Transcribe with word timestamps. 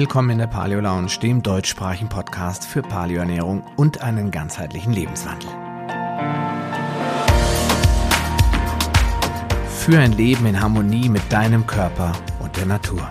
Willkommen 0.00 0.30
in 0.30 0.38
der 0.38 0.46
Paleo 0.46 0.80
Lounge, 0.80 1.18
dem 1.22 1.42
deutschsprachigen 1.42 2.08
Podcast 2.08 2.64
für 2.64 2.80
Paleoernährung 2.80 3.62
und 3.76 4.00
einen 4.00 4.30
ganzheitlichen 4.30 4.94
Lebenswandel. 4.94 5.50
Für 9.68 9.98
ein 9.98 10.12
Leben 10.12 10.46
in 10.46 10.58
Harmonie 10.58 11.10
mit 11.10 11.30
deinem 11.30 11.66
Körper 11.66 12.12
und 12.38 12.56
der 12.56 12.64
Natur. 12.64 13.10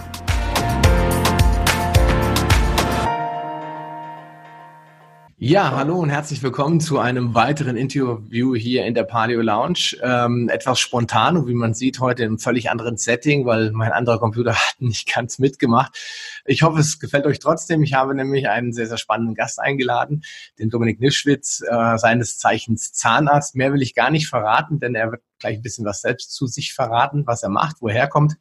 Ja, 5.42 5.72
hallo 5.72 5.98
und 5.98 6.10
herzlich 6.10 6.44
willkommen 6.44 6.82
zu 6.82 7.00
einem 7.00 7.34
weiteren 7.34 7.78
Interview 7.78 8.56
hier 8.56 8.86
in 8.86 8.94
der 8.94 9.06
Paleo 9.06 9.40
Lounge. 9.40 9.96
Ähm, 10.04 10.50
etwas 10.50 10.82
spontan 10.82 11.38
und 11.38 11.48
wie 11.48 11.54
man 11.54 11.74
sieht 11.74 12.02
heute 12.02 12.26
einem 12.26 12.40
völlig 12.40 12.70
anderen 12.70 12.98
Setting, 12.98 13.46
weil 13.46 13.72
mein 13.72 13.94
anderer 13.94 14.20
Computer 14.20 14.54
hat 14.56 14.76
nicht 14.80 15.08
ganz 15.16 15.40
mitgemacht. 15.40 15.98
Ich 16.44 16.62
hoffe, 16.62 16.82
es 16.82 17.00
gefällt 17.00 17.26
euch 17.26 17.40
trotzdem. 17.40 17.84
Ich 17.84 17.94
habe 17.94 18.16
nämlich 18.16 18.50
einen 18.50 18.74
sehr, 18.74 18.88
sehr 18.88 18.98
spannenden 18.98 19.34
Gast 19.34 19.62
eingeladen, 19.62 20.26
den 20.60 20.70
Dominik 20.70 21.00
Nischwitz, 21.00 21.64
äh, 21.66 21.98
seines 21.98 22.38
Zeichens 22.38 22.92
Zahnarzt. 22.92 23.56
Mehr 23.56 23.72
will 23.72 23.82
ich 23.82 23.96
gar 23.96 24.12
nicht 24.12 24.28
verraten, 24.28 24.82
denn 24.82 24.94
er 24.94 25.12
wird 25.12 25.22
gleich 25.40 25.60
ein 25.60 25.64
bisschen 25.64 25.86
was 25.86 26.02
selbst 26.02 26.34
zu 26.34 26.48
sich 26.48 26.74
verraten, 26.74 27.26
was 27.26 27.44
er 27.44 27.50
macht, 27.50 27.78
woher 27.80 28.02
er 28.02 28.10
kommt. 28.10 28.36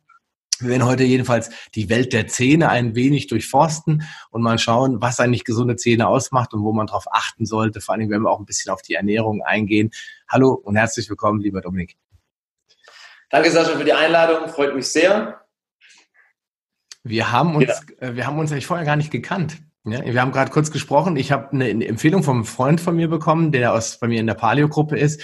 Wir 0.60 0.70
werden 0.70 0.86
heute 0.86 1.04
jedenfalls 1.04 1.50
die 1.74 1.88
Welt 1.88 2.12
der 2.12 2.26
Zähne 2.26 2.68
ein 2.68 2.96
wenig 2.96 3.28
durchforsten 3.28 4.02
und 4.30 4.42
mal 4.42 4.58
schauen, 4.58 5.00
was 5.00 5.20
eigentlich 5.20 5.44
gesunde 5.44 5.76
Zähne 5.76 6.08
ausmacht 6.08 6.52
und 6.52 6.62
wo 6.62 6.72
man 6.72 6.88
darauf 6.88 7.04
achten 7.12 7.46
sollte. 7.46 7.80
Vor 7.80 7.94
allem 7.94 8.10
werden 8.10 8.22
wir 8.22 8.30
auch 8.30 8.40
ein 8.40 8.46
bisschen 8.46 8.72
auf 8.72 8.82
die 8.82 8.94
Ernährung 8.94 9.42
eingehen. 9.42 9.90
Hallo 10.28 10.52
und 10.52 10.76
herzlich 10.76 11.08
willkommen, 11.08 11.40
lieber 11.40 11.60
Dominik. 11.60 11.96
Danke, 13.30 13.50
Sascha, 13.50 13.76
für 13.76 13.84
die 13.84 13.92
Einladung. 13.92 14.48
Freut 14.48 14.74
mich 14.74 14.88
sehr. 14.88 15.44
Wir 17.04 17.30
haben 17.30 17.54
uns, 17.54 17.68
ja. 17.68 18.08
Äh, 18.08 18.16
wir 18.16 18.26
haben 18.26 18.38
uns 18.38 18.50
eigentlich 18.50 18.66
vorher 18.66 18.86
gar 18.86 18.96
nicht 18.96 19.10
gekannt. 19.10 19.58
Ja, 19.90 20.04
wir 20.04 20.20
haben 20.20 20.32
gerade 20.32 20.50
kurz 20.50 20.70
gesprochen. 20.70 21.16
Ich 21.16 21.32
habe 21.32 21.50
eine 21.52 21.86
Empfehlung 21.86 22.22
vom 22.22 22.44
Freund 22.44 22.80
von 22.80 22.96
mir 22.96 23.08
bekommen, 23.08 23.52
der 23.52 23.72
aus 23.72 23.98
bei 23.98 24.08
mir 24.08 24.20
in 24.20 24.26
der 24.26 24.34
Paleo-Gruppe 24.34 24.98
ist. 24.98 25.20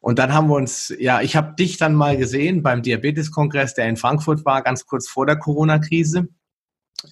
Und 0.00 0.18
dann 0.18 0.32
haben 0.32 0.48
wir 0.48 0.56
uns, 0.56 0.94
ja, 0.98 1.20
ich 1.20 1.36
habe 1.36 1.54
dich 1.56 1.76
dann 1.76 1.94
mal 1.94 2.16
gesehen 2.16 2.62
beim 2.62 2.82
Diabetes-Kongress, 2.82 3.74
der 3.74 3.88
in 3.88 3.96
Frankfurt 3.96 4.44
war, 4.44 4.62
ganz 4.62 4.86
kurz 4.86 5.08
vor 5.08 5.26
der 5.26 5.36
Corona-Krise. 5.36 6.28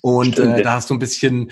Und 0.00 0.33
Stimmt, 0.33 0.58
äh, 0.58 0.62
da 0.62 0.75
hast 0.75 0.91
du 0.91 0.95
ein 0.95 0.98
bisschen 0.98 1.50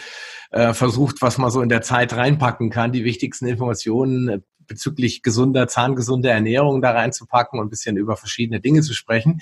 äh, 0.51 0.73
versucht, 0.73 1.21
was 1.21 1.39
man 1.39 1.51
so 1.51 1.61
in 1.61 1.69
der 1.69 1.83
Zeit 1.83 2.15
reinpacken 2.15 2.71
kann, 2.71 2.93
die 2.93 3.05
wichtigsten 3.05 3.47
Informationen 3.47 4.29
äh, 4.29 4.41
bezüglich 4.67 5.23
gesunder, 5.23 5.69
zahngesunder 5.69 6.31
Ernährung 6.31 6.81
da 6.81 6.93
reinzupacken 6.93 7.59
und 7.59 7.67
ein 7.67 7.71
bisschen 7.71 7.97
über 7.97 8.17
verschiedene 8.17 8.61
Dinge 8.61 8.83
zu 8.83 8.95
sprechen. 8.95 9.41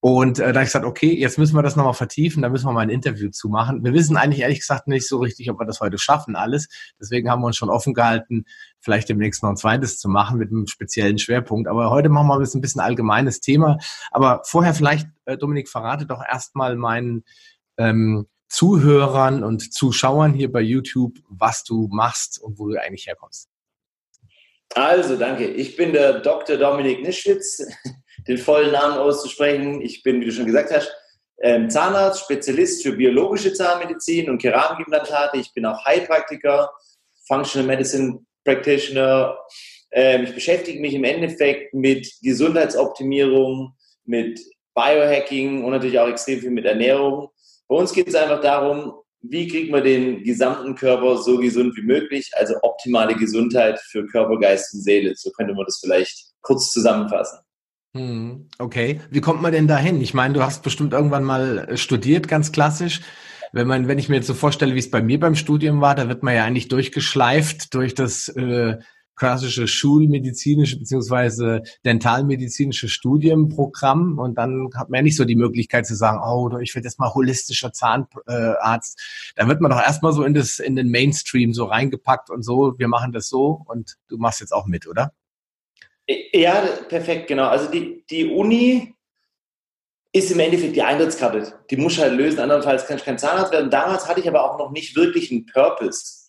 Und 0.00 0.38
äh, 0.38 0.52
da 0.52 0.60
habe 0.60 0.60
ich 0.60 0.68
gesagt, 0.68 0.84
okay, 0.84 1.12
jetzt 1.12 1.38
müssen 1.38 1.56
wir 1.56 1.62
das 1.62 1.74
nochmal 1.74 1.94
vertiefen, 1.94 2.42
da 2.42 2.48
müssen 2.48 2.66
wir 2.66 2.72
mal 2.72 2.82
ein 2.82 2.90
Interview 2.90 3.30
zu 3.30 3.48
machen. 3.48 3.82
Wir 3.82 3.92
wissen 3.92 4.16
eigentlich 4.16 4.42
ehrlich 4.42 4.60
gesagt 4.60 4.86
nicht 4.86 5.08
so 5.08 5.18
richtig, 5.18 5.50
ob 5.50 5.58
wir 5.58 5.66
das 5.66 5.80
heute 5.80 5.98
schaffen, 5.98 6.36
alles. 6.36 6.68
Deswegen 7.00 7.28
haben 7.28 7.42
wir 7.42 7.46
uns 7.46 7.56
schon 7.56 7.68
offen 7.70 7.94
gehalten, 7.94 8.44
vielleicht 8.78 9.08
demnächst 9.08 9.42
noch 9.42 9.50
ein 9.50 9.56
zweites 9.56 9.98
zu 9.98 10.08
machen 10.08 10.38
mit 10.38 10.50
einem 10.50 10.68
speziellen 10.68 11.18
Schwerpunkt. 11.18 11.68
Aber 11.68 11.90
heute 11.90 12.10
machen 12.10 12.28
wir 12.28 12.34
ein 12.34 12.40
bisschen, 12.40 12.58
ein 12.58 12.62
bisschen 12.62 12.80
allgemeines 12.80 13.40
Thema. 13.40 13.78
Aber 14.12 14.42
vorher 14.44 14.72
vielleicht, 14.72 15.08
äh, 15.24 15.36
Dominik, 15.36 15.68
verrate 15.68 16.06
doch 16.06 16.22
erstmal 16.24 16.76
meinen 16.76 17.24
ähm, 17.76 18.28
Zuhörern 18.48 19.42
und 19.42 19.74
Zuschauern 19.74 20.32
hier 20.32 20.52
bei 20.52 20.60
YouTube, 20.60 21.18
was 21.28 21.64
du 21.64 21.88
machst 21.90 22.40
und 22.40 22.60
wo 22.60 22.68
du 22.68 22.80
eigentlich 22.80 23.08
herkommst. 23.08 23.48
Also, 24.74 25.16
danke. 25.16 25.48
Ich 25.48 25.76
bin 25.76 25.92
der 25.92 26.20
Dr. 26.20 26.56
Dominik 26.56 27.02
Nischwitz 27.02 27.66
den 28.28 28.38
vollen 28.38 28.72
Namen 28.72 28.98
auszusprechen. 28.98 29.80
Ich 29.80 30.02
bin, 30.02 30.20
wie 30.20 30.26
du 30.26 30.32
schon 30.32 30.46
gesagt 30.46 30.70
hast, 30.70 30.92
ähm, 31.40 31.70
Zahnarzt, 31.70 32.24
Spezialist 32.24 32.82
für 32.82 32.92
biologische 32.92 33.52
Zahnmedizin 33.52 34.28
und 34.28 34.38
Keramikimplantate. 34.38 35.38
Ich 35.38 35.52
bin 35.52 35.64
auch 35.66 35.84
Heilpraktiker, 35.84 36.70
Functional 37.26 37.66
Medicine 37.66 38.20
Practitioner. 38.44 39.38
Ähm, 39.92 40.24
ich 40.24 40.34
beschäftige 40.34 40.80
mich 40.80 40.94
im 40.94 41.04
Endeffekt 41.04 41.74
mit 41.74 42.10
Gesundheitsoptimierung, 42.22 43.74
mit 44.04 44.40
Biohacking 44.74 45.64
und 45.64 45.70
natürlich 45.70 45.98
auch 45.98 46.08
extrem 46.08 46.40
viel 46.40 46.50
mit 46.50 46.64
Ernährung. 46.64 47.28
Bei 47.68 47.76
uns 47.76 47.92
geht 47.92 48.08
es 48.08 48.14
einfach 48.14 48.40
darum, 48.40 48.94
wie 49.20 49.48
kriegt 49.48 49.70
man 49.70 49.82
den 49.82 50.22
gesamten 50.22 50.74
Körper 50.74 51.18
so 51.18 51.38
gesund 51.38 51.76
wie 51.76 51.82
möglich, 51.82 52.30
also 52.34 52.54
optimale 52.62 53.14
Gesundheit 53.14 53.80
für 53.90 54.06
Körper, 54.06 54.38
Geist 54.38 54.72
und 54.74 54.80
Seele. 54.82 55.14
So 55.16 55.30
könnte 55.30 55.54
man 55.54 55.64
das 55.66 55.80
vielleicht 55.82 56.32
kurz 56.40 56.70
zusammenfassen. 56.72 57.38
Hm, 57.98 58.46
okay, 58.60 59.00
wie 59.10 59.20
kommt 59.20 59.42
man 59.42 59.50
denn 59.50 59.66
dahin? 59.66 60.00
Ich 60.00 60.14
meine, 60.14 60.34
du 60.34 60.42
hast 60.42 60.62
bestimmt 60.62 60.92
irgendwann 60.92 61.24
mal 61.24 61.66
äh, 61.70 61.76
studiert, 61.76 62.28
ganz 62.28 62.52
klassisch. 62.52 63.00
Wenn 63.52 63.66
man, 63.66 63.88
wenn 63.88 63.98
ich 63.98 64.08
mir 64.08 64.16
jetzt 64.16 64.28
so 64.28 64.34
vorstelle, 64.34 64.74
wie 64.74 64.78
es 64.78 64.90
bei 64.90 65.02
mir 65.02 65.18
beim 65.18 65.34
Studium 65.34 65.80
war, 65.80 65.96
da 65.96 66.08
wird 66.08 66.22
man 66.22 66.34
ja 66.34 66.44
eigentlich 66.44 66.68
durchgeschleift 66.68 67.74
durch 67.74 67.94
das 67.94 68.28
äh, 68.28 68.78
klassische 69.16 69.66
schulmedizinische 69.66 70.78
beziehungsweise 70.78 71.62
dentalmedizinische 71.84 72.88
Studienprogramm 72.88 74.18
und 74.18 74.38
dann 74.38 74.68
hat 74.76 74.90
man 74.90 74.98
ja 74.98 75.02
nicht 75.02 75.16
so 75.16 75.24
die 75.24 75.34
Möglichkeit 75.34 75.84
zu 75.86 75.96
sagen, 75.96 76.20
oh, 76.24 76.56
ich 76.60 76.76
werde 76.76 76.86
jetzt 76.86 77.00
mal 77.00 77.12
holistischer 77.12 77.72
Zahnarzt. 77.72 79.32
Da 79.34 79.48
wird 79.48 79.60
man 79.60 79.72
doch 79.72 79.80
erstmal 79.80 80.12
so 80.12 80.22
in 80.22 80.34
das 80.34 80.60
in 80.60 80.76
den 80.76 80.88
Mainstream 80.90 81.52
so 81.52 81.64
reingepackt 81.64 82.30
und 82.30 82.44
so, 82.44 82.78
wir 82.78 82.86
machen 82.86 83.10
das 83.10 83.28
so 83.28 83.60
und 83.66 83.96
du 84.06 84.18
machst 84.18 84.40
jetzt 84.40 84.52
auch 84.52 84.66
mit, 84.66 84.86
oder? 84.86 85.12
Ja, 86.08 86.60
perfekt, 86.88 87.26
genau. 87.26 87.48
Also 87.48 87.70
die, 87.70 88.04
die 88.08 88.26
Uni 88.30 88.94
ist 90.12 90.30
im 90.30 90.40
Endeffekt 90.40 90.74
die 90.74 90.82
Eintrittskarte. 90.82 91.60
Die 91.70 91.76
muss 91.76 91.98
halt 91.98 92.14
lösen, 92.14 92.40
andernfalls 92.40 92.86
kann 92.86 92.96
ich 92.96 93.04
kein 93.04 93.18
Zahnarzt 93.18 93.52
werden. 93.52 93.70
Damals 93.70 94.08
hatte 94.08 94.20
ich 94.20 94.28
aber 94.28 94.42
auch 94.42 94.58
noch 94.58 94.70
nicht 94.70 94.96
wirklich 94.96 95.30
einen 95.30 95.44
Purpose. 95.46 96.26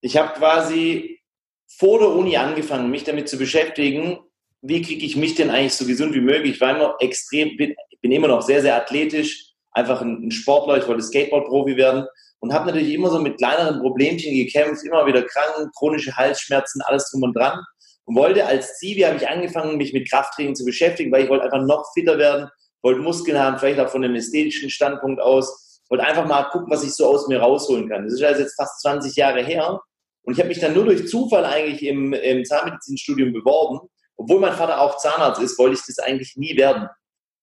Ich 0.00 0.16
habe 0.16 0.32
quasi 0.32 1.20
vor 1.68 2.00
der 2.00 2.08
Uni 2.08 2.36
angefangen, 2.36 2.90
mich 2.90 3.04
damit 3.04 3.28
zu 3.28 3.38
beschäftigen, 3.38 4.18
wie 4.62 4.82
kriege 4.82 5.06
ich 5.06 5.16
mich 5.16 5.34
denn 5.36 5.50
eigentlich 5.50 5.74
so 5.74 5.86
gesund 5.86 6.14
wie 6.14 6.20
möglich. 6.20 6.54
Ich 6.54 6.60
war 6.60 6.74
immer 6.74 6.96
extrem, 6.98 7.56
bin, 7.56 7.74
bin 8.00 8.12
immer 8.12 8.28
noch 8.28 8.42
sehr, 8.42 8.62
sehr 8.62 8.76
athletisch, 8.76 9.52
einfach 9.72 10.00
ein, 10.00 10.26
ein 10.26 10.30
Sportler, 10.30 10.78
ich 10.78 10.88
wollte 10.88 11.02
Skateboard-Profi 11.02 11.76
werden 11.76 12.06
und 12.40 12.52
habe 12.52 12.66
natürlich 12.66 12.92
immer 12.92 13.10
so 13.10 13.20
mit 13.20 13.38
kleineren 13.38 13.80
Problemchen 13.80 14.34
gekämpft, 14.34 14.84
immer 14.84 15.06
wieder 15.06 15.22
krank, 15.22 15.70
chronische 15.76 16.16
Halsschmerzen, 16.16 16.82
alles 16.82 17.10
drum 17.10 17.22
und 17.22 17.36
dran 17.36 17.60
und 18.06 18.16
wollte 18.16 18.46
als 18.46 18.78
Zivi, 18.78 19.02
habe 19.02 19.16
ich 19.16 19.28
angefangen, 19.28 19.76
mich 19.76 19.92
mit 19.92 20.10
Krafttraining 20.10 20.54
zu 20.54 20.64
beschäftigen, 20.64 21.10
weil 21.12 21.24
ich 21.24 21.30
wollte 21.30 21.44
einfach 21.44 21.62
noch 21.62 21.84
fitter 21.94 22.18
werden, 22.18 22.48
wollte 22.82 23.00
Muskeln 23.00 23.38
haben, 23.38 23.58
vielleicht 23.58 23.80
auch 23.80 23.88
von 23.88 24.04
einem 24.04 24.14
ästhetischen 24.14 24.70
Standpunkt 24.70 25.20
aus, 25.20 25.80
wollte 25.88 26.04
einfach 26.04 26.26
mal 26.26 26.44
gucken, 26.44 26.70
was 26.70 26.84
ich 26.84 26.94
so 26.94 27.06
aus 27.06 27.28
mir 27.28 27.40
rausholen 27.40 27.88
kann. 27.88 28.04
Das 28.04 28.14
ist 28.14 28.22
also 28.22 28.42
jetzt 28.42 28.56
fast 28.56 28.80
20 28.82 29.16
Jahre 29.16 29.42
her 29.42 29.80
und 30.24 30.34
ich 30.34 30.38
habe 30.38 30.48
mich 30.48 30.60
dann 30.60 30.74
nur 30.74 30.84
durch 30.84 31.06
Zufall 31.08 31.44
eigentlich 31.44 31.84
im, 31.84 32.12
im 32.12 32.44
Zahnmedizinstudium 32.44 33.32
beworben. 33.32 33.88
Obwohl 34.16 34.40
mein 34.40 34.54
Vater 34.54 34.80
auch 34.80 34.96
Zahnarzt 34.98 35.40
ist, 35.40 35.58
wollte 35.58 35.74
ich 35.74 35.82
das 35.86 35.98
eigentlich 35.98 36.36
nie 36.36 36.56
werden. 36.56 36.88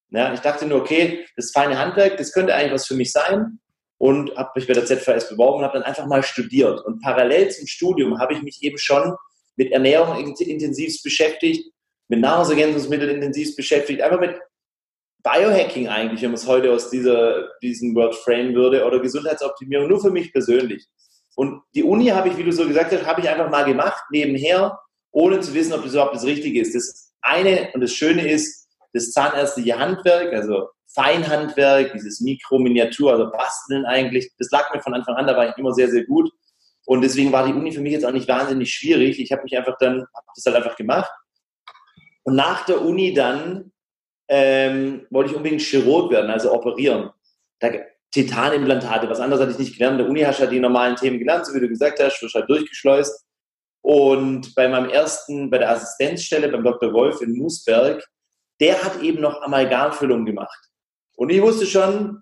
Ja, 0.09 0.33
ich 0.33 0.41
dachte 0.41 0.65
nur, 0.65 0.81
okay, 0.81 1.25
das 1.35 1.51
feine 1.51 1.77
Handwerk, 1.77 2.17
das 2.17 2.33
könnte 2.33 2.53
eigentlich 2.53 2.73
was 2.73 2.87
für 2.87 2.95
mich 2.95 3.11
sein 3.11 3.59
und 3.97 4.35
habe 4.35 4.51
mich 4.55 4.67
bei 4.67 4.73
der 4.73 4.85
ZVS 4.85 5.29
beworben 5.29 5.59
und 5.59 5.63
habe 5.63 5.77
dann 5.77 5.83
einfach 5.83 6.05
mal 6.05 6.23
studiert. 6.23 6.83
Und 6.83 7.01
parallel 7.01 7.49
zum 7.49 7.67
Studium 7.67 8.19
habe 8.19 8.33
ich 8.33 8.41
mich 8.41 8.61
eben 8.61 8.77
schon 8.77 9.15
mit 9.55 9.71
Ernährung 9.71 10.17
intensiv 10.17 11.01
beschäftigt, 11.03 11.71
mit 12.07 12.19
Nahrungsergänzungsmitteln 12.19 13.15
intensiv 13.15 13.55
beschäftigt, 13.55 14.01
einfach 14.01 14.19
mit 14.19 14.39
Biohacking 15.23 15.87
eigentlich, 15.87 16.21
wenn 16.21 16.31
man 16.31 16.39
es 16.39 16.47
heute 16.47 16.71
aus 16.71 16.89
dieser, 16.89 17.49
diesem 17.61 17.95
Word 17.95 18.15
frame 18.15 18.55
würde, 18.55 18.85
oder 18.85 18.99
Gesundheitsoptimierung, 18.99 19.87
nur 19.87 20.01
für 20.01 20.11
mich 20.11 20.31
persönlich. 20.33 20.87
Und 21.35 21.61
die 21.75 21.83
Uni 21.83 22.07
habe 22.07 22.29
ich, 22.29 22.37
wie 22.37 22.43
du 22.43 22.51
so 22.51 22.67
gesagt 22.67 22.91
hast, 22.91 23.05
habe 23.05 23.21
ich 23.21 23.29
einfach 23.29 23.49
mal 23.49 23.63
gemacht, 23.63 24.03
nebenher, 24.11 24.79
ohne 25.11 25.39
zu 25.39 25.53
wissen, 25.53 25.73
ob 25.73 25.83
das 25.83 25.93
überhaupt 25.93 26.15
das 26.15 26.25
Richtige 26.25 26.59
ist. 26.59 26.75
Das 26.75 27.13
eine 27.21 27.69
und 27.73 27.81
das 27.81 27.93
Schöne 27.93 28.29
ist, 28.29 28.67
das 28.93 29.11
zahnärztliche 29.11 29.77
Handwerk, 29.77 30.33
also 30.33 30.67
Feinhandwerk, 30.93 31.93
dieses 31.93 32.19
Mikrominiatur, 32.19 33.13
also 33.13 33.31
Basteln 33.31 33.85
eigentlich, 33.85 34.31
das 34.37 34.49
lag 34.51 34.73
mir 34.73 34.81
von 34.81 34.93
Anfang 34.93 35.15
an, 35.15 35.27
da 35.27 35.37
war 35.37 35.49
ich 35.49 35.57
immer 35.57 35.73
sehr, 35.73 35.89
sehr 35.89 36.05
gut. 36.05 36.29
Und 36.91 36.99
deswegen 36.99 37.31
war 37.31 37.47
die 37.47 37.53
Uni 37.53 37.71
für 37.71 37.79
mich 37.79 37.93
jetzt 37.93 38.05
auch 38.05 38.11
nicht 38.11 38.27
wahnsinnig 38.27 38.73
schwierig. 38.73 39.17
Ich 39.17 39.31
habe 39.31 39.43
mich 39.43 39.57
einfach 39.57 39.77
dann, 39.79 40.01
habe 40.13 40.27
das 40.35 40.45
halt 40.45 40.57
einfach 40.57 40.75
gemacht. 40.75 41.09
Und 42.23 42.35
nach 42.35 42.65
der 42.65 42.81
Uni 42.81 43.13
dann 43.13 43.71
ähm, 44.27 45.07
wollte 45.09 45.31
ich 45.31 45.37
unbedingt 45.37 45.61
Chirurg 45.61 46.11
werden, 46.11 46.29
also 46.29 46.53
operieren. 46.53 47.09
Da, 47.59 47.69
Titanimplantate, 48.11 49.09
was 49.09 49.21
anderes 49.21 49.41
hatte 49.41 49.53
ich 49.53 49.59
nicht 49.59 49.77
gelernt. 49.77 49.93
In 49.93 49.97
der 49.99 50.09
Uni 50.09 50.19
hast 50.19 50.39
du 50.39 50.41
halt 50.41 50.51
die 50.51 50.59
normalen 50.59 50.97
Themen 50.97 51.17
gelernt, 51.17 51.45
so 51.45 51.53
wie 51.53 51.61
du 51.61 51.69
gesagt 51.69 51.97
hast, 52.01 52.21
wirst 52.21 52.35
halt 52.35 52.49
durchgeschleust. 52.49 53.25
Und 53.79 54.53
bei 54.55 54.67
meinem 54.67 54.89
ersten, 54.89 55.49
bei 55.49 55.59
der 55.59 55.71
Assistenzstelle 55.71 56.49
beim 56.49 56.65
Dr. 56.65 56.91
Wolf 56.91 57.21
in 57.21 57.37
Moosberg, 57.37 58.05
der 58.59 58.83
hat 58.83 59.01
eben 59.01 59.21
noch 59.21 59.41
Amalgamfüllung 59.41 60.25
gemacht. 60.25 60.59
Und 61.15 61.29
ich 61.29 61.41
wusste 61.41 61.65
schon, 61.65 62.21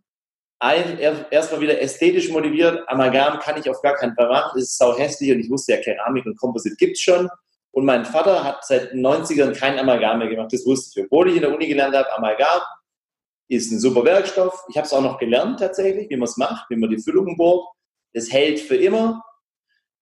ein, 0.60 1.00
erstmal 1.00 1.62
wieder 1.62 1.82
ästhetisch 1.82 2.30
motiviert. 2.30 2.84
Amalgam 2.88 3.40
kann 3.40 3.58
ich 3.58 3.70
auf 3.70 3.82
gar 3.82 3.96
keinen 3.96 4.14
Fall 4.16 4.28
machen. 4.28 4.52
Das 4.56 4.64
ist 4.64 4.78
sau 4.78 4.98
hässlich 4.98 5.32
und 5.32 5.40
ich 5.40 5.50
wusste 5.50 5.74
ja, 5.74 5.82
Keramik 5.82 6.26
und 6.26 6.38
Komposit 6.38 6.78
gibt's 6.78 7.02
schon. 7.02 7.30
Und 7.72 7.86
mein 7.86 8.04
Vater 8.04 8.44
hat 8.44 8.66
seit 8.66 8.92
den 8.92 9.06
90ern 9.06 9.58
kein 9.58 9.80
Amalgam 9.80 10.20
mehr 10.20 10.28
gemacht. 10.28 10.52
Das 10.52 10.66
wusste 10.66 11.00
ich. 11.00 11.06
Obwohl 11.06 11.30
ich 11.30 11.36
in 11.36 11.42
der 11.42 11.54
Uni 11.54 11.68
gelernt 11.68 11.96
habe, 11.96 12.12
Amalgam, 12.14 12.62
ist 13.48 13.72
ein 13.72 13.80
super 13.80 14.04
Werkstoff. 14.04 14.66
Ich 14.70 14.78
habe 14.78 14.86
es 14.86 14.94
auch 14.94 15.02
noch 15.02 15.18
gelernt 15.18 15.60
tatsächlich, 15.60 16.10
wie 16.10 16.18
man 16.18 16.28
es 16.28 16.38
macht, 16.38 16.70
wie 16.70 16.76
man 16.76 16.90
die 16.90 17.02
Füllungen 17.02 17.36
bohrt. 17.38 17.68
Das 18.14 18.32
hält 18.32 18.60
für 18.60 18.76
immer 18.76 19.24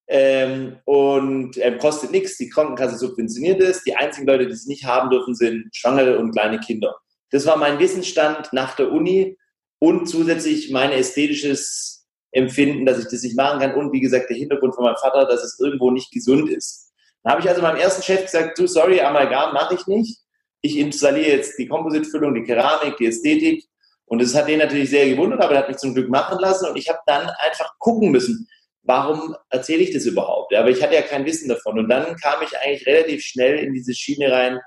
ähm, 0.07 0.79
und 0.85 1.57
ähm, 1.57 1.77
kostet 1.77 2.11
nichts. 2.11 2.37
Die 2.37 2.49
Krankenkasse 2.49 2.97
subventioniert 2.97 3.61
es. 3.61 3.83
Die 3.83 3.95
einzigen 3.95 4.27
Leute, 4.27 4.47
die 4.47 4.53
es 4.53 4.65
nicht 4.65 4.85
haben 4.85 5.09
dürfen, 5.09 5.35
sind 5.35 5.69
Schwangere 5.73 6.17
und 6.19 6.31
kleine 6.31 6.59
Kinder. 6.59 6.95
Das 7.31 7.45
war 7.45 7.57
mein 7.57 7.79
Wissensstand 7.79 8.51
nach 8.53 8.75
der 8.75 8.91
Uni 8.91 9.37
und 9.79 10.07
zusätzlich 10.07 10.71
mein 10.71 10.91
ästhetisches 10.91 12.05
Empfinden, 12.31 12.85
dass 12.85 12.99
ich 12.99 13.05
das 13.05 13.23
nicht 13.23 13.37
machen 13.37 13.59
kann 13.59 13.75
und 13.75 13.91
wie 13.93 14.01
gesagt 14.01 14.29
der 14.29 14.37
Hintergrund 14.37 14.75
von 14.75 14.83
meinem 14.83 14.97
Vater, 14.97 15.25
dass 15.25 15.43
es 15.43 15.59
irgendwo 15.59 15.91
nicht 15.91 16.11
gesund 16.11 16.49
ist. 16.49 16.91
Da 17.23 17.31
habe 17.31 17.41
ich 17.41 17.49
also 17.49 17.61
meinem 17.61 17.77
ersten 17.77 18.03
Chef 18.03 18.23
gesagt, 18.23 18.57
du, 18.59 18.67
sorry, 18.67 18.99
Amalgam 19.01 19.53
mache 19.53 19.75
ich 19.75 19.87
nicht 19.87 20.19
ich 20.61 20.77
installiere 20.77 21.29
jetzt 21.29 21.57
die 21.57 21.67
Kompositfüllung, 21.67 22.33
die 22.33 22.43
Keramik, 22.43 22.97
die 22.97 23.07
Ästhetik. 23.07 23.65
Und 24.05 24.21
das 24.21 24.35
hat 24.35 24.47
den 24.47 24.59
natürlich 24.59 24.89
sehr 24.89 25.07
gewundert, 25.09 25.41
aber 25.41 25.53
er 25.53 25.59
hat 25.59 25.67
mich 25.67 25.77
zum 25.77 25.93
Glück 25.93 26.09
machen 26.09 26.39
lassen 26.39 26.69
und 26.69 26.77
ich 26.77 26.87
habe 26.87 26.99
dann 27.05 27.29
einfach 27.39 27.77
gucken 27.77 28.11
müssen, 28.11 28.47
warum 28.83 29.35
erzähle 29.49 29.83
ich 29.83 29.93
das 29.93 30.05
überhaupt? 30.05 30.53
Aber 30.55 30.69
ich 30.69 30.81
hatte 30.81 30.95
ja 30.95 31.01
kein 31.01 31.25
Wissen 31.25 31.49
davon. 31.49 31.77
Und 31.77 31.89
dann 31.89 32.15
kam 32.15 32.41
ich 32.41 32.57
eigentlich 32.57 32.87
relativ 32.87 33.21
schnell 33.21 33.59
in 33.59 33.73
diese 33.73 33.93
Schiene 33.93 34.31
rein. 34.31 34.59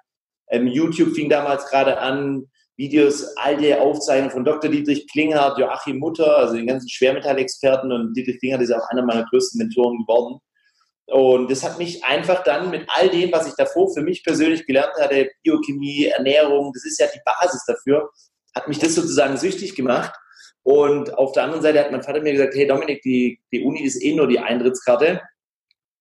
Ähm, 0.50 0.66
YouTube 0.66 1.14
fing 1.14 1.30
damals 1.30 1.66
gerade 1.70 1.98
an, 1.98 2.49
Videos, 2.80 3.36
alte 3.36 3.78
Aufzeichnungen 3.78 4.30
von 4.30 4.42
Dr. 4.42 4.70
Dietrich 4.70 5.06
Klinghardt, 5.12 5.58
Joachim 5.58 5.98
Mutter, 5.98 6.38
also 6.38 6.54
den 6.54 6.66
ganzen 6.66 6.88
Schwermetallexperten 6.88 7.92
und 7.92 8.14
Dietrich 8.14 8.38
Klinghardt 8.38 8.62
ist 8.62 8.72
auch 8.72 8.88
einer 8.88 9.04
meiner 9.04 9.26
größten 9.26 9.58
Mentoren 9.58 9.98
geworden. 9.98 10.40
Und 11.04 11.50
das 11.50 11.62
hat 11.62 11.76
mich 11.76 12.02
einfach 12.04 12.42
dann 12.42 12.70
mit 12.70 12.88
all 12.88 13.10
dem, 13.10 13.30
was 13.32 13.46
ich 13.46 13.52
davor 13.52 13.92
für 13.92 14.00
mich 14.00 14.24
persönlich 14.24 14.64
gelernt 14.64 14.94
hatte, 14.98 15.28
Biochemie, 15.42 16.06
Ernährung, 16.06 16.72
das 16.72 16.86
ist 16.86 16.98
ja 16.98 17.06
die 17.14 17.20
Basis 17.22 17.62
dafür, 17.66 18.08
hat 18.54 18.66
mich 18.66 18.78
das 18.78 18.94
sozusagen 18.94 19.36
süchtig 19.36 19.74
gemacht. 19.74 20.14
Und 20.62 21.12
auf 21.18 21.32
der 21.32 21.42
anderen 21.42 21.62
Seite 21.62 21.80
hat 21.80 21.92
mein 21.92 22.02
Vater 22.02 22.22
mir 22.22 22.32
gesagt, 22.32 22.54
hey 22.54 22.66
Dominik, 22.66 23.02
die, 23.02 23.42
die 23.52 23.62
Uni 23.62 23.82
ist 23.82 24.02
eh 24.02 24.14
nur 24.14 24.26
die 24.26 24.38
Eintrittskarte. 24.38 25.20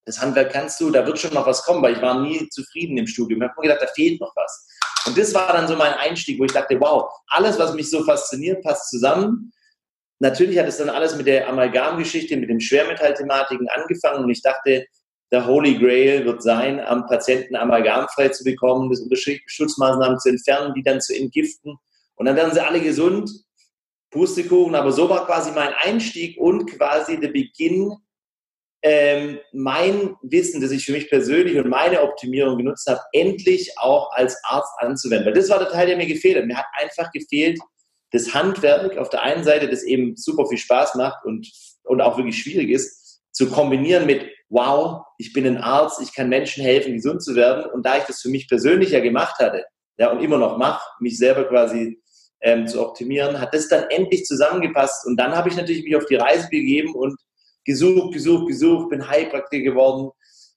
Das 0.06 0.18
Handwerk 0.22 0.50
kannst 0.50 0.80
du, 0.80 0.88
da 0.88 1.04
wird 1.06 1.18
schon 1.18 1.34
noch 1.34 1.46
was 1.46 1.62
kommen, 1.62 1.82
weil 1.82 1.92
ich 1.92 2.00
war 2.00 2.22
nie 2.22 2.48
zufrieden 2.48 2.96
im 2.96 3.06
Studium. 3.06 3.42
Ich 3.42 3.48
habe 3.50 3.60
mir 3.60 3.68
gedacht, 3.68 3.82
da 3.86 3.92
fehlt 3.92 4.18
noch 4.18 4.32
was. 4.34 4.66
Und 5.06 5.16
das 5.16 5.34
war 5.34 5.52
dann 5.52 5.68
so 5.68 5.76
mein 5.76 5.94
Einstieg, 5.94 6.38
wo 6.38 6.44
ich 6.44 6.52
dachte, 6.52 6.78
wow, 6.80 7.10
alles, 7.28 7.58
was 7.58 7.74
mich 7.74 7.90
so 7.90 8.04
fasziniert, 8.04 8.62
passt 8.62 8.90
zusammen. 8.90 9.52
Natürlich 10.18 10.58
hat 10.58 10.68
es 10.68 10.76
dann 10.76 10.90
alles 10.90 11.16
mit 11.16 11.26
der 11.26 11.48
Amalgam-Geschichte, 11.48 12.36
mit 12.36 12.50
den 12.50 12.60
Schwermetallthematiken 12.60 13.68
angefangen 13.70 14.24
und 14.24 14.30
ich 14.30 14.42
dachte, 14.42 14.86
der 15.32 15.46
Holy 15.46 15.78
Grail 15.78 16.24
wird 16.24 16.42
sein, 16.42 16.80
am 16.80 17.06
Patienten 17.06 17.54
amalgamfrei 17.54 18.30
zu 18.30 18.42
bekommen, 18.44 18.90
das 18.90 19.00
unter 19.00 19.16
Schutzmaßnahmen 19.16 20.18
zu 20.18 20.28
entfernen, 20.28 20.74
die 20.74 20.82
dann 20.82 21.00
zu 21.00 21.14
entgiften. 21.14 21.76
Und 22.16 22.26
dann 22.26 22.36
werden 22.36 22.52
sie 22.52 22.60
alle 22.60 22.80
gesund. 22.80 23.30
Pustekuchen, 24.10 24.74
aber 24.74 24.90
so 24.90 25.08
war 25.08 25.24
quasi 25.24 25.52
mein 25.52 25.72
Einstieg 25.84 26.36
und 26.36 26.66
quasi 26.66 27.20
der 27.20 27.28
Beginn, 27.28 27.96
ähm, 28.82 29.38
mein 29.52 30.16
Wissen, 30.22 30.60
das 30.60 30.70
ich 30.70 30.84
für 30.84 30.92
mich 30.92 31.10
persönlich 31.10 31.58
und 31.58 31.68
meine 31.68 32.02
Optimierung 32.02 32.56
genutzt 32.56 32.86
habe, 32.88 33.00
endlich 33.12 33.72
auch 33.78 34.10
als 34.12 34.36
Arzt 34.44 34.72
anzuwenden. 34.78 35.26
Weil 35.26 35.34
das 35.34 35.50
war 35.50 35.58
der 35.58 35.68
Teil, 35.68 35.86
der 35.86 35.96
mir 35.96 36.06
gefehlt 36.06 36.36
hat. 36.36 36.46
Mir 36.46 36.56
hat 36.56 36.66
einfach 36.78 37.12
gefehlt, 37.12 37.58
das 38.12 38.34
Handwerk 38.34 38.96
auf 38.98 39.10
der 39.10 39.22
einen 39.22 39.44
Seite, 39.44 39.68
das 39.68 39.82
eben 39.82 40.16
super 40.16 40.46
viel 40.46 40.58
Spaß 40.58 40.94
macht 40.96 41.24
und, 41.24 41.48
und 41.84 42.00
auch 42.00 42.16
wirklich 42.16 42.42
schwierig 42.42 42.70
ist, 42.70 43.20
zu 43.32 43.48
kombinieren 43.50 44.06
mit 44.06 44.26
wow, 44.50 45.04
ich 45.16 45.32
bin 45.32 45.46
ein 45.46 45.58
Arzt, 45.58 46.02
ich 46.02 46.12
kann 46.12 46.28
Menschen 46.28 46.64
helfen, 46.64 46.94
gesund 46.94 47.22
zu 47.22 47.36
werden. 47.36 47.70
Und 47.70 47.86
da 47.86 47.98
ich 47.98 48.04
das 48.04 48.20
für 48.20 48.28
mich 48.28 48.48
persönlich 48.48 48.90
ja 48.90 49.00
gemacht 49.00 49.38
hatte, 49.38 49.64
ja, 49.96 50.10
und 50.10 50.20
immer 50.22 50.38
noch 50.38 50.58
mache, 50.58 50.82
mich 50.98 51.18
selber 51.18 51.44
quasi 51.44 52.00
ähm, 52.40 52.66
zu 52.66 52.84
optimieren, 52.84 53.40
hat 53.40 53.54
das 53.54 53.68
dann 53.68 53.84
endlich 53.90 54.24
zusammengepasst. 54.24 55.06
Und 55.06 55.18
dann 55.18 55.36
habe 55.36 55.48
ich 55.48 55.56
natürlich 55.56 55.84
mich 55.84 55.94
auf 55.94 56.06
die 56.06 56.16
Reise 56.16 56.48
begeben 56.50 56.94
und 56.94 57.16
gesucht, 57.64 58.12
gesucht, 58.12 58.48
gesucht, 58.48 58.90
bin 58.90 59.08
Heilpraktiker 59.08 59.70
geworden, 59.70 60.10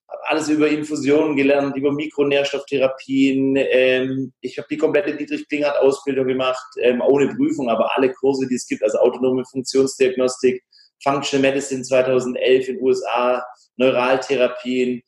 habe 0.09 0.21
alles 0.27 0.50
über 0.50 0.67
Infusionen 0.67 1.35
gelernt, 1.35 1.75
über 1.75 1.91
Mikronährstofftherapien. 1.91 3.55
Ähm, 3.57 4.33
ich 4.41 4.57
habe 4.57 4.67
die 4.69 4.77
komplette 4.77 5.15
Dietrich 5.15 5.47
Klinghardt 5.47 5.77
Ausbildung 5.77 6.27
gemacht, 6.27 6.65
ähm, 6.81 7.01
ohne 7.01 7.33
Prüfung, 7.35 7.69
aber 7.69 7.95
alle 7.95 8.11
Kurse, 8.13 8.47
die 8.47 8.55
es 8.55 8.67
gibt, 8.67 8.83
also 8.83 9.00
autonome 9.00 9.44
Funktionsdiagnostik, 9.50 10.63
Functional 11.03 11.51
Medicine 11.51 11.83
2011 11.83 12.69
in 12.69 12.75
den 12.75 12.83
USA, 12.83 13.44
Neuraltherapien, 13.77 15.01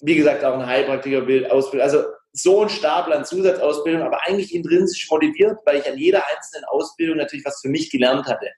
wie 0.00 0.16
gesagt 0.16 0.44
auch 0.44 0.54
ein 0.54 0.66
Heilpraktiker 0.66 1.22
Ausbildung. 1.52 1.84
Also 1.84 2.04
so 2.32 2.62
ein 2.62 2.68
Stapel 2.68 3.12
an 3.12 3.24
Zusatzausbildung, 3.24 4.02
aber 4.02 4.22
eigentlich 4.26 4.54
intrinsisch 4.54 5.08
motiviert, 5.10 5.58
weil 5.64 5.78
ich 5.78 5.88
an 5.88 5.98
jeder 5.98 6.22
einzelnen 6.34 6.64
Ausbildung 6.64 7.18
natürlich 7.18 7.44
was 7.44 7.60
für 7.60 7.68
mich 7.68 7.90
gelernt 7.90 8.26
hatte. 8.26 8.48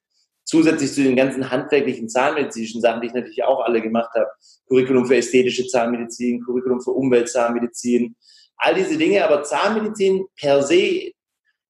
Zusätzlich 0.54 0.92
zu 0.92 1.02
den 1.02 1.16
ganzen 1.16 1.50
handwerklichen 1.50 2.08
zahnmedizinischen 2.08 2.80
Sachen, 2.80 3.00
die 3.00 3.08
ich 3.08 3.14
natürlich 3.14 3.42
auch 3.44 3.60
alle 3.60 3.80
gemacht 3.80 4.10
habe. 4.14 4.28
Curriculum 4.68 5.06
für 5.06 5.16
ästhetische 5.16 5.66
Zahnmedizin, 5.66 6.42
Curriculum 6.44 6.80
für 6.80 6.92
Umweltzahnmedizin, 6.92 8.14
all 8.56 8.74
diese 8.74 8.96
Dinge. 8.96 9.24
Aber 9.24 9.42
Zahnmedizin 9.42 10.26
per 10.36 10.62
se 10.62 11.12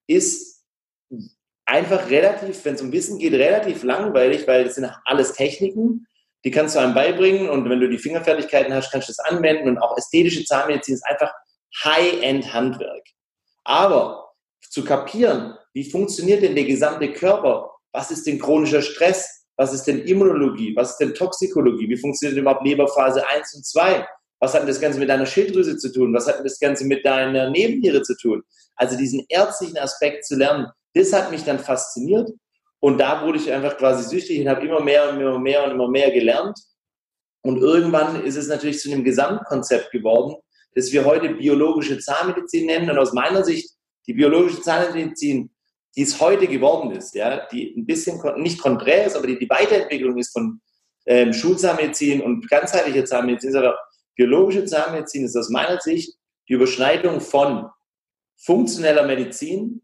ist 0.07 0.63
einfach 1.65 2.09
relativ, 2.09 2.63
wenn 2.63 2.75
es 2.75 2.81
um 2.81 2.91
Wissen 2.91 3.17
geht, 3.17 3.33
relativ 3.33 3.83
langweilig, 3.83 4.47
weil 4.47 4.67
es 4.67 4.75
sind 4.75 4.89
alles 5.05 5.33
Techniken 5.33 6.05
die 6.45 6.51
kannst 6.51 6.75
du 6.75 6.79
einem 6.79 6.93
beibringen 6.93 7.49
und 7.49 7.67
wenn 7.67 7.79
du 7.79 7.89
die 7.89 7.97
Fingerfertigkeiten 7.97 8.71
hast, 8.71 8.91
kannst 8.91 9.09
du 9.09 9.13
das 9.13 9.19
anwenden 9.19 9.67
und 9.67 9.79
auch 9.79 9.97
ästhetische 9.97 10.45
Zahnmedizin 10.45 10.93
ist 10.93 11.05
einfach 11.05 11.33
High-End-Handwerk. 11.83 13.03
Aber 13.63 14.31
zu 14.61 14.85
kapieren, 14.85 15.57
wie 15.73 15.89
funktioniert 15.89 16.43
denn 16.43 16.53
der 16.53 16.65
gesamte 16.65 17.11
Körper? 17.11 17.71
Was 17.95 18.11
ist 18.11 18.27
denn 18.27 18.39
chronischer 18.39 18.81
Stress? 18.81 19.45
Was 19.55 19.73
ist 19.73 19.83
denn 19.85 20.01
Immunologie? 20.01 20.75
Was 20.75 20.91
ist 20.91 20.97
denn 20.97 21.13
Toxikologie? 21.13 21.87
Wie 21.87 21.95
funktioniert 21.95 22.37
überhaupt 22.37 22.65
Leberphase 22.65 23.25
1 23.25 23.55
und 23.55 23.65
2? 23.65 24.05
Was 24.41 24.53
hat 24.53 24.61
denn 24.61 24.67
das 24.67 24.81
Ganze 24.81 24.99
mit 24.99 25.07
deiner 25.07 25.25
Schilddrüse 25.25 25.77
zu 25.77 25.93
tun? 25.93 26.13
Was 26.13 26.27
hat 26.27 26.39
denn 26.39 26.43
das 26.43 26.59
Ganze 26.59 26.83
mit 26.83 27.05
deiner 27.05 27.49
Nebenniere 27.49 28.01
zu 28.01 28.17
tun? 28.17 28.43
Also 28.75 28.97
diesen 28.97 29.25
ärztlichen 29.29 29.77
Aspekt 29.77 30.25
zu 30.25 30.35
lernen, 30.35 30.67
das 30.93 31.13
hat 31.13 31.31
mich 31.31 31.45
dann 31.45 31.57
fasziniert 31.57 32.29
und 32.81 32.97
da 32.97 33.25
wurde 33.25 33.37
ich 33.37 33.49
einfach 33.49 33.77
quasi 33.77 34.03
süchtig 34.03 34.41
und 34.41 34.49
habe 34.49 34.65
immer 34.65 34.81
mehr 34.81 35.09
und 35.09 35.21
immer 35.21 35.39
mehr 35.39 35.63
und 35.63 35.71
immer 35.71 35.87
mehr 35.87 36.11
gelernt. 36.11 36.59
Und 37.43 37.59
irgendwann 37.59 38.25
ist 38.25 38.35
es 38.35 38.49
natürlich 38.49 38.79
zu 38.79 38.91
einem 38.91 39.05
Gesamtkonzept 39.05 39.91
geworden, 39.91 40.35
das 40.73 40.91
wir 40.91 41.05
heute 41.05 41.29
biologische 41.29 41.97
Zahnmedizin 41.97 42.65
nennen. 42.65 42.89
Und 42.89 42.97
aus 42.97 43.13
meiner 43.13 43.45
Sicht, 43.45 43.69
die 44.05 44.13
biologische 44.13 44.61
Zahnmedizin, 44.61 45.54
die 45.95 46.01
es 46.01 46.19
heute 46.19 46.47
geworden 46.47 46.91
ist, 46.91 47.15
ja, 47.15 47.47
die 47.47 47.73
ein 47.75 47.85
bisschen 47.85 48.21
nicht 48.37 48.61
konträr 48.61 49.05
ist, 49.05 49.15
aber 49.15 49.27
die, 49.27 49.39
die 49.39 49.49
Weiterentwicklung 49.49 50.17
ist 50.17 50.33
von 50.33 50.61
ähm, 51.05 51.33
Schulzahnmedizin 51.33 52.21
und 52.21 52.49
ganzheitlicher 52.49 53.05
Zahnmedizin, 53.05 53.51
sondern 53.51 53.75
biologische 54.15 54.65
Zahnmedizin 54.65 55.25
ist 55.25 55.35
aus 55.35 55.49
meiner 55.49 55.79
Sicht 55.79 56.15
die 56.49 56.53
Überschneidung 56.53 57.21
von 57.21 57.69
funktioneller 58.37 59.05
Medizin, 59.05 59.81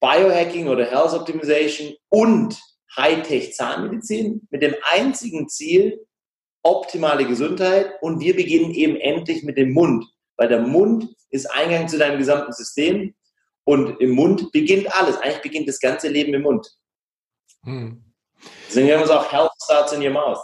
Biohacking 0.00 0.68
oder 0.68 0.84
Health 0.84 1.12
Optimization 1.14 1.94
und 2.08 2.60
Hightech 2.96 3.54
Zahnmedizin 3.54 4.46
mit 4.50 4.62
dem 4.62 4.74
einzigen 4.92 5.48
Ziel, 5.48 6.04
optimale 6.62 7.26
Gesundheit. 7.26 7.92
Und 8.00 8.20
wir 8.20 8.36
beginnen 8.36 8.72
eben 8.72 8.96
endlich 8.96 9.42
mit 9.44 9.56
dem 9.56 9.72
Mund, 9.72 10.04
weil 10.36 10.48
der 10.48 10.60
Mund 10.60 11.08
ist 11.30 11.46
Eingang 11.46 11.88
zu 11.88 11.98
deinem 11.98 12.18
gesamten 12.18 12.52
System 12.52 13.14
und 13.64 14.00
im 14.00 14.10
Mund 14.10 14.52
beginnt 14.52 14.92
alles. 14.94 15.16
Eigentlich 15.18 15.42
beginnt 15.42 15.68
das 15.68 15.80
ganze 15.80 16.08
Leben 16.08 16.34
im 16.34 16.42
Mund. 16.42 16.66
Hm. 17.64 18.02
Deswegen 18.68 18.86
nennen 18.86 19.00
wir 19.00 19.04
es 19.04 19.10
auch 19.10 19.30
Health 19.30 19.52
starts 19.62 19.92
in 19.92 20.02
your 20.02 20.10
mouth. 20.10 20.38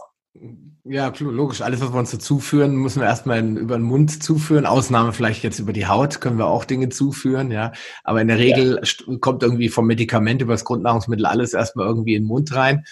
Ja, 0.84 1.12
logisch. 1.18 1.60
Alles, 1.60 1.80
was 1.82 1.92
wir 1.92 1.98
uns 1.98 2.18
zuführen, 2.18 2.76
müssen 2.76 3.00
wir 3.00 3.08
erstmal 3.08 3.40
über 3.40 3.76
den 3.76 3.82
Mund 3.82 4.22
zuführen. 4.22 4.64
Ausnahme 4.64 5.12
vielleicht 5.12 5.42
jetzt 5.42 5.58
über 5.58 5.75
die 5.75 5.87
Haut 5.87 6.20
können 6.20 6.38
wir 6.38 6.46
auch 6.46 6.64
Dinge 6.64 6.88
zuführen, 6.88 7.50
ja. 7.50 7.72
Aber 8.04 8.22
in 8.22 8.28
der 8.28 8.38
Regel 8.38 8.80
ja. 8.82 9.16
kommt 9.20 9.42
irgendwie 9.42 9.68
vom 9.68 9.87
Medikament 9.87 10.40
über 10.40 10.54
das 10.54 10.64
Grundnahrungsmittel 10.64 11.26
alles 11.26 11.52
erstmal 11.52 11.87
irgendwie 11.87 12.14
in 12.14 12.22
den 12.22 12.28
Mund 12.28 12.54
rein. 12.54 12.84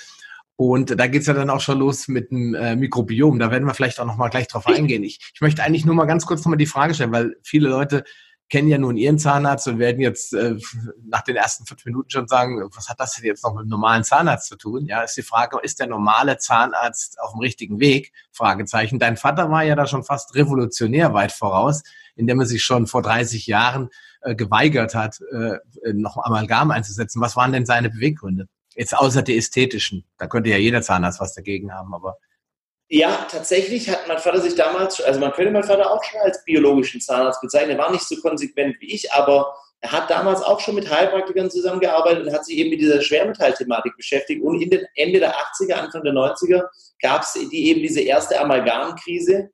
Und 0.57 0.99
da 0.99 1.07
geht's 1.07 1.27
ja 1.27 1.35
dann 1.35 1.51
auch 1.51 1.61
schon 1.61 1.79
los 1.79 2.09
mit 2.09 2.31
dem 2.31 2.55
äh, 2.55 2.77
Mikrobiom. 2.77 3.39
Da 3.39 3.51
werden 3.51 3.67
wir 3.67 3.75
vielleicht 3.75 4.01
auch 4.01 4.07
nochmal 4.07 4.31
gleich 4.31 4.49
drauf 4.49 4.67
eingehen. 4.67 5.05
Ich, 5.05 5.21
ich 5.35 5.41
möchte 5.41 5.63
eigentlich 5.63 5.87
nur 5.87 5.95
mal 5.95 6.07
ganz 6.07 6.27
kurz 6.27 6.41
nochmal 6.41 6.59
die 6.59 6.67
Frage 6.67 6.95
stellen, 6.95 7.13
weil 7.13 7.37
viele 7.43 7.69
Leute 7.69 8.05
kennen 8.49 8.69
ja 8.69 8.79
nun 8.79 8.97
ihren 8.97 9.19
Zahnarzt 9.19 9.67
und 9.67 9.79
werden 9.79 10.01
jetzt 10.01 10.33
äh, 10.33 10.57
nach 11.05 11.23
den 11.23 11.37
ersten 11.37 11.67
fünf 11.67 11.85
Minuten 11.85 12.11
schon 12.11 12.29
sagen, 12.29 12.63
was 12.75 12.89
hat 12.89 13.01
das 13.01 13.15
denn 13.15 13.25
jetzt 13.25 13.43
noch 13.45 13.55
mit 13.55 13.65
dem 13.65 13.71
normalen 13.71 14.05
Zahnarzt 14.05 14.49
zu 14.49 14.57
tun? 14.57 14.87
Ja, 14.87 15.03
ist 15.03 15.17
die 15.17 15.23
Frage, 15.23 15.59
ist 15.63 15.81
der 15.81 15.89
normale 15.89 16.39
Zahnarzt 16.39 17.21
auf 17.21 17.33
dem 17.33 17.41
richtigen 17.41 17.81
Weg? 17.81 18.13
Fragezeichen. 18.33 18.99
Dein 18.99 19.17
Vater 19.17 19.51
war 19.51 19.65
ja 19.65 19.75
da 19.75 19.87
schon 19.87 20.05
fast 20.05 20.35
revolutionär 20.35 21.13
weit 21.13 21.33
voraus, 21.33 21.83
indem 22.15 22.41
er 22.41 22.47
sich 22.47 22.63
schon 22.63 22.87
vor 22.87 23.03
30 23.03 23.47
Jahren 23.47 23.91
äh, 24.21 24.37
geweigert 24.37 24.95
hat, 24.95 25.21
äh, 25.33 25.59
noch 25.93 26.17
Amalgam 26.17 26.71
einzusetzen. 26.71 27.21
Was 27.21 27.35
waren 27.37 27.53
denn 27.53 27.67
seine 27.67 27.91
Beweggründe? 27.91 28.47
Jetzt 28.77 28.97
außer 28.97 29.23
die 29.23 29.37
ästhetischen. 29.37 30.05
Da 30.19 30.27
könnte 30.29 30.51
ja 30.51 30.59
jeder 30.59 30.83
Zahnarzt 30.83 31.19
was 31.19 31.35
dagegen 31.35 31.73
haben, 31.73 31.95
aber 31.95 32.19
ja, 32.89 33.27
tatsächlich 33.31 33.91
hat 33.91 34.07
mein 34.07 34.19
Vater 34.19 34.41
sich 34.41 34.55
damals, 34.55 35.01
also 35.01 35.19
man 35.19 35.33
könnte 35.33 35.51
mein 35.51 35.65
Vater 35.65 35.91
auch 35.91 36.05
schon 36.05 36.21
als 36.21 36.45
biologischen 36.45 37.01
Zahnarzt 37.01 37.41
bezeichnen, 37.41 37.73
er 37.73 37.79
war 37.79 37.91
nicht 37.91 38.05
so 38.05 38.17
konsequent 38.21 38.77
wie 38.81 38.95
ich, 38.95 39.13
aber 39.13 39.57
er 39.81 39.93
hat 39.93 40.09
damals 40.09 40.41
auch 40.43 40.61
schon 40.61 40.77
mit 40.77 40.91
Heilpraktikern 40.91 41.51
zusammengearbeitet 41.51 42.27
und 42.27 42.33
hat 42.33 42.45
sich 42.45 42.57
eben 42.57 42.71
mit 42.71 42.81
dieser 42.81 43.03
Schwermetallthematik 43.03 43.97
beschäftigt. 43.97 44.43
Und 44.43 44.61
in 44.61 44.71
den 44.71 44.87
Ende 44.95 45.19
der 45.19 45.35
80er, 45.35 45.75
Anfang 45.75 46.03
der 46.03 46.15
90er 46.15 46.65
gab 47.01 47.23
es 47.23 47.35
die, 47.35 47.69
eben 47.69 47.83
diese 47.83 48.01
erste 48.01 48.41
Amalgamkrise, 48.41 49.51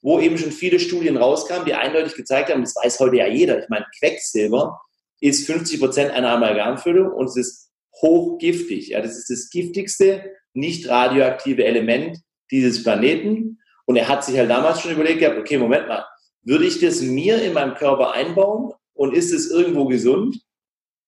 wo 0.00 0.18
eben 0.20 0.38
schon 0.38 0.52
viele 0.52 0.78
Studien 0.78 1.16
rauskamen, 1.16 1.66
die 1.66 1.74
eindeutig 1.74 2.14
gezeigt 2.14 2.50
haben, 2.50 2.62
das 2.62 2.76
weiß 2.76 3.00
heute 3.00 3.16
ja 3.16 3.26
jeder, 3.26 3.58
ich 3.58 3.68
meine, 3.68 3.86
Quecksilber 3.98 4.80
ist 5.20 5.46
50 5.46 5.80
Prozent 5.80 6.10
einer 6.12 6.30
Amalgamfüllung 6.30 7.12
und 7.12 7.26
es 7.26 7.36
ist 7.36 7.70
hochgiftig. 8.00 8.88
Ja, 8.88 9.00
das 9.00 9.16
ist 9.16 9.30
das 9.30 9.50
giftigste 9.50 10.32
nicht 10.52 10.88
radioaktive 10.88 11.64
Element 11.64 12.18
dieses 12.50 12.82
Planeten. 12.82 13.58
Und 13.84 13.96
er 13.96 14.08
hat 14.08 14.24
sich 14.24 14.36
halt 14.36 14.50
damals 14.50 14.80
schon 14.80 14.92
überlegt 14.92 15.20
gehabt, 15.20 15.38
okay, 15.38 15.58
Moment 15.58 15.88
mal, 15.88 16.04
würde 16.42 16.64
ich 16.64 16.80
das 16.80 17.00
mir 17.00 17.42
in 17.42 17.52
meinem 17.52 17.74
Körper 17.74 18.12
einbauen 18.12 18.72
und 18.94 19.14
ist 19.14 19.32
es 19.32 19.50
irgendwo 19.50 19.86
gesund? 19.86 20.40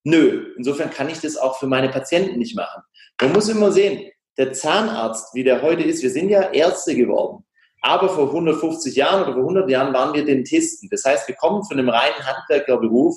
Nö. 0.05 0.55
Insofern 0.57 0.91
kann 0.91 1.09
ich 1.09 1.21
das 1.21 1.37
auch 1.37 1.59
für 1.59 1.67
meine 1.67 1.89
Patienten 1.89 2.39
nicht 2.39 2.57
machen. 2.57 2.83
Man 3.21 3.33
muss 3.33 3.49
immer 3.49 3.73
sehen, 3.73 4.11
der 4.37 4.53
Zahnarzt, 4.53 5.35
wie 5.35 5.45
der 5.45 5.63
heute 5.63 5.83
ist, 5.83 6.03
wir 6.03 6.11
sind 6.11 6.29
ja 6.29 6.53
Ärzte 6.53 6.95
geworden. 6.95 7.45
Aber 7.81 8.09
vor 8.09 8.29
150 8.29 8.95
Jahren 8.97 9.23
oder 9.23 9.35
vor 9.35 9.43
100 9.43 9.71
Jahren 9.71 9.93
waren 9.93 10.15
wir 10.15 10.25
Dentisten. 10.25 10.89
Das 10.91 11.05
heißt, 11.05 11.29
wir 11.29 11.35
kommen 11.37 11.65
von 11.65 11.79
einem 11.79 11.89
reinen 11.89 12.27
Handwerkerberuf, 12.27 13.17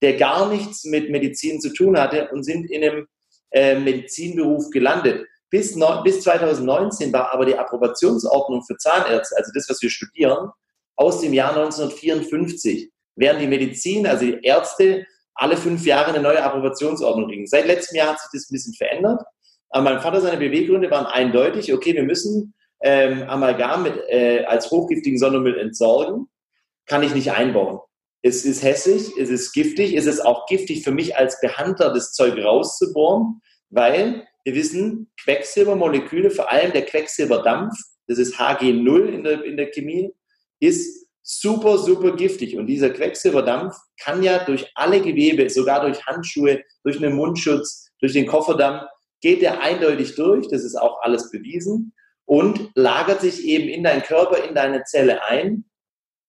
der 0.00 0.16
gar 0.16 0.48
nichts 0.48 0.84
mit 0.84 1.10
Medizin 1.10 1.60
zu 1.60 1.72
tun 1.72 1.98
hatte 1.98 2.28
und 2.32 2.44
sind 2.44 2.70
in 2.70 2.84
einem 2.84 3.06
äh, 3.50 3.78
Medizinberuf 3.78 4.70
gelandet. 4.70 5.26
Bis, 5.50 5.76
no, 5.76 6.02
bis 6.02 6.22
2019 6.22 7.12
war 7.12 7.32
aber 7.32 7.46
die 7.46 7.56
Approbationsordnung 7.56 8.62
für 8.64 8.76
Zahnärzte, 8.76 9.36
also 9.36 9.50
das, 9.54 9.68
was 9.68 9.80
wir 9.80 9.90
studieren, 9.90 10.50
aus 10.96 11.20
dem 11.20 11.32
Jahr 11.32 11.50
1954. 11.56 12.90
Während 13.16 13.40
die 13.40 13.46
Medizin, 13.46 14.06
also 14.06 14.24
die 14.24 14.38
Ärzte, 14.42 15.06
alle 15.34 15.56
fünf 15.56 15.86
Jahre 15.86 16.08
eine 16.08 16.20
neue 16.20 16.42
Approbationsordnung 16.42 17.28
kriegen. 17.28 17.46
Seit 17.46 17.66
letztem 17.66 17.96
Jahr 17.96 18.10
hat 18.10 18.20
sich 18.20 18.30
das 18.32 18.50
ein 18.50 18.52
bisschen 18.52 18.74
verändert. 18.74 19.22
Aber 19.70 19.84
mein 19.84 20.00
Vater, 20.00 20.20
seine 20.20 20.38
Beweggründe 20.38 20.90
waren 20.90 21.06
eindeutig, 21.06 21.72
okay, 21.72 21.94
wir 21.94 22.02
müssen 22.02 22.54
ähm, 22.80 23.22
Amalgam 23.28 23.84
mit, 23.84 23.96
äh, 24.08 24.44
als 24.44 24.70
hochgiftigen 24.70 25.18
Sondermüll 25.18 25.58
entsorgen, 25.58 26.28
kann 26.86 27.02
ich 27.02 27.14
nicht 27.14 27.32
einbauen. 27.32 27.80
Es 28.22 28.44
ist 28.44 28.62
hässlich, 28.62 29.12
es 29.16 29.30
ist 29.30 29.52
giftig, 29.52 29.94
es 29.94 30.06
ist 30.06 30.20
auch 30.20 30.46
giftig 30.46 30.82
für 30.82 30.90
mich 30.90 31.16
als 31.16 31.40
Behandler, 31.40 31.92
das 31.92 32.12
Zeug 32.12 32.36
rauszubohren, 32.42 33.40
weil 33.70 34.26
wir 34.48 34.54
wissen, 34.54 35.10
Quecksilbermoleküle, 35.22 36.30
vor 36.30 36.50
allem 36.50 36.72
der 36.72 36.86
Quecksilberdampf, 36.86 37.74
das 38.06 38.16
ist 38.16 38.36
HG0 38.36 39.08
in 39.08 39.24
der, 39.24 39.44
in 39.44 39.58
der 39.58 39.70
Chemie, 39.70 40.10
ist 40.58 41.06
super, 41.22 41.76
super 41.76 42.16
giftig. 42.16 42.56
Und 42.56 42.66
dieser 42.66 42.88
Quecksilberdampf 42.88 43.76
kann 44.00 44.22
ja 44.22 44.42
durch 44.44 44.70
alle 44.74 45.02
Gewebe, 45.02 45.50
sogar 45.50 45.82
durch 45.82 46.06
Handschuhe, 46.06 46.62
durch 46.82 46.96
einen 46.96 47.14
Mundschutz, 47.14 47.90
durch 48.00 48.14
den 48.14 48.26
Kofferdamm, 48.26 48.80
geht 49.20 49.42
der 49.42 49.60
eindeutig 49.60 50.14
durch. 50.14 50.48
Das 50.48 50.64
ist 50.64 50.76
auch 50.76 51.02
alles 51.02 51.30
bewiesen 51.30 51.92
und 52.24 52.70
lagert 52.74 53.20
sich 53.20 53.44
eben 53.44 53.68
in 53.68 53.84
deinen 53.84 54.02
Körper, 54.02 54.42
in 54.48 54.54
deine 54.54 54.84
Zelle 54.84 55.22
ein 55.24 55.66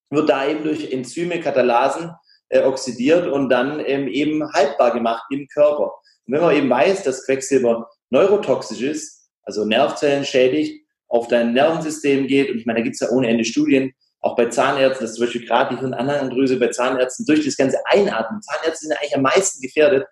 wird 0.10 0.30
da 0.30 0.48
eben 0.48 0.64
durch 0.64 0.92
Enzyme, 0.92 1.40
Katalasen 1.40 2.12
äh, 2.50 2.64
oxidiert 2.64 3.28
und 3.28 3.50
dann 3.50 3.80
ähm, 3.86 4.08
eben 4.08 4.52
haltbar 4.54 4.92
gemacht 4.92 5.24
im 5.30 5.48
Körper. 5.48 5.94
Und 6.26 6.34
wenn 6.34 6.42
man 6.42 6.56
eben 6.56 6.70
weiß, 6.70 7.04
dass 7.04 7.26
Quecksilber 7.26 7.88
neurotoxisch 8.10 8.82
ist, 8.82 9.30
also 9.44 9.66
Nervzellen 9.66 10.26
schädigt, 10.26 10.86
auf 11.08 11.28
dein 11.28 11.54
Nervensystem 11.54 12.28
geht, 12.28 12.52
und 12.52 12.60
ich 12.60 12.66
meine, 12.66 12.80
da 12.80 12.84
gibt 12.84 12.96
es 12.96 13.02
ja 13.02 13.10
ohne 13.10 13.28
Ende 13.28 13.46
Studien, 13.46 13.94
auch 14.22 14.36
bei 14.36 14.46
Zahnärzten, 14.48 15.06
dass 15.06 15.16
zum 15.16 15.26
Beispiel 15.26 15.46
gerade 15.46 15.76
die 15.76 15.80
Hirnanhangdrüse 15.80 16.60
bei 16.60 16.68
Zahnärzten 16.68 17.26
durch 17.26 17.46
das 17.46 17.56
ganze 17.56 17.78
Einatmen, 17.86 18.42
Zahnärzte 18.42 18.86
sind 18.86 18.92
ja 18.92 18.98
eigentlich 19.00 19.16
am 19.16 19.22
meisten 19.22 19.62
gefährdet, 19.62 20.06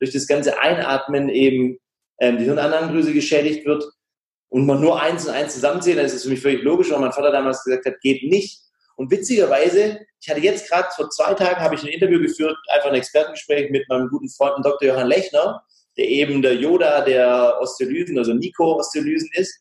durch 0.00 0.12
das 0.12 0.26
ganze 0.26 0.60
Einatmen 0.60 1.28
eben 1.28 1.78
ähm, 2.20 2.38
die 2.38 2.44
Hirnanhangdrüse 2.44 3.12
geschädigt 3.12 3.66
wird 3.66 3.84
und 4.48 4.66
man 4.66 4.80
nur 4.80 5.00
eins 5.00 5.26
und 5.26 5.32
eins 5.32 5.54
zusammenzählt, 5.54 5.98
dann 5.98 6.06
ist 6.06 6.14
es 6.14 6.24
für 6.24 6.30
mich 6.30 6.40
völlig 6.40 6.62
logisch, 6.62 6.90
weil 6.90 7.00
mein 7.00 7.12
Vater 7.12 7.32
damals 7.32 7.64
gesagt 7.64 7.86
hat, 7.86 8.00
geht 8.00 8.22
nicht. 8.22 8.60
Und 8.96 9.10
witzigerweise, 9.10 10.00
ich 10.20 10.28
hatte 10.28 10.40
jetzt 10.40 10.68
gerade 10.68 10.88
vor 10.94 11.10
zwei 11.10 11.34
Tagen 11.34 11.60
habe 11.60 11.74
ich 11.74 11.82
ein 11.82 11.88
Interview 11.88 12.20
geführt, 12.20 12.56
einfach 12.72 12.90
ein 12.90 12.94
Expertengespräch 12.94 13.70
mit 13.70 13.88
meinem 13.88 14.08
guten 14.08 14.28
Freund 14.28 14.64
Dr. 14.64 14.88
Johann 14.88 15.08
Lechner, 15.08 15.64
der 15.96 16.08
eben 16.08 16.42
der 16.42 16.54
Yoda 16.54 17.02
der 17.02 17.58
Osteolysen, 17.60 18.18
also 18.18 18.34
Nico-Osteolysen 18.34 19.30
ist. 19.34 19.60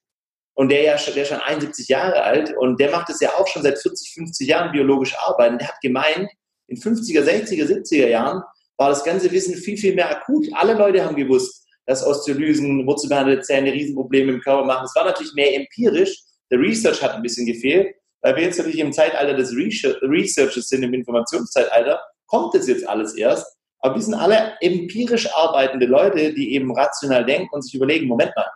Und 0.55 0.69
der 0.69 0.83
ja 0.83 0.97
der 0.97 1.25
schon 1.25 1.39
71 1.39 1.87
Jahre 1.87 2.21
alt 2.21 2.55
und 2.57 2.79
der 2.79 2.91
macht 2.91 3.09
es 3.09 3.19
ja 3.19 3.31
auch 3.31 3.47
schon 3.47 3.63
seit 3.63 3.79
40, 3.79 4.13
50 4.13 4.47
Jahren 4.47 4.71
biologisch 4.71 5.15
arbeiten. 5.17 5.57
Der 5.57 5.69
hat 5.69 5.81
gemeint, 5.81 6.29
in 6.67 6.77
50er, 6.77 7.21
60er, 7.23 7.65
70er 7.65 8.07
Jahren 8.07 8.41
war 8.77 8.89
das 8.89 9.03
ganze 9.03 9.31
Wissen 9.31 9.55
viel, 9.55 9.77
viel 9.77 9.95
mehr 9.95 10.11
akut. 10.11 10.47
Alle 10.53 10.75
Leute 10.75 11.03
haben 11.03 11.15
gewusst, 11.15 11.65
dass 11.87 12.05
Osteolysen, 12.05 12.85
wurzelbehandelte 12.85 13.41
Zähne 13.41 13.73
Riesenprobleme 13.73 14.33
im 14.33 14.41
Körper 14.41 14.63
machen. 14.63 14.85
Es 14.85 14.95
war 14.95 15.05
natürlich 15.05 15.33
mehr 15.33 15.55
empirisch. 15.55 16.15
Der 16.51 16.59
Research 16.59 17.01
hat 17.01 17.15
ein 17.15 17.23
bisschen 17.23 17.47
gefehlt 17.47 17.95
weil 18.23 18.37
wir 18.37 18.43
jetzt 18.43 18.57
natürlich 18.57 18.79
im 18.79 18.93
Zeitalter 18.93 19.35
des 19.35 19.51
Researches 19.51 20.69
sind, 20.69 20.81
im 20.81 20.93
Informationszeitalter, 20.93 22.01
kommt 22.25 22.55
das 22.55 22.67
jetzt 22.67 22.87
alles 22.87 23.15
erst. 23.15 23.45
Aber 23.83 23.95
wir 23.95 24.01
sind 24.01 24.13
alle 24.13 24.53
empirisch 24.61 25.31
arbeitende 25.33 25.85
Leute, 25.85 26.33
die 26.33 26.53
eben 26.53 26.71
rational 26.73 27.25
denken 27.25 27.49
und 27.51 27.63
sich 27.63 27.75
überlegen, 27.75 28.07
Moment 28.07 28.31
mal, 28.35 28.49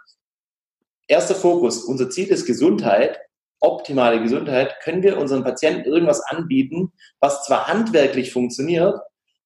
erster 1.08 1.36
Fokus, 1.36 1.84
unser 1.84 2.10
Ziel 2.10 2.28
ist 2.28 2.46
Gesundheit, 2.46 3.20
optimale 3.60 4.22
Gesundheit, 4.22 4.80
können 4.82 5.04
wir 5.04 5.18
unseren 5.18 5.44
Patienten 5.44 5.90
irgendwas 5.90 6.22
anbieten, 6.22 6.94
was 7.20 7.44
zwar 7.44 7.68
handwerklich 7.68 8.32
funktioniert, 8.32 8.98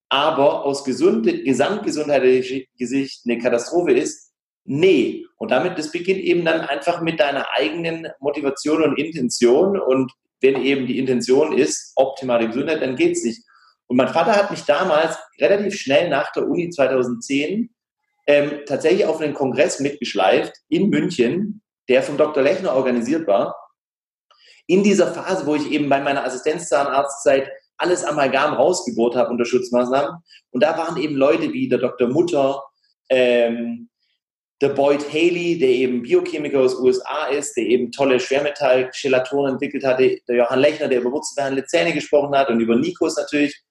aber 0.09 0.65
aus 0.65 0.83
gesunde, 0.83 1.43
gesamtgesundheitlicher 1.43 2.65
Sicht 2.77 3.23
eine 3.25 3.39
Katastrophe 3.39 3.93
ist, 3.93 4.31
Nee. 4.63 5.25
Und 5.38 5.51
damit, 5.51 5.77
das 5.77 5.91
beginnt 5.91 6.21
eben 6.21 6.45
dann 6.45 6.61
einfach 6.61 7.01
mit 7.01 7.19
deiner 7.19 7.47
eigenen 7.55 8.07
Motivation 8.19 8.83
und 8.83 8.97
Intention. 9.00 9.79
Und 9.79 10.11
wenn 10.39 10.61
eben 10.61 10.85
die 10.85 11.00
Intention 11.00 11.57
ist, 11.57 11.93
optimale 11.95 12.47
Gesundheit, 12.47 12.81
dann 12.81 12.95
geht's 12.95 13.23
nicht. 13.23 13.41
Und 13.91 13.98
mein 13.98 14.07
Vater 14.07 14.38
hat 14.38 14.51
mich 14.51 14.63
damals 14.63 15.17
relativ 15.38 15.75
schnell 15.75 16.07
nach 16.07 16.31
der 16.31 16.48
Uni 16.48 16.69
2010 16.69 17.75
ähm, 18.25 18.60
tatsächlich 18.65 19.05
auf 19.05 19.19
einen 19.19 19.33
Kongress 19.33 19.81
mitgeschleift 19.81 20.53
in 20.69 20.88
München, 20.88 21.62
der 21.89 22.01
vom 22.01 22.15
Dr. 22.15 22.41
Lechner 22.41 22.74
organisiert 22.74 23.27
war. 23.27 23.53
In 24.65 24.81
dieser 24.81 25.13
Phase, 25.13 25.45
wo 25.45 25.55
ich 25.55 25.69
eben 25.71 25.89
bei 25.89 26.00
meiner 26.00 26.24
Assistenzzahnarztzeit 26.24 27.51
alles 27.75 28.05
Amalgam 28.05 28.53
rausgebohrt 28.53 29.17
habe 29.17 29.31
unter 29.31 29.43
Schutzmaßnahmen. 29.43 30.21
Und 30.51 30.63
da 30.63 30.77
waren 30.77 30.95
eben 30.95 31.15
Leute 31.15 31.51
wie 31.51 31.67
der 31.67 31.79
Dr. 31.79 32.07
Mutter, 32.07 32.63
ähm, 33.10 33.89
der 34.62 34.69
Boyd 34.69 35.05
Haley, 35.12 35.60
der 35.60 35.67
eben 35.67 36.01
Biochemiker 36.01 36.62
aus 36.62 36.79
USA 36.79 37.25
ist, 37.25 37.57
der 37.57 37.65
eben 37.65 37.91
tolle 37.91 38.21
Schwermetall-Gelatoren 38.21 39.51
entwickelt 39.51 39.83
hatte, 39.83 40.17
der 40.29 40.36
Johann 40.38 40.60
Lechner, 40.60 40.88
der 40.88 41.01
über 41.01 41.12
wurzelbehandelte 41.12 41.67
Zähne 41.67 41.91
gesprochen 41.91 42.33
hat 42.38 42.48
und 42.48 42.62
über 42.62 42.77
Nikos 42.77 43.17
natürlich. 43.17 43.62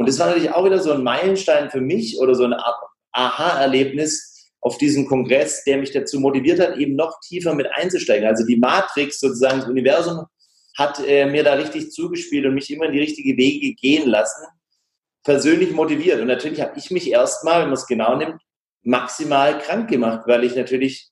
Und 0.00 0.08
das 0.08 0.18
war 0.18 0.28
natürlich 0.28 0.50
auch 0.50 0.64
wieder 0.64 0.78
so 0.78 0.92
ein 0.92 1.02
Meilenstein 1.02 1.70
für 1.70 1.82
mich 1.82 2.18
oder 2.18 2.34
so 2.34 2.46
Art 2.46 2.82
Aha-Erlebnis 3.12 4.50
auf 4.62 4.78
diesem 4.78 5.06
Kongress, 5.06 5.62
der 5.64 5.76
mich 5.76 5.90
dazu 5.90 6.18
motiviert 6.18 6.58
hat, 6.58 6.78
eben 6.78 6.96
noch 6.96 7.20
tiefer 7.20 7.54
mit 7.54 7.66
einzusteigen. 7.70 8.26
Also 8.26 8.46
die 8.46 8.56
Matrix, 8.56 9.20
sozusagen 9.20 9.60
das 9.60 9.68
Universum, 9.68 10.24
hat 10.78 11.06
äh, 11.06 11.26
mir 11.26 11.44
da 11.44 11.52
richtig 11.52 11.90
zugespielt 11.90 12.46
und 12.46 12.54
mich 12.54 12.72
immer 12.72 12.86
in 12.86 12.92
die 12.92 13.00
richtige 13.00 13.36
Wege 13.36 13.74
gehen 13.74 14.08
lassen, 14.08 14.46
persönlich 15.22 15.72
motiviert. 15.72 16.18
Und 16.22 16.28
natürlich 16.28 16.62
habe 16.62 16.78
ich 16.78 16.90
mich 16.90 17.10
erstmal, 17.10 17.60
wenn 17.60 17.68
man 17.68 17.74
es 17.74 17.86
genau 17.86 18.16
nimmt, 18.16 18.40
maximal 18.82 19.58
krank 19.58 19.90
gemacht, 19.90 20.22
weil 20.24 20.44
ich 20.44 20.56
natürlich 20.56 21.10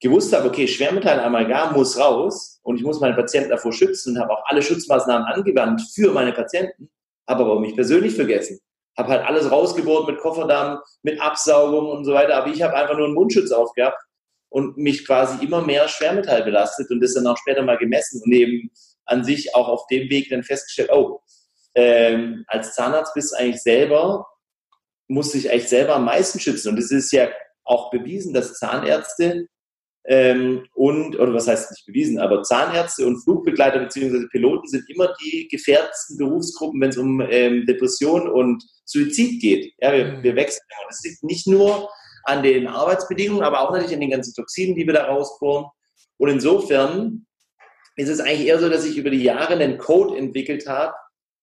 gewusst 0.00 0.32
habe, 0.32 0.48
okay, 0.48 0.66
Schwermetall-Amalgam 0.66 1.74
muss 1.74 2.00
raus 2.00 2.58
und 2.64 2.78
ich 2.78 2.82
muss 2.82 2.98
meine 2.98 3.14
Patienten 3.14 3.50
davor 3.50 3.72
schützen 3.72 4.16
und 4.16 4.22
habe 4.22 4.32
auch 4.32 4.42
alle 4.46 4.60
Schutzmaßnahmen 4.60 5.24
angewandt 5.24 5.82
für 5.94 6.10
meine 6.10 6.32
Patienten, 6.32 6.90
habe 7.26 7.44
aber 7.44 7.60
mich 7.60 7.74
persönlich 7.74 8.14
vergessen. 8.14 8.58
Habe 8.96 9.08
halt 9.08 9.26
alles 9.26 9.50
rausgebohrt 9.50 10.06
mit 10.06 10.18
Kofferdamm, 10.18 10.78
mit 11.02 11.20
Absaugung 11.20 11.88
und 11.90 12.04
so 12.04 12.14
weiter, 12.14 12.36
aber 12.36 12.48
ich 12.48 12.62
habe 12.62 12.74
einfach 12.74 12.96
nur 12.96 13.06
einen 13.06 13.14
Mundschutz 13.14 13.50
aufgehabt 13.50 14.00
und 14.50 14.76
mich 14.76 15.06
quasi 15.06 15.44
immer 15.44 15.62
mehr 15.62 15.88
Schwermetall 15.88 16.44
belastet 16.44 16.90
und 16.90 17.00
das 17.00 17.14
dann 17.14 17.26
auch 17.26 17.36
später 17.36 17.62
mal 17.62 17.78
gemessen 17.78 18.22
und 18.24 18.32
eben 18.32 18.70
an 19.06 19.24
sich 19.24 19.54
auch 19.54 19.68
auf 19.68 19.86
dem 19.88 20.08
Weg 20.10 20.30
dann 20.30 20.44
festgestellt, 20.44 20.90
oh, 20.92 21.20
ähm, 21.74 22.44
als 22.46 22.74
Zahnarzt 22.74 23.14
bist 23.14 23.32
du 23.32 23.36
eigentlich 23.36 23.62
selber 23.62 24.26
muss 25.08 25.32
sich 25.32 25.50
eigentlich 25.50 25.68
selber 25.68 25.96
am 25.96 26.04
meisten 26.04 26.40
schützen. 26.40 26.70
Und 26.70 26.78
es 26.78 26.90
ist 26.90 27.12
ja 27.12 27.28
auch 27.64 27.90
bewiesen, 27.90 28.32
dass 28.34 28.54
Zahnärzte 28.54 29.46
ähm, 30.06 30.66
und, 30.74 31.18
oder 31.18 31.32
was 31.32 31.48
heißt 31.48 31.70
nicht 31.70 31.86
bewiesen, 31.86 32.18
aber 32.18 32.42
Zahnärzte 32.42 33.06
und 33.06 33.22
Flugbegleiter 33.22 33.78
bzw. 33.80 34.26
Piloten 34.30 34.68
sind 34.68 34.84
immer 34.90 35.14
die 35.22 35.48
gefährdetsten 35.48 36.18
Berufsgruppen, 36.18 36.80
wenn 36.80 36.90
es 36.90 36.98
um 36.98 37.20
ähm, 37.20 37.64
Depression 37.66 38.28
und 38.28 38.62
Suizid 38.84 39.40
geht. 39.40 39.72
Ja, 39.80 39.92
wir, 39.92 40.04
mhm. 40.04 40.22
wir 40.22 40.36
wechseln. 40.36 40.62
Und 40.82 40.90
das 40.90 41.02
liegt 41.04 41.22
nicht 41.24 41.46
nur 41.46 41.88
an 42.24 42.42
den 42.42 42.66
Arbeitsbedingungen, 42.66 43.42
aber 43.42 43.60
auch 43.60 43.70
natürlich 43.70 43.94
an 43.94 44.00
den 44.00 44.10
ganzen 44.10 44.34
Toxinen, 44.34 44.74
die 44.74 44.86
wir 44.86 44.94
da 44.94 45.06
rausbohren. 45.06 45.66
Und 46.18 46.28
insofern 46.28 47.26
ist 47.96 48.08
es 48.08 48.20
eigentlich 48.20 48.48
eher 48.48 48.58
so, 48.58 48.68
dass 48.68 48.84
ich 48.84 48.98
über 48.98 49.10
die 49.10 49.22
Jahre 49.22 49.54
einen 49.54 49.78
Code 49.78 50.18
entwickelt 50.18 50.66
habe, 50.66 50.94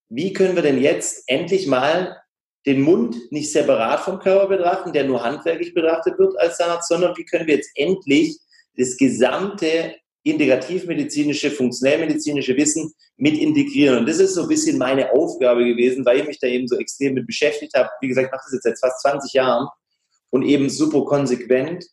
wie 0.08 0.32
können 0.32 0.54
wir 0.54 0.62
denn 0.62 0.80
jetzt 0.80 1.24
endlich 1.26 1.66
mal 1.66 2.20
den 2.66 2.82
Mund 2.82 3.16
nicht 3.32 3.50
separat 3.50 4.00
vom 4.00 4.18
Körper 4.18 4.46
betrachten, 4.46 4.92
der 4.92 5.04
nur 5.04 5.22
handwerklich 5.22 5.74
betrachtet 5.74 6.18
wird 6.18 6.38
als 6.38 6.58
Zahnarzt, 6.58 6.88
sondern 6.88 7.16
wie 7.16 7.24
können 7.24 7.46
wir 7.46 7.56
jetzt 7.56 7.70
endlich 7.74 8.38
das 8.76 8.96
gesamte 8.96 9.94
integrativmedizinische, 10.24 11.50
funktionellmedizinische 11.50 12.56
Wissen 12.56 12.92
mit 13.16 13.36
integrieren. 13.36 13.98
Und 13.98 14.08
das 14.08 14.18
ist 14.18 14.34
so 14.34 14.42
ein 14.42 14.48
bisschen 14.48 14.78
meine 14.78 15.12
Aufgabe 15.12 15.64
gewesen, 15.64 16.04
weil 16.04 16.20
ich 16.20 16.26
mich 16.26 16.38
da 16.38 16.46
eben 16.46 16.68
so 16.68 16.78
extrem 16.78 17.14
mit 17.14 17.26
beschäftigt 17.26 17.74
habe. 17.74 17.88
Wie 18.00 18.08
gesagt, 18.08 18.26
ich 18.26 18.32
mache 18.32 18.44
das 18.44 18.52
jetzt 18.52 18.62
seit 18.62 18.78
fast 18.78 19.02
20 19.02 19.32
Jahren 19.32 19.68
und 20.30 20.44
eben 20.44 20.70
super 20.70 21.04
konsequent. 21.04 21.84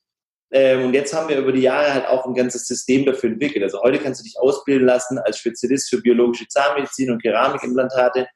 Ähm, 0.52 0.86
und 0.86 0.94
jetzt 0.94 1.14
haben 1.14 1.30
wir 1.30 1.38
über 1.38 1.52
die 1.52 1.62
Jahre 1.62 1.94
halt 1.94 2.08
auch 2.08 2.26
ein 2.26 2.34
ganzes 2.34 2.68
System 2.68 3.06
dafür 3.06 3.32
entwickelt. 3.32 3.64
Also 3.64 3.82
heute 3.82 4.00
kannst 4.00 4.22
du 4.22 4.24
dich 4.24 4.40
ausbilden 4.40 4.88
lassen 4.88 5.18
als 5.20 5.40
Spezialist 5.40 5.90
für 5.90 6.02
biologische 6.02 6.48
Zahnmedizin 6.48 7.12
und 7.12 7.22
Keramikimplantate. 7.22 8.28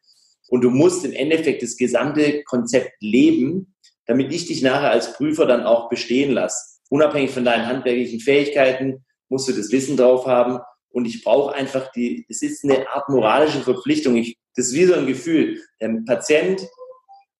Und 0.49 0.61
du 0.61 0.69
musst 0.69 1.05
im 1.05 1.13
Endeffekt 1.13 1.63
das 1.63 1.77
gesamte 1.77 2.43
Konzept 2.43 2.91
leben, 2.99 3.75
damit 4.05 4.33
ich 4.33 4.47
dich 4.47 4.61
nachher 4.61 4.91
als 4.91 5.13
Prüfer 5.13 5.45
dann 5.45 5.63
auch 5.63 5.89
bestehen 5.89 6.31
lasse. 6.31 6.72
Unabhängig 6.93 7.31
von 7.31 7.43
deinen 7.43 7.65
handwerklichen 7.65 8.19
Fähigkeiten 8.19 9.03
musst 9.27 9.49
du 9.49 9.51
das 9.51 9.71
Wissen 9.71 9.97
drauf 9.97 10.27
haben. 10.27 10.59
Und 10.89 11.05
ich 11.05 11.23
brauche 11.23 11.55
einfach 11.55 11.91
die, 11.91 12.23
es 12.29 12.43
ist 12.43 12.63
eine 12.63 12.87
Art 12.87 13.09
moralische 13.09 13.61
Verpflichtung. 13.61 14.15
Ich, 14.15 14.37
das 14.55 14.67
ist 14.67 14.75
wie 14.75 14.85
so 14.85 14.93
ein 14.93 15.07
Gefühl. 15.07 15.59
Der 15.81 15.89
Patient, 16.05 16.61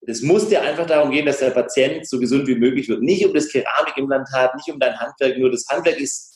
es 0.08 0.24
muss 0.24 0.50
dir 0.50 0.64
einfach 0.64 0.88
darum 0.88 1.12
gehen, 1.12 1.28
dass 1.28 1.38
der 1.38 1.52
Patient 1.52 2.08
so 2.10 2.20
gesund 2.20 2.48
wie 2.48 2.56
möglich 2.56 2.90
wird. 2.90 3.04
Nicht 3.04 3.24
um 3.28 3.32
das 3.36 3.48
Keramikimplantat, 3.50 4.56
nicht 4.56 4.74
um 4.74 4.80
dein 4.80 5.00
Handwerk, 5.00 5.38
nur 5.38 5.52
das 5.52 5.68
Handwerk 5.70 6.00
ist 6.00 6.34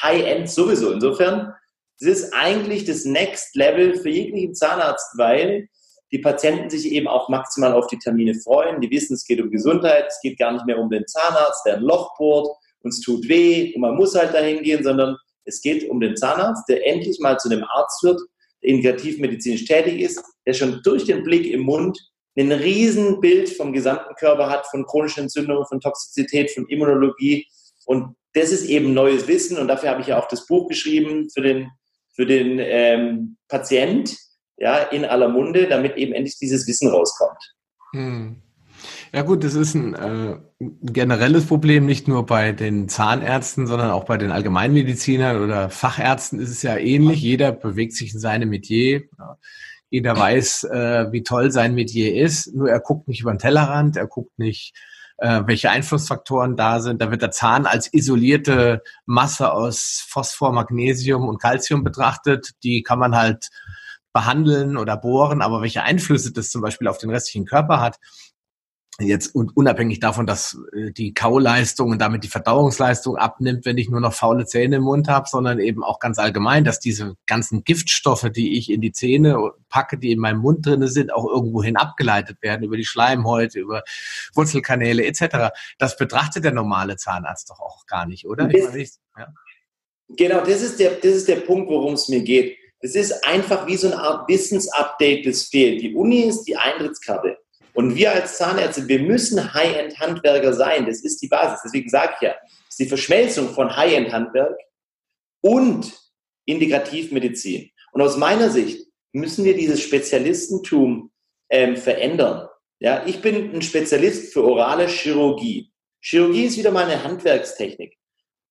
High-End 0.00 0.48
sowieso. 0.48 0.92
Insofern, 0.92 1.52
es 1.98 2.06
ist 2.06 2.32
eigentlich 2.32 2.84
das 2.84 3.04
Next 3.04 3.56
Level 3.56 3.96
für 3.96 4.10
jeglichen 4.10 4.54
Zahnarzt, 4.54 5.18
weil 5.18 5.66
die 6.12 6.18
Patienten 6.18 6.70
sich 6.70 6.90
eben 6.92 7.06
auch 7.06 7.28
maximal 7.28 7.72
auf 7.72 7.86
die 7.86 7.98
Termine 7.98 8.34
freuen. 8.34 8.80
Die 8.80 8.90
wissen, 8.90 9.14
es 9.14 9.24
geht 9.24 9.40
um 9.40 9.50
Gesundheit, 9.50 10.06
es 10.08 10.20
geht 10.22 10.38
gar 10.38 10.52
nicht 10.52 10.66
mehr 10.66 10.78
um 10.78 10.90
den 10.90 11.06
Zahnarzt, 11.06 11.64
der 11.64 11.76
ein 11.76 11.82
Loch 11.82 12.16
bohrt, 12.18 12.48
uns 12.82 13.00
tut 13.00 13.28
weh 13.28 13.72
und 13.74 13.82
man 13.82 13.96
muss 13.96 14.14
halt 14.14 14.34
dahin 14.34 14.62
gehen, 14.62 14.82
sondern 14.82 15.16
es 15.44 15.60
geht 15.60 15.88
um 15.88 16.00
den 16.00 16.16
Zahnarzt, 16.16 16.68
der 16.68 16.86
endlich 16.86 17.18
mal 17.20 17.38
zu 17.38 17.50
einem 17.50 17.64
Arzt 17.64 18.02
wird, 18.02 18.20
der 18.62 18.70
integrativmedizinisch 18.70 19.64
tätig 19.64 20.00
ist, 20.00 20.22
der 20.46 20.54
schon 20.54 20.80
durch 20.82 21.04
den 21.04 21.22
Blick 21.22 21.46
im 21.46 21.62
Mund 21.62 21.98
ein 22.38 22.52
Riesenbild 22.52 23.50
vom 23.50 23.72
gesamten 23.72 24.14
Körper 24.14 24.48
hat, 24.48 24.66
von 24.66 24.86
chronischen 24.86 25.24
Entzündungen, 25.24 25.66
von 25.66 25.80
Toxizität, 25.80 26.50
von 26.50 26.66
Immunologie. 26.68 27.46
Und 27.84 28.14
das 28.32 28.50
ist 28.50 28.64
eben 28.64 28.94
neues 28.94 29.26
Wissen 29.28 29.58
und 29.58 29.68
dafür 29.68 29.90
habe 29.90 30.00
ich 30.00 30.06
ja 30.08 30.18
auch 30.18 30.28
das 30.28 30.46
Buch 30.46 30.68
geschrieben 30.68 31.28
für 31.30 31.42
den, 31.42 31.70
für 32.14 32.26
den 32.26 32.58
ähm, 32.60 33.36
Patient, 33.48 34.16
ja, 34.60 34.76
in 34.78 35.04
aller 35.04 35.28
Munde, 35.28 35.66
damit 35.66 35.96
eben 35.96 36.12
endlich 36.12 36.38
dieses 36.38 36.68
Wissen 36.68 36.88
rauskommt. 36.90 37.54
Hm. 37.92 38.36
Ja 39.12 39.22
gut, 39.22 39.42
das 39.42 39.54
ist 39.54 39.74
ein 39.74 39.94
äh, 39.94 40.36
generelles 40.82 41.46
Problem, 41.46 41.86
nicht 41.86 42.06
nur 42.06 42.26
bei 42.26 42.52
den 42.52 42.88
Zahnärzten, 42.88 43.66
sondern 43.66 43.90
auch 43.90 44.04
bei 44.04 44.16
den 44.16 44.30
Allgemeinmedizinern 44.30 45.42
oder 45.42 45.68
Fachärzten 45.68 46.38
ist 46.38 46.50
es 46.50 46.62
ja 46.62 46.76
ähnlich. 46.76 47.20
Jeder 47.20 47.52
bewegt 47.52 47.94
sich 47.94 48.14
in 48.14 48.20
seinem 48.20 48.50
Metier. 48.50 49.02
Jeder 49.88 50.16
weiß, 50.16 50.64
äh, 50.64 51.12
wie 51.12 51.24
toll 51.24 51.50
sein 51.50 51.74
Metier 51.74 52.14
ist, 52.14 52.54
nur 52.54 52.70
er 52.70 52.80
guckt 52.80 53.08
nicht 53.08 53.22
über 53.22 53.32
den 53.32 53.40
Tellerrand, 53.40 53.96
er 53.96 54.06
guckt 54.06 54.38
nicht, 54.38 54.72
äh, 55.18 55.42
welche 55.46 55.70
Einflussfaktoren 55.70 56.56
da 56.56 56.80
sind. 56.80 57.02
Da 57.02 57.10
wird 57.10 57.22
der 57.22 57.32
Zahn 57.32 57.66
als 57.66 57.92
isolierte 57.92 58.82
Masse 59.04 59.52
aus 59.52 60.04
Phosphor, 60.08 60.52
Magnesium 60.52 61.28
und 61.28 61.42
Calcium 61.42 61.82
betrachtet. 61.82 62.52
Die 62.62 62.82
kann 62.82 63.00
man 63.00 63.16
halt 63.16 63.50
behandeln 64.12 64.76
oder 64.76 64.96
bohren, 64.96 65.42
aber 65.42 65.62
welche 65.62 65.82
Einflüsse 65.82 66.32
das 66.32 66.50
zum 66.50 66.62
Beispiel 66.62 66.88
auf 66.88 66.98
den 66.98 67.10
restlichen 67.10 67.46
Körper 67.46 67.80
hat, 67.80 67.98
jetzt 68.98 69.34
und 69.34 69.56
unabhängig 69.56 70.00
davon, 70.00 70.26
dass 70.26 70.58
äh, 70.72 70.90
die 70.92 71.14
Kauleistung 71.14 71.90
und 71.90 71.98
damit 72.00 72.24
die 72.24 72.28
Verdauungsleistung 72.28 73.16
abnimmt, 73.16 73.64
wenn 73.64 73.78
ich 73.78 73.88
nur 73.88 74.00
noch 74.00 74.12
faule 74.12 74.46
Zähne 74.46 74.76
im 74.76 74.82
Mund 74.82 75.08
habe, 75.08 75.28
sondern 75.28 75.58
eben 75.58 75.82
auch 75.82 75.98
ganz 75.98 76.18
allgemein, 76.18 76.64
dass 76.64 76.80
diese 76.80 77.14
ganzen 77.26 77.64
Giftstoffe, 77.64 78.28
die 78.34 78.58
ich 78.58 78.70
in 78.70 78.80
die 78.80 78.92
Zähne 78.92 79.52
packe, 79.68 79.98
die 79.98 80.12
in 80.12 80.18
meinem 80.18 80.40
Mund 80.40 80.66
drinne 80.66 80.88
sind, 80.88 81.12
auch 81.12 81.26
irgendwohin 81.26 81.76
abgeleitet 81.76 82.38
werden 82.42 82.64
über 82.64 82.76
die 82.76 82.84
Schleimhäute, 82.84 83.58
über 83.58 83.82
Wurzelkanäle 84.34 85.04
etc. 85.04 85.52
Das 85.78 85.96
betrachtet 85.96 86.44
der 86.44 86.52
normale 86.52 86.96
Zahnarzt 86.96 87.50
doch 87.50 87.60
auch 87.60 87.86
gar 87.86 88.06
nicht, 88.06 88.26
oder? 88.26 88.48
Das, 88.48 88.68
meine, 88.68 88.82
ich, 88.82 88.90
ja. 89.16 89.28
Genau, 90.16 90.40
das 90.40 90.60
ist 90.62 90.80
der, 90.80 90.92
das 90.96 91.12
ist 91.12 91.28
der 91.28 91.36
Punkt, 91.36 91.70
worum 91.70 91.94
es 91.94 92.08
mir 92.08 92.22
geht. 92.22 92.56
Es 92.80 92.94
ist 92.94 93.24
einfach 93.26 93.66
wie 93.66 93.76
so 93.76 93.88
eine 93.88 93.98
Art 93.98 94.28
Wissensupdate, 94.28 95.26
das 95.26 95.44
fehlt. 95.44 95.82
Die 95.82 95.94
Uni 95.94 96.22
ist 96.22 96.44
die 96.44 96.56
Eintrittskarte. 96.56 97.36
Und 97.74 97.94
wir 97.94 98.12
als 98.12 98.38
Zahnärzte, 98.38 98.88
wir 98.88 99.00
müssen 99.00 99.52
High-End-Handwerker 99.54 100.52
sein. 100.52 100.86
Das 100.86 101.00
ist 101.02 101.20
die 101.22 101.28
Basis. 101.28 101.60
Deswegen 101.64 101.88
sage 101.88 102.14
ich 102.16 102.22
ja, 102.22 102.34
es 102.44 102.70
ist 102.70 102.80
die 102.80 102.88
Verschmelzung 102.88 103.50
von 103.50 103.74
High-End-Handwerk 103.76 104.58
und 105.42 105.92
Integrativmedizin. 106.46 107.70
Und 107.92 108.02
aus 108.02 108.16
meiner 108.16 108.50
Sicht 108.50 108.86
müssen 109.12 109.44
wir 109.44 109.56
dieses 109.56 109.80
Spezialistentum 109.82 111.10
ähm, 111.50 111.76
verändern. 111.76 112.48
Ja, 112.78 113.04
ich 113.06 113.20
bin 113.20 113.54
ein 113.54 113.62
Spezialist 113.62 114.32
für 114.32 114.42
orale 114.42 114.86
Chirurgie. 114.86 115.70
Chirurgie 116.00 116.46
ist 116.46 116.56
wieder 116.56 116.70
mal 116.70 116.86
eine 116.86 117.04
Handwerkstechnik. 117.04 117.96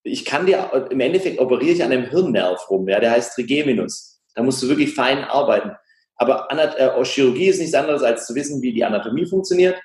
Ich 0.03 0.23
kann 0.23 0.45
dir, 0.45 0.87
im 0.91 0.99
Endeffekt 0.99 1.39
operiere 1.39 1.73
ich 1.73 1.83
an 1.83 1.91
einem 1.91 2.09
Hirnnerv 2.09 2.69
rum, 2.69 2.87
ja, 2.87 2.99
der 2.99 3.11
heißt 3.11 3.33
Trigeminus. 3.33 4.18
Da 4.35 4.43
musst 4.43 4.61
du 4.61 4.67
wirklich 4.67 4.93
fein 4.93 5.23
arbeiten. 5.23 5.71
Aber 6.15 6.47
äh, 6.51 7.05
Chirurgie 7.05 7.47
ist 7.47 7.59
nichts 7.59 7.73
anderes, 7.73 8.03
als 8.03 8.25
zu 8.25 8.35
wissen, 8.35 8.61
wie 8.61 8.73
die 8.73 8.83
Anatomie 8.83 9.25
funktioniert. 9.25 9.79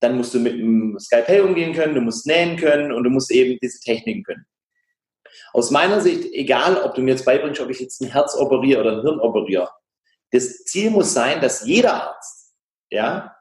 Dann 0.00 0.16
musst 0.16 0.34
du 0.34 0.38
mit 0.38 0.54
dem 0.54 0.98
Skalpell 0.98 1.40
umgehen 1.42 1.72
können, 1.72 1.94
du 1.94 2.00
musst 2.00 2.26
nähen 2.26 2.56
können 2.56 2.92
und 2.92 3.04
du 3.04 3.10
musst 3.10 3.30
eben 3.32 3.58
diese 3.60 3.80
Techniken 3.80 4.22
können. 4.22 4.46
Aus 5.52 5.70
meiner 5.70 6.00
Sicht, 6.00 6.32
egal 6.32 6.76
ob 6.82 6.94
du 6.94 7.00
mir 7.00 7.12
jetzt 7.12 7.24
beibringst, 7.24 7.60
ob 7.60 7.70
ich 7.70 7.80
jetzt 7.80 8.00
ein 8.00 8.10
Herz 8.10 8.36
operiere 8.36 8.80
oder 8.82 8.98
ein 8.98 9.02
Hirn 9.02 9.18
operiere, 9.18 9.70
das 10.30 10.64
Ziel 10.64 10.90
muss 10.90 11.14
sein, 11.14 11.40
dass 11.40 11.66
jeder 11.66 11.94
Arzt 12.10 12.52
ja, 12.90 13.34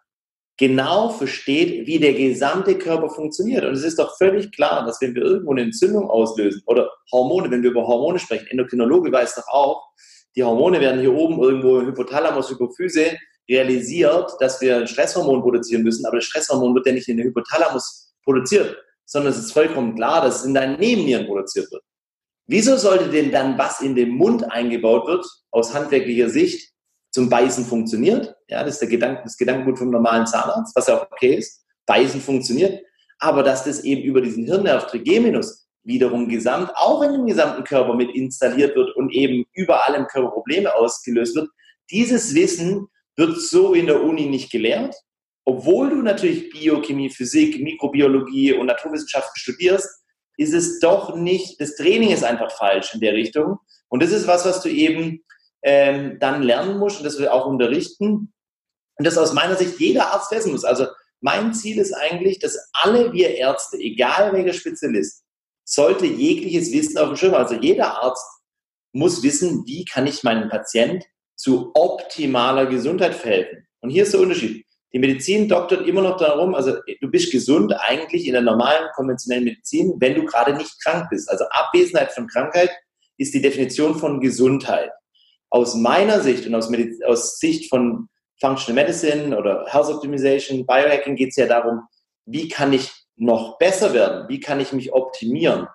genau 0.57 1.09
versteht, 1.09 1.85
wie 1.85 1.99
der 1.99 2.13
gesamte 2.13 2.77
Körper 2.77 3.09
funktioniert. 3.09 3.63
Und 3.63 3.73
es 3.73 3.83
ist 3.83 3.99
doch 3.99 4.17
völlig 4.17 4.51
klar, 4.51 4.85
dass 4.85 5.01
wenn 5.01 5.15
wir 5.15 5.21
irgendwo 5.21 5.51
eine 5.51 5.61
Entzündung 5.61 6.09
auslösen 6.09 6.63
oder 6.65 6.89
Hormone, 7.11 7.51
wenn 7.51 7.61
wir 7.61 7.71
über 7.71 7.85
Hormone 7.85 8.19
sprechen, 8.19 8.47
Endokrinologe 8.47 9.11
weiß 9.11 9.35
doch 9.35 9.47
auch, 9.47 9.87
die 10.37 10.43
Hormone 10.43 10.79
werden 10.79 11.01
hier 11.01 11.13
oben 11.13 11.41
irgendwo 11.41 11.79
im 11.79 11.87
Hypothalamus, 11.87 12.51
Hypophyse 12.51 13.17
realisiert, 13.49 14.31
dass 14.39 14.61
wir 14.61 14.77
ein 14.77 14.87
Stresshormon 14.87 15.41
produzieren 15.41 15.81
müssen, 15.81 16.05
aber 16.05 16.17
das 16.17 16.25
Stresshormon 16.25 16.75
wird 16.75 16.85
ja 16.85 16.93
nicht 16.93 17.07
in 17.07 17.17
den 17.17 17.27
Hypothalamus 17.27 18.13
produziert, 18.23 18.77
sondern 19.05 19.33
es 19.33 19.39
ist 19.39 19.51
vollkommen 19.51 19.95
klar, 19.95 20.21
dass 20.21 20.41
es 20.41 20.45
in 20.45 20.53
deinen 20.53 20.79
Nebennieren 20.79 21.25
produziert 21.25 21.71
wird. 21.71 21.81
Wieso 22.45 22.77
sollte 22.77 23.09
denn 23.09 23.31
dann, 23.31 23.57
was 23.57 23.81
in 23.81 23.95
den 23.95 24.11
Mund 24.11 24.49
eingebaut 24.51 25.07
wird, 25.07 25.25
aus 25.51 25.73
handwerklicher 25.73 26.29
Sicht 26.29 26.71
zum 27.11 27.29
Beißen 27.29 27.65
funktioniert? 27.65 28.35
Ja, 28.47 28.63
das 28.63 28.75
ist 28.75 28.81
der 28.81 28.89
Gedanke, 28.89 29.23
das 29.23 29.37
Gedankengut 29.37 29.79
vom 29.79 29.89
normalen 29.89 30.27
Zahnarzt, 30.27 30.75
was 30.75 30.87
ja 30.87 30.97
auch 30.97 31.11
okay 31.11 31.35
ist. 31.35 31.65
Beißen 31.87 32.21
funktioniert. 32.21 32.85
Aber 33.19 33.43
dass 33.43 33.63
das 33.63 33.83
eben 33.83 34.03
über 34.03 34.21
diesen 34.21 34.45
Hirnnerv 34.45 34.87
Trigeminus 34.87 35.66
wiederum 35.87 36.27
gesamt, 36.27 36.71
auch 36.75 37.01
in 37.01 37.13
dem 37.13 37.25
gesamten 37.25 37.63
Körper 37.63 37.95
mit 37.95 38.13
installiert 38.13 38.75
wird 38.75 38.95
und 38.95 39.11
eben 39.13 39.45
überall 39.53 39.95
im 39.95 40.07
Körper 40.07 40.31
Probleme 40.31 40.73
ausgelöst 40.75 41.35
wird. 41.35 41.49
Dieses 41.89 42.35
Wissen 42.35 42.87
wird 43.15 43.37
so 43.37 43.73
in 43.73 43.87
der 43.87 44.03
Uni 44.03 44.25
nicht 44.25 44.51
gelehrt, 44.51 44.95
obwohl 45.45 45.89
du 45.89 46.01
natürlich 46.01 46.49
Biochemie, 46.49 47.09
Physik, 47.09 47.63
Mikrobiologie 47.63 48.53
und 48.53 48.65
Naturwissenschaften 48.65 49.33
studierst, 49.35 49.87
ist 50.35 50.53
es 50.53 50.79
doch 50.79 51.15
nicht, 51.15 51.59
das 51.61 51.75
Training 51.75 52.11
ist 52.11 52.23
einfach 52.23 52.51
falsch 52.51 52.93
in 52.93 52.99
der 52.99 53.13
Richtung. 53.13 53.57
Und 53.87 54.03
das 54.03 54.11
ist 54.11 54.27
was, 54.27 54.45
was 54.45 54.61
du 54.61 54.69
eben 54.69 55.23
ähm, 55.63 56.17
dann 56.19 56.43
lernen 56.43 56.77
musst 56.77 56.97
und 56.99 57.05
das 57.05 57.17
wir 57.17 57.33
auch 57.33 57.45
unterrichten. 57.47 58.33
Und 58.97 59.07
das 59.07 59.17
aus 59.17 59.33
meiner 59.33 59.55
Sicht 59.55 59.79
jeder 59.79 60.13
Arzt 60.13 60.31
wissen 60.31 60.51
muss. 60.51 60.65
Also 60.65 60.87
mein 61.21 61.53
Ziel 61.53 61.79
ist 61.79 61.93
eigentlich, 61.93 62.39
dass 62.39 62.69
alle 62.73 63.13
wir 63.13 63.35
Ärzte, 63.35 63.77
egal 63.77 64.33
welcher 64.33 64.53
Spezialist, 64.53 65.23
sollte 65.67 66.05
jegliches 66.05 66.71
Wissen 66.71 66.97
auf 66.97 67.09
dem 67.09 67.17
Schirm. 67.17 67.33
Also 67.33 67.55
jeder 67.55 68.01
Arzt 68.01 68.25
muss 68.93 69.21
wissen, 69.21 69.63
wie 69.67 69.83
kann 69.83 70.07
ich 70.07 70.23
meinem 70.23 70.49
Patient 70.49 71.03
zu 71.35 71.71
optimaler 71.75 72.65
Gesundheit 72.67 73.13
verhelfen. 73.13 73.67
Und 73.81 73.89
hier 73.89 74.03
ist 74.03 74.13
der 74.13 74.21
Unterschied. 74.21 74.65
Die 74.93 74.99
Medizin 74.99 75.49
doktert 75.49 75.85
immer 75.85 76.01
noch 76.01 76.17
darum, 76.17 76.55
also 76.55 76.77
du 77.01 77.11
bist 77.11 77.31
gesund 77.31 77.73
eigentlich 77.77 78.25
in 78.25 78.31
der 78.31 78.41
normalen 78.41 78.87
konventionellen 78.95 79.43
Medizin, 79.43 79.93
wenn 79.99 80.15
du 80.15 80.23
gerade 80.23 80.53
nicht 80.55 80.81
krank 80.81 81.09
bist. 81.09 81.29
Also 81.29 81.43
Abwesenheit 81.49 82.13
von 82.13 82.27
Krankheit 82.27 82.71
ist 83.17 83.33
die 83.33 83.41
Definition 83.41 83.99
von 83.99 84.21
Gesundheit. 84.21 84.91
Aus 85.49 85.75
meiner 85.75 86.21
Sicht 86.21 86.47
und 86.47 86.55
aus, 86.55 86.69
Mediz 86.69 87.01
aus 87.03 87.37
Sicht 87.39 87.69
von 87.69 88.07
Functional 88.39 88.81
Medicine 88.81 89.37
oder 89.37 89.65
Health 89.67 89.89
Optimization, 89.89 90.65
Biohacking 90.65 91.15
geht 91.15 91.29
es 91.29 91.35
ja 91.35 91.47
darum, 91.47 91.81
wie 92.25 92.47
kann 92.47 92.71
ich 92.71 92.89
noch 93.17 93.57
besser 93.57 93.93
werden? 93.93 94.29
Wie 94.29 94.39
kann 94.39 94.59
ich 94.59 94.73
mich 94.73 94.93
optimieren? 94.93 95.67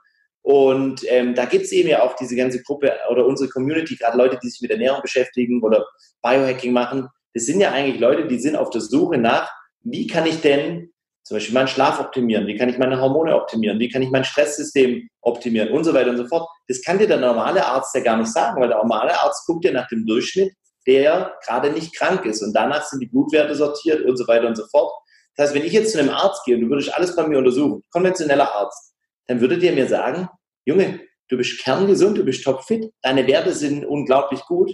Und 0.43 1.03
ähm, 1.09 1.35
da 1.35 1.45
gibt 1.45 1.67
es 1.67 1.73
eben 1.73 1.89
ja 1.89 2.03
auch 2.03 2.17
diese 2.17 2.35
ganze 2.35 2.63
Gruppe 2.63 2.93
oder 3.11 3.27
unsere 3.27 3.49
Community, 3.49 3.97
gerade 3.97 4.19
Leute, 4.19 4.39
die 4.43 4.49
sich 4.49 4.61
mit 4.61 4.73
Ernährung 4.73 5.01
beschäftigen 5.01 5.63
oder 5.63 5.87
Biohacking 6.21 6.73
machen. 6.73 7.09
Das 7.35 7.47
sind 7.47 7.61
ja 7.61 7.71
eigentlich 7.71 8.01
Leute, 8.01 8.27
die 8.27 8.39
sind 8.39 8.57
auf 8.57 8.71
der 8.71 8.81
Suche 8.81 9.19
nach, 9.19 9.51
wie 9.85 10.07
kann 10.07 10.27
ich 10.27 10.41
denn 10.41 10.93
zum 11.25 11.37
Beispiel 11.37 11.55
meinen 11.55 11.69
Schlaf 11.69 12.01
optimieren, 12.01 12.47
wie 12.49 12.57
kann 12.57 12.69
ich 12.69 12.79
meine 12.79 13.01
Hormone 13.01 13.35
optimieren, 13.37 13.79
wie 13.79 13.89
kann 13.89 14.03
ich 14.03 14.11
mein 14.11 14.25
Stresssystem 14.25 15.09
optimieren 15.21 15.71
und 15.71 15.85
so 15.85 15.95
weiter 15.95 16.11
und 16.11 16.17
so 16.17 16.27
fort. 16.27 16.49
Das 16.67 16.83
kann 16.83 16.99
dir 16.99 17.07
der 17.07 17.21
normale 17.21 17.65
Arzt 17.65 17.95
ja 17.95 18.01
gar 18.01 18.17
nicht 18.17 18.33
sagen, 18.33 18.61
weil 18.61 18.69
der 18.69 18.79
normale 18.79 19.19
Arzt 19.21 19.47
guckt 19.47 19.65
ja 19.65 19.73
nach 19.73 19.89
dem 19.89 20.05
Durchschnitt, 20.05 20.53
der 20.87 21.35
gerade 21.47 21.71
nicht 21.71 21.97
krank 21.97 22.25
ist 22.27 22.43
und 22.43 22.53
danach 22.53 22.85
sind 22.85 23.01
die 23.01 23.07
Blutwerte 23.07 23.55
sortiert 23.55 24.05
und 24.05 24.17
so 24.17 24.27
weiter 24.27 24.49
und 24.49 24.57
so 24.57 24.65
fort. 24.71 24.93
Das 25.37 25.47
heißt, 25.47 25.55
wenn 25.55 25.65
ich 25.65 25.73
jetzt 25.73 25.93
zu 25.93 25.99
einem 25.99 26.11
Arzt 26.11 26.45
gehe 26.45 26.57
und 26.57 26.63
du 26.63 26.71
würdest 26.71 26.95
alles 26.95 27.17
bei 27.17 27.27
mir 27.27 27.39
untersuchen, 27.39 27.83
konventioneller 27.91 28.55
Arzt, 28.55 28.95
dann 29.27 29.41
würde 29.41 29.59
der 29.59 29.73
mir 29.73 29.87
sagen, 29.87 30.29
Junge, 30.65 31.01
du 31.29 31.37
bist 31.37 31.61
kerngesund, 31.61 32.19
du 32.19 32.25
bist 32.25 32.45
topfit, 32.45 32.93
deine 33.03 33.27
Werte 33.27 33.53
sind 33.53 33.85
unglaublich 33.85 34.41
gut, 34.43 34.73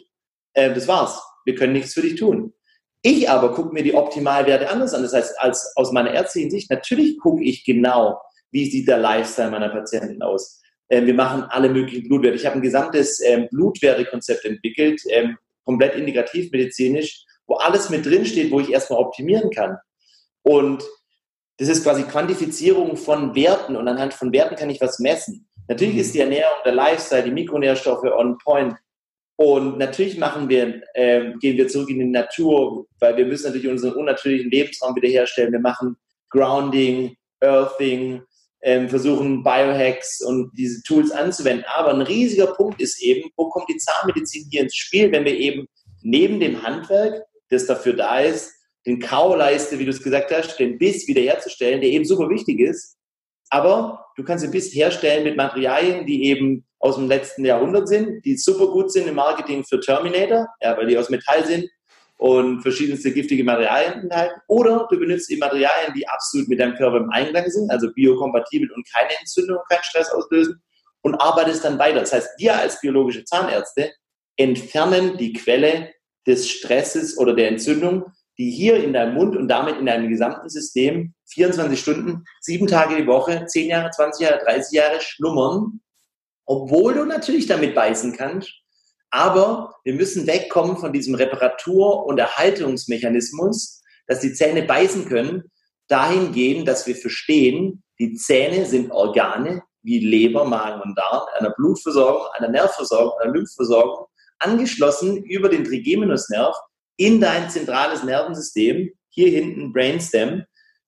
äh, 0.55 0.73
das 0.73 0.89
war's. 0.89 1.23
Wir 1.45 1.55
können 1.55 1.73
nichts 1.73 1.95
für 1.95 2.03
dich 2.03 2.17
tun. 2.17 2.53
Ich 3.03 3.31
aber 3.31 3.55
gucke 3.55 3.73
mir 3.73 3.83
die 3.83 3.95
Optimalwerte 3.95 4.69
anders 4.69 4.93
an. 4.93 5.03
Das 5.03 5.13
heißt, 5.13 5.41
als, 5.41 5.73
aus 5.77 5.93
meiner 5.93 6.13
ärztlichen 6.13 6.51
Sicht, 6.51 6.71
natürlich 6.71 7.19
gucke 7.19 7.45
ich 7.45 7.65
genau, 7.65 8.21
wie 8.51 8.69
sieht 8.69 8.89
der 8.89 8.99
Lifestyle 8.99 9.51
meiner 9.51 9.69
Patienten 9.69 10.21
aus. 10.23 10.61
Ähm, 10.91 11.07
wir 11.07 11.15
machen 11.15 11.45
alle 11.45 11.69
möglichen 11.69 12.09
Blutwerte. 12.09 12.37
Ich 12.37 12.47
habe 12.47 12.57
ein 12.57 12.63
gesamtes 12.63 13.21
ähm, 13.21 13.47
Blutwertekonzept 13.51 14.45
entwickelt, 14.45 15.01
ähm, 15.11 15.37
komplett 15.65 15.95
integrativ 15.95 16.51
medizinisch, 16.51 17.25
wo 17.47 17.55
alles 17.55 17.91
mit 17.91 18.05
drin 18.05 18.27
steht, 18.27 18.51
wo 18.51 18.61
ich 18.61 18.73
erstmal 18.73 19.01
optimieren 19.01 19.51
kann. 19.51 19.77
Und 20.49 20.83
das 21.59 21.69
ist 21.69 21.83
quasi 21.83 22.05
Quantifizierung 22.05 22.97
von 22.97 23.35
Werten 23.35 23.77
und 23.77 23.87
anhand 23.87 24.15
von 24.15 24.33
Werten 24.33 24.57
kann 24.57 24.71
ich 24.71 24.81
was 24.81 24.99
messen. 24.99 25.47
Natürlich 25.69 25.97
mhm. 25.97 26.01
ist 26.01 26.15
die 26.15 26.21
Ernährung, 26.21 26.57
der 26.65 26.73
Lifestyle, 26.73 27.23
die 27.23 27.31
Mikronährstoffe 27.31 28.05
on 28.05 28.39
point. 28.39 28.75
Und 29.37 29.77
natürlich 29.77 30.17
machen 30.17 30.49
wir, 30.49 30.81
äh, 30.95 31.33
gehen 31.39 31.59
wir 31.59 31.69
zurück 31.69 31.91
in 31.91 31.99
die 31.99 32.07
Natur, 32.07 32.87
weil 32.99 33.19
wir 33.19 33.27
müssen 33.27 33.45
natürlich 33.45 33.69
unseren 33.69 33.93
unnatürlichen 33.93 34.51
Lebensraum 34.51 34.97
wiederherstellen. 34.97 35.53
Wir 35.53 35.61
machen 35.61 35.97
Grounding, 36.31 37.15
Earthing, 37.41 38.23
ähm, 38.63 38.89
versuchen 38.89 39.43
Biohacks 39.45 40.23
und 40.23 40.51
diese 40.57 40.83
Tools 40.83 41.11
anzuwenden. 41.11 41.67
Aber 41.77 41.93
ein 41.93 42.01
riesiger 42.01 42.55
Punkt 42.55 42.81
ist 42.81 43.03
eben, 43.03 43.29
wo 43.37 43.51
kommt 43.51 43.69
die 43.69 43.77
Zahnmedizin 43.77 44.49
hier 44.51 44.63
ins 44.63 44.75
Spiel, 44.75 45.13
wenn 45.13 45.27
wir 45.27 45.37
eben 45.37 45.69
neben 46.01 46.41
dem 46.41 46.63
Handwerk, 46.63 47.23
das 47.51 47.67
dafür 47.67 47.93
da 47.93 48.21
ist, 48.21 48.58
den 48.89 49.01
Kauleiste, 49.01 49.79
wie 49.79 49.85
du 49.85 49.91
es 49.91 50.03
gesagt 50.03 50.33
hast, 50.33 50.59
den 50.59 50.79
Biss 50.79 51.07
wiederherzustellen, 51.07 51.81
der 51.81 51.91
eben 51.91 52.07
super 52.07 52.29
wichtig 52.31 52.59
ist. 52.59 52.97
Aber 53.51 54.07
du 54.17 54.25
kannst 54.25 54.45
den 54.45 54.51
Biss 54.51 54.75
herstellen 54.75 55.25
mit 55.25 55.37
Materialien, 55.37 56.07
die 56.07 56.25
eben 56.25 56.67
aus 56.81 56.97
dem 56.97 57.09
letzten 57.09 57.45
Jahrhundert 57.45 57.89
sind, 57.89 58.25
die 58.25 58.37
super 58.37 58.69
gut 58.69 58.91
sind 58.91 59.07
im 59.07 59.17
Marketing 59.17 59.65
für 59.65 59.81
Terminator, 59.81 60.47
ja, 60.61 60.77
weil 60.77 60.87
die 60.87 60.97
aus 60.97 61.11
Metall 61.11 61.45
sind 61.45 61.69
und 62.19 62.63
verschiedenste 62.63 63.13
giftige 63.13 63.45
Materialien 63.45 64.05
enthalten. 64.05 64.41
Oder 64.49 64.87
du 64.91 64.99
benutzt 64.99 65.31
die 65.31 65.37
Materialien, 65.37 65.93
die 65.95 66.09
absolut 66.09 66.49
mit 66.49 66.59
deinem 66.59 66.75
Körper 66.75 66.99
im 66.99 67.11
Einklang 67.11 67.49
sind, 67.51 67.71
also 67.71 67.93
biokompatibel 67.93 68.71
und 68.73 68.87
keine 68.93 69.19
Entzündung, 69.21 69.59
keinen 69.69 69.83
Stress 69.83 70.11
auslösen 70.11 70.63
und 71.03 71.15
arbeitest 71.17 71.65
dann 71.65 71.79
weiter. 71.79 72.01
Das 72.01 72.13
heißt, 72.13 72.31
wir 72.39 72.57
als 72.57 72.81
biologische 72.81 73.25
Zahnärzte 73.25 73.93
entfernen 74.37 75.17
die 75.19 75.33
Quelle 75.33 75.91
des 76.27 76.49
Stresses 76.49 77.19
oder 77.19 77.35
der 77.35 77.49
Entzündung, 77.49 78.05
die 78.39 78.51
hier 78.51 78.83
in 78.83 78.93
deinem 78.93 79.15
Mund 79.15 79.37
und 79.37 79.49
damit 79.49 79.79
in 79.79 79.87
deinem 79.87 80.09
gesamten 80.09 80.49
System 80.49 81.15
24 81.31 81.81
Stunden, 81.81 82.25
sieben 82.41 82.67
Tage 82.67 82.97
die 82.97 83.07
Woche, 83.07 83.47
10 83.47 83.69
Jahre, 83.69 83.91
20 83.91 84.29
Jahre, 84.29 84.45
30 84.45 84.73
Jahre 84.73 85.01
schlummern 85.01 85.81
obwohl 86.49 86.95
du 86.95 87.05
natürlich 87.05 87.47
damit 87.47 87.75
beißen 87.75 88.17
kannst. 88.17 88.51
Aber 89.11 89.75
wir 89.85 89.95
müssen 89.95 90.27
wegkommen 90.27 90.79
von 90.79 90.93
diesem 90.93 91.15
Reparatur- 91.15 92.07
und 92.07 92.19
Erhaltungsmechanismus, 92.19 93.83
dass 94.07 94.21
die 94.21 94.33
Zähne 94.33 94.63
beißen 94.63 95.09
können, 95.09 95.51
dahingehend, 95.89 96.67
dass 96.67 96.87
wir 96.87 96.97
verstehen, 96.97 97.83
die 97.99 98.15
Zähne 98.15 98.65
sind 98.65 98.91
Organe 98.91 99.63
wie 99.83 100.01
Leber, 100.01 100.45
Magen 100.45 100.83
und 100.83 100.99
Darm, 100.99 101.23
einer 101.39 101.51
Blutversorgung, 101.51 102.27
einer 102.35 102.49
Nervversorgung, 102.49 103.13
einer 103.21 103.33
Lymphversorgung, 103.33 104.07
angeschlossen 104.39 105.23
über 105.25 105.49
den 105.49 105.65
Trigeminusnerv 105.65 106.57
in 106.99 107.21
dein 107.21 107.49
zentrales 107.49 108.03
Nervensystem, 108.03 108.93
hier 109.09 109.31
hinten 109.31 109.73
Brainstem, 109.73 110.45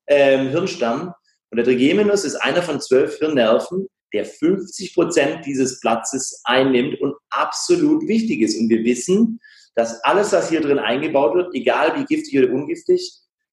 ähm, 0.08 0.48
Hirnstamm. 0.48 1.14
Und 1.50 1.56
der 1.56 1.64
Trigeminus 1.64 2.24
ist 2.24 2.36
einer 2.36 2.62
von 2.62 2.80
zwölf 2.80 3.18
Hirnnerven, 3.18 3.86
der 4.12 4.24
50 4.24 4.94
Prozent 4.94 5.46
dieses 5.46 5.80
Platzes 5.80 6.42
einnimmt 6.44 7.00
und 7.00 7.14
absolut 7.30 8.06
wichtig 8.06 8.42
ist. 8.42 8.58
Und 8.58 8.68
wir 8.68 8.84
wissen, 8.84 9.40
dass 9.76 10.02
alles, 10.04 10.32
was 10.32 10.50
hier 10.50 10.60
drin 10.60 10.80
eingebaut 10.80 11.34
wird, 11.34 11.54
egal 11.54 11.96
wie 11.96 12.04
giftig 12.04 12.38
oder 12.38 12.52
ungiftig, 12.52 13.12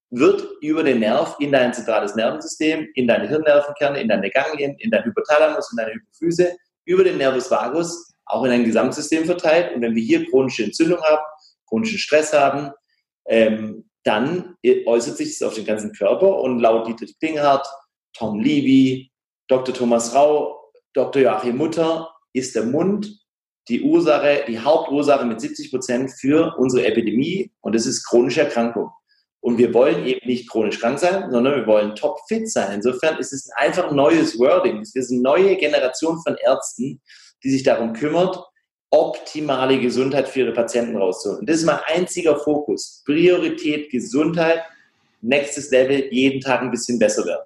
wird 0.10 0.48
über 0.62 0.84
den 0.84 1.00
Nerv 1.00 1.36
in 1.39 1.52
dein 1.52 1.74
zentrales 1.74 2.15
Nervensystem, 2.15 2.88
in 2.96 3.08
deine 3.08 3.28
Hirnnervenkerne, 3.28 4.02
in 4.02 4.08
deine 4.08 4.32
Ganglien, 4.32 4.76
in 4.80 4.89
dein 4.89 5.04
Hypothalamus, 5.04 5.72
in 5.72 5.78
deine 5.78 5.93
Hypophyse, 5.93 6.56
über 6.86 7.04
den 7.04 7.17
Nervus 7.17 7.52
vagus 7.52 8.13
auch 8.30 8.43
in 8.43 8.52
dein 8.52 8.63
Gesamtsystem 8.63 9.26
verteilt. 9.26 9.74
Und 9.74 9.82
wenn 9.82 9.96
wir 9.96 10.04
hier 10.04 10.26
chronische 10.30 10.63
Entzündung 10.63 11.00
haben, 11.02 11.22
chronischen 11.67 11.99
Stress 11.99 12.34
haben, 12.34 12.71
ähm, 13.27 13.89
dann 14.03 14.56
äußert 14.86 15.17
sich 15.17 15.38
das 15.38 15.47
auf 15.47 15.56
den 15.56 15.65
ganzen 15.65 15.91
Körper. 15.93 16.39
Und 16.39 16.60
laut 16.60 16.88
Dietrich 16.88 17.17
Klinghardt, 17.19 17.67
Tom 18.13 18.39
Levy, 18.39 19.12
Dr. 19.47 19.73
Thomas 19.73 20.15
Rau, 20.15 20.71
Dr. 20.93 21.21
Joachim 21.21 21.58
Mutter 21.58 22.10
ist 22.34 22.56
der 22.56 22.63
Mund 22.63 23.19
die 23.69 23.82
Ursache, 23.82 24.45
die 24.47 24.60
Hauptursache 24.60 25.25
mit 25.25 25.41
70 25.41 25.71
Prozent 25.71 26.12
für 26.12 26.56
unsere 26.58 26.86
Epidemie 26.86 27.51
und 27.62 27.75
das 27.75 27.86
ist 27.86 28.06
chronische 28.06 28.41
Erkrankung. 28.41 28.89
Und 29.41 29.58
wir 29.58 29.73
wollen 29.73 30.06
eben 30.06 30.25
nicht 30.25 30.49
chronisch 30.49 30.80
krank 30.80 30.99
sein, 30.99 31.30
sondern 31.32 31.56
wir 31.56 31.67
wollen 31.67 31.95
topfit 31.95 32.49
sein. 32.49 32.73
Insofern 32.73 33.17
ist 33.17 33.34
es 33.34 33.49
einfach 33.56 33.89
ein 33.89 33.95
neues 33.95 34.39
Wording. 34.39 34.80
Es 34.80 34.95
ist 34.95 35.12
eine 35.12 35.21
neue 35.21 35.56
Generation 35.58 36.21
von 36.23 36.36
Ärzten, 36.43 37.01
die 37.43 37.49
sich 37.51 37.63
darum 37.63 37.93
kümmert, 37.93 38.43
optimale 38.89 39.80
Gesundheit 39.80 40.30
für 40.30 40.39
ihre 40.41 40.54
Patienten 40.54 40.97
rauszuholen. 40.97 41.41
Und 41.41 41.50
das 41.50 41.58
ist 41.58 41.65
mein 41.65 41.80
einziger 41.93 42.38
Fokus. 42.38 43.04
Priorität 43.06 43.91
Gesundheit, 43.91 44.62
nächstes 45.21 45.71
Level, 45.71 46.08
jeden 46.12 46.41
Tag 46.41 46.62
ein 46.62 46.71
bisschen 46.71 46.97
besser 47.00 47.26
werden. 47.26 47.45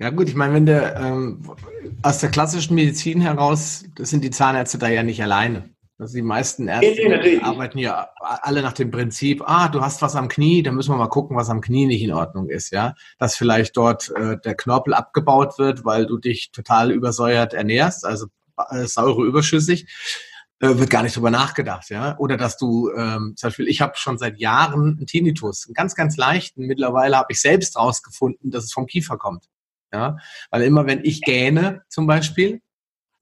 Ja 0.00 0.10
gut, 0.10 0.28
ich 0.28 0.36
meine, 0.36 0.54
wenn 0.54 0.66
du 0.66 0.94
ähm, 0.96 1.42
aus 2.02 2.20
der 2.20 2.30
klassischen 2.30 2.74
Medizin 2.74 3.20
heraus, 3.20 3.84
das 3.96 4.10
sind 4.10 4.22
die 4.22 4.30
Zahnärzte 4.30 4.78
da 4.78 4.88
ja 4.88 5.02
nicht 5.02 5.20
alleine. 5.22 5.70
Also 5.98 6.14
die 6.14 6.22
meisten 6.22 6.68
Ärzte 6.68 7.08
nee, 7.08 7.40
arbeiten 7.40 7.78
ja 7.78 8.08
alle 8.20 8.62
nach 8.62 8.74
dem 8.74 8.92
Prinzip, 8.92 9.42
ah, 9.44 9.66
du 9.66 9.80
hast 9.80 10.00
was 10.00 10.14
am 10.14 10.28
Knie, 10.28 10.62
dann 10.62 10.76
müssen 10.76 10.92
wir 10.92 10.96
mal 10.96 11.08
gucken, 11.08 11.36
was 11.36 11.50
am 11.50 11.60
Knie 11.60 11.86
nicht 11.86 12.02
in 12.02 12.12
Ordnung 12.12 12.48
ist, 12.48 12.70
ja. 12.70 12.94
Dass 13.18 13.34
vielleicht 13.34 13.76
dort 13.76 14.12
äh, 14.14 14.36
der 14.38 14.54
Knorpel 14.54 14.94
abgebaut 14.94 15.58
wird, 15.58 15.84
weil 15.84 16.06
du 16.06 16.18
dich 16.18 16.52
total 16.52 16.92
übersäuert 16.92 17.52
ernährst, 17.52 18.04
also 18.04 18.28
äh, 18.70 18.86
saure 18.86 19.24
überschüssig, 19.24 19.86
äh, 20.60 20.76
wird 20.78 20.90
gar 20.90 21.02
nicht 21.02 21.16
drüber 21.16 21.30
nachgedacht, 21.30 21.88
ja. 21.90 22.18
Oder 22.18 22.36
dass 22.36 22.56
du, 22.56 22.90
ähm, 22.90 23.34
zum 23.36 23.48
Beispiel, 23.48 23.68
ich 23.68 23.80
habe 23.80 23.92
schon 23.96 24.18
seit 24.18 24.38
Jahren 24.38 24.96
einen 24.96 25.06
Tinnitus, 25.06 25.66
einen 25.66 25.74
ganz, 25.74 25.94
ganz 25.94 26.16
leichten. 26.16 26.66
Mittlerweile 26.66 27.16
habe 27.16 27.32
ich 27.32 27.40
selbst 27.40 27.76
rausgefunden, 27.76 28.50
dass 28.50 28.64
es 28.64 28.72
vom 28.72 28.86
Kiefer 28.86 29.18
kommt. 29.18 29.44
Ja? 29.92 30.16
Weil 30.50 30.62
immer 30.62 30.86
wenn 30.86 31.04
ich 31.04 31.22
gähne 31.22 31.82
zum 31.88 32.06
Beispiel, 32.06 32.60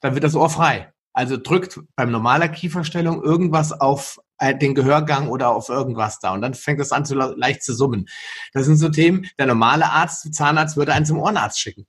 dann 0.01 0.15
wird 0.15 0.25
das 0.25 0.35
Ohr 0.35 0.51
frei. 0.51 0.93
Also 1.13 1.37
drückt 1.37 1.81
beim 1.95 2.11
normaler 2.11 2.49
Kieferstellung 2.49 3.23
irgendwas 3.23 3.73
auf 3.73 4.19
äh, 4.39 4.57
den 4.57 4.75
Gehörgang 4.75 5.29
oder 5.29 5.49
auf 5.49 5.71
irgendwas 5.71 6.19
da 6.19 6.35
und 6.35 6.43
dann 6.43 6.53
fängt 6.53 6.79
das 6.79 6.93
an 6.93 7.07
zu 7.07 7.15
leicht 7.15 7.63
zu 7.63 7.75
summen. 7.75 8.07
Das 8.53 8.67
sind 8.67 8.77
so 8.77 8.91
Themen, 8.91 9.27
der 9.39 9.47
normale 9.47 9.91
Arzt, 9.91 10.35
Zahnarzt 10.35 10.77
würde 10.77 10.93
einen 10.93 11.07
zum 11.07 11.19
Ohrenarzt 11.19 11.59
schicken. 11.59 11.87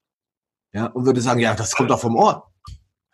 Ja, 0.73 0.85
und 0.85 1.05
würde 1.05 1.21
sagen, 1.21 1.39
ja, 1.39 1.55
das 1.55 1.73
kommt 1.73 1.89
doch 1.89 1.99
vom 1.99 2.15
Ohr. 2.15 2.51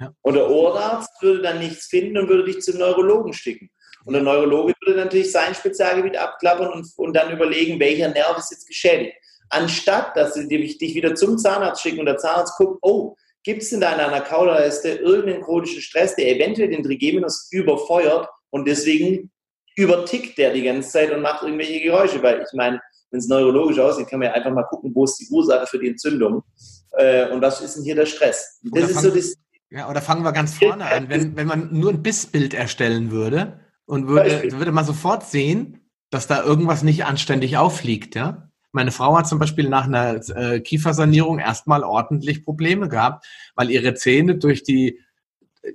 Ja. 0.04 0.14
Und 0.22 0.36
der 0.36 0.50
Ohrarzt 0.50 1.10
würde 1.22 1.42
dann 1.42 1.60
nichts 1.60 1.88
finden 1.88 2.18
und 2.18 2.30
würde 2.30 2.46
dich 2.46 2.62
zum 2.62 2.78
Neurologen 2.78 3.34
schicken. 3.34 3.70
Und 4.06 4.14
der 4.14 4.24
Neurologe 4.24 4.74
würde 4.82 5.00
natürlich 5.00 5.32
sein 5.32 5.56
Spezialgebiet 5.56 6.18
abklappern 6.18 6.74
und, 6.74 6.88
und 6.98 7.14
dann 7.16 7.32
überlegen, 7.32 7.80
welcher 7.80 8.10
Nerv 8.10 8.38
ist 8.38 8.52
jetzt 8.52 8.68
geschädigt 8.68 9.16
anstatt 9.54 10.16
dass 10.18 10.34
sie 10.34 10.48
dich 10.48 10.96
wieder 10.96 11.16
zum 11.16 11.38
Zahnarzt 11.38 11.82
schicken 11.82 12.00
und 12.00 12.08
der 12.08 12.18
Zahnarzt 12.18 12.58
guckt, 12.58 12.80
oh, 12.82 13.16
gibt 13.44 13.62
es 13.62 13.72
in 13.72 13.82
deiner 13.82 14.22
Kauleiste 14.22 14.90
irgendeinen 14.90 15.44
chronischen 15.44 15.82
Stress, 15.82 16.16
der 16.16 16.30
eventuell 16.36 16.70
den 16.70 16.84
Trigeminus 16.84 17.50
überfeuert 17.52 18.28
und 18.50 18.68
deswegen 18.68 19.32
übertickt 19.76 20.38
der 20.38 20.54
die 20.54 20.64
ganze 20.64 20.90
Zeit 20.90 21.12
und 21.12 21.22
macht 21.22 21.44
irgendwelche 21.44 21.82
Geräusche, 21.82 22.22
weil 22.22 22.42
ich 22.42 22.54
meine, 22.54 22.80
wenn 23.12 23.20
es 23.20 23.28
neurologisch 23.28 23.80
aussieht, 23.80 24.08
kann 24.08 24.20
man 24.20 24.30
ja 24.30 24.34
einfach 24.34 24.52
mal 24.52 24.64
gucken, 24.64 24.92
wo 24.94 25.04
ist 25.04 25.18
die 25.18 25.28
Ursache 25.30 25.68
für 25.68 25.80
die 25.80 25.90
Entzündung 25.90 26.44
äh, 26.94 27.30
und 27.30 27.42
was 27.42 27.62
ist 27.62 27.76
denn 27.76 27.84
hier 27.84 27.96
der 27.96 28.06
Stress. 28.06 28.60
Das 28.64 28.90
ist 28.90 29.02
so 29.02 29.10
das, 29.10 29.36
ja, 29.74 29.90
oder 29.90 30.02
fangen 30.02 30.24
wir 30.24 30.34
ganz 30.34 30.56
vorne 30.58 30.86
an. 30.86 31.10
Wenn, 31.10 31.36
wenn 31.36 31.48
man 31.48 31.70
nur 31.72 31.90
ein 31.90 32.04
Bissbild 32.04 32.54
erstellen 32.54 33.10
würde 33.10 33.60
und 33.86 34.08
würde, 34.08 34.52
würde 34.52 34.72
man 34.72 34.86
sofort 34.86 35.26
sehen, 35.26 35.80
dass 36.12 36.28
da 36.28 36.44
irgendwas 36.44 36.84
nicht 36.84 37.06
anständig 37.06 37.58
aufliegt, 37.58 38.14
ja? 38.14 38.50
Meine 38.72 38.92
Frau 38.92 39.18
hat 39.18 39.28
zum 39.28 39.38
Beispiel 39.38 39.70
nach 39.70 39.86
einer 39.86 40.20
äh, 40.36 40.60
Kiefersanierung 40.60 41.38
erstmal 41.38 41.84
ordentlich 41.84 42.44
Probleme 42.44 42.88
gehabt, 42.88 43.26
weil 43.56 43.70
ihre 43.70 43.94
Zähne 43.94 44.36
durch 44.36 44.64
die 44.64 45.00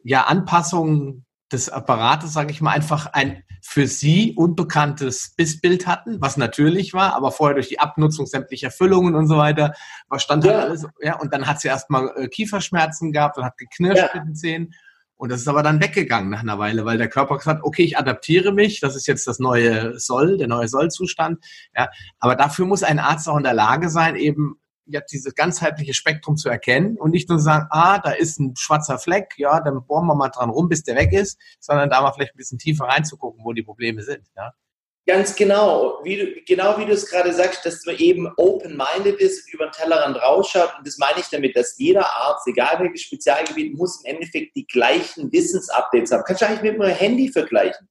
ja, 0.02 0.22
Anpassung 0.22 1.24
des 1.52 1.68
Apparates, 1.68 2.32
sage 2.32 2.50
ich 2.50 2.60
mal, 2.60 2.72
einfach 2.72 3.06
ein 3.12 3.42
für 3.60 3.86
sie 3.86 4.34
unbekanntes 4.36 5.34
Bissbild 5.36 5.86
hatten, 5.86 6.20
was 6.20 6.36
natürlich 6.36 6.94
war, 6.94 7.14
aber 7.14 7.32
vorher 7.32 7.54
durch 7.54 7.68
die 7.68 7.80
Abnutzung 7.80 8.26
sämtlicher 8.26 8.70
Füllungen 8.70 9.14
und 9.14 9.26
so 9.26 9.36
weiter, 9.36 9.74
was 10.08 10.22
stand 10.22 10.44
halt 10.44 10.54
ja. 10.54 10.60
alles, 10.60 10.86
ja, 11.00 11.18
und 11.18 11.32
dann 11.32 11.46
hat 11.46 11.60
sie 11.60 11.68
erstmal 11.68 12.10
äh, 12.16 12.28
Kieferschmerzen 12.28 13.12
gehabt 13.12 13.36
und 13.38 13.44
hat 13.44 13.56
geknirscht 13.56 14.10
ja. 14.14 14.20
mit 14.20 14.28
den 14.28 14.34
Zähnen. 14.34 14.74
Und 15.16 15.32
das 15.32 15.40
ist 15.40 15.48
aber 15.48 15.64
dann 15.64 15.82
weggegangen 15.82 16.30
nach 16.30 16.42
einer 16.42 16.60
Weile, 16.60 16.84
weil 16.84 16.96
der 16.96 17.08
Körper 17.08 17.38
gesagt 17.38 17.58
hat, 17.58 17.64
okay, 17.64 17.82
ich 17.82 17.98
adaptiere 17.98 18.52
mich, 18.52 18.78
das 18.78 18.94
ist 18.94 19.08
jetzt 19.08 19.26
das 19.26 19.40
neue 19.40 19.98
Soll, 19.98 20.38
der 20.38 20.46
neue 20.46 20.68
Sollzustand. 20.68 21.44
Ja, 21.76 21.88
aber 22.20 22.36
dafür 22.36 22.66
muss 22.66 22.84
ein 22.84 23.00
Arzt 23.00 23.28
auch 23.28 23.36
in 23.36 23.42
der 23.42 23.54
Lage 23.54 23.90
sein, 23.90 24.14
eben 24.14 24.60
ja, 24.88 25.00
dieses 25.00 25.34
ganzheitliche 25.34 25.94
Spektrum 25.94 26.36
zu 26.36 26.48
erkennen 26.48 26.96
und 26.96 27.10
nicht 27.10 27.28
nur 27.28 27.38
sagen, 27.38 27.66
ah, 27.70 27.98
da 27.98 28.10
ist 28.10 28.40
ein 28.40 28.54
schwarzer 28.56 28.98
Fleck, 28.98 29.34
ja, 29.36 29.60
dann 29.60 29.86
bohren 29.86 30.06
wir 30.06 30.14
mal 30.14 30.30
dran 30.30 30.50
rum, 30.50 30.68
bis 30.68 30.82
der 30.82 30.96
weg 30.96 31.12
ist, 31.12 31.38
sondern 31.60 31.90
da 31.90 32.00
mal 32.00 32.12
vielleicht 32.12 32.34
ein 32.34 32.38
bisschen 32.38 32.58
tiefer 32.58 32.84
reinzugucken, 32.84 33.44
wo 33.44 33.52
die 33.52 33.62
Probleme 33.62 34.02
sind. 34.02 34.24
Ja. 34.36 34.52
Ganz 35.08 35.34
genau, 35.34 36.00
wie 36.04 36.16
du, 36.16 36.26
genau 36.46 36.76
wie 36.78 36.84
du 36.84 36.92
es 36.92 37.08
gerade 37.08 37.32
sagst, 37.32 37.64
dass 37.64 37.86
man 37.86 37.96
eben 37.96 38.30
open-minded 38.36 39.18
ist 39.18 39.46
und 39.46 39.54
über 39.54 39.66
den 39.66 39.72
Tellerrand 39.72 40.20
rausschaut. 40.20 40.70
Und 40.76 40.86
das 40.86 40.98
meine 40.98 41.20
ich 41.20 41.28
damit, 41.30 41.56
dass 41.56 41.78
jeder 41.78 42.04
Arzt, 42.04 42.46
egal 42.46 42.78
welches 42.78 43.02
Spezialgebiet, 43.02 43.74
muss 43.74 44.04
im 44.04 44.16
Endeffekt 44.16 44.54
die 44.54 44.66
gleichen 44.66 45.32
Wissensupdates 45.32 46.12
haben. 46.12 46.24
Kannst 46.26 46.42
du 46.42 46.46
eigentlich 46.46 46.72
mit 46.72 46.78
einem 46.78 46.94
Handy 46.94 47.32
vergleichen? 47.32 47.88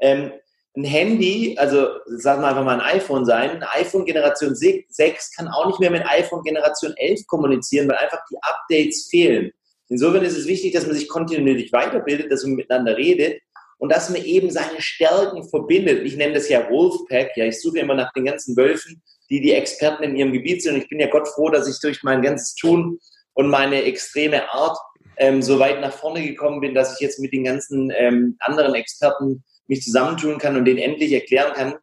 Ähm, 0.00 0.32
ein 0.78 0.84
Handy, 0.84 1.56
also 1.58 1.88
sagen 2.06 2.40
wir 2.40 2.48
einfach 2.48 2.64
mal 2.64 2.80
ein 2.80 2.96
iPhone 2.96 3.24
sein, 3.24 3.50
ein 3.50 3.62
iPhone 3.80 4.04
Generation 4.04 4.54
6 4.54 5.34
kann 5.34 5.48
auch 5.48 5.66
nicht 5.66 5.80
mehr 5.80 5.90
mit 5.90 6.06
iPhone 6.06 6.42
Generation 6.44 6.94
11 6.96 7.26
kommunizieren, 7.26 7.88
weil 7.88 7.96
einfach 7.96 8.20
die 8.30 8.36
Updates 8.40 9.08
fehlen. 9.10 9.50
Insofern 9.88 10.24
ist 10.24 10.36
es 10.36 10.46
wichtig, 10.46 10.72
dass 10.74 10.86
man 10.86 10.94
sich 10.94 11.08
kontinuierlich 11.08 11.72
weiterbildet, 11.72 12.30
dass 12.30 12.44
man 12.44 12.54
miteinander 12.54 12.96
redet 12.96 13.40
und 13.78 13.90
dass 13.90 14.10
man 14.10 14.22
eben 14.24 14.50
seine 14.50 14.80
Stärken 14.80 15.48
verbindet. 15.48 16.04
Ich 16.04 16.16
nenne 16.16 16.34
das 16.34 16.48
ja 16.48 16.70
Wolfpack, 16.70 17.36
ja, 17.36 17.46
ich 17.46 17.60
suche 17.60 17.80
immer 17.80 17.94
nach 17.94 18.12
den 18.12 18.26
ganzen 18.26 18.56
Wölfen, 18.56 19.02
die 19.30 19.40
die 19.40 19.54
Experten 19.54 20.04
in 20.04 20.16
ihrem 20.16 20.32
Gebiet 20.32 20.62
sind 20.62 20.74
und 20.74 20.82
ich 20.82 20.88
bin 20.88 21.00
ja 21.00 21.08
Gott 21.08 21.26
froh, 21.26 21.50
dass 21.50 21.68
ich 21.68 21.80
durch 21.80 22.04
mein 22.04 22.22
ganzes 22.22 22.54
Tun 22.54 23.00
und 23.34 23.48
meine 23.48 23.82
extreme 23.82 24.48
Art 24.52 24.78
ähm, 25.16 25.42
so 25.42 25.58
weit 25.58 25.80
nach 25.80 25.92
vorne 25.92 26.22
gekommen 26.22 26.60
bin, 26.60 26.74
dass 26.74 26.94
ich 26.94 27.00
jetzt 27.00 27.18
mit 27.18 27.32
den 27.32 27.44
ganzen 27.44 27.90
ähm, 27.96 28.36
anderen 28.38 28.74
Experten 28.74 29.42
mich 29.68 29.82
zusammentun 29.82 30.38
kann 30.38 30.56
und 30.56 30.64
denen 30.64 30.78
endlich 30.78 31.12
erklären 31.12 31.52
kann, 31.54 31.74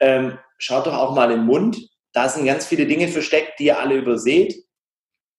ähm, 0.00 0.38
schaut 0.58 0.86
doch 0.86 0.94
auch 0.94 1.14
mal 1.14 1.32
im 1.32 1.44
Mund. 1.46 1.78
Da 2.12 2.28
sind 2.28 2.46
ganz 2.46 2.66
viele 2.66 2.86
Dinge 2.86 3.08
versteckt, 3.08 3.58
die 3.58 3.66
ihr 3.66 3.78
alle 3.78 3.96
überseht, 3.96 4.54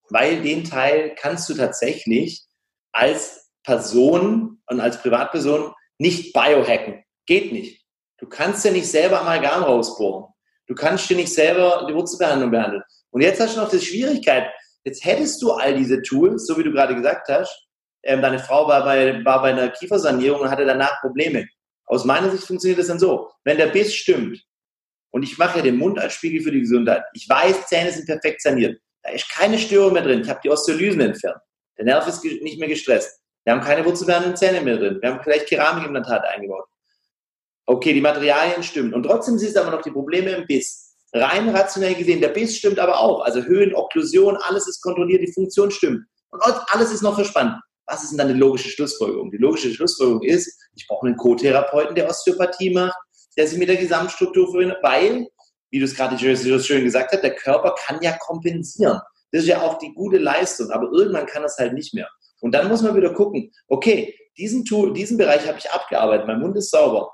weil 0.10 0.42
den 0.42 0.63
Teil 0.63 1.16
kannst 1.16 1.50
du 1.50 1.54
tatsächlich 1.54 2.44
als 2.92 3.52
Person 3.63 4.62
und 4.68 4.80
als 4.80 5.02
Privatperson 5.02 5.74
nicht 5.98 6.34
biohacken. 6.34 7.04
Geht 7.26 7.52
nicht. 7.52 7.84
Du 8.18 8.28
kannst 8.28 8.66
ja 8.66 8.72
nicht 8.72 8.90
selber 8.90 9.22
Amalgam 9.22 9.63
rausbohren. 9.63 10.34
Du 10.68 10.76
kannst 10.76 11.10
dir 11.10 11.16
nicht 11.16 11.34
selber 11.34 11.86
die 11.90 11.94
Wurzelbehandlung 11.94 12.52
behandeln. 12.52 12.84
Und 13.12 13.22
jetzt 13.22 13.40
hast 13.40 13.56
du 13.56 13.62
noch 13.62 13.70
die 13.70 13.80
Schwierigkeit. 13.80 14.50
Jetzt 14.84 15.04
hättest 15.06 15.42
du 15.42 15.52
all 15.52 15.76
diese 15.76 16.02
Tools, 16.02 16.46
so 16.46 16.58
wie 16.58 16.63
du 16.63 16.72
gerade 16.72 16.96
gesagt 16.96 17.28
hast. 17.30 17.68
Ähm, 18.04 18.22
deine 18.22 18.40
Frau 18.40 18.68
war 18.68 18.84
bei, 18.84 19.24
war 19.26 19.42
bei 19.42 19.50
einer 19.50 19.70
Kiefersanierung 19.70 20.42
und 20.42 20.50
hatte 20.50 20.66
danach 20.66 21.00
Probleme. 21.02 21.48
Aus 21.88 22.06
meiner 22.06 22.30
Sicht 22.30 22.43
funktioniert 22.43 22.80
das 22.80 22.88
dann 22.88 23.00
so. 23.00 23.32
Wenn 23.43 23.58
der 23.58 23.67
Biss 23.67 23.93
stimmt, 23.95 24.43
und 25.12 25.23
ich 25.23 25.38
mache 25.38 25.58
ja 25.58 25.63
den 25.63 25.78
Mund 25.78 25.97
als 25.97 26.13
Spiegel 26.13 26.41
für 26.41 26.52
die 26.52 26.62
Gesundheit, 26.62 27.04
ich 27.13 27.28
weiß, 27.28 27.67
Zähne 27.67 27.91
sind 27.91 28.06
perfekt 28.06 28.41
saniert, 28.41 28.80
da 29.02 29.12
ist 29.12 29.30
keine 29.30 29.58
Störung 29.58 29.93
mehr 29.93 30.04
drin, 30.04 30.21
ich 30.21 30.30
habe 30.30 30.41
die 30.43 30.50
Osteolysen 30.50 31.02
entfernt, 31.02 31.39
der 31.78 31.86
Nerv 31.86 32.08
ist 32.08 32.23
nicht 32.23 32.60
mehr 32.60 32.67
gestresst, 32.67 33.19
wir 33.45 33.54
haben 33.54 33.62
keine 33.62 33.86
wurzelbehandlenden 33.86 34.38
Zähne 34.38 34.62
mehr 34.62 34.78
drin, 34.78 35.00
wir 35.02 35.10
haben 35.10 35.23
vielleicht 35.23 35.47
Keramikimplantate 35.47 36.28
eingebaut. 36.28 36.65
Okay, 37.69 37.93
die 37.93 38.02
Materialien 38.02 38.63
stimmen. 38.63 38.93
Und 38.93 39.04
trotzdem 39.04 39.38
siehst 39.38 39.58
du 39.58 39.62
aber 39.62 39.71
noch 39.71 39.82
die 39.82 39.91
Probleme 39.91 40.32
im 40.32 40.45
Biss. 40.47 40.95
Rein 41.13 41.50
rationell 41.50 41.95
gesehen, 41.95 42.21
der 42.21 42.30
Biss 42.30 42.58
stimmt 42.58 42.80
aber 42.80 42.97
auch. 42.97 43.21
Also 43.21 43.43
Höhen, 43.43 43.76
Okklusion, 43.76 44.38
alles 44.38 44.67
ist 44.67 44.82
kontrolliert, 44.82 45.21
die 45.21 45.34
Funktion 45.34 45.69
stimmt. 45.69 46.06
Und 46.30 46.41
alles 46.43 46.91
ist 46.93 47.02
noch 47.02 47.15
verspannt. 47.15 47.60
Was 47.88 48.04
ist 48.04 48.12
denn 48.12 48.17
dann 48.17 48.28
die 48.28 48.34
logische 48.34 48.69
Schlussfolgerung? 48.69 49.32
Die 49.32 49.38
logische 49.38 49.73
Schlussfolgerung 49.73 50.21
ist, 50.23 50.62
ich 50.76 50.86
brauche 50.88 51.08
einen 51.08 51.17
Co-Therapeuten, 51.17 51.95
der 51.95 52.10
Osteopathie 52.10 52.71
macht, 52.71 52.97
der 53.38 53.47
sich 53.47 53.58
mit 53.58 53.69
der 53.69 53.78
Gesamtstruktur 53.78 54.50
verbindet, 54.50 54.80
weil, 54.82 55.28
wie 55.71 55.80
du 55.80 55.86
es 55.86 55.95
gerade 55.95 56.17
schön 56.17 56.84
gesagt 56.84 57.13
hast, 57.13 57.23
der 57.23 57.36
Körper 57.36 57.76
kann 57.78 58.02
ja 58.02 58.17
kompensieren. 58.17 59.00
Das 59.32 59.43
ist 59.43 59.47
ja 59.47 59.62
auch 59.62 59.78
die 59.78 59.93
gute 59.93 60.17
Leistung, 60.17 60.71
aber 60.71 60.89
irgendwann 60.91 61.26
kann 61.26 61.43
das 61.43 61.58
halt 61.58 61.73
nicht 61.73 61.93
mehr. 61.93 62.10
Und 62.41 62.54
dann 62.54 62.67
muss 62.67 62.82
man 62.82 62.95
wieder 62.95 63.13
gucken, 63.13 63.52
okay, 63.67 64.15
diesen, 64.38 64.65
Tool, 64.65 64.93
diesen 64.93 65.17
Bereich 65.17 65.47
habe 65.47 65.58
ich 65.58 65.69
abgearbeitet, 65.71 66.28
mein 66.28 66.39
Mund 66.39 66.56
ist 66.58 66.71
sauber. 66.71 67.12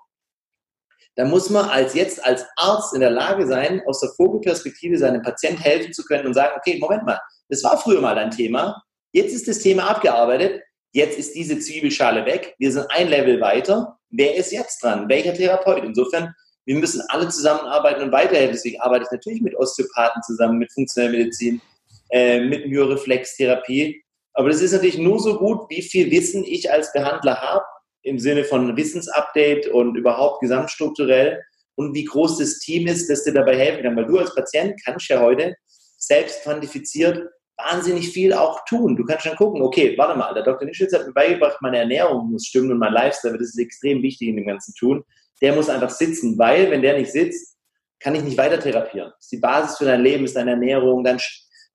Da 1.15 1.25
muss 1.25 1.49
man 1.49 1.69
als 1.69 1.93
jetzt 1.93 2.25
als 2.25 2.45
Arzt 2.55 2.93
in 2.95 3.01
der 3.01 3.11
Lage 3.11 3.47
sein, 3.47 3.81
aus 3.85 3.99
der 3.99 4.09
Vogelperspektive 4.17 4.97
seinem 4.97 5.21
Patienten 5.21 5.61
helfen 5.61 5.93
zu 5.93 6.03
können 6.03 6.25
und 6.25 6.33
sagen, 6.33 6.55
okay, 6.57 6.79
Moment 6.79 7.05
mal, 7.05 7.19
das 7.49 7.63
war 7.63 7.77
früher 7.77 8.01
mal 8.01 8.15
dein 8.15 8.31
Thema, 8.31 8.81
Jetzt 9.13 9.33
ist 9.33 9.47
das 9.47 9.59
Thema 9.59 9.89
abgearbeitet. 9.89 10.63
Jetzt 10.91 11.17
ist 11.19 11.35
diese 11.35 11.59
Zwiebelschale 11.59 12.25
weg. 12.25 12.55
Wir 12.57 12.71
sind 12.71 12.87
ein 12.89 13.09
Level 13.09 13.39
weiter. 13.39 13.97
Wer 14.09 14.35
ist 14.35 14.51
jetzt 14.51 14.83
dran? 14.83 15.07
Welcher 15.07 15.35
Therapeut? 15.35 15.83
Insofern, 15.83 16.33
wir 16.65 16.75
müssen 16.75 17.01
alle 17.09 17.29
zusammenarbeiten 17.29 18.01
und 18.01 18.11
weiterhelfen. 18.11 18.53
Deswegen 18.53 18.81
arbeite 18.81 19.05
ich 19.05 19.11
natürlich 19.11 19.41
mit 19.41 19.55
Osteopathen 19.55 20.21
zusammen, 20.23 20.57
mit 20.57 20.71
funktioneller 20.73 21.15
Medizin, 21.15 21.61
äh, 22.09 22.39
mit 22.39 22.67
Myoreflextherapie. 22.67 24.03
Aber 24.33 24.49
das 24.49 24.61
ist 24.61 24.71
natürlich 24.71 24.97
nur 24.97 25.19
so 25.19 25.37
gut, 25.37 25.69
wie 25.69 25.83
viel 25.83 26.09
Wissen 26.09 26.43
ich 26.43 26.71
als 26.71 26.91
Behandler 26.91 27.39
habe, 27.39 27.65
im 28.01 28.17
Sinne 28.17 28.43
von 28.43 28.75
Wissensupdate 28.75 29.67
und 29.67 29.95
überhaupt 29.95 30.41
gesamtstrukturell 30.41 31.39
und 31.75 31.93
wie 31.93 32.05
groß 32.05 32.39
das 32.39 32.57
Team 32.59 32.87
ist, 32.87 33.09
das 33.11 33.23
dir 33.23 33.33
dabei 33.33 33.57
helfen 33.57 33.83
kann. 33.83 33.95
Weil 33.95 34.07
du 34.07 34.17
als 34.17 34.33
Patient 34.33 34.73
kannst 34.83 35.07
ja 35.07 35.21
heute 35.21 35.55
selbst 35.97 36.41
quantifiziert 36.43 37.29
wahnsinnig 37.63 38.09
viel 38.09 38.33
auch 38.33 38.63
tun. 38.65 38.95
Du 38.95 39.05
kannst 39.05 39.25
dann 39.25 39.35
gucken, 39.35 39.61
okay, 39.61 39.97
warte 39.97 40.17
mal, 40.17 40.33
der 40.33 40.43
Dr. 40.43 40.67
Nischitz 40.67 40.93
hat 40.93 41.05
mir 41.05 41.13
beigebracht, 41.13 41.57
meine 41.61 41.79
Ernährung 41.79 42.31
muss 42.31 42.45
stimmen 42.45 42.71
und 42.71 42.79
mein 42.79 42.93
Lifestyle, 42.93 43.37
das 43.37 43.49
ist 43.49 43.59
extrem 43.59 44.01
wichtig 44.01 44.29
in 44.29 44.35
dem 44.37 44.47
ganzen 44.47 44.73
Tun. 44.75 45.03
Der 45.41 45.55
muss 45.55 45.69
einfach 45.69 45.89
sitzen, 45.89 46.37
weil 46.37 46.69
wenn 46.71 46.81
der 46.81 46.97
nicht 46.97 47.11
sitzt, 47.11 47.57
kann 47.99 48.15
ich 48.15 48.23
nicht 48.23 48.37
weiter 48.37 48.59
therapieren. 48.59 49.11
Das 49.15 49.25
ist 49.25 49.31
die 49.31 49.37
Basis 49.37 49.77
für 49.77 49.85
dein 49.85 50.01
Leben, 50.01 50.25
ist 50.25 50.35
deine 50.35 50.51
Ernährung, 50.51 51.03
dann 51.03 51.19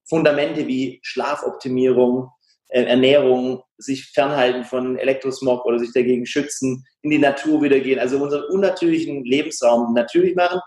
Fundamente 0.09 0.67
wie 0.67 0.99
Schlafoptimierung, 1.03 2.31
äh, 2.69 2.83
Ernährung, 2.83 3.61
sich 3.77 4.07
fernhalten 4.07 4.65
von 4.65 4.97
Elektrosmog 4.97 5.65
oder 5.65 5.79
sich 5.79 5.93
dagegen 5.93 6.25
schützen, 6.25 6.83
in 7.03 7.11
die 7.11 7.19
Natur 7.19 7.61
wieder 7.61 7.79
gehen, 7.79 7.99
also 7.99 8.21
unseren 8.21 8.43
unnatürlichen 8.49 9.23
Lebensraum 9.23 9.93
natürlich 9.93 10.35
machen. 10.35 10.59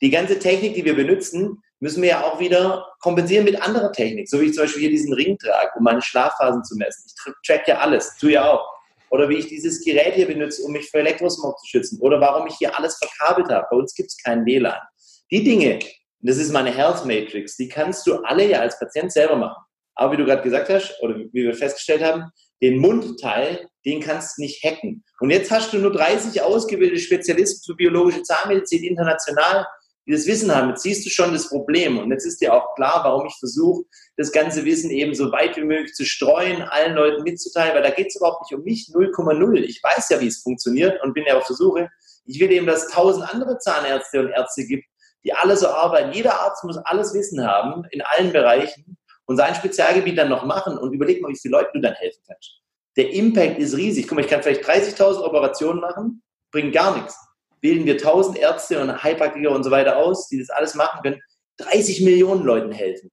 Die 0.00 0.10
ganze 0.10 0.38
Technik, 0.38 0.74
die 0.74 0.84
wir 0.84 0.94
benutzen, 0.94 1.60
müssen 1.84 2.00
wir 2.00 2.08
ja 2.08 2.24
auch 2.24 2.40
wieder 2.40 2.86
kompensieren 3.00 3.44
mit 3.44 3.60
anderer 3.60 3.92
Technik. 3.92 4.26
So 4.26 4.40
wie 4.40 4.46
ich 4.46 4.54
zum 4.54 4.64
Beispiel 4.64 4.80
hier 4.80 4.90
diesen 4.90 5.12
Ring 5.12 5.36
trage, 5.36 5.70
um 5.76 5.84
meine 5.84 6.00
Schlafphasen 6.00 6.64
zu 6.64 6.76
messen. 6.76 7.04
Ich 7.06 7.34
track 7.46 7.68
ja 7.68 7.76
alles, 7.76 8.16
tu 8.18 8.28
ja 8.28 8.50
auch. 8.50 8.66
Oder 9.10 9.28
wie 9.28 9.36
ich 9.36 9.48
dieses 9.48 9.84
Gerät 9.84 10.14
hier 10.14 10.26
benutze, 10.26 10.62
um 10.62 10.72
mich 10.72 10.88
vor 10.90 11.00
Elektrosmog 11.00 11.58
zu 11.58 11.66
schützen. 11.66 12.00
Oder 12.00 12.22
warum 12.22 12.46
ich 12.46 12.54
hier 12.54 12.74
alles 12.74 12.96
verkabelt 12.96 13.50
habe. 13.50 13.66
Bei 13.70 13.76
uns 13.76 13.94
gibt 13.94 14.08
es 14.08 14.16
keinen 14.16 14.46
WLAN. 14.46 14.80
Die 15.30 15.44
Dinge, 15.44 15.78
das 16.20 16.38
ist 16.38 16.52
meine 16.52 16.74
Health 16.74 17.04
Matrix, 17.04 17.58
die 17.58 17.68
kannst 17.68 18.06
du 18.06 18.14
alle 18.22 18.48
ja 18.48 18.60
als 18.60 18.78
Patient 18.78 19.12
selber 19.12 19.36
machen. 19.36 19.62
Aber 19.94 20.14
wie 20.14 20.16
du 20.16 20.24
gerade 20.24 20.42
gesagt 20.42 20.70
hast, 20.70 20.98
oder 21.02 21.16
wie 21.16 21.30
wir 21.34 21.54
festgestellt 21.54 22.02
haben, 22.02 22.30
den 22.62 22.78
Mundteil, 22.78 23.68
den 23.84 24.00
kannst 24.00 24.38
du 24.38 24.42
nicht 24.42 24.64
hacken. 24.64 25.04
Und 25.20 25.28
jetzt 25.28 25.50
hast 25.50 25.74
du 25.74 25.76
nur 25.76 25.92
30 25.92 26.40
ausgebildete 26.40 27.02
Spezialisten 27.02 27.62
für 27.62 27.76
biologische 27.76 28.22
Zahnmedizin 28.22 28.84
international 28.84 29.66
die 30.06 30.12
das 30.12 30.26
Wissen 30.26 30.54
haben. 30.54 30.70
Jetzt 30.70 30.82
siehst 30.82 31.06
du 31.06 31.10
schon 31.10 31.32
das 31.32 31.48
Problem. 31.48 31.98
Und 31.98 32.10
jetzt 32.10 32.26
ist 32.26 32.40
dir 32.40 32.54
auch 32.54 32.74
klar, 32.74 33.00
warum 33.04 33.26
ich 33.26 33.36
versuche, 33.38 33.84
das 34.16 34.32
ganze 34.32 34.64
Wissen 34.64 34.90
eben 34.90 35.14
so 35.14 35.32
weit 35.32 35.56
wie 35.56 35.64
möglich 35.64 35.94
zu 35.94 36.04
streuen, 36.04 36.62
allen 36.62 36.94
Leuten 36.94 37.22
mitzuteilen, 37.22 37.74
weil 37.74 37.82
da 37.82 37.90
geht 37.90 38.08
es 38.08 38.16
überhaupt 38.16 38.42
nicht 38.42 38.58
um 38.58 38.64
mich 38.64 38.90
0,0. 38.92 39.56
Ich 39.62 39.82
weiß 39.82 40.10
ja, 40.10 40.20
wie 40.20 40.26
es 40.26 40.42
funktioniert 40.42 41.02
und 41.02 41.14
bin 41.14 41.24
ja 41.26 41.36
auf 41.38 41.46
der 41.46 41.56
Suche. 41.56 41.88
Ich 42.26 42.40
will 42.40 42.50
eben, 42.50 42.66
dass 42.66 42.88
tausend 42.88 43.32
andere 43.32 43.58
Zahnärzte 43.58 44.20
und 44.20 44.28
Ärzte 44.28 44.64
gibt, 44.64 44.84
die 45.24 45.32
alle 45.32 45.56
so 45.56 45.68
arbeiten. 45.68 46.12
Jeder 46.12 46.40
Arzt 46.40 46.64
muss 46.64 46.76
alles 46.76 47.14
Wissen 47.14 47.46
haben 47.46 47.84
in 47.90 48.02
allen 48.02 48.32
Bereichen 48.32 48.98
und 49.26 49.36
sein 49.36 49.54
Spezialgebiet 49.54 50.18
dann 50.18 50.28
noch 50.28 50.44
machen 50.44 50.76
und 50.76 50.92
überleg 50.92 51.22
mal, 51.22 51.30
wie 51.30 51.38
viele 51.38 51.52
Leute 51.52 51.70
du 51.74 51.80
dann 51.80 51.94
helfen 51.94 52.20
kannst. 52.26 52.60
Der 52.96 53.10
Impact 53.10 53.58
ist 53.58 53.76
riesig. 53.76 54.06
Guck 54.06 54.16
mal, 54.16 54.24
ich 54.24 54.30
kann 54.30 54.42
vielleicht 54.42 54.64
30.000 54.64 55.22
Operationen 55.22 55.80
machen, 55.80 56.22
bringt 56.52 56.74
gar 56.74 56.94
nichts 56.96 57.16
bilden 57.64 57.86
wir 57.86 57.94
1000 57.94 58.36
Ärzte 58.36 58.78
und 58.78 59.02
Heilpraktiker 59.02 59.50
und 59.50 59.64
so 59.64 59.70
weiter 59.70 59.96
aus, 59.96 60.28
die 60.28 60.38
das 60.38 60.50
alles 60.50 60.74
machen 60.74 61.00
können, 61.02 61.20
30 61.56 62.02
Millionen 62.02 62.44
Leuten 62.44 62.72
helfen. 62.72 63.10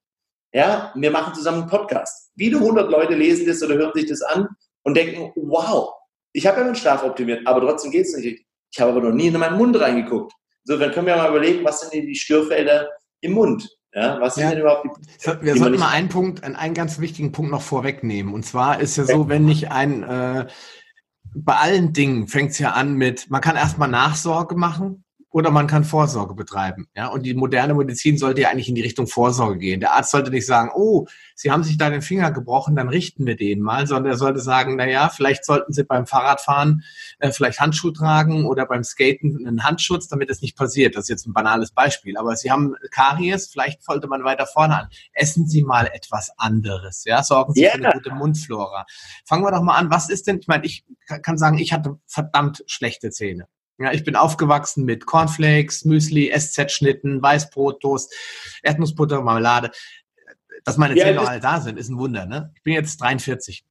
Ja, 0.52 0.92
wir 0.94 1.10
machen 1.10 1.32
zusammen 1.32 1.62
einen 1.62 1.70
Podcast. 1.70 2.30
Wieder 2.34 2.58
100 2.58 2.90
Leute 2.90 3.14
lesen 3.14 3.46
das 3.46 3.62
oder 3.62 3.76
hören 3.76 3.92
sich 3.94 4.10
das 4.10 4.20
an 4.20 4.46
und 4.82 4.94
denken, 4.94 5.32
wow, 5.36 5.94
ich 6.34 6.46
habe 6.46 6.58
ja 6.58 6.64
meinen 6.64 6.76
Schlaf 6.76 7.02
optimiert, 7.02 7.46
aber 7.46 7.62
trotzdem 7.62 7.92
geht 7.92 8.04
es 8.04 8.14
nicht. 8.14 8.44
Ich 8.70 8.78
habe 8.78 8.90
aber 8.90 9.00
noch 9.00 9.14
nie 9.14 9.28
in 9.28 9.38
meinen 9.38 9.56
Mund 9.56 9.80
reingeguckt. 9.80 10.34
So, 10.64 10.76
dann 10.76 10.92
können 10.92 11.06
wir 11.06 11.16
mal 11.16 11.30
überlegen, 11.30 11.64
was 11.64 11.80
sind 11.80 11.94
denn 11.94 12.06
die 12.06 12.14
Störfelder 12.14 12.90
im 13.22 13.32
Mund? 13.32 13.66
Ja, 13.94 14.20
was 14.20 14.34
sind 14.34 14.44
ja. 14.44 14.50
denn 14.50 14.60
überhaupt 14.60 14.84
die, 14.84 15.26
Wir 15.40 15.54
die 15.54 15.58
sollten 15.58 15.80
mal 15.80 15.92
einen 15.92 16.10
Punkt, 16.10 16.44
einen 16.44 16.74
ganz 16.74 17.00
wichtigen 17.00 17.32
Punkt 17.32 17.50
noch 17.50 17.62
vorwegnehmen. 17.62 18.34
Und 18.34 18.44
zwar 18.44 18.80
ist 18.80 18.98
ja 18.98 19.04
so, 19.04 19.30
wenn 19.30 19.48
ich 19.48 19.70
ein 19.70 20.02
äh, 20.02 20.46
bei 21.34 21.56
allen 21.56 21.92
Dingen 21.92 22.28
fängt 22.28 22.52
es 22.52 22.58
ja 22.58 22.72
an 22.72 22.94
mit, 22.94 23.30
man 23.30 23.40
kann 23.40 23.56
erstmal 23.56 23.88
Nachsorge 23.88 24.54
machen 24.54 25.04
oder 25.32 25.50
man 25.50 25.66
kann 25.66 25.84
Vorsorge 25.84 26.34
betreiben. 26.34 26.88
Ja, 26.94 27.08
und 27.08 27.24
die 27.24 27.34
moderne 27.34 27.74
Medizin 27.74 28.18
sollte 28.18 28.42
ja 28.42 28.50
eigentlich 28.50 28.68
in 28.68 28.74
die 28.74 28.82
Richtung 28.82 29.06
Vorsorge 29.06 29.58
gehen. 29.58 29.80
Der 29.80 29.94
Arzt 29.94 30.10
sollte 30.10 30.30
nicht 30.30 30.46
sagen, 30.46 30.70
oh, 30.74 31.06
Sie 31.34 31.50
haben 31.50 31.64
sich 31.64 31.78
da 31.78 31.90
den 31.90 32.02
Finger 32.02 32.30
gebrochen, 32.30 32.76
dann 32.76 32.88
richten 32.88 33.26
wir 33.26 33.34
den 33.34 33.62
mal, 33.62 33.86
sondern 33.86 34.12
er 34.12 34.18
sollte 34.18 34.40
sagen, 34.40 34.76
na 34.76 34.86
ja, 34.86 35.08
vielleicht 35.08 35.44
sollten 35.44 35.72
Sie 35.72 35.84
beim 35.84 36.06
Fahrradfahren 36.06 36.84
äh, 37.18 37.32
vielleicht 37.32 37.60
Handschuhe 37.60 37.92
tragen 37.92 38.44
oder 38.44 38.66
beim 38.66 38.84
Skaten 38.84 39.46
einen 39.46 39.64
Handschutz, 39.64 40.06
damit 40.06 40.30
es 40.30 40.42
nicht 40.42 40.56
passiert. 40.56 40.94
Das 40.94 41.04
ist 41.04 41.08
jetzt 41.08 41.26
ein 41.26 41.32
banales 41.32 41.72
Beispiel. 41.72 42.16
Aber 42.18 42.36
Sie 42.36 42.50
haben 42.50 42.74
Karies, 42.90 43.48
vielleicht 43.50 43.82
sollte 43.82 44.06
man 44.08 44.24
weiter 44.24 44.46
vorne 44.46 44.82
an. 44.82 44.88
Essen 45.14 45.48
Sie 45.48 45.62
mal 45.62 45.88
etwas 45.92 46.30
anderes. 46.36 47.04
Ja, 47.04 47.22
sorgen 47.22 47.54
Sie 47.54 47.62
yeah. 47.62 47.72
für 47.72 47.78
eine 47.78 47.92
gute 47.94 48.10
Mundflora. 48.10 48.84
Fangen 49.24 49.44
wir 49.44 49.50
doch 49.50 49.62
mal 49.62 49.76
an. 49.76 49.90
Was 49.90 50.10
ist 50.10 50.26
denn, 50.26 50.38
ich 50.38 50.46
meine, 50.46 50.66
ich 50.66 50.84
kann 51.06 51.38
sagen, 51.38 51.58
ich 51.58 51.72
hatte 51.72 51.98
verdammt 52.06 52.62
schlechte 52.66 53.10
Zähne. 53.10 53.46
Ja, 53.82 53.92
ich 53.92 54.04
bin 54.04 54.16
aufgewachsen 54.16 54.84
mit 54.84 55.06
Cornflakes, 55.06 55.84
Müsli, 55.84 56.32
SZ-Schnitten, 56.34 57.22
Weißbrot, 57.22 57.80
Toast, 57.80 58.14
Erdnussbutter, 58.62 59.22
Marmelade. 59.22 59.70
Dass 60.64 60.76
meine 60.76 60.94
Zähne 60.94 61.14
noch 61.14 61.28
alle 61.28 61.40
da 61.40 61.60
sind, 61.60 61.78
ist 61.78 61.88
ein 61.88 61.98
Wunder. 61.98 62.26
Ne? 62.26 62.52
Ich 62.54 62.62
bin 62.62 62.74
jetzt 62.74 63.00
43. 63.00 63.64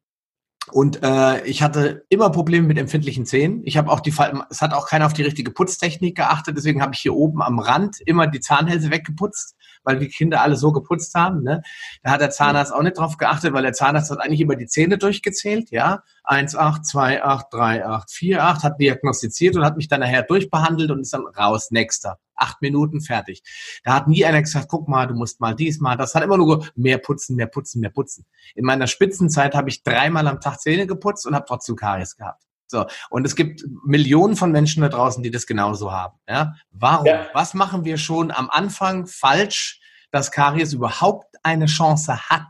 Und 0.71 1.01
äh, 1.03 1.43
ich 1.45 1.63
hatte 1.63 2.05
immer 2.09 2.29
Probleme 2.29 2.67
mit 2.67 2.77
empfindlichen 2.77 3.25
Zähnen. 3.25 3.61
Ich 3.65 3.77
habe 3.77 3.91
auch 3.91 3.99
die 3.99 4.11
Falten, 4.11 4.41
es 4.49 4.61
hat 4.61 4.73
auch 4.73 4.87
keiner 4.87 5.05
auf 5.05 5.13
die 5.13 5.23
richtige 5.23 5.51
Putztechnik 5.51 6.15
geachtet, 6.15 6.55
deswegen 6.55 6.81
habe 6.81 6.93
ich 6.93 7.01
hier 7.01 7.15
oben 7.15 7.41
am 7.41 7.59
Rand 7.59 7.97
immer 8.05 8.27
die 8.27 8.39
Zahnhälse 8.39 8.91
weggeputzt 8.91 9.55
weil 9.83 9.99
die 9.99 10.07
Kinder 10.07 10.41
alle 10.41 10.55
so 10.55 10.71
geputzt 10.71 11.13
haben. 11.15 11.43
Ne? 11.43 11.61
Da 12.03 12.11
hat 12.11 12.21
der 12.21 12.31
Zahnarzt 12.31 12.73
auch 12.73 12.81
nicht 12.81 12.97
drauf 12.97 13.17
geachtet, 13.17 13.53
weil 13.53 13.63
der 13.63 13.73
Zahnarzt 13.73 14.11
hat 14.11 14.19
eigentlich 14.19 14.41
immer 14.41 14.55
die 14.55 14.67
Zähne 14.67 14.97
durchgezählt, 14.97 15.71
ja. 15.71 16.03
1, 16.23 16.55
8, 16.55 16.85
2, 16.85 17.23
8, 17.23 17.47
3, 17.51 17.85
8, 17.85 18.11
4, 18.11 18.43
8, 18.43 18.63
hat 18.63 18.79
diagnostiziert 18.79 19.55
und 19.55 19.65
hat 19.65 19.77
mich 19.77 19.87
dann 19.87 20.01
nachher 20.01 20.23
durchbehandelt 20.23 20.91
und 20.91 21.01
ist 21.01 21.13
dann 21.13 21.25
raus, 21.25 21.71
nächster. 21.71 22.19
Acht 22.35 22.61
Minuten, 22.61 23.01
fertig. 23.01 23.43
Da 23.83 23.93
hat 23.93 24.07
nie 24.07 24.25
einer 24.25 24.41
gesagt, 24.41 24.67
guck 24.67 24.87
mal, 24.87 25.05
du 25.05 25.13
musst 25.13 25.39
mal 25.39 25.53
dies, 25.53 25.79
mal 25.79 25.95
das. 25.95 26.15
Hat 26.15 26.23
immer 26.23 26.37
nur 26.37 26.65
mehr 26.75 26.97
putzen, 26.97 27.35
mehr 27.35 27.47
putzen, 27.47 27.81
mehr 27.81 27.91
putzen. 27.91 28.25
In 28.55 28.65
meiner 28.65 28.87
Spitzenzeit 28.87 29.53
habe 29.53 29.69
ich 29.69 29.83
dreimal 29.83 30.27
am 30.27 30.41
Tag 30.41 30.59
Zähne 30.59 30.87
geputzt 30.87 31.27
und 31.27 31.35
habe 31.35 31.45
trotzdem 31.47 31.75
Karies 31.75 32.15
gehabt. 32.15 32.43
So. 32.71 32.85
Und 33.09 33.27
es 33.27 33.35
gibt 33.35 33.63
Millionen 33.85 34.35
von 34.35 34.51
Menschen 34.51 34.81
da 34.81 34.89
draußen, 34.89 35.21
die 35.21 35.29
das 35.29 35.45
genauso 35.45 35.91
haben. 35.91 36.17
Ja? 36.27 36.55
Warum? 36.71 37.05
Ja. 37.05 37.27
Was 37.33 37.53
machen 37.53 37.85
wir 37.85 37.97
schon 37.97 38.31
am 38.31 38.49
Anfang 38.49 39.05
falsch, 39.05 39.79
dass 40.09 40.31
Karies 40.31 40.73
überhaupt 40.73 41.35
eine 41.43 41.67
Chance 41.67 42.29
hat? 42.29 42.47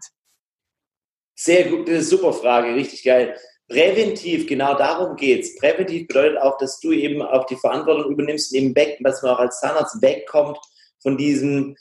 Sehr 1.36 1.69
gut, 1.69 1.88
das 1.88 1.95
ist 1.95 2.13
eine 2.13 2.21
super 2.21 2.34
Frage, 2.34 2.75
richtig 2.75 3.03
geil. 3.03 3.36
Präventiv, 3.67 4.47
genau 4.47 4.77
darum 4.77 5.15
geht's. 5.15 5.55
Präventiv 5.57 6.07
bedeutet 6.07 6.38
auch, 6.39 6.57
dass 6.57 6.79
du 6.79 6.91
eben 6.91 7.21
auch 7.21 7.45
die 7.45 7.55
Verantwortung 7.55 8.12
übernimmst, 8.12 8.53
eben 8.53 8.75
weg, 8.75 8.99
dass 9.01 9.23
man 9.23 9.31
auch 9.31 9.39
als 9.39 9.60
Zahnarzt 9.60 10.01
wegkommt 10.01 10.60
von 10.99 11.17
diesem 11.17 11.75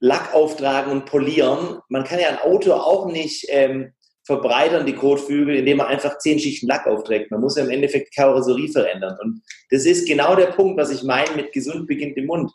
Lack 0.00 0.34
auftragen 0.34 0.92
und 0.92 1.06
polieren. 1.06 1.80
Man 1.88 2.04
kann 2.04 2.20
ja 2.20 2.28
ein 2.28 2.40
Auto 2.40 2.74
auch 2.74 3.06
nicht 3.06 3.46
ähm, 3.48 3.94
verbreitern 4.26 4.84
die 4.84 4.94
Kotflügel, 4.94 5.56
indem 5.56 5.78
man 5.78 5.86
einfach 5.86 6.18
zehn 6.18 6.38
Schichten 6.38 6.66
Lack 6.66 6.86
aufträgt. 6.86 7.30
Man 7.30 7.40
muss 7.40 7.56
ja 7.56 7.64
im 7.64 7.70
Endeffekt 7.70 8.14
Karosserie 8.14 8.68
verändern. 8.68 9.16
Und 9.22 9.42
das 9.70 9.86
ist 9.86 10.06
genau 10.06 10.34
der 10.34 10.46
Punkt, 10.46 10.78
was 10.78 10.90
ich 10.90 11.04
meine 11.04 11.30
mit 11.36 11.52
gesund 11.52 11.86
beginnt 11.86 12.16
im 12.16 12.26
Mund. 12.26 12.50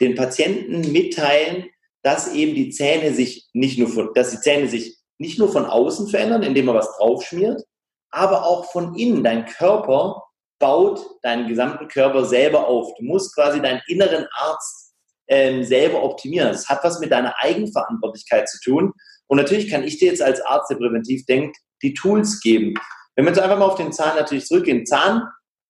Den 0.00 0.16
Patienten 0.16 0.92
mitteilen, 0.92 1.66
dass 2.02 2.34
eben 2.34 2.54
die 2.54 2.70
Zähne 2.70 3.14
sich 3.14 3.48
nicht 3.52 3.78
nur 3.78 3.88
von, 3.88 4.10
dass 4.14 4.32
die 4.32 4.40
Zähne 4.40 4.68
sich 4.68 4.98
nicht 5.18 5.38
nur 5.38 5.50
von 5.50 5.66
außen 5.66 6.08
verändern, 6.08 6.42
indem 6.42 6.66
man 6.66 6.76
was 6.76 6.96
draufschmiert, 6.96 7.62
aber 8.10 8.44
auch 8.44 8.70
von 8.72 8.96
innen. 8.96 9.22
Dein 9.22 9.46
Körper 9.46 10.22
baut 10.58 11.00
deinen 11.22 11.48
gesamten 11.48 11.86
Körper 11.88 12.24
selber 12.24 12.66
auf. 12.66 12.92
Du 12.98 13.04
musst 13.04 13.34
quasi 13.34 13.60
deinen 13.60 13.80
inneren 13.86 14.26
Arzt 14.32 14.94
ähm, 15.28 15.62
selber 15.62 16.02
optimieren. 16.02 16.48
Das 16.48 16.68
hat 16.68 16.82
was 16.82 16.98
mit 16.98 17.12
deiner 17.12 17.34
Eigenverantwortlichkeit 17.40 18.48
zu 18.48 18.58
tun. 18.60 18.92
Und 19.28 19.36
natürlich 19.36 19.70
kann 19.70 19.84
ich 19.84 19.98
dir 19.98 20.08
jetzt 20.08 20.22
als 20.22 20.40
Arzt, 20.40 20.70
der 20.70 20.76
präventiv 20.76 21.24
denkt, 21.26 21.56
die 21.82 21.94
Tools 21.94 22.40
geben. 22.40 22.74
Wenn 23.14 23.24
wir 23.24 23.30
jetzt 23.30 23.40
einfach 23.40 23.58
mal 23.58 23.66
auf 23.66 23.76
den 23.76 23.92
Zahn 23.92 24.16
natürlich 24.16 24.46
zurückgehen. 24.46 24.86
Zahn 24.86 25.22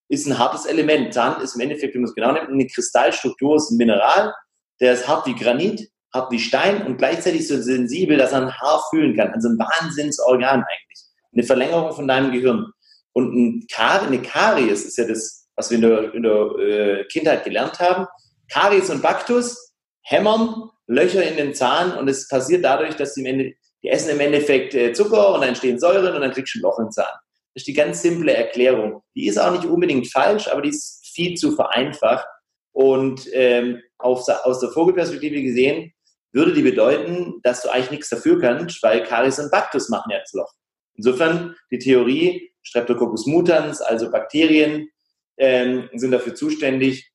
ist 0.08 0.26
ein 0.26 0.38
hartes 0.38 0.64
Element. 0.64 1.12
Zahn 1.12 1.40
ist 1.42 1.54
im 1.54 1.60
Endeffekt, 1.60 1.94
wenn 1.94 2.02
man 2.02 2.08
es 2.08 2.14
genau 2.14 2.32
nimmt, 2.32 2.48
eine 2.48 2.66
Kristallstruktur, 2.66 3.56
ist 3.56 3.70
ein 3.70 3.76
Mineral. 3.76 4.32
Der 4.80 4.92
ist 4.92 5.08
hart 5.08 5.26
wie 5.26 5.34
Granit, 5.34 5.88
hart 6.14 6.30
wie 6.30 6.38
Stein 6.38 6.86
und 6.86 6.98
gleichzeitig 6.98 7.46
so 7.46 7.60
sensibel, 7.60 8.16
dass 8.16 8.32
er 8.32 8.42
ein 8.42 8.52
Haar 8.52 8.82
fühlen 8.90 9.16
kann. 9.16 9.32
Also 9.32 9.48
ein 9.48 9.58
Wahnsinnsorgan 9.58 10.62
eigentlich. 10.62 11.04
Eine 11.32 11.42
Verlängerung 11.42 11.92
von 11.92 12.08
deinem 12.08 12.32
Gehirn. 12.32 12.66
Und 13.12 13.34
ein 13.34 13.66
Kar 13.70 14.02
eine 14.02 14.22
Karies 14.22 14.84
ist 14.84 14.96
ja 14.96 15.06
das, 15.06 15.48
was 15.56 15.70
wir 15.70 15.76
in 15.76 15.82
der, 15.82 16.14
in 16.14 16.22
der 16.22 16.58
äh, 16.58 17.04
Kindheit 17.06 17.44
gelernt 17.44 17.80
haben. 17.80 18.06
Karies 18.50 18.90
und 18.90 19.02
Baktus 19.02 19.72
hämmern 20.02 20.70
Löcher 20.88 21.22
in 21.22 21.36
den 21.36 21.54
Zahn 21.54 21.96
und 21.96 22.08
es 22.08 22.28
passiert 22.28 22.64
dadurch, 22.64 22.96
dass 22.96 23.14
die, 23.14 23.24
Ende, 23.24 23.52
die 23.82 23.88
essen 23.88 24.10
im 24.10 24.20
Endeffekt 24.20 24.74
äh, 24.74 24.92
Zucker 24.92 25.34
und 25.34 25.40
dann 25.42 25.50
entstehen 25.50 25.78
Säuren 25.78 26.14
und 26.14 26.22
dann 26.22 26.32
kriegst 26.32 26.54
du 26.54 26.58
ein 26.58 26.62
Loch 26.62 26.78
im 26.78 26.90
Zahn. 26.90 27.12
Das 27.54 27.62
ist 27.62 27.66
die 27.66 27.74
ganz 27.74 28.02
simple 28.02 28.34
Erklärung. 28.34 29.02
Die 29.14 29.26
ist 29.26 29.38
auch 29.38 29.52
nicht 29.52 29.64
unbedingt 29.64 30.10
falsch, 30.10 30.48
aber 30.48 30.62
die 30.62 30.70
ist 30.70 31.06
viel 31.12 31.34
zu 31.34 31.52
vereinfacht. 31.52 32.26
Und 32.72 33.28
ähm, 33.32 33.82
auf, 33.98 34.26
aus 34.28 34.60
der 34.60 34.70
Vogelperspektive 34.70 35.42
gesehen 35.42 35.92
würde 36.32 36.52
die 36.52 36.62
bedeuten, 36.62 37.40
dass 37.42 37.62
du 37.62 37.68
eigentlich 37.68 37.90
nichts 37.90 38.08
dafür 38.08 38.40
kannst, 38.40 38.82
weil 38.82 39.02
Karies 39.02 39.38
und 39.38 39.50
Baktus 39.50 39.88
machen 39.88 40.10
ja 40.10 40.18
das 40.20 40.32
Loch. 40.32 40.52
Insofern 40.94 41.54
die 41.70 41.78
Theorie, 41.78 42.52
Streptococcus 42.62 43.26
mutans, 43.26 43.80
also 43.80 44.10
Bakterien, 44.10 44.88
ähm, 45.38 45.88
sind 45.94 46.12
dafür 46.12 46.34
zuständig. 46.34 47.10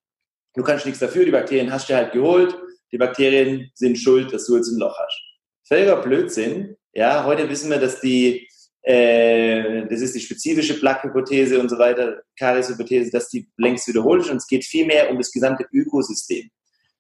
Du 0.56 0.64
kannst 0.64 0.86
nichts 0.86 1.00
dafür, 1.00 1.26
die 1.26 1.32
Bakterien 1.32 1.72
hast 1.72 1.90
du 1.90 1.96
halt 1.96 2.12
geholt, 2.12 2.58
die 2.94 3.00
Bakterien 3.00 3.72
sind 3.74 3.98
schuld, 3.98 4.32
dass 4.32 4.46
du 4.46 4.56
jetzt 4.56 4.70
ein 4.70 4.80
Loch 4.80 4.96
hast. 4.98 5.20
Völliger 5.68 5.98
Blödsinn. 5.98 6.78
Ja, 6.94 7.26
heute 7.26 7.50
wissen 7.50 7.72
wir, 7.72 7.80
dass 7.80 8.00
die, 8.00 8.48
äh, 8.84 9.88
das 9.88 10.02
ist 10.02 10.14
die 10.14 10.20
spezifische 10.20 10.80
Plaque-Hypothese 10.80 11.60
und 11.60 11.70
so 11.70 11.80
weiter, 11.80 12.22
Karies-Hypothese, 12.38 13.10
dass 13.12 13.30
die 13.30 13.50
längst 13.58 13.88
wiederholt 13.88 14.22
ist 14.22 14.30
und 14.30 14.38
es 14.38 14.48
geht 14.48 14.64
vielmehr 14.64 15.10
um 15.10 15.18
das 15.18 15.32
gesamte 15.32 15.66
Ökosystem. 15.74 16.52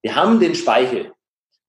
Wir 0.01 0.15
haben 0.15 0.39
den 0.39 0.55
Speichel. 0.55 1.11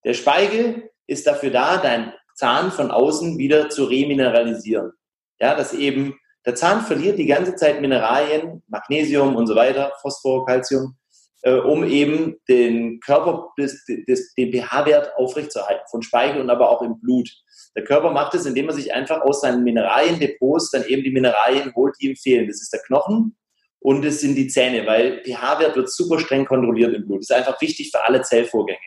Der 0.04 0.14
Speichel 0.14 0.90
ist 1.06 1.26
dafür 1.26 1.50
da, 1.50 1.76
dein 1.76 2.14
Zahn 2.34 2.72
von 2.72 2.90
außen 2.90 3.36
wieder 3.36 3.68
zu 3.68 3.84
remineralisieren. 3.84 4.92
Ja, 5.38 5.54
dass 5.54 5.74
eben 5.74 6.18
der 6.46 6.54
Zahn 6.54 6.80
verliert 6.80 7.18
die 7.18 7.26
ganze 7.26 7.56
Zeit 7.56 7.82
Mineralien, 7.82 8.62
Magnesium 8.68 9.36
und 9.36 9.46
so 9.46 9.54
weiter, 9.54 9.92
Phosphor, 10.00 10.46
Calcium, 10.46 10.96
äh, 11.44 11.54
um 11.54 11.84
eben 11.84 12.36
den 12.48 13.00
Körper, 13.00 13.52
des, 13.58 13.84
des, 14.08 14.34
den 14.34 14.50
pH-Wert 14.52 15.14
aufrechtzuerhalten, 15.16 15.84
von 15.90 16.02
Speichel 16.02 16.40
und 16.40 16.48
aber 16.48 16.70
auch 16.70 16.82
im 16.82 16.98
Blut. 17.00 17.30
Der 17.76 17.84
Körper 17.84 18.10
macht 18.10 18.34
es, 18.34 18.46
indem 18.46 18.68
er 18.68 18.74
sich 18.74 18.94
einfach 18.94 19.20
aus 19.20 19.42
seinen 19.42 19.62
Mineraliendepots 19.62 20.70
dann 20.70 20.86
eben 20.86 21.02
die 21.02 21.10
Mineralien 21.10 21.74
holt, 21.74 21.94
die 22.00 22.08
ihm 22.08 22.16
fehlen. 22.16 22.46
Das 22.46 22.62
ist 22.62 22.72
der 22.72 22.80
Knochen 22.80 23.36
und 23.80 24.04
es 24.06 24.20
sind 24.20 24.36
die 24.36 24.48
Zähne, 24.48 24.86
weil 24.86 25.22
pH-Wert 25.22 25.76
wird 25.76 25.90
super 25.90 26.18
streng 26.18 26.46
kontrolliert 26.46 26.94
im 26.94 27.04
Blut. 27.06 27.18
Das 27.18 27.30
ist 27.30 27.36
einfach 27.36 27.60
wichtig 27.60 27.90
für 27.90 28.02
alle 28.02 28.22
Zellvorgänge. 28.22 28.78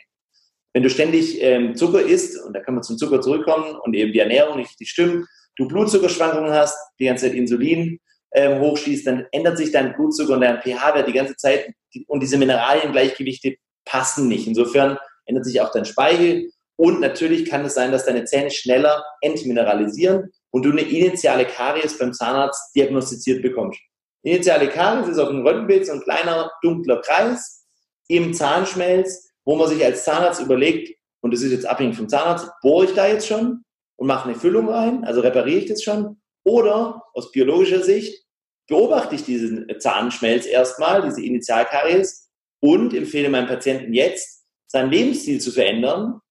Wenn 0.74 0.84
du 0.84 0.90
ständig 0.90 1.42
ähm, 1.42 1.76
Zucker 1.76 2.02
isst, 2.02 2.44
und 2.44 2.54
da 2.54 2.60
können 2.60 2.78
wir 2.78 2.82
zum 2.82 2.98
Zucker 2.98 3.22
zurückkommen, 3.22 3.76
und 3.84 3.96
eben 3.96 4.14
die 4.14 4.20
Ernährung 4.20 4.58
nicht 4.58 4.76
stimmt, 4.88 5.28
du 5.58 5.68
Blutzuckerschwankungen 5.68 6.52
hast, 6.52 6.78
die 7.00 7.06
ganze 7.06 7.28
Zeit 7.28 7.36
Insulin 7.36 8.00
ähm, 8.34 8.60
hochschießt, 8.60 9.08
dann 9.08 9.26
ändert 9.32 9.58
sich 9.58 9.72
dein 9.72 9.94
Blutzucker 9.94 10.34
und 10.34 10.42
dein 10.42 10.62
pH-Wert 10.62 11.08
die 11.08 11.14
ganze 11.14 11.36
Zeit 11.36 11.72
und 12.08 12.22
diese 12.22 12.38
Mineraliengleichgewichte 12.38 13.56
passen 13.86 14.28
nicht. 14.28 14.48
Insofern 14.48 14.98
ändert 15.26 15.46
sich 15.46 15.62
auch 15.62 15.72
dein 15.72 15.86
Speichel 15.86 16.50
und 16.76 17.00
natürlich 17.00 17.50
kann 17.50 17.66
es 17.66 17.74
sein, 17.74 17.92
dass 17.92 18.06
deine 18.06 18.26
Zähne 18.26 18.52
schneller 18.52 19.04
entmineralisieren 19.22 20.32
und 20.52 20.64
du 20.64 20.72
eine 20.72 20.82
initiale 20.82 21.46
Karies 21.46 21.98
beim 21.98 22.14
Zahnarzt 22.14 22.76
diagnostiziert 22.76 23.42
bekommst. 23.42 23.80
Initiale 24.24 24.70
Karies 24.70 25.08
ist 25.08 25.20
auf 25.20 25.30
dem 25.30 25.46
Röntgenbild 25.46 25.86
so 25.86 25.94
ein 25.94 26.02
kleiner 26.02 26.52
dunkler 26.62 27.02
Kreis 27.02 27.66
im 28.08 28.34
Zahnschmelz, 28.34 29.32
wo 29.46 29.56
man 29.56 29.70
sich 29.70 29.84
als 29.84 30.04
Zahnarzt 30.04 30.42
überlegt, 30.42 30.96
und 31.22 31.34
das 31.34 31.42
ist 31.42 31.52
jetzt 31.52 31.66
abhängig 31.66 31.96
vom 31.96 32.10
Zahnarzt, 32.10 32.50
bohre 32.62 32.86
ich 32.86 32.94
da 32.94 33.08
jetzt 33.08 33.28
schon 33.28 33.64
und 33.96 34.08
mache 34.08 34.30
eine 34.30 34.38
Füllung 34.38 34.70
rein, 34.70 35.04
also 35.04 35.22
repariere 35.22 35.60
ich 35.60 35.66
das 35.66 35.82
schon, 35.82 36.22
oder 36.48 37.04
aus 37.14 37.32
biologischer 37.32 37.84
Sicht 37.84 38.24
beobachte 38.70 39.16
ich 39.16 39.24
diesen 39.24 39.68
Zahnschmelz 39.80 40.46
erstmal, 40.46 41.02
diese 41.02 41.22
Initialkaries 41.22 42.30
und 42.62 42.94
empfehle 42.94 43.30
meinem 43.30 43.48
Patienten 43.48 43.94
jetzt, 43.94 44.46
seinen 44.66 44.90
Lebensstil 44.90 45.42
zu 45.42 45.52
verändern, 45.52 46.22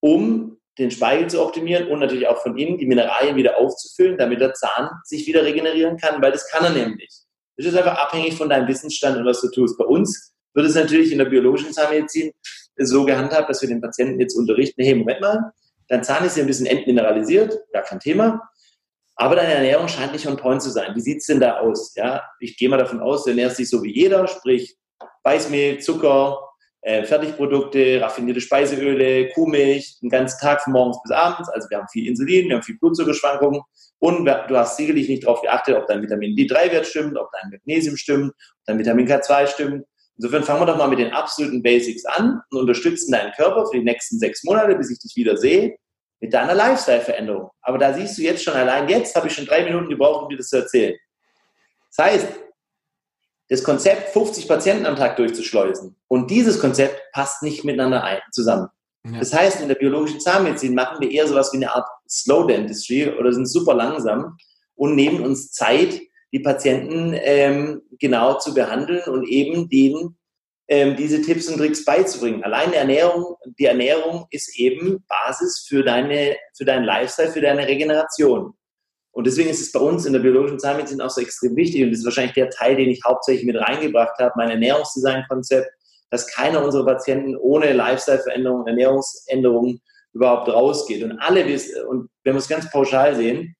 um 0.00 0.58
den 0.78 0.92
Speichel 0.92 1.28
zu 1.28 1.42
optimieren 1.42 1.88
und 1.88 1.98
natürlich 1.98 2.28
auch 2.28 2.40
von 2.40 2.56
innen 2.56 2.78
die 2.78 2.86
Mineralien 2.86 3.36
wieder 3.36 3.58
aufzufüllen, 3.58 4.16
damit 4.16 4.40
der 4.40 4.54
Zahn 4.54 4.90
sich 5.04 5.26
wieder 5.26 5.44
regenerieren 5.44 5.96
kann, 5.96 6.22
weil 6.22 6.32
das 6.32 6.48
kann 6.50 6.64
er 6.64 6.70
nämlich. 6.70 7.10
Das 7.56 7.66
ist 7.66 7.76
einfach 7.76 7.98
abhängig 7.98 8.34
von 8.34 8.48
deinem 8.48 8.68
Wissensstand 8.68 9.16
und 9.16 9.26
was 9.26 9.40
du 9.40 9.50
tust. 9.50 9.76
Bei 9.76 9.84
uns 9.84 10.34
wird 10.54 10.66
es 10.66 10.74
natürlich 10.74 11.10
in 11.10 11.18
der 11.18 11.26
biologischen 11.26 11.72
Zahnmedizin 11.72 12.32
so 12.76 13.04
gehandhabt, 13.04 13.50
dass 13.50 13.60
wir 13.62 13.68
den 13.68 13.80
Patienten 13.80 14.20
jetzt 14.20 14.36
unterrichten, 14.36 14.82
hey, 14.82 14.94
Moment 14.94 15.20
mal, 15.20 15.52
dein 15.88 16.02
Zahn 16.02 16.24
ist 16.24 16.36
ja 16.36 16.44
ein 16.44 16.48
bisschen 16.48 16.66
entmineralisiert, 16.66 17.56
gar 17.72 17.82
kein 17.82 18.00
Thema. 18.00 18.40
Aber 19.16 19.36
deine 19.36 19.54
Ernährung 19.54 19.88
scheint 19.88 20.12
nicht 20.12 20.26
on 20.26 20.36
point 20.36 20.62
zu 20.62 20.70
sein. 20.70 20.94
Wie 20.94 21.00
sieht 21.00 21.18
es 21.18 21.26
denn 21.26 21.40
da 21.40 21.58
aus? 21.58 21.94
Ja, 21.94 22.22
ich 22.40 22.56
gehe 22.56 22.68
mal 22.68 22.78
davon 22.78 23.00
aus, 23.00 23.24
du 23.24 23.30
ernährst 23.30 23.58
dich 23.58 23.68
so 23.68 23.82
wie 23.82 23.94
jeder, 23.94 24.26
sprich 24.26 24.76
Weißmehl, 25.22 25.78
Zucker, 25.78 26.40
äh, 26.82 27.04
Fertigprodukte, 27.04 28.00
raffinierte 28.00 28.40
Speiseöle, 28.40 29.30
Kuhmilch, 29.30 29.98
den 30.02 30.10
ganzen 30.10 30.38
Tag 30.40 30.62
von 30.62 30.72
morgens 30.72 31.00
bis 31.02 31.12
abends. 31.12 31.48
Also 31.48 31.68
wir 31.70 31.78
haben 31.78 31.88
viel 31.88 32.08
Insulin, 32.08 32.48
wir 32.48 32.56
haben 32.56 32.62
viel 32.62 32.78
Blutzuckerschwankungen 32.78 33.62
und 34.00 34.26
du 34.26 34.56
hast 34.56 34.76
sicherlich 34.76 35.08
nicht 35.08 35.24
darauf 35.24 35.40
geachtet, 35.40 35.76
ob 35.76 35.86
dein 35.86 36.02
Vitamin 36.02 36.36
D3-Wert 36.36 36.86
stimmt, 36.86 37.16
ob 37.16 37.30
dein 37.32 37.50
Magnesium 37.50 37.96
stimmt, 37.96 38.32
ob 38.32 38.64
dein 38.66 38.78
Vitamin 38.78 39.08
K2 39.08 39.46
stimmt. 39.46 39.84
Insofern 40.16 40.44
fangen 40.44 40.60
wir 40.60 40.66
doch 40.66 40.76
mal 40.76 40.88
mit 40.88 40.98
den 40.98 41.12
absoluten 41.12 41.62
Basics 41.62 42.04
an 42.04 42.40
und 42.50 42.58
unterstützen 42.58 43.12
deinen 43.12 43.32
Körper 43.32 43.66
für 43.66 43.78
die 43.78 43.84
nächsten 43.84 44.18
sechs 44.18 44.44
Monate, 44.44 44.76
bis 44.76 44.90
ich 44.90 44.98
dich 44.98 45.16
wieder 45.16 45.36
sehe, 45.36 45.76
mit 46.24 46.32
deiner 46.32 46.54
Lifestyle-Veränderung. 46.54 47.50
Aber 47.60 47.76
da 47.76 47.92
siehst 47.92 48.16
du 48.16 48.22
jetzt 48.22 48.42
schon, 48.42 48.54
allein 48.54 48.88
jetzt 48.88 49.14
habe 49.14 49.26
ich 49.26 49.34
schon 49.34 49.44
drei 49.44 49.62
Minuten 49.62 49.90
gebraucht, 49.90 50.22
um 50.22 50.30
dir 50.30 50.38
das 50.38 50.48
zu 50.48 50.56
erzählen. 50.56 50.96
Das 51.94 52.06
heißt, 52.06 52.28
das 53.50 53.62
Konzept, 53.62 54.08
50 54.14 54.48
Patienten 54.48 54.86
am 54.86 54.96
Tag 54.96 55.16
durchzuschleusen 55.16 55.94
und 56.08 56.30
dieses 56.30 56.58
Konzept 56.58 56.98
passt 57.12 57.42
nicht 57.42 57.62
miteinander 57.62 58.02
ein, 58.02 58.20
zusammen. 58.32 58.68
Ja. 59.04 59.18
Das 59.18 59.34
heißt, 59.34 59.60
in 59.60 59.68
der 59.68 59.74
biologischen 59.74 60.18
Zahnmedizin 60.18 60.74
machen 60.74 60.96
wir 61.00 61.10
eher 61.10 61.26
sowas 61.26 61.52
wie 61.52 61.58
eine 61.58 61.74
Art 61.74 61.86
Slow 62.08 62.46
Dentistry 62.46 63.10
oder 63.10 63.30
sind 63.30 63.44
super 63.44 63.74
langsam 63.74 64.38
und 64.76 64.94
nehmen 64.94 65.22
uns 65.22 65.52
Zeit, 65.52 66.00
die 66.32 66.40
Patienten 66.40 67.12
ähm, 67.16 67.82
genau 67.98 68.38
zu 68.38 68.54
behandeln 68.54 69.02
und 69.12 69.28
eben 69.28 69.68
denen 69.68 70.16
ähm, 70.68 70.96
diese 70.96 71.20
Tipps 71.20 71.48
und 71.48 71.58
Tricks 71.58 71.84
beizubringen. 71.84 72.42
Allein 72.42 72.70
die 72.70 72.76
Ernährung, 72.76 73.36
die 73.58 73.66
Ernährung 73.66 74.26
ist 74.30 74.58
eben 74.58 75.04
Basis 75.08 75.66
für 75.68 75.82
deine, 75.82 76.36
für 76.56 76.64
deinen 76.64 76.84
Lifestyle, 76.84 77.30
für 77.30 77.40
deine 77.40 77.66
Regeneration. 77.66 78.54
Und 79.12 79.26
deswegen 79.26 79.50
ist 79.50 79.60
es 79.60 79.72
bei 79.72 79.80
uns 79.80 80.06
in 80.06 80.12
der 80.12 80.20
biologischen 80.20 80.58
Zahnmedizin 80.58 81.00
auch 81.00 81.10
so 81.10 81.20
extrem 81.20 81.54
wichtig 81.54 81.84
und 81.84 81.90
das 81.90 82.00
ist 82.00 82.04
wahrscheinlich 82.04 82.34
der 82.34 82.50
Teil, 82.50 82.76
den 82.76 82.90
ich 82.90 83.00
hauptsächlich 83.06 83.46
mit 83.46 83.56
reingebracht 83.56 84.18
habe, 84.18 84.32
mein 84.36 84.50
Ernährungsdesign-Konzept, 84.50 85.70
dass 86.10 86.26
keiner 86.26 86.64
unserer 86.64 86.84
Patienten 86.84 87.36
ohne 87.36 87.72
Lifestyle-Veränderungen, 87.72 88.66
Ernährungsänderungen 88.66 89.80
überhaupt 90.14 90.48
rausgeht. 90.48 91.04
Und 91.04 91.18
alle 91.20 91.44
und 91.88 92.08
wenn 92.24 92.34
wir 92.34 92.38
es 92.38 92.48
ganz 92.48 92.70
pauschal 92.70 93.14
sehen, 93.14 93.54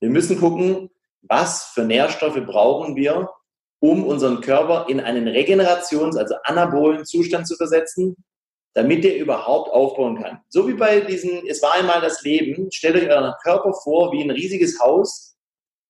wir 0.00 0.10
müssen 0.10 0.38
gucken, 0.38 0.90
was 1.22 1.64
für 1.74 1.84
Nährstoffe 1.84 2.40
brauchen 2.46 2.96
wir, 2.96 3.28
um 3.80 4.04
unseren 4.04 4.40
Körper 4.40 4.86
in 4.88 5.00
einen 5.00 5.26
Regenerations-, 5.26 6.16
also 6.16 6.34
anabolen 6.44 7.04
Zustand 7.04 7.48
zu 7.48 7.56
versetzen, 7.56 8.16
damit 8.74 9.02
der 9.02 9.18
überhaupt 9.18 9.72
aufbauen 9.72 10.22
kann. 10.22 10.40
So 10.48 10.68
wie 10.68 10.74
bei 10.74 11.00
diesen, 11.00 11.46
es 11.46 11.62
war 11.62 11.74
einmal 11.74 12.00
das 12.00 12.22
Leben, 12.22 12.70
stellt 12.70 12.96
euch 12.96 13.10
euren 13.10 13.34
Körper 13.42 13.72
vor 13.72 14.12
wie 14.12 14.22
ein 14.22 14.30
riesiges 14.30 14.78
Haus, 14.80 15.36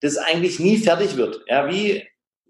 das 0.01 0.16
eigentlich 0.16 0.61
nie 0.61 0.78
fertig 0.78 1.16
wird. 1.16 1.43
Ja, 1.47 1.68
wie 1.68 2.03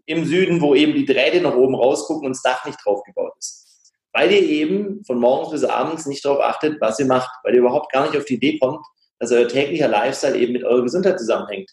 im 0.06 0.24
Süden, 0.24 0.60
wo 0.60 0.74
eben 0.74 0.94
die 0.94 1.06
Drähte 1.06 1.40
nach 1.40 1.54
oben 1.54 1.74
rausgucken 1.74 2.26
und 2.26 2.32
das 2.32 2.42
Dach 2.42 2.64
nicht 2.64 2.78
drauf 2.84 3.02
gebaut 3.04 3.32
ist. 3.38 3.92
Weil 4.12 4.30
ihr 4.32 4.42
eben 4.42 5.04
von 5.04 5.18
morgens 5.18 5.52
bis 5.52 5.64
abends 5.64 6.06
nicht 6.06 6.24
darauf 6.24 6.40
achtet, 6.40 6.80
was 6.80 6.98
ihr 6.98 7.06
macht, 7.06 7.30
weil 7.44 7.54
ihr 7.54 7.60
überhaupt 7.60 7.92
gar 7.92 8.06
nicht 8.06 8.16
auf 8.16 8.24
die 8.24 8.34
Idee 8.34 8.58
kommt, 8.58 8.84
dass 9.18 9.32
euer 9.32 9.48
täglicher 9.48 9.88
Lifestyle 9.88 10.36
eben 10.36 10.52
mit 10.52 10.64
eurer 10.64 10.82
Gesundheit 10.82 11.18
zusammenhängt. 11.18 11.70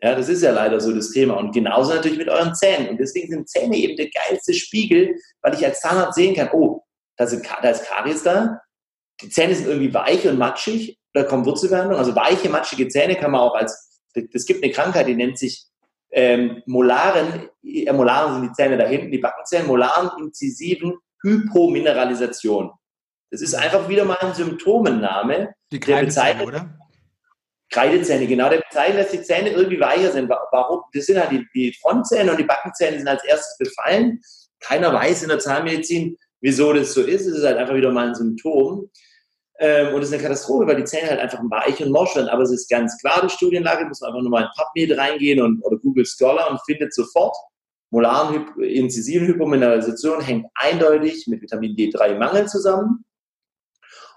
Ja, 0.00 0.14
das 0.14 0.28
ist 0.28 0.42
ja 0.42 0.52
leider 0.52 0.78
so 0.80 0.94
das 0.94 1.10
Thema. 1.10 1.34
Und 1.34 1.52
genauso 1.52 1.94
natürlich 1.94 2.18
mit 2.18 2.28
euren 2.28 2.54
Zähnen. 2.54 2.88
Und 2.90 2.98
deswegen 2.98 3.30
sind 3.30 3.48
Zähne 3.48 3.76
eben 3.76 3.96
der 3.96 4.10
geilste 4.10 4.52
Spiegel, 4.52 5.16
weil 5.42 5.54
ich 5.54 5.64
als 5.64 5.80
Zahnarzt 5.80 6.16
sehen 6.16 6.34
kann, 6.34 6.50
oh, 6.52 6.82
da, 7.16 7.26
sind, 7.26 7.46
da 7.62 7.70
ist 7.70 7.86
Karies 7.86 8.22
da, 8.22 8.60
die 9.22 9.30
Zähne 9.30 9.54
sind 9.54 9.68
irgendwie 9.68 9.94
weich 9.94 10.28
und 10.28 10.38
matschig, 10.38 10.98
da 11.14 11.22
kommt 11.22 11.46
Wurzelbehandlung. 11.46 11.98
Also 11.98 12.14
weiche, 12.14 12.50
matschige 12.50 12.88
Zähne 12.88 13.16
kann 13.16 13.30
man 13.30 13.40
auch 13.40 13.54
als, 13.54 14.00
es 14.32 14.44
gibt 14.44 14.62
eine 14.62 14.72
Krankheit, 14.72 15.08
die 15.08 15.14
nennt 15.14 15.38
sich 15.38 15.66
ähm, 16.12 16.62
Molaren, 16.66 17.48
äh, 17.64 17.92
Molaren 17.92 18.34
sind 18.34 18.50
die 18.50 18.52
Zähne 18.52 18.76
da 18.76 18.86
hinten, 18.86 19.10
die 19.10 19.18
Backenzähne, 19.18 19.64
Molaren 19.64 20.10
inzisiven 20.18 20.98
Hypomineralisation. 21.22 22.70
Das 23.30 23.40
ist 23.40 23.54
einfach 23.54 23.88
wieder 23.88 24.04
mal 24.04 24.18
ein 24.20 24.34
Symptomenname, 24.34 25.54
die 25.72 25.80
der 25.80 26.02
bezeichnet, 26.02 26.46
oder? 26.46 26.78
Kreidezähne, 27.70 28.26
genau, 28.26 28.48
der 28.48 28.58
bezeichnet, 28.58 29.04
dass 29.04 29.12
die 29.12 29.22
Zähne 29.22 29.50
irgendwie 29.50 29.80
weicher 29.80 30.12
sind. 30.12 30.28
Warum? 30.28 30.82
Das 30.92 31.06
sind 31.06 31.18
halt 31.18 31.32
die, 31.32 31.46
die 31.54 31.76
Frontzähne 31.80 32.30
und 32.30 32.38
die 32.38 32.44
Backenzähne 32.44 32.98
sind 32.98 33.08
als 33.08 33.24
erstes 33.24 33.56
befallen. 33.58 34.20
Keiner 34.60 34.92
weiß 34.92 35.22
in 35.22 35.28
der 35.28 35.38
Zahnmedizin, 35.38 36.16
wieso 36.40 36.72
das 36.72 36.94
so 36.94 37.02
ist. 37.02 37.26
Es 37.26 37.38
ist 37.38 37.44
halt 37.44 37.58
einfach 37.58 37.74
wieder 37.74 37.90
mal 37.90 38.08
ein 38.08 38.14
Symptom. 38.14 38.90
Ähm, 39.58 39.94
und 39.94 40.02
es 40.02 40.08
ist 40.08 40.14
eine 40.14 40.22
Katastrophe, 40.22 40.66
weil 40.66 40.76
die 40.76 40.84
Zähne 40.84 41.10
halt 41.10 41.20
einfach 41.20 41.40
weich 41.50 41.82
und 41.82 41.90
morsch 41.90 42.14
werden. 42.14 42.28
Aber 42.28 42.42
es 42.42 42.52
ist 42.52 42.68
ganz 42.68 42.96
klar, 42.98 43.22
die 43.24 43.30
Studienlage, 43.30 43.86
muss 43.86 44.00
man 44.00 44.10
einfach 44.10 44.22
nur 44.22 44.30
mal 44.30 44.42
in 44.42 44.48
PubMed 44.56 44.98
reingehen 44.98 45.40
und, 45.40 45.62
oder 45.62 45.78
Google 45.78 46.04
Scholar 46.06 46.50
und 46.50 46.60
findet 46.66 46.94
sofort, 46.94 47.36
molaren 47.90 48.46
inzisiven 48.58 49.26
Hypomineralisation 49.26 50.20
hängt 50.20 50.46
eindeutig 50.54 51.26
mit 51.26 51.40
Vitamin 51.42 51.74
D3-Mangel 51.74 52.46
zusammen 52.46 53.04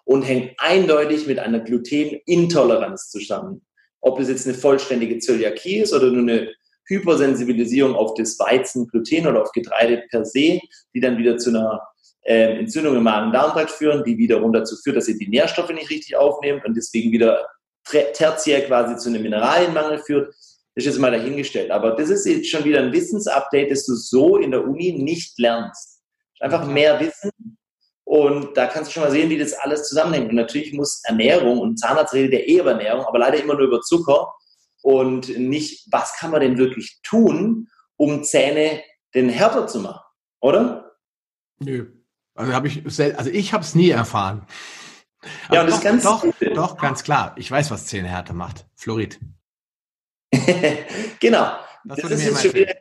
und 0.10 0.24
hängt 0.24 0.56
eindeutig 0.58 1.28
mit 1.28 1.38
einer 1.38 1.60
Glutenintoleranz 1.60 3.12
zusammen. 3.12 3.62
Ob 4.02 4.20
es 4.20 4.28
jetzt 4.28 4.48
eine 4.48 4.58
vollständige 4.58 5.20
Zöliakie 5.20 5.82
ist 5.82 5.94
oder 5.94 6.08
nur 6.08 6.24
eine 6.24 6.52
Hypersensibilisierung 6.88 7.94
auf 7.94 8.16
das 8.16 8.40
Weizen, 8.40 8.88
Gluten 8.88 9.28
oder 9.28 9.44
auf 9.44 9.52
Getreide 9.52 10.04
per 10.10 10.26
se, 10.26 10.62
die 10.96 11.00
dann 11.00 11.20
wieder 11.20 11.38
zu 11.38 11.52
einer 11.52 11.80
äh, 12.24 12.58
Entzündung 12.58 12.96
im 12.96 13.04
Magen-Darm-Trakt 13.04 13.70
führen, 13.70 14.04
die 14.04 14.18
wiederum 14.18 14.52
dazu 14.52 14.76
führt, 14.78 14.98
dass 14.98 15.08
ihr 15.08 15.18
die 15.20 15.30
Nährstoffe 15.30 15.70
nicht 15.70 15.92
richtig 15.92 16.16
aufnehmt 16.16 16.66
und 16.66 16.76
deswegen 16.76 17.12
wieder 17.12 17.48
tertiär 17.84 18.66
quasi 18.66 18.98
zu 18.98 19.10
einem 19.10 19.22
Mineralienmangel 19.22 20.00
führt. 20.00 20.30
Das 20.74 20.86
ist 20.86 20.86
jetzt 20.86 21.00
mal 21.00 21.12
dahingestellt. 21.12 21.70
Aber 21.70 21.92
das 21.92 22.10
ist 22.10 22.26
jetzt 22.26 22.50
schon 22.50 22.66
wieder 22.66 22.80
ein 22.80 22.92
Wissensupdate, 22.92 23.70
das 23.70 23.86
du 23.86 23.94
so 23.94 24.38
in 24.38 24.50
der 24.50 24.68
Uni 24.68 24.92
nicht 24.92 25.38
lernst. 25.38 26.02
Einfach 26.40 26.66
mehr 26.66 27.00
Wissen. 27.00 27.59
Und 28.10 28.58
da 28.58 28.66
kannst 28.66 28.90
du 28.90 28.94
schon 28.94 29.04
mal 29.04 29.12
sehen, 29.12 29.30
wie 29.30 29.38
das 29.38 29.54
alles 29.54 29.88
zusammenhängt. 29.88 30.30
Und 30.30 30.36
natürlich 30.36 30.74
muss 30.74 31.04
Ernährung 31.04 31.60
und 31.60 31.78
Zahnarzt 31.78 32.16
redet 32.16 32.34
ja 32.34 32.40
eh 32.40 32.60
über 32.60 32.72
Ernährung, 32.72 33.06
aber 33.06 33.20
leider 33.20 33.38
immer 33.38 33.54
nur 33.54 33.68
über 33.68 33.82
Zucker 33.82 34.34
und 34.82 35.38
nicht, 35.38 35.86
was 35.92 36.16
kann 36.18 36.32
man 36.32 36.42
denn 36.42 36.58
wirklich 36.58 37.02
tun, 37.04 37.68
um 37.98 38.24
Zähne 38.24 38.82
denn 39.14 39.30
härter 39.30 39.68
zu 39.68 39.82
machen, 39.82 40.02
oder? 40.42 40.96
Nö. 41.60 41.86
Also 42.34 42.52
habe 42.52 42.68
ich 42.68 42.84
also 42.88 43.30
ich 43.30 43.54
habe 43.54 43.64
es 43.64 43.76
nie 43.76 43.92
erfahren. 43.92 44.48
Aber 45.46 45.56
ja, 45.56 45.62
und 45.62 45.68
doch, 45.68 45.76
das 45.76 45.84
ganz 45.84 46.04
doch, 46.04 46.26
doch 46.56 46.78
ganz 46.78 47.04
klar. 47.04 47.36
Ich 47.38 47.52
weiß, 47.52 47.70
was 47.70 47.86
Zähnehärte 47.86 48.34
macht. 48.34 48.66
Fluorid. 48.74 49.20
genau. 51.20 51.60
Das, 51.84 52.00
das 52.00 52.12
ist 52.12 52.54
wieder, 52.56 52.74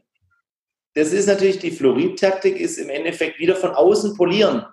das 0.94 1.12
ist 1.12 1.26
natürlich 1.26 1.58
die 1.58 1.70
Fluorid-Taktik, 1.70 2.56
ist 2.56 2.78
im 2.78 2.88
Endeffekt 2.88 3.38
wieder 3.38 3.56
von 3.56 3.72
außen 3.72 4.16
polieren. 4.16 4.64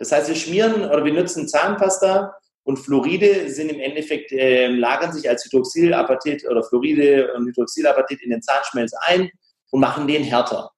Das 0.00 0.12
heißt, 0.12 0.28
wir 0.28 0.34
schmieren 0.34 0.86
oder 0.86 1.04
wir 1.04 1.12
nutzen 1.12 1.46
Zahnpasta 1.46 2.34
und 2.64 2.78
Fluoride 2.78 3.50
sind 3.50 3.70
im 3.70 3.80
Endeffekt, 3.80 4.32
äh, 4.32 4.68
lagern 4.68 5.12
sich 5.12 5.28
als 5.28 5.44
Hydroxylapatit 5.44 6.48
oder 6.48 6.62
Fluoride 6.62 7.34
und 7.34 7.46
Hydroxylapatit 7.46 8.22
in 8.22 8.30
den 8.30 8.40
Zahnschmelz 8.40 8.92
ein 9.06 9.30
und 9.70 9.80
machen 9.80 10.08
den 10.08 10.24
härter. 10.24 10.70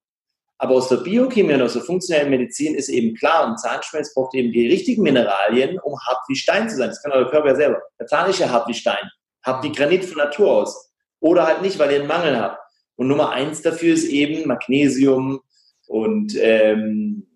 Aber 0.58 0.74
aus 0.74 0.88
der 0.88 0.96
Biochemie 0.96 1.54
und 1.54 1.62
aus 1.62 1.74
der 1.74 1.82
funktionellen 1.82 2.30
Medizin 2.30 2.74
ist 2.74 2.88
eben 2.88 3.14
klar, 3.14 3.46
ein 3.46 3.56
Zahnschmelz 3.56 4.12
braucht 4.12 4.34
eben 4.34 4.52
die 4.52 4.66
richtigen 4.66 5.02
Mineralien, 5.02 5.78
um 5.78 5.96
hart 6.00 6.18
wie 6.26 6.36
Stein 6.36 6.68
zu 6.68 6.76
sein. 6.76 6.88
Das 6.88 7.00
kann 7.00 7.12
euer 7.12 7.30
Körper 7.30 7.48
ja 7.48 7.54
selber. 7.54 7.80
Der 8.00 8.08
Zahn 8.08 8.28
ist 8.28 8.40
ja 8.40 8.50
hart 8.50 8.66
wie 8.66 8.74
Stein. 8.74 9.08
Habt 9.44 9.62
wie 9.62 9.70
Granit 9.70 10.04
von 10.04 10.18
Natur 10.18 10.50
aus. 10.50 10.92
Oder 11.20 11.46
halt 11.46 11.62
nicht, 11.62 11.78
weil 11.78 11.92
ihr 11.92 12.00
einen 12.00 12.08
Mangel 12.08 12.40
habt. 12.40 12.58
Und 12.96 13.06
Nummer 13.06 13.30
eins 13.30 13.62
dafür 13.62 13.94
ist 13.94 14.04
eben 14.04 14.48
Magnesium 14.48 15.40
und, 15.86 16.34
ähm, 16.40 17.28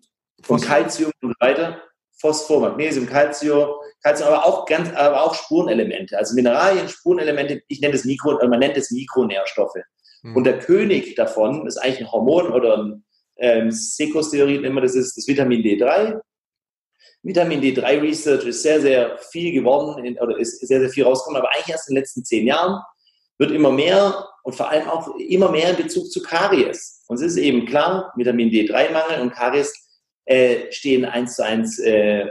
und 0.47 0.61
Calcium 0.61 1.11
und 1.21 1.29
so 1.29 1.45
weiter. 1.45 1.81
Phosphor, 2.19 2.61
Magnesium, 2.61 3.05
Calcium, 3.05 3.69
Calcium, 4.03 4.29
aber 4.29 4.45
auch 4.45 4.65
ganz, 4.65 4.91
aber 4.93 5.23
auch 5.23 5.35
Spurenelemente, 5.35 6.17
also 6.17 6.33
Mineralien, 6.33 6.89
Spurenelemente. 6.89 7.61
Ich 7.67 7.79
nenne 7.79 7.93
das 7.93 8.05
Mikro, 8.05 8.33
man 8.47 8.59
nennt 8.59 8.75
es 8.75 8.89
Mikronährstoffe. 8.91 9.75
Mhm. 10.23 10.35
Und 10.35 10.43
der 10.45 10.59
König 10.59 11.15
davon 11.15 11.67
ist 11.67 11.77
eigentlich 11.77 12.01
ein 12.01 12.11
Hormon 12.11 12.51
oder 12.51 12.77
ein 12.77 13.03
ähm, 13.37 13.71
Sekosteroid 13.71 14.63
immer, 14.63 14.81
das 14.81 14.95
ist 14.95 15.15
das 15.15 15.27
Vitamin 15.27 15.61
D3. 15.61 16.19
Vitamin 17.23 17.61
D3 17.61 18.01
Research 18.01 18.45
ist 18.45 18.63
sehr, 18.63 18.81
sehr 18.81 19.17
viel 19.31 19.51
geworden 19.51 20.03
in, 20.03 20.17
oder 20.17 20.37
ist 20.37 20.65
sehr, 20.65 20.79
sehr 20.79 20.89
viel 20.89 21.03
rausgekommen, 21.03 21.41
aber 21.41 21.51
eigentlich 21.53 21.69
erst 21.69 21.89
in 21.89 21.95
den 21.95 22.01
letzten 22.01 22.23
zehn 22.23 22.47
Jahren 22.47 22.81
wird 23.37 23.51
immer 23.51 23.71
mehr 23.71 24.27
und 24.43 24.55
vor 24.55 24.69
allem 24.69 24.87
auch 24.87 25.15
immer 25.17 25.51
mehr 25.51 25.71
in 25.71 25.75
Bezug 25.75 26.09
zu 26.09 26.21
Karies. 26.21 27.03
Und 27.07 27.17
es 27.17 27.21
ist 27.21 27.37
eben 27.37 27.65
klar, 27.65 28.11
Vitamin 28.15 28.49
D3-Mangel 28.49 29.21
und 29.21 29.33
Karies 29.33 29.86
äh, 30.27 30.71
stehen 30.71 31.05
eins 31.05 31.35
zu 31.35 31.43
eins, 31.43 31.79
äh, 31.79 32.27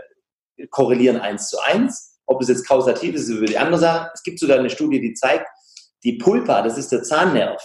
korrelieren 0.71 1.17
eins 1.17 1.49
zu 1.49 1.59
eins. 1.61 2.21
Ob 2.27 2.43
es 2.43 2.49
jetzt 2.49 2.67
kausativ 2.67 3.15
ist, 3.15 3.23
ist 3.23 3.37
über 3.37 3.47
die 3.47 3.59
andere 3.59 3.81
Sache. 3.81 4.11
Es 4.15 4.23
gibt 4.23 4.39
sogar 4.39 4.59
eine 4.59 4.71
Studie, 4.71 5.01
die 5.01 5.15
zeigt, 5.15 5.47
die 6.05 6.15
Pulpa, 6.15 6.63
das 6.63 6.79
ist 6.79 6.93
der 6.93 7.03
Zahnnerv, 7.03 7.63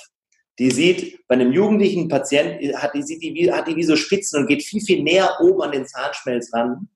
die 0.57 0.71
sieht 0.71 1.27
bei 1.27 1.35
einem 1.35 1.51
jugendlichen 1.51 2.07
Patienten, 2.07 2.75
hat 2.77 2.93
die, 2.93 3.03
sieht 3.03 3.21
die, 3.21 3.51
hat 3.51 3.67
die 3.67 3.75
wie 3.75 3.83
so 3.83 3.95
Spitzen 3.95 4.39
und 4.39 4.47
geht 4.47 4.63
viel, 4.63 4.81
viel 4.81 5.03
näher 5.03 5.37
oben 5.39 5.61
an 5.63 5.71
den 5.71 5.85
Zahnschmelz 5.85 6.53
ran. 6.53 6.87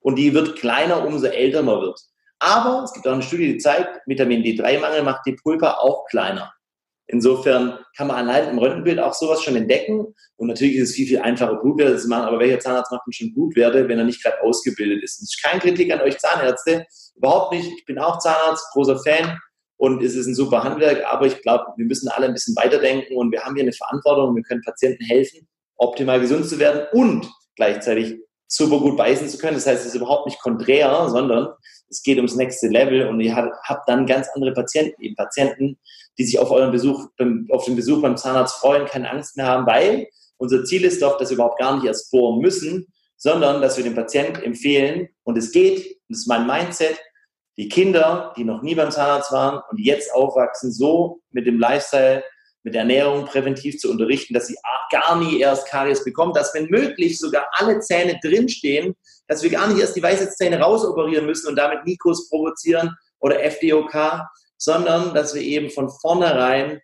Und 0.00 0.16
die 0.16 0.32
wird 0.32 0.56
kleiner, 0.56 1.04
umso 1.04 1.26
älter 1.26 1.62
man 1.62 1.80
wird. 1.80 2.00
Aber 2.38 2.84
es 2.84 2.92
gibt 2.92 3.06
auch 3.06 3.12
eine 3.12 3.22
Studie, 3.22 3.52
die 3.52 3.58
zeigt, 3.58 4.00
Vitamin 4.06 4.42
D3-Mangel 4.42 5.02
macht 5.02 5.26
die 5.26 5.32
Pulpa 5.32 5.78
auch 5.78 6.06
kleiner. 6.06 6.52
Insofern 7.10 7.78
kann 7.96 8.06
man 8.06 8.16
allein 8.28 8.50
im 8.50 8.58
Röntgenbild 8.58 9.00
auch 9.00 9.14
sowas 9.14 9.42
schon 9.42 9.56
entdecken. 9.56 10.14
Und 10.36 10.48
natürlich 10.48 10.76
ist 10.76 10.90
es 10.90 10.94
viel, 10.94 11.06
viel 11.06 11.20
einfacher, 11.20 11.56
Blutwerte 11.56 11.96
zu 11.96 12.06
machen. 12.06 12.28
Aber 12.28 12.38
welcher 12.38 12.60
Zahnarzt 12.60 12.92
macht 12.92 13.06
denn 13.06 13.12
schon 13.14 13.34
Blutwerte, 13.34 13.88
wenn 13.88 13.98
er 13.98 14.04
nicht 14.04 14.22
gerade 14.22 14.42
ausgebildet 14.42 15.02
ist? 15.02 15.16
Das 15.16 15.30
ist 15.30 15.42
keine 15.42 15.58
Kritik 15.58 15.90
an 15.90 16.02
euch 16.02 16.18
Zahnärzte. 16.18 16.84
Überhaupt 17.16 17.54
nicht. 17.54 17.72
Ich 17.78 17.86
bin 17.86 17.98
auch 17.98 18.18
Zahnarzt, 18.18 18.70
großer 18.72 18.98
Fan. 18.98 19.38
Und 19.78 20.02
es 20.02 20.14
ist 20.14 20.26
ein 20.26 20.34
super 20.34 20.62
Handwerk. 20.62 21.02
Aber 21.06 21.26
ich 21.26 21.40
glaube, 21.40 21.64
wir 21.78 21.86
müssen 21.86 22.08
alle 22.08 22.26
ein 22.26 22.34
bisschen 22.34 22.54
weiterdenken. 22.56 23.16
Und 23.16 23.32
wir 23.32 23.42
haben 23.42 23.54
hier 23.54 23.64
eine 23.64 23.72
Verantwortung. 23.72 24.36
Wir 24.36 24.42
können 24.42 24.60
Patienten 24.62 25.04
helfen, 25.04 25.48
optimal 25.76 26.20
gesund 26.20 26.46
zu 26.46 26.58
werden 26.58 26.86
und 26.92 27.26
gleichzeitig 27.56 28.18
super 28.48 28.80
gut 28.80 28.98
beißen 28.98 29.28
zu 29.28 29.38
können. 29.38 29.54
Das 29.54 29.66
heißt, 29.66 29.80
es 29.80 29.88
ist 29.88 29.94
überhaupt 29.94 30.26
nicht 30.26 30.40
konträr, 30.40 31.08
sondern 31.08 31.48
es 31.88 32.02
geht 32.02 32.16
ums 32.16 32.36
nächste 32.36 32.68
Level 32.68 33.06
und 33.08 33.20
ihr 33.20 33.34
habt 33.34 33.88
dann 33.88 34.06
ganz 34.06 34.28
andere 34.34 34.52
Patienten, 34.52 35.00
eben 35.02 35.14
Patienten, 35.14 35.78
die 36.18 36.24
sich 36.24 36.38
auf 36.38 36.50
euren 36.50 36.72
Besuch, 36.72 37.08
auf 37.50 37.64
den 37.64 37.76
Besuch 37.76 38.02
beim 38.02 38.16
Zahnarzt 38.16 38.56
freuen, 38.56 38.86
keine 38.86 39.10
Angst 39.10 39.36
mehr 39.36 39.46
haben, 39.46 39.66
weil 39.66 40.08
unser 40.36 40.64
Ziel 40.64 40.84
ist 40.84 41.02
doch, 41.02 41.18
dass 41.18 41.30
wir 41.30 41.36
überhaupt 41.36 41.58
gar 41.58 41.74
nicht 41.76 41.86
erst 41.86 42.10
bohren 42.10 42.40
müssen, 42.40 42.86
sondern 43.16 43.60
dass 43.60 43.76
wir 43.76 43.84
dem 43.84 43.94
Patienten 43.94 44.42
empfehlen, 44.42 45.08
und 45.24 45.36
es 45.36 45.52
geht, 45.52 46.00
das 46.08 46.20
ist 46.20 46.28
mein 46.28 46.46
Mindset, 46.46 46.98
die 47.56 47.68
Kinder, 47.68 48.32
die 48.36 48.44
noch 48.44 48.62
nie 48.62 48.74
beim 48.74 48.90
Zahnarzt 48.90 49.32
waren 49.32 49.60
und 49.70 49.78
die 49.78 49.84
jetzt 49.84 50.14
aufwachsen, 50.14 50.72
so 50.72 51.20
mit 51.30 51.46
dem 51.46 51.58
Lifestyle 51.58 52.22
mit 52.62 52.74
der 52.74 52.82
Ernährung 52.82 53.24
präventiv 53.24 53.78
zu 53.78 53.90
unterrichten, 53.90 54.34
dass 54.34 54.48
sie 54.48 54.56
gar 54.90 55.16
nie 55.16 55.40
erst 55.40 55.68
Karies 55.68 56.04
bekommen, 56.04 56.34
dass 56.34 56.54
wenn 56.54 56.66
möglich 56.66 57.18
sogar 57.18 57.46
alle 57.52 57.80
Zähne 57.80 58.18
drinstehen, 58.22 58.94
dass 59.26 59.42
wir 59.42 59.50
gar 59.50 59.68
nicht 59.68 59.80
erst 59.80 59.96
die 59.96 60.02
Weisheitszähne 60.02 60.60
rausoperieren 60.60 61.26
müssen 61.26 61.48
und 61.48 61.56
damit 61.56 61.84
Nikos 61.84 62.28
provozieren 62.28 62.94
oder 63.20 63.42
FDOK, 63.42 63.94
sondern 64.58 65.14
dass 65.14 65.34
wir 65.34 65.42
eben 65.42 65.70
von 65.70 65.88
vornherein 65.88 66.80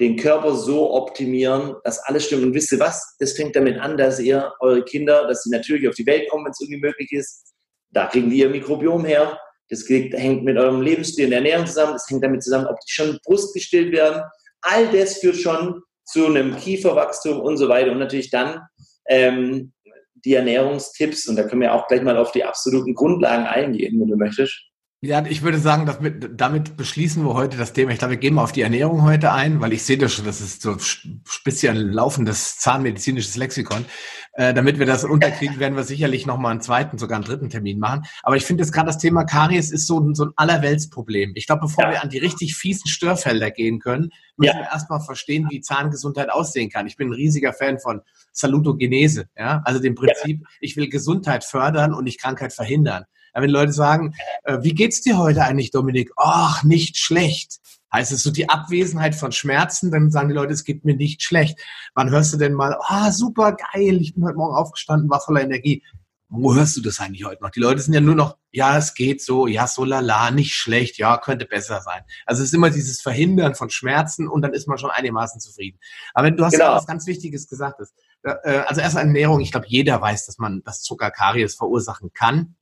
den 0.00 0.16
Körper 0.16 0.54
so 0.54 0.92
optimieren, 0.92 1.76
dass 1.84 2.00
alles 2.00 2.26
stimmt. 2.26 2.42
Und 2.42 2.54
wisst 2.54 2.72
ihr 2.72 2.80
was? 2.80 3.16
Das 3.18 3.32
fängt 3.32 3.54
damit 3.54 3.78
an, 3.78 3.96
dass 3.96 4.18
ihr 4.18 4.52
eure 4.60 4.84
Kinder, 4.84 5.26
dass 5.28 5.44
sie 5.44 5.50
natürlich 5.50 5.88
auf 5.88 5.94
die 5.94 6.06
Welt 6.06 6.28
kommen, 6.28 6.44
wenn 6.44 6.52
es 6.52 6.60
irgendwie 6.60 6.80
möglich 6.80 7.12
ist. 7.12 7.52
Da 7.90 8.06
kriegen 8.06 8.30
die 8.30 8.38
ihr 8.38 8.48
Mikrobiom 8.48 9.04
her. 9.04 9.38
Das 9.68 9.88
hängt 9.88 10.44
mit 10.44 10.58
eurem 10.58 10.82
Lebensstil 10.82 11.26
und 11.26 11.32
Ernährung 11.32 11.66
zusammen. 11.66 11.92
Das 11.92 12.08
hängt 12.10 12.24
damit 12.24 12.42
zusammen, 12.42 12.66
ob 12.66 12.78
die 12.80 12.92
schon 12.92 13.18
Brust 13.24 13.54
gestillt 13.54 13.92
werden 13.92 14.22
all 14.62 14.90
das 14.90 15.18
führt 15.18 15.36
schon 15.36 15.82
zu 16.04 16.26
einem 16.26 16.56
Kieferwachstum 16.56 17.40
und 17.40 17.58
so 17.58 17.68
weiter. 17.68 17.92
Und 17.92 17.98
natürlich 17.98 18.30
dann 18.30 18.60
ähm, 19.08 19.72
die 20.24 20.34
Ernährungstipps. 20.34 21.28
Und 21.28 21.36
da 21.36 21.44
können 21.44 21.60
wir 21.60 21.74
auch 21.74 21.88
gleich 21.88 22.02
mal 22.02 22.16
auf 22.16 22.32
die 22.32 22.44
absoluten 22.44 22.94
Grundlagen 22.94 23.44
eingehen, 23.44 24.00
wenn 24.00 24.08
du 24.08 24.16
möchtest. 24.16 24.54
Ja, 25.04 25.26
ich 25.26 25.42
würde 25.42 25.58
sagen, 25.58 25.84
dass 25.84 25.98
mit, 25.98 26.40
damit 26.40 26.76
beschließen 26.76 27.24
wir 27.24 27.34
heute 27.34 27.56
das 27.56 27.72
Thema. 27.72 27.90
Ich 27.90 27.98
glaube, 27.98 28.12
wir 28.12 28.18
gehen 28.18 28.34
mal 28.34 28.44
auf 28.44 28.52
die 28.52 28.62
Ernährung 28.62 29.02
heute 29.02 29.32
ein, 29.32 29.60
weil 29.60 29.72
ich 29.72 29.82
sehe 29.82 29.98
das 29.98 30.12
schon, 30.12 30.24
das 30.24 30.40
ist 30.40 30.62
so 30.62 30.76
speziell 30.78 31.76
laufendes 31.90 32.58
zahnmedizinisches 32.58 33.36
Lexikon. 33.36 33.84
Äh, 34.34 34.54
damit 34.54 34.78
wir 34.78 34.86
das 34.86 35.02
unterkriegen, 35.02 35.58
werden 35.58 35.74
wir 35.74 35.82
sicherlich 35.82 36.24
nochmal 36.24 36.52
einen 36.52 36.60
zweiten, 36.60 36.98
sogar 36.98 37.16
einen 37.16 37.24
dritten 37.24 37.50
Termin 37.50 37.80
machen. 37.80 38.04
Aber 38.22 38.36
ich 38.36 38.44
finde 38.44 38.62
jetzt 38.62 38.70
gerade 38.70 38.86
das 38.86 38.98
Thema 38.98 39.24
Karies 39.24 39.72
ist 39.72 39.88
so, 39.88 40.14
so 40.14 40.26
ein 40.26 40.32
Allerweltsproblem. 40.36 41.32
Ich 41.34 41.48
glaube, 41.48 41.62
bevor 41.62 41.82
ja. 41.82 41.90
wir 41.90 42.02
an 42.04 42.08
die 42.08 42.18
richtig 42.18 42.54
fiesen 42.54 42.86
Störfelder 42.86 43.50
gehen 43.50 43.80
können, 43.80 44.10
müssen 44.36 44.56
ja. 44.56 44.62
wir 44.62 44.70
erstmal 44.72 45.00
verstehen, 45.00 45.48
wie 45.50 45.60
Zahngesundheit 45.60 46.30
aussehen 46.30 46.70
kann. 46.70 46.86
Ich 46.86 46.96
bin 46.96 47.08
ein 47.08 47.14
riesiger 47.14 47.52
Fan 47.52 47.80
von 47.80 48.02
Salutogenese, 48.30 49.26
ja, 49.36 49.62
also 49.64 49.80
dem 49.80 49.96
Prinzip, 49.96 50.42
ja. 50.42 50.48
ich 50.60 50.76
will 50.76 50.88
Gesundheit 50.88 51.42
fördern 51.42 51.92
und 51.92 52.04
nicht 52.04 52.20
Krankheit 52.20 52.52
verhindern. 52.52 53.04
Wenn 53.34 53.50
Leute 53.50 53.72
sagen, 53.72 54.14
äh, 54.44 54.58
wie 54.62 54.74
geht's 54.74 55.00
dir 55.00 55.18
heute 55.18 55.42
eigentlich, 55.42 55.70
Dominik? 55.70 56.12
Ach, 56.16 56.62
nicht 56.64 56.96
schlecht. 56.98 57.60
Heißt 57.92 58.12
es 58.12 58.22
so 58.22 58.30
die 58.30 58.48
Abwesenheit 58.48 59.14
von 59.14 59.32
Schmerzen, 59.32 59.90
dann 59.90 60.10
sagen 60.10 60.28
die 60.28 60.34
Leute, 60.34 60.54
es 60.54 60.64
geht 60.64 60.84
mir 60.84 60.96
nicht 60.96 61.22
schlecht. 61.22 61.58
Wann 61.94 62.10
hörst 62.10 62.32
du 62.32 62.38
denn 62.38 62.54
mal, 62.54 62.78
ah, 62.86 63.12
super 63.12 63.52
geil, 63.52 64.00
ich 64.00 64.14
bin 64.14 64.24
heute 64.24 64.36
Morgen 64.36 64.54
aufgestanden, 64.54 65.10
war 65.10 65.20
voller 65.20 65.42
Energie. 65.42 65.82
Wo 66.34 66.54
hörst 66.54 66.74
du 66.78 66.80
das 66.80 66.98
eigentlich 66.98 67.26
heute 67.26 67.42
noch? 67.42 67.50
Die 67.50 67.60
Leute 67.60 67.82
sind 67.82 67.92
ja 67.92 68.00
nur 68.00 68.14
noch, 68.14 68.38
ja, 68.50 68.78
es 68.78 68.94
geht 68.94 69.20
so, 69.20 69.46
ja, 69.46 69.66
so 69.66 69.84
lala, 69.84 70.30
nicht 70.30 70.54
schlecht, 70.54 70.96
ja, 70.96 71.18
könnte 71.18 71.44
besser 71.44 71.82
sein. 71.82 72.00
Also 72.24 72.42
es 72.42 72.48
ist 72.48 72.54
immer 72.54 72.70
dieses 72.70 73.02
Verhindern 73.02 73.54
von 73.54 73.68
Schmerzen 73.68 74.26
und 74.26 74.40
dann 74.40 74.54
ist 74.54 74.66
man 74.66 74.78
schon 74.78 74.88
einigermaßen 74.88 75.42
zufrieden. 75.42 75.78
Aber 76.14 76.30
du 76.30 76.42
hast 76.42 76.52
genau. 76.52 76.64
ja 76.64 76.74
was 76.74 76.86
ganz 76.86 77.06
Wichtiges 77.06 77.46
gesagt. 77.46 77.80
Ist, 77.80 77.92
äh, 78.22 78.62
also 78.66 78.80
erst 78.80 78.96
Ernährung, 78.96 79.40
ich 79.40 79.50
glaube, 79.50 79.66
jeder 79.68 80.00
weiß, 80.00 80.24
dass 80.24 80.38
man 80.38 80.62
das 80.64 80.80
Zucker 80.80 81.10
Karies 81.10 81.54
verursachen 81.54 82.14
kann. 82.14 82.56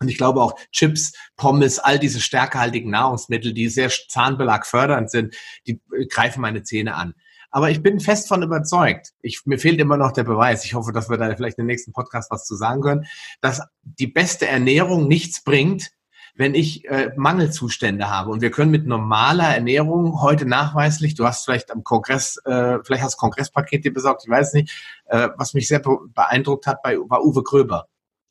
Und 0.00 0.08
ich 0.08 0.16
glaube 0.16 0.42
auch 0.42 0.54
Chips, 0.72 1.12
Pommes, 1.36 1.78
all 1.78 1.98
diese 1.98 2.20
stärkehaltigen 2.20 2.90
Nahrungsmittel, 2.90 3.52
die 3.52 3.68
sehr 3.68 3.90
zahnbelagfördernd 4.08 5.10
sind, 5.10 5.34
die 5.66 5.80
äh, 5.96 6.06
greifen 6.06 6.40
meine 6.40 6.62
Zähne 6.62 6.94
an. 6.94 7.14
Aber 7.50 7.70
ich 7.70 7.84
bin 7.84 8.00
fest 8.00 8.26
von 8.26 8.42
überzeugt. 8.42 9.12
Ich, 9.22 9.42
mir 9.44 9.58
fehlt 9.58 9.78
immer 9.78 9.96
noch 9.96 10.10
der 10.10 10.24
Beweis. 10.24 10.64
Ich 10.64 10.74
hoffe, 10.74 10.90
dass 10.90 11.08
wir 11.08 11.18
da 11.18 11.36
vielleicht 11.36 11.58
im 11.60 11.66
nächsten 11.66 11.92
Podcast 11.92 12.32
was 12.32 12.44
zu 12.46 12.56
sagen 12.56 12.82
können, 12.82 13.06
dass 13.40 13.62
die 13.84 14.08
beste 14.08 14.48
Ernährung 14.48 15.06
nichts 15.06 15.44
bringt, 15.44 15.92
wenn 16.34 16.54
ich 16.54 16.84
äh, 16.86 17.12
Mangelzustände 17.16 18.10
habe. 18.10 18.30
Und 18.30 18.42
wir 18.42 18.50
können 18.50 18.72
mit 18.72 18.86
normaler 18.86 19.54
Ernährung 19.54 20.20
heute 20.20 20.46
nachweislich, 20.46 21.14
du 21.14 21.26
hast 21.26 21.44
vielleicht 21.44 21.70
am 21.70 21.84
Kongress, 21.84 22.38
äh, 22.44 22.78
vielleicht 22.82 23.04
hast 23.04 23.14
du 23.14 23.18
Kongresspaket 23.18 23.84
dir 23.84 23.92
besorgt, 23.92 24.24
ich 24.24 24.30
weiß 24.30 24.54
nicht, 24.54 24.72
äh, 25.06 25.28
was 25.36 25.54
mich 25.54 25.68
sehr 25.68 25.80
beeindruckt 25.80 26.66
hat, 26.66 26.82
bei, 26.82 26.98
war 26.98 27.24
Uwe 27.24 27.44
Gröber. 27.44 27.86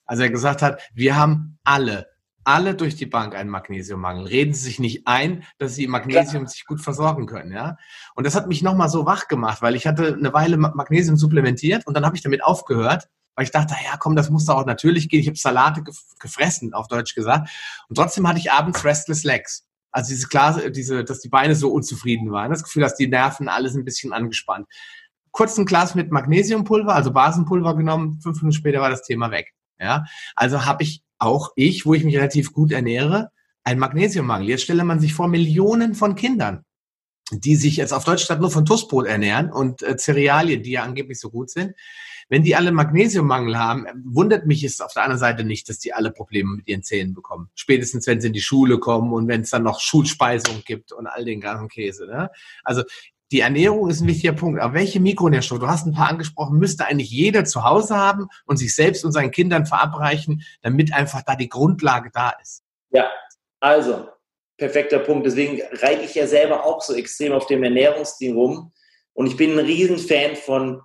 Also 0.06 0.24
er 0.24 0.30
gesagt 0.30 0.62
hat, 0.62 0.82
wir 0.94 1.16
haben 1.16 1.58
alle, 1.64 2.08
alle 2.44 2.76
durch 2.76 2.96
die 2.96 3.06
Bank 3.06 3.36
einen 3.36 3.50
Magnesiummangel. 3.50 4.28
Reden 4.28 4.54
Sie 4.54 4.64
sich 4.64 4.80
nicht 4.80 5.08
ein, 5.08 5.44
dass 5.58 5.76
Sie 5.76 5.88
Magnesium 5.88 6.48
sich 6.48 6.66
gut 6.66 6.82
versorgen 6.82 7.26
können, 7.26 7.52
ja. 7.52 7.78
Und 8.16 8.26
das 8.26 8.36
hat 8.36 8.48
mich 8.48 8.62
nochmal 8.62 8.90
so 8.90 9.06
wach 9.06 9.28
gemacht, 9.28 9.62
weil 9.62 9.76
ich 9.76 9.88
hatte 9.88 10.14
eine 10.14 10.34
Weile 10.34 10.58
Magnesium 10.58 11.16
supplementiert 11.18 11.88
und 11.88 11.96
dann 11.96 12.06
habe 12.06 12.16
ich 12.16 12.22
damit 12.22 12.44
aufgehört, 12.44 13.08
weil 13.36 13.46
ich 13.46 13.52
dachte, 13.52 13.76
ja 13.84 13.98
komm, 13.98 14.16
das 14.16 14.30
muss 14.30 14.46
doch 14.46 14.58
auch 14.58 14.66
natürlich 14.66 15.10
gehen. 15.10 15.22
Ich 15.22 15.28
habe 15.28 15.38
Salate 15.38 15.84
gefressen, 16.20 16.74
auf 16.74 16.88
Deutsch 16.88 17.16
gesagt. 17.16 17.50
Und 17.88 17.96
trotzdem 17.96 18.28
hatte 18.28 18.40
ich 18.40 18.52
abends 18.52 18.84
Restless 18.84 19.24
Legs. 19.24 19.66
Also 19.92 20.10
diese 20.10 20.28
Klasse, 20.28 20.72
diese, 20.72 21.04
dass 21.04 21.20
die 21.20 21.30
Beine 21.30 21.56
so 21.56 21.72
unzufrieden 21.72 22.32
waren. 22.32 22.50
Das 22.50 22.64
Gefühl, 22.64 22.82
dass 22.82 22.96
die 22.96 23.08
Nerven 23.08 23.48
alles 23.48 23.76
ein 23.76 23.86
bisschen 23.86 24.12
angespannt. 24.12 24.68
Kurz 25.32 25.58
ein 25.58 25.66
Glas 25.66 25.96
mit 25.96 26.12
Magnesiumpulver, 26.12 26.94
also 26.94 27.12
Basenpulver 27.12 27.76
genommen, 27.76 28.20
fünf 28.22 28.42
Minuten 28.42 28.58
später 28.58 28.82
war 28.82 28.90
das 28.90 29.04
Thema 29.04 29.32
weg. 29.32 29.54
Ja, 29.84 30.06
also 30.36 30.66
habe 30.66 30.84
ich 30.84 31.04
auch 31.20 31.52
ich, 31.56 31.86
wo 31.86 31.94
ich 31.94 32.06
mich 32.06 32.16
relativ 32.16 32.54
gut 32.54 32.72
ernähre, 32.72 33.32
einen 33.66 33.80
Magnesiummangel. 33.80 34.50
Jetzt 34.50 34.64
stelle 34.64 34.86
man 34.86 35.00
sich 35.02 35.14
vor, 35.14 35.28
Millionen 35.28 35.94
von 35.94 36.16
Kindern, 36.16 36.64
die 37.32 37.56
sich 37.56 37.78
jetzt 37.78 37.94
auf 37.94 38.06
Deutschland 38.06 38.40
nur 38.42 38.50
von 38.52 38.66
Toastbrot 38.66 39.06
ernähren 39.06 39.52
und 39.52 39.84
äh, 39.84 39.98
Cerealien, 39.98 40.64
die 40.64 40.72
ja 40.72 40.84
angeblich 40.84 41.20
so 41.20 41.30
gut 41.30 41.50
sind. 41.50 41.74
Wenn 42.30 42.44
die 42.44 42.56
alle 42.56 42.72
Magnesiummangel 42.72 43.58
haben, 43.58 43.86
wundert 44.06 44.46
mich 44.46 44.64
es 44.64 44.80
auf 44.80 44.94
der 44.94 45.04
anderen 45.04 45.20
Seite 45.20 45.44
nicht, 45.44 45.68
dass 45.68 45.80
die 45.80 45.94
alle 45.94 46.12
Probleme 46.12 46.56
mit 46.56 46.68
ihren 46.70 46.82
Zähnen 46.82 47.14
bekommen. 47.14 47.50
Spätestens, 47.54 48.08
wenn 48.08 48.22
sie 48.22 48.28
in 48.28 48.34
die 48.34 48.42
Schule 48.42 48.80
kommen 48.80 49.12
und 49.12 49.28
wenn 49.28 49.42
es 49.42 49.50
dann 49.50 49.64
noch 49.64 49.82
Schulspeisung 49.82 50.64
gibt 50.66 50.94
und 50.94 51.06
all 51.06 51.26
den 51.26 51.42
ganzen 51.42 51.68
Käse. 51.68 52.08
Ne? 52.08 52.30
Also 52.64 52.84
die 53.34 53.40
Ernährung 53.40 53.90
ist 53.90 54.00
ein 54.00 54.08
wichtiger 54.08 54.34
Punkt. 54.34 54.62
Aber 54.62 54.76
welche 54.76 55.00
Mikronährstoffe, 55.00 55.60
du 55.60 55.68
hast 55.68 55.88
ein 55.88 55.94
paar 55.94 56.10
angesprochen, 56.10 56.60
müsste 56.60 56.86
eigentlich 56.86 57.10
jeder 57.10 57.46
zu 57.46 57.64
Hause 57.64 57.98
haben 57.98 58.28
und 58.46 58.58
sich 58.58 58.76
selbst 58.76 59.04
und 59.04 59.12
seinen 59.12 59.32
Kindern 59.32 59.66
verabreichen, 59.66 60.44
damit 60.62 60.94
einfach 60.94 61.24
da 61.24 61.36
die 61.36 61.50
Grundlage 61.50 62.12
da 62.14 62.36
ist? 62.40 62.62
Ja, 62.92 63.10
also, 63.60 64.08
perfekter 64.58 65.00
Punkt. 65.00 65.26
Deswegen 65.26 65.64
reite 65.82 66.04
ich 66.04 66.14
ja 66.14 66.28
selber 66.28 66.64
auch 66.64 66.84
so 66.84 66.94
extrem 66.94 67.34
auf 67.34 67.48
dem 67.48 67.64
Ernährungsstil 67.64 68.34
rum. 68.34 68.72
Und 69.14 69.26
ich 69.26 69.36
bin 69.36 69.58
ein 69.58 69.66
Riesenfan 69.66 70.36
von 70.36 70.82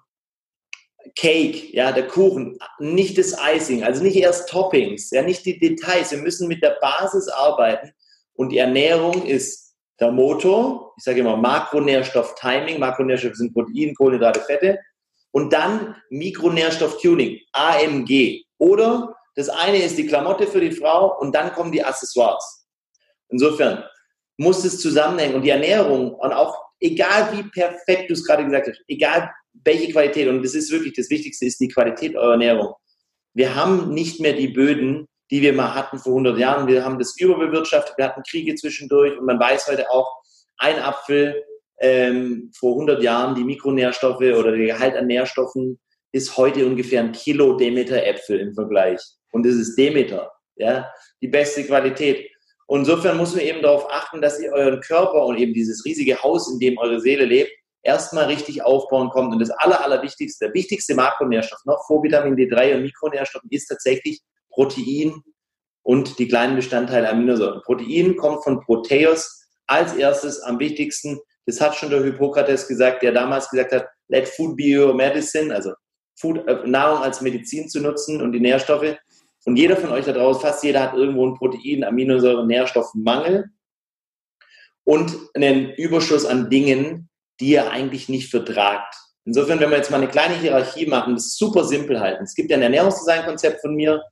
Cake, 1.16 1.76
ja, 1.76 1.92
der 1.92 2.06
Kuchen, 2.06 2.58
nicht 2.78 3.18
das 3.18 3.36
Icing, 3.54 3.84
also 3.84 4.02
nicht 4.02 4.16
erst 4.16 4.48
Toppings, 4.48 5.10
ja, 5.10 5.20
nicht 5.20 5.44
die 5.44 5.58
Details. 5.58 6.12
Wir 6.12 6.18
müssen 6.18 6.48
mit 6.48 6.62
der 6.62 6.78
Basis 6.80 7.28
arbeiten 7.28 7.92
und 8.34 8.50
die 8.50 8.58
Ernährung 8.58 9.26
ist 9.26 9.67
der 10.00 10.12
Motor, 10.12 10.94
ich 10.96 11.04
sage 11.04 11.20
immer 11.20 11.36
Makronährstoff-Timing, 11.36 12.78
Makronährstoffe 12.78 13.36
sind 13.36 13.52
Protein, 13.52 13.94
Kohlenhydrate, 13.94 14.40
Fette 14.40 14.78
und 15.32 15.52
dann 15.52 15.96
Mikronährstoff-Tuning, 16.10 17.40
AMG. 17.52 18.44
Oder 18.58 19.14
das 19.34 19.48
eine 19.48 19.78
ist 19.78 19.98
die 19.98 20.06
Klamotte 20.06 20.46
für 20.46 20.60
die 20.60 20.72
Frau 20.72 21.18
und 21.20 21.34
dann 21.34 21.52
kommen 21.52 21.72
die 21.72 21.82
Accessoires. 21.82 22.66
Insofern 23.28 23.84
muss 24.36 24.64
es 24.64 24.80
zusammenhängen 24.80 25.34
und 25.34 25.42
die 25.42 25.50
Ernährung 25.50 26.14
und 26.14 26.32
auch 26.32 26.56
egal 26.80 27.36
wie 27.36 27.42
perfekt 27.42 28.08
du 28.08 28.14
es 28.14 28.24
gerade 28.24 28.44
gesagt 28.44 28.68
hast, 28.68 28.80
egal 28.86 29.30
welche 29.64 29.92
Qualität 29.92 30.28
und 30.28 30.42
das 30.42 30.54
ist 30.54 30.70
wirklich 30.70 30.94
das 30.94 31.10
Wichtigste 31.10 31.46
ist 31.46 31.60
die 31.60 31.68
Qualität 31.68 32.16
eurer 32.16 32.32
Ernährung. 32.32 32.74
Wir 33.34 33.54
haben 33.54 33.92
nicht 33.92 34.20
mehr 34.20 34.32
die 34.32 34.48
Böden, 34.48 35.06
die 35.30 35.42
wir 35.42 35.52
mal 35.52 35.74
hatten 35.74 35.98
vor 35.98 36.12
100 36.12 36.38
Jahren. 36.38 36.66
Wir 36.66 36.84
haben 36.84 36.98
das 36.98 37.18
überbewirtschaftet, 37.18 37.96
wir 37.98 38.06
hatten 38.06 38.22
Kriege 38.22 38.54
zwischendurch 38.54 39.18
und 39.18 39.26
man 39.26 39.38
weiß 39.38 39.68
heute 39.68 39.90
auch, 39.90 40.22
ein 40.58 40.78
Apfel 40.78 41.44
ähm, 41.80 42.50
vor 42.56 42.72
100 42.72 43.02
Jahren, 43.02 43.34
die 43.34 43.44
Mikronährstoffe 43.44 44.20
oder 44.20 44.52
der 44.52 44.66
Gehalt 44.66 44.96
an 44.96 45.06
Nährstoffen 45.06 45.78
ist 46.12 46.36
heute 46.36 46.66
ungefähr 46.66 47.00
ein 47.00 47.12
Kilo 47.12 47.56
Demeter 47.56 48.04
Äpfel 48.04 48.40
im 48.40 48.54
Vergleich. 48.54 49.00
Und 49.30 49.46
das 49.46 49.54
ist 49.54 49.76
Demeter, 49.76 50.32
ja, 50.56 50.90
die 51.20 51.28
beste 51.28 51.64
Qualität. 51.64 52.28
Und 52.66 52.80
insofern 52.80 53.16
muss 53.16 53.34
man 53.34 53.44
eben 53.44 53.62
darauf 53.62 53.90
achten, 53.90 54.20
dass 54.20 54.40
ihr 54.40 54.52
euren 54.52 54.80
Körper 54.80 55.24
und 55.26 55.38
eben 55.38 55.54
dieses 55.54 55.84
riesige 55.84 56.22
Haus, 56.22 56.50
in 56.50 56.58
dem 56.58 56.78
eure 56.78 57.00
Seele 57.00 57.24
lebt, 57.24 57.50
erstmal 57.82 58.24
richtig 58.24 58.62
aufbauen 58.62 59.10
kommt. 59.10 59.32
Und 59.32 59.38
das 59.38 59.50
aller, 59.50 59.82
allerwichtigste, 59.82 60.46
der 60.46 60.54
wichtigste 60.54 60.94
Makronährstoff 60.94 61.60
noch 61.64 61.82
vor 61.86 62.02
Vitamin 62.02 62.36
D3 62.36 62.76
und 62.76 62.82
Mikronährstoffen 62.82 63.48
ist 63.50 63.68
tatsächlich 63.68 64.20
Protein 64.58 65.22
und 65.82 66.18
die 66.18 66.26
kleinen 66.26 66.56
Bestandteile 66.56 67.08
Aminosäuren. 67.08 67.62
Protein 67.62 68.16
kommt 68.16 68.42
von 68.42 68.60
Proteus 68.60 69.46
als 69.68 69.94
erstes 69.94 70.40
am 70.40 70.58
wichtigsten. 70.58 71.20
Das 71.46 71.60
hat 71.60 71.76
schon 71.76 71.90
der 71.90 72.02
Hippokrates 72.02 72.66
gesagt, 72.66 73.04
der 73.04 73.12
damals 73.12 73.48
gesagt 73.50 73.70
hat, 73.70 73.86
let 74.08 74.26
food 74.26 74.56
be 74.56 74.76
your 74.76 74.92
medicine, 74.94 75.54
also 75.54 75.72
Food, 76.16 76.44
äh, 76.48 76.66
Nahrung 76.66 77.04
als 77.04 77.20
Medizin 77.20 77.68
zu 77.68 77.80
nutzen 77.80 78.20
und 78.20 78.32
die 78.32 78.40
Nährstoffe. 78.40 78.96
Und 79.44 79.56
jeder 79.56 79.76
von 79.76 79.92
euch 79.92 80.04
da 80.04 80.12
draußen, 80.12 80.42
fast 80.42 80.64
jeder 80.64 80.82
hat 80.82 80.94
irgendwo 80.94 81.24
einen 81.24 81.36
Protein, 81.36 81.84
Aminosäuren, 81.84 82.48
Nährstoffmangel 82.48 83.50
und 84.82 85.16
einen 85.34 85.70
Überschuss 85.74 86.26
an 86.26 86.50
Dingen, 86.50 87.08
die 87.38 87.54
er 87.54 87.70
eigentlich 87.70 88.08
nicht 88.08 88.28
vertragt. 88.28 88.92
Insofern, 89.24 89.60
wenn 89.60 89.70
wir 89.70 89.76
jetzt 89.76 89.92
mal 89.92 89.98
eine 89.98 90.08
kleine 90.08 90.34
Hierarchie 90.34 90.86
machen, 90.86 91.14
das 91.14 91.36
super 91.36 91.62
simpel 91.62 92.00
halten. 92.00 92.24
Es 92.24 92.34
gibt 92.34 92.50
ja 92.50 92.56
ein 92.56 92.62
Ernährungsdesign-Konzept 92.64 93.60
von 93.60 93.76
mir, 93.76 94.02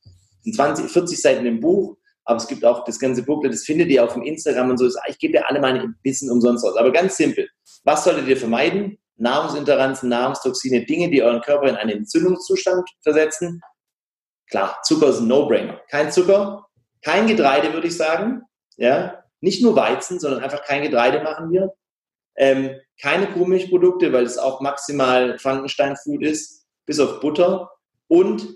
20, 0.53 0.91
40 0.91 1.21
Seiten 1.21 1.47
im 1.47 1.61
Buch, 1.61 1.97
aber 2.25 2.39
es 2.39 2.49
gibt 2.49 2.65
auch 2.65 2.85
das 2.85 2.99
ganze 2.99 3.23
Booklet, 3.23 3.53
das 3.53 3.65
findet 3.65 3.89
ihr 3.89 4.05
auf 4.05 4.15
dem 4.15 4.23
Instagram 4.23 4.71
und 4.71 4.79
so. 4.79 4.89
Ich 5.07 5.19
gebe 5.19 5.33
dir 5.33 5.49
alle 5.49 5.61
meine 5.61 5.95
Bissen 6.03 6.31
umsonst 6.31 6.65
aus. 6.65 6.77
Aber 6.77 6.91
ganz 6.91 7.17
simpel. 7.17 7.49
Was 7.85 8.03
solltet 8.03 8.27
ihr 8.27 8.37
vermeiden? 8.37 8.99
Nahrungsinteranzen, 9.17 10.09
Nahrungstoxine, 10.09 10.85
Dinge, 10.85 11.09
die 11.09 11.23
euren 11.23 11.41
Körper 11.41 11.69
in 11.69 11.77
einen 11.77 11.99
Entzündungszustand 11.99 12.89
versetzen. 13.03 13.63
Klar, 14.51 14.79
Zucker 14.83 15.09
ist 15.09 15.21
ein 15.21 15.29
No-Brainer. 15.29 15.81
Kein 15.89 16.11
Zucker, 16.13 16.67
kein 17.03 17.29
Getreide, 17.29 17.73
würde 17.73 17.87
ich 17.87 17.97
sagen. 17.97 18.43
Ja, 18.77 19.23
nicht 19.41 19.63
nur 19.63 19.77
Weizen, 19.77 20.19
sondern 20.19 20.43
einfach 20.43 20.65
kein 20.65 20.83
Getreide 20.83 21.23
machen 21.23 21.51
wir. 21.51 21.73
Ähm, 22.37 22.77
keine 23.01 23.29
Kuhmilchprodukte, 23.29 24.13
weil 24.13 24.25
es 24.25 24.37
auch 24.37 24.61
maximal 24.61 25.39
Frankenstein-Food 25.39 26.23
ist, 26.23 26.67
bis 26.85 27.01
auf 27.01 27.21
Butter. 27.21 27.71
Und 28.09 28.49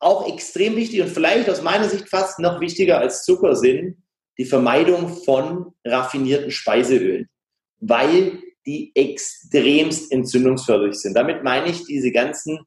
auch 0.00 0.32
extrem 0.32 0.76
wichtig 0.76 1.00
und 1.00 1.08
vielleicht 1.08 1.48
aus 1.48 1.62
meiner 1.62 1.88
Sicht 1.88 2.08
fast 2.08 2.38
noch 2.38 2.60
wichtiger 2.60 2.98
als 2.98 3.24
Zucker 3.24 3.56
sind 3.56 3.96
die 4.38 4.44
Vermeidung 4.44 5.08
von 5.08 5.72
raffinierten 5.84 6.50
Speiseölen, 6.50 7.28
weil 7.80 8.40
die 8.66 8.92
extremst 8.94 10.10
entzündungsförderlich 10.10 10.96
sind. 10.96 11.14
Damit 11.14 11.44
meine 11.44 11.68
ich 11.68 11.84
diese 11.84 12.10
ganzen 12.10 12.60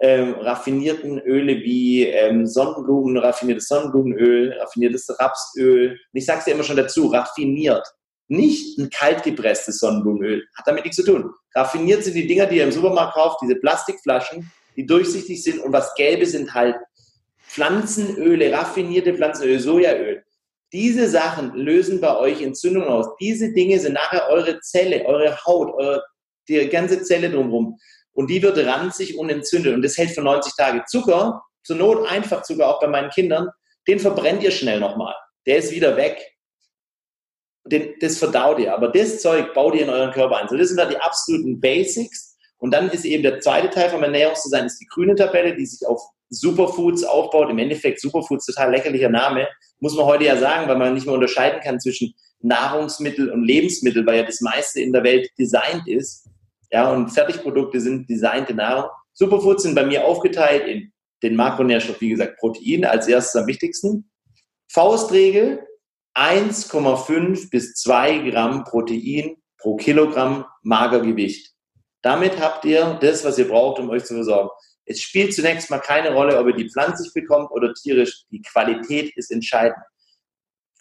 ähm, 0.00 0.34
raffinierten 0.34 1.20
Öle 1.20 1.56
wie 1.62 2.04
ähm, 2.04 2.46
Sonnenblumen, 2.46 3.16
raffiniertes 3.16 3.68
Sonnenblumenöl, 3.68 4.52
raffiniertes 4.60 5.08
Rapsöl. 5.18 5.92
Und 5.92 5.98
ich 6.12 6.26
sage 6.26 6.40
es 6.40 6.46
ja 6.46 6.54
immer 6.54 6.64
schon 6.64 6.76
dazu, 6.76 7.06
raffiniert. 7.06 7.86
Nicht 8.26 8.78
ein 8.78 8.90
kaltgepresstes 8.90 9.78
Sonnenblumenöl. 9.78 10.44
Hat 10.56 10.66
damit 10.66 10.84
nichts 10.84 10.96
zu 10.96 11.04
tun. 11.04 11.30
Raffiniert 11.54 12.02
sind 12.02 12.14
die 12.14 12.26
Dinger, 12.26 12.46
die 12.46 12.56
ihr 12.56 12.64
im 12.64 12.72
Supermarkt 12.72 13.14
kauft, 13.14 13.40
diese 13.42 13.56
Plastikflaschen, 13.56 14.50
die 14.76 14.86
durchsichtig 14.86 15.42
sind 15.42 15.60
und 15.60 15.72
was 15.72 15.94
gelbe 15.94 16.26
sind 16.26 16.54
halt 16.54 16.76
Pflanzenöle, 17.46 18.52
raffinierte 18.52 19.14
Pflanzenöle, 19.14 19.60
Sojaöl. 19.60 20.24
Diese 20.72 21.08
Sachen 21.08 21.54
lösen 21.54 22.00
bei 22.00 22.16
euch 22.16 22.42
Entzündungen 22.42 22.88
aus. 22.88 23.06
Diese 23.20 23.52
Dinge 23.52 23.78
sind 23.78 23.92
nachher 23.92 24.28
eure 24.28 24.60
Zelle, 24.60 25.04
eure 25.04 25.36
Haut, 25.44 25.72
eure, 25.74 26.02
die 26.48 26.68
ganze 26.68 27.02
Zelle 27.02 27.30
drumherum. 27.30 27.78
Und 28.12 28.28
die 28.28 28.42
wird 28.42 28.58
ranzig 28.58 29.16
und 29.16 29.30
entzündet. 29.30 29.74
Und 29.74 29.82
das 29.82 29.96
hält 29.96 30.10
für 30.10 30.22
90 30.22 30.54
Tage. 30.56 30.84
Zucker, 30.86 31.42
zur 31.62 31.76
Not 31.76 32.08
einfach 32.08 32.42
Zucker, 32.42 32.68
auch 32.68 32.80
bei 32.80 32.88
meinen 32.88 33.10
Kindern, 33.10 33.48
den 33.86 34.00
verbrennt 34.00 34.42
ihr 34.42 34.50
schnell 34.50 34.80
nochmal. 34.80 35.14
Der 35.46 35.58
ist 35.58 35.70
wieder 35.70 35.96
weg. 35.96 36.20
Den, 37.66 37.94
das 38.00 38.18
verdaut 38.18 38.58
ihr. 38.58 38.74
Aber 38.74 38.88
das 38.88 39.20
Zeug 39.20 39.54
baut 39.54 39.74
ihr 39.74 39.82
in 39.82 39.90
euren 39.90 40.12
Körper 40.12 40.38
ein. 40.38 40.48
So, 40.48 40.56
das 40.56 40.68
sind 40.68 40.78
da 40.78 40.86
die 40.86 40.96
absoluten 40.96 41.60
Basics. 41.60 42.33
Und 42.64 42.70
dann 42.70 42.88
ist 42.88 43.04
eben 43.04 43.22
der 43.22 43.40
zweite 43.40 43.68
Teil 43.68 43.90
vom 43.90 44.02
Ernährungsdesign, 44.02 44.64
ist 44.64 44.80
die 44.80 44.86
grüne 44.86 45.14
Tabelle, 45.14 45.54
die 45.54 45.66
sich 45.66 45.86
auf 45.86 46.00
Superfoods 46.30 47.04
aufbaut. 47.04 47.50
Im 47.50 47.58
Endeffekt 47.58 48.00
Superfoods, 48.00 48.46
total 48.46 48.70
lächerlicher 48.70 49.10
Name 49.10 49.46
muss 49.80 49.94
man 49.94 50.06
heute 50.06 50.24
ja 50.24 50.38
sagen, 50.38 50.66
weil 50.66 50.78
man 50.78 50.94
nicht 50.94 51.04
mehr 51.04 51.14
unterscheiden 51.14 51.60
kann 51.60 51.78
zwischen 51.78 52.14
Nahrungsmittel 52.40 53.30
und 53.30 53.44
Lebensmittel, 53.44 54.06
weil 54.06 54.16
ja 54.16 54.22
das 54.22 54.40
meiste 54.40 54.80
in 54.80 54.94
der 54.94 55.04
Welt 55.04 55.28
designt 55.38 55.86
ist. 55.86 56.26
Ja, 56.70 56.90
und 56.90 57.10
Fertigprodukte 57.10 57.82
sind 57.82 58.08
designte 58.08 58.54
Nahrung. 58.54 58.88
Superfoods 59.12 59.64
sind 59.64 59.74
bei 59.74 59.84
mir 59.84 60.06
aufgeteilt 60.06 60.66
in 60.66 60.90
den 61.22 61.36
Makronährstoff, 61.36 62.00
wie 62.00 62.08
gesagt, 62.08 62.38
Protein 62.38 62.86
als 62.86 63.06
erstes 63.08 63.42
am 63.42 63.46
wichtigsten. 63.46 64.10
Faustregel 64.72 65.66
1,5 66.14 67.50
bis 67.50 67.74
2 67.74 68.30
Gramm 68.30 68.64
Protein 68.64 69.36
pro 69.58 69.76
Kilogramm 69.76 70.46
Magergewicht. 70.62 71.53
Damit 72.04 72.38
habt 72.38 72.66
ihr 72.66 72.98
das, 73.00 73.24
was 73.24 73.38
ihr 73.38 73.48
braucht, 73.48 73.80
um 73.80 73.88
euch 73.88 74.04
zu 74.04 74.12
versorgen. 74.14 74.50
Es 74.84 75.00
spielt 75.00 75.34
zunächst 75.34 75.70
mal 75.70 75.78
keine 75.78 76.12
Rolle, 76.12 76.38
ob 76.38 76.46
ihr 76.48 76.52
die 76.52 76.68
pflanzlich 76.68 77.14
bekommt 77.14 77.50
oder 77.50 77.72
tierisch. 77.72 78.24
Die 78.30 78.42
Qualität 78.42 79.16
ist 79.16 79.32
entscheidend. 79.32 79.82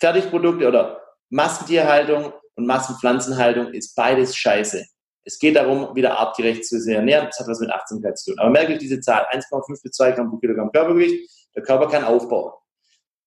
Fertigprodukte 0.01 0.67
oder 0.67 1.01
Massentierhaltung 1.29 2.33
und 2.55 2.67
Massenpflanzenhaltung 2.67 3.71
ist 3.71 3.95
beides 3.95 4.35
scheiße. 4.35 4.85
Es 5.23 5.39
geht 5.39 5.55
darum, 5.55 5.95
wieder 5.95 6.19
artgerecht 6.19 6.65
zu 6.65 6.75
ernähren. 6.91 7.27
Das 7.27 7.39
hat 7.39 7.47
was 7.47 7.61
mit 7.61 7.71
Achtsamkeit 7.71 8.17
zu 8.17 8.31
tun. 8.31 8.39
Aber 8.39 8.49
merke 8.49 8.73
ich 8.73 8.79
diese 8.79 8.99
Zahl, 8.99 9.25
1,5 9.31 9.81
bis 9.81 9.91
2 9.93 10.11
Gramm 10.11 10.29
pro 10.29 10.37
Kilogramm 10.39 10.73
Körpergewicht. 10.73 11.31
Der 11.55 11.63
Körper 11.63 11.87
kann 11.87 12.03
aufbauen. 12.03 12.51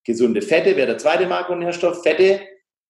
Gesunde 0.05 0.43
Fette 0.43 0.77
wäre 0.77 0.89
der 0.89 0.99
zweite 0.99 1.27
Makronährstoff. 1.27 2.03
Fette, 2.03 2.43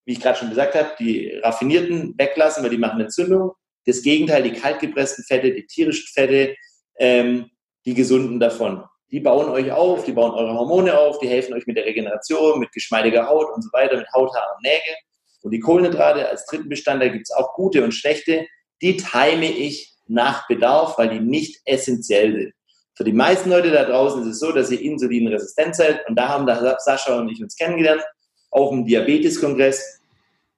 wie 0.05 0.15
ich 0.15 0.21
gerade 0.21 0.37
schon 0.37 0.49
gesagt 0.49 0.75
habe, 0.75 0.91
die 0.99 1.39
raffinierten 1.45 2.19
weglassen, 2.19 2.65
weil 2.65 2.71
die 2.71 2.79
machen 2.79 3.01
Entzündung. 3.01 3.53
Das 3.87 4.03
Gegenteil, 4.03 4.43
die 4.43 4.53
kaltgepressten 4.53 5.25
Fette, 5.25 5.53
die 5.53 5.67
tierischen 5.67 6.09
Fette, 6.13 6.55
ähm, 6.99 7.51
die 7.85 7.95
Gesunden 7.95 8.41
davon. 8.41 8.85
Die 9.13 9.21
bauen 9.21 9.49
euch 9.49 9.71
auf, 9.71 10.05
die 10.05 10.13
bauen 10.13 10.33
eure 10.33 10.53
Hormone 10.53 10.99
auf, 10.99 11.21
die 11.21 11.29
helfen 11.29 11.55
euch 11.55 11.67
mit 11.67 11.77
der 11.77 11.85
Regeneration, 11.85 12.59
mit 12.59 12.73
geschmeidiger 12.73 13.29
Haut 13.29 13.55
und 13.55 13.63
so 13.63 13.73
weiter, 13.73 13.97
mit 13.97 14.13
Haut, 14.13 14.35
Haaren, 14.35 14.61
Nägeln. 14.63 14.97
Und 15.43 15.53
die 15.53 15.61
Kohlenhydrate 15.61 16.29
als 16.29 16.45
dritten 16.47 16.69
Bestandteil 16.69 17.13
gibt 17.13 17.29
es 17.29 17.37
auch 17.37 17.55
gute 17.55 17.85
und 17.85 17.93
schlechte. 17.93 18.47
Die 18.83 18.97
time 18.97 19.47
ich 19.47 19.95
nach 20.09 20.49
Bedarf, 20.49 20.99
weil 20.99 21.09
die 21.11 21.21
nicht 21.21 21.61
essentiell 21.65 22.33
sind. 22.35 22.53
Für 22.97 23.05
die 23.05 23.13
meisten 23.13 23.51
Leute 23.51 23.71
da 23.71 23.85
draußen 23.85 24.23
ist 24.23 24.29
es 24.29 24.39
so, 24.41 24.53
dass 24.53 24.71
ihr 24.71 24.81
insulinresistent 24.81 25.77
seid. 25.77 26.09
Und 26.09 26.17
da 26.17 26.29
haben 26.29 26.47
da 26.47 26.77
Sascha 26.81 27.19
und 27.19 27.29
ich 27.29 27.41
uns 27.43 27.55
kennengelernt, 27.55 28.03
auf 28.51 28.71
dem 28.71 28.87
Diabetes-Kongress, 28.87 30.01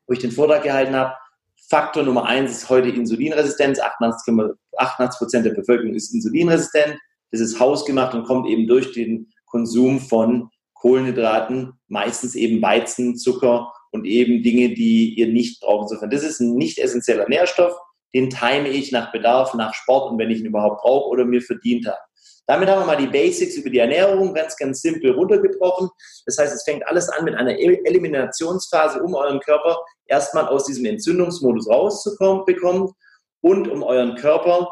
wo 0.06 0.12
ich 0.12 0.20
den 0.20 0.30
Vortrag 0.30 0.62
gehalten 0.62 0.94
habe. 0.94 1.14
Faktor 1.68 2.02
Nummer 2.02 2.24
eins 2.24 2.50
ist 2.50 2.70
heute 2.70 2.88
Insulinresistenz. 2.88 3.78
88 3.78 5.18
Prozent 5.18 5.44
der 5.44 5.54
Bevölkerung 5.54 5.94
ist 5.94 6.14
insulinresistent. 6.14 6.96
Das 7.30 7.40
ist 7.42 7.60
hausgemacht 7.60 8.14
und 8.14 8.24
kommt 8.24 8.48
eben 8.48 8.66
durch 8.66 8.92
den 8.92 9.30
Konsum 9.44 10.00
von 10.00 10.48
Kohlenhydraten, 10.72 11.74
meistens 11.88 12.34
eben 12.36 12.62
Weizen, 12.62 13.16
Zucker 13.16 13.70
und 13.92 14.06
eben 14.06 14.42
Dinge, 14.42 14.74
die 14.74 15.14
ihr 15.18 15.28
nicht 15.28 15.60
braucht. 15.60 15.94
Das 16.10 16.22
ist 16.22 16.40
ein 16.40 16.54
nicht 16.54 16.78
essentieller 16.78 17.28
Nährstoff, 17.28 17.74
den 18.14 18.30
time 18.30 18.68
ich 18.68 18.90
nach 18.90 19.12
Bedarf, 19.12 19.52
nach 19.52 19.74
Sport 19.74 20.10
und 20.10 20.18
wenn 20.18 20.30
ich 20.30 20.40
ihn 20.40 20.46
überhaupt 20.46 20.80
brauche 20.80 21.08
oder 21.08 21.26
mir 21.26 21.42
verdient 21.42 21.86
habe. 21.86 21.98
Damit 22.46 22.70
haben 22.70 22.80
wir 22.80 22.86
mal 22.86 22.96
die 22.96 23.08
Basics 23.08 23.56
über 23.56 23.68
die 23.68 23.78
Ernährung 23.78 24.32
ganz, 24.32 24.56
ganz 24.56 24.80
simpel 24.80 25.10
runtergebrochen. 25.10 25.90
Das 26.24 26.38
heißt, 26.38 26.54
es 26.54 26.64
fängt 26.64 26.86
alles 26.86 27.10
an 27.10 27.26
mit 27.26 27.34
einer 27.34 27.58
Eliminationsphase, 27.58 29.02
um 29.02 29.14
euren 29.14 29.40
Körper 29.40 29.76
erstmal 30.08 30.46
aus 30.46 30.64
diesem 30.64 30.84
Entzündungsmodus 30.84 31.68
rauszukommen 31.68 32.92
und 33.40 33.68
um 33.68 33.82
euren 33.82 34.16
Körper 34.16 34.68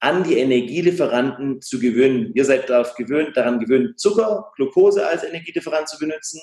an 0.00 0.22
die 0.22 0.38
Energielieferanten 0.38 1.62
zu 1.62 1.78
gewöhnen. 1.78 2.32
Ihr 2.34 2.44
seid 2.44 2.68
darauf 2.68 2.94
gewöhnt, 2.94 3.36
daran 3.36 3.58
gewöhnt, 3.58 3.98
Zucker, 3.98 4.52
Glucose 4.56 5.06
als 5.06 5.24
Energielieferant 5.24 5.88
zu 5.88 5.98
benutzen. 5.98 6.40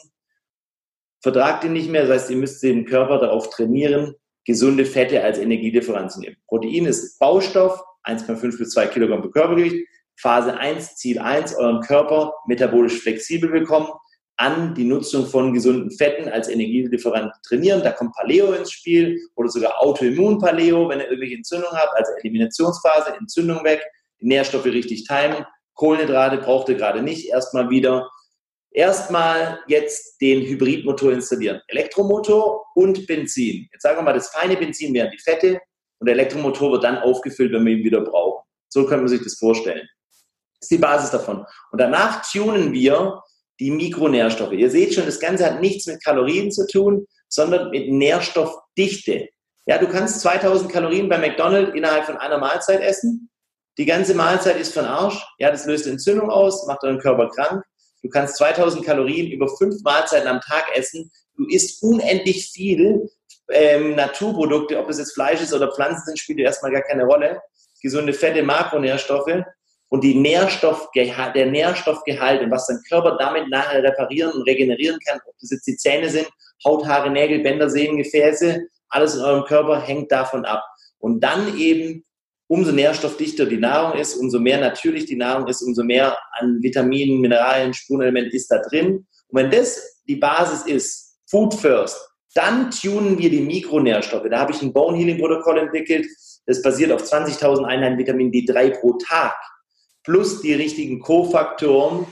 Vertragt 1.22 1.64
ihn 1.64 1.74
nicht 1.74 1.90
mehr, 1.90 2.08
das 2.08 2.24
heißt, 2.24 2.32
ihr 2.32 2.38
müsst 2.38 2.64
den 2.64 2.86
Körper 2.86 3.20
darauf 3.20 3.52
trainieren, 3.52 4.16
gesunde 4.46 4.86
Fette 4.86 5.24
als 5.24 5.38
Energielieferant 5.38 6.12
zu 6.12 6.22
nehmen. 6.22 6.38
Protein 6.48 6.86
ist 6.86 7.20
Baustoff, 7.20 7.80
1,5 8.06 8.58
bis 8.58 8.72
2 8.72 8.88
Kilogramm 8.88 9.30
Körpergewicht. 9.30 9.88
Phase 10.20 10.58
1, 10.58 10.96
Ziel 10.96 11.20
1, 11.20 11.56
euren 11.56 11.82
Körper 11.82 12.34
metabolisch 12.48 13.00
flexibel 13.00 13.50
bekommen, 13.50 13.90
an 14.38 14.74
die 14.74 14.86
Nutzung 14.86 15.26
von 15.28 15.54
gesunden 15.54 15.92
Fetten 15.92 16.30
als 16.30 16.48
Energielieferant 16.50 17.32
trainieren. 17.48 17.84
Da 17.84 17.92
kommt 17.92 18.14
Paleo 18.16 18.54
ins 18.54 18.72
Spiel 18.72 19.20
oder 19.36 19.50
sogar 19.50 19.82
Autoimmun-Paleo, 19.82 20.90
wenn 20.90 21.00
ihr 21.00 21.06
irgendwelche 21.06 21.36
Entzündungen 21.36 21.78
habt, 21.78 21.96
also 21.96 22.12
Eliminationsphase, 22.22 23.16
Entzündung 23.20 23.64
weg, 23.64 23.84
Nährstoffe 24.20 24.66
richtig 24.66 25.06
timen. 25.06 25.46
Kohlenhydrate 25.76 26.38
braucht 26.38 26.70
ihr 26.70 26.76
gerade 26.76 27.02
nicht, 27.02 27.30
erstmal 27.30 27.70
wieder. 27.70 28.10
Erstmal 28.74 29.60
jetzt 29.68 30.22
den 30.22 30.42
Hybridmotor 30.42 31.12
installieren. 31.12 31.62
Elektromotor 31.68 32.66
und 32.74 33.06
Benzin. 33.06 33.68
Jetzt 33.72 33.82
sagen 33.82 33.98
wir 33.98 34.04
mal, 34.04 34.14
das 34.14 34.30
feine 34.30 34.56
Benzin 34.56 34.94
wären 34.94 35.12
die 35.12 35.20
Fette 35.20 35.60
und 36.00 36.08
der 36.08 36.16
Elektromotor 36.16 36.72
wird 36.72 36.84
dann 36.84 36.98
aufgefüllt, 36.98 37.52
wenn 37.52 37.66
wir 37.66 37.74
ihn 37.74 37.84
wieder 37.84 38.02
brauchen. 38.02 38.44
So 38.70 38.86
kann 38.86 39.00
man 39.00 39.10
sich 39.10 39.22
das 39.22 39.36
vorstellen. 39.36 39.88
Das 40.60 40.70
ist 40.70 40.72
die 40.72 40.78
Basis 40.78 41.12
davon. 41.12 41.46
Und 41.72 41.82
danach 41.82 42.26
tunen 42.32 42.72
wir 42.72 43.22
die 43.62 43.70
Mikronährstoffe. 43.70 44.54
Ihr 44.54 44.72
seht 44.72 44.96
schon, 44.96 45.06
das 45.06 45.20
Ganze 45.20 45.46
hat 45.46 45.62
nichts 45.62 45.86
mit 45.86 46.04
Kalorien 46.04 46.52
zu 46.52 46.66
tun, 46.66 47.06
sondern 47.30 47.70
mit 47.70 47.90
Nährstoffdichte. 47.90 49.30
Ja, 49.68 49.78
du 49.78 49.88
kannst 49.88 50.22
2000 50.22 50.72
Kalorien 50.72 51.08
bei 51.08 51.20
McDonald's 51.20 51.76
innerhalb 51.76 52.06
von 52.06 52.18
einer 52.18 52.40
Mahlzeit 52.40 52.82
essen. 52.82 53.30
Die 53.78 53.86
ganze 53.86 54.16
Mahlzeit 54.16 54.60
ist 54.60 54.74
von 54.74 54.86
Arsch. 54.86 55.24
Ja, 55.38 55.52
das 55.52 55.68
löst 55.68 55.86
Entzündung 55.86 56.32
aus, 56.32 56.66
macht 56.66 56.84
euren 56.84 56.98
Körper 56.98 57.30
krank. 57.30 57.64
Du 58.02 58.10
kannst 58.10 58.36
2000 58.38 58.84
Kalorien 58.84 59.32
über 59.32 59.48
fünf 59.48 59.76
Mahlzeiten 59.84 60.28
am 60.28 60.42
Tag 60.42 60.76
essen. 60.76 61.12
Du 61.38 61.46
isst 61.48 61.84
unendlich 61.84 62.50
viel 62.50 63.08
ähm, 63.52 63.94
Naturprodukte, 63.94 64.80
ob 64.80 64.90
es 64.90 64.98
jetzt 64.98 65.14
Fleisch 65.14 65.40
ist 65.40 65.54
oder 65.54 65.72
Pflanzen 65.72 66.06
sind, 66.08 66.20
spielt 66.20 66.40
erstmal 66.40 66.72
gar 66.72 66.82
keine 66.82 67.06
Rolle. 67.06 67.40
Gesunde 67.84 68.14
Fette, 68.14 68.42
Makronährstoffe 68.42 69.44
und 69.92 70.06
die 70.06 70.16
Nährstoffgehalt, 70.16 71.36
der 71.36 71.48
Nährstoffgehalt 71.48 72.42
und 72.42 72.50
was 72.50 72.66
dein 72.68 72.80
Körper 72.88 73.18
damit 73.20 73.50
nachher 73.50 73.84
reparieren 73.84 74.32
und 74.32 74.44
regenerieren 74.44 74.98
kann, 75.06 75.20
ob 75.28 75.36
das 75.42 75.52
jetzt 75.52 75.68
die 75.68 75.76
Zähne 75.76 76.10
sind, 76.10 76.30
Haut, 76.66 76.88
Haare, 76.88 77.10
Nägel, 77.10 77.40
Bänder, 77.40 77.70
Sehnen, 77.70 77.98
Gefäße, 77.98 78.68
alles 78.88 79.16
in 79.16 79.22
eurem 79.22 79.44
Körper 79.44 79.82
hängt 79.82 80.10
davon 80.10 80.46
ab. 80.46 80.64
Und 81.00 81.20
dann 81.22 81.58
eben, 81.58 82.06
umso 82.48 82.72
nährstoffdichter 82.72 83.46
die 83.46 83.58
Nahrung 83.58 84.00
ist, 84.00 84.16
umso 84.16 84.40
mehr 84.40 84.62
natürlich 84.62 85.08
die 85.08 85.18
Nahrung 85.18 85.48
ist, 85.48 85.62
umso 85.62 85.84
mehr 85.84 86.18
an 86.40 86.60
Vitaminen, 86.62 87.20
Mineralien, 87.20 87.74
Spurenelementen 87.74 88.34
ist 88.34 88.48
da 88.48 88.60
drin. 88.60 89.06
Und 89.28 89.40
wenn 89.40 89.52
das 89.52 90.00
die 90.08 90.16
Basis 90.16 90.64
ist, 90.64 91.18
Food 91.30 91.54
First, 91.54 91.98
dann 92.34 92.72
tunen 92.72 93.18
wir 93.18 93.30
die 93.30 93.42
Mikronährstoffe. 93.42 94.28
Da 94.30 94.40
habe 94.40 94.54
ich 94.54 94.62
ein 94.62 94.72
Bone 94.72 94.98
Healing 94.98 95.20
Protokoll 95.20 95.60
entwickelt. 95.60 96.08
Das 96.46 96.62
basiert 96.62 96.94
auf 96.94 97.04
20.000 97.04 97.66
Einheiten 97.66 97.98
Vitamin 97.98 98.32
D3 98.32 98.80
pro 98.80 98.94
Tag. 98.94 99.36
Plus 100.04 100.42
die 100.42 100.54
richtigen 100.54 101.00
Kofaktoren, 101.00 102.08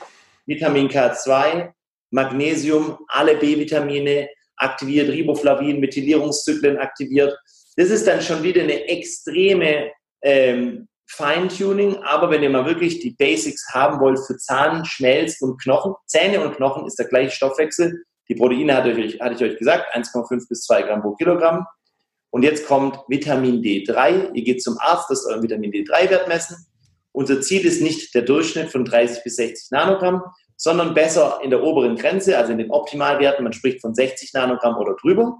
Vitamin 0.46 0.90
K2, 0.90 1.72
Magnesium, 2.12 2.98
alle 3.08 3.36
B-Vitamine, 3.38 4.30
aktiviert, 4.58 5.10
Riboflavin, 5.10 5.80
Methylierungszyklen 5.80 6.78
aktiviert. 6.78 7.38
Das 7.78 7.90
ist 7.90 8.08
dann 8.08 8.22
schon 8.22 8.44
wieder 8.44 8.64
eine 8.64 8.88
extreme 8.88 9.92
ähm, 10.22 10.88
Feintuning, 11.08 11.96
aber 12.04 12.30
wenn 12.30 12.44
ihr 12.44 12.50
mal 12.50 12.66
wirklich 12.66 13.00
die 13.00 13.12
Basics 13.12 13.74
haben 13.74 14.00
wollt 14.00 14.20
für 14.20 14.38
Zahn, 14.38 14.86
Schmelz 14.86 15.42
und 15.42 15.60
Knochen, 15.62 15.96
Zähne 16.06 16.42
und 16.42 16.56
Knochen 16.56 16.86
ist 16.86 17.00
der 17.00 17.08
gleiche 17.08 17.32
Stoffwechsel. 17.32 18.04
Die 18.28 18.36
Proteine 18.36 18.76
hatte 18.76 18.92
ich, 18.92 19.20
hatte 19.20 19.34
ich 19.34 19.52
euch 19.52 19.58
gesagt, 19.58 19.96
1,5 19.96 20.48
bis 20.48 20.62
2 20.66 20.84
Gramm 20.84 21.02
pro 21.02 21.16
Kilogramm. 21.16 21.66
Und 22.30 22.44
jetzt 22.44 22.68
kommt 22.68 23.00
Vitamin 23.08 23.64
D3. 23.64 24.34
Ihr 24.34 24.44
geht 24.44 24.62
zum 24.62 24.78
Arzt, 24.80 25.10
lasst 25.10 25.26
euren 25.26 25.42
Vitamin 25.42 25.72
D3-Wert 25.72 26.28
messen. 26.28 26.58
Unser 27.20 27.41
Ziel 27.41 27.65
ist 27.65 27.82
nicht 27.82 28.15
der 28.15 28.22
Durchschnitt 28.22 28.72
von 28.72 28.86
30 28.86 29.26
bis 29.26 29.36
60 29.36 29.72
Nanogramm, 29.72 30.24
sondern 30.55 30.93
besser 30.93 31.41
in 31.43 31.49
der 31.49 31.61
oberen 31.61 31.97
Grenze, 31.97 32.38
also 32.38 32.53
in 32.53 32.59
den 32.59 32.72
Optimalwerten. 32.72 33.43
Man 33.43 33.51
spricht 33.51 33.82
von 33.82 33.93
60 33.93 34.32
Nanogramm 34.34 34.78
oder 34.78 34.95
drüber. 35.01 35.38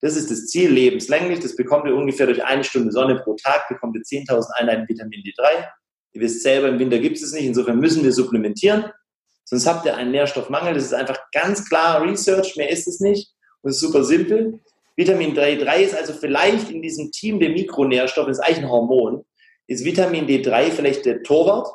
Das 0.00 0.16
ist 0.16 0.30
das 0.30 0.46
Ziel 0.46 0.70
lebenslänglich. 0.70 1.40
Das 1.40 1.54
bekommt 1.54 1.86
ihr 1.86 1.94
ungefähr 1.94 2.24
durch 2.24 2.42
eine 2.42 2.64
Stunde 2.64 2.92
Sonne 2.92 3.16
pro 3.16 3.34
Tag, 3.34 3.68
bekommt 3.68 3.94
ihr 3.96 4.00
10.000 4.00 4.52
Einheiten 4.54 4.88
Vitamin 4.88 5.20
D3. 5.20 5.66
Ihr 6.14 6.22
wisst 6.22 6.42
selber, 6.42 6.68
im 6.68 6.78
Winter 6.78 6.98
gibt 6.98 7.18
es 7.18 7.22
es 7.22 7.34
nicht. 7.34 7.44
Insofern 7.44 7.78
müssen 7.78 8.02
wir 8.02 8.12
supplementieren. 8.12 8.86
Sonst 9.44 9.66
habt 9.66 9.84
ihr 9.84 9.98
einen 9.98 10.12
Nährstoffmangel. 10.12 10.72
Das 10.72 10.84
ist 10.84 10.94
einfach 10.94 11.18
ganz 11.32 11.68
klar 11.68 12.00
Research. 12.00 12.56
Mehr 12.56 12.70
ist 12.70 12.88
es 12.88 13.00
nicht. 13.00 13.34
Und 13.60 13.68
es 13.68 13.76
ist 13.76 13.82
super 13.82 14.02
simpel. 14.02 14.60
Vitamin 14.96 15.36
D3 15.36 15.76
ist 15.80 15.94
also 15.94 16.14
vielleicht 16.14 16.70
in 16.70 16.80
diesem 16.80 17.12
Team 17.12 17.38
der 17.38 17.50
Mikronährstoffe, 17.50 18.28
ist 18.28 18.40
eigentlich 18.40 18.60
ein 18.60 18.70
Hormon, 18.70 19.26
ist 19.68 19.84
Vitamin 19.84 20.26
D3 20.26 20.70
vielleicht 20.70 21.04
der 21.04 21.22
Torwart, 21.22 21.68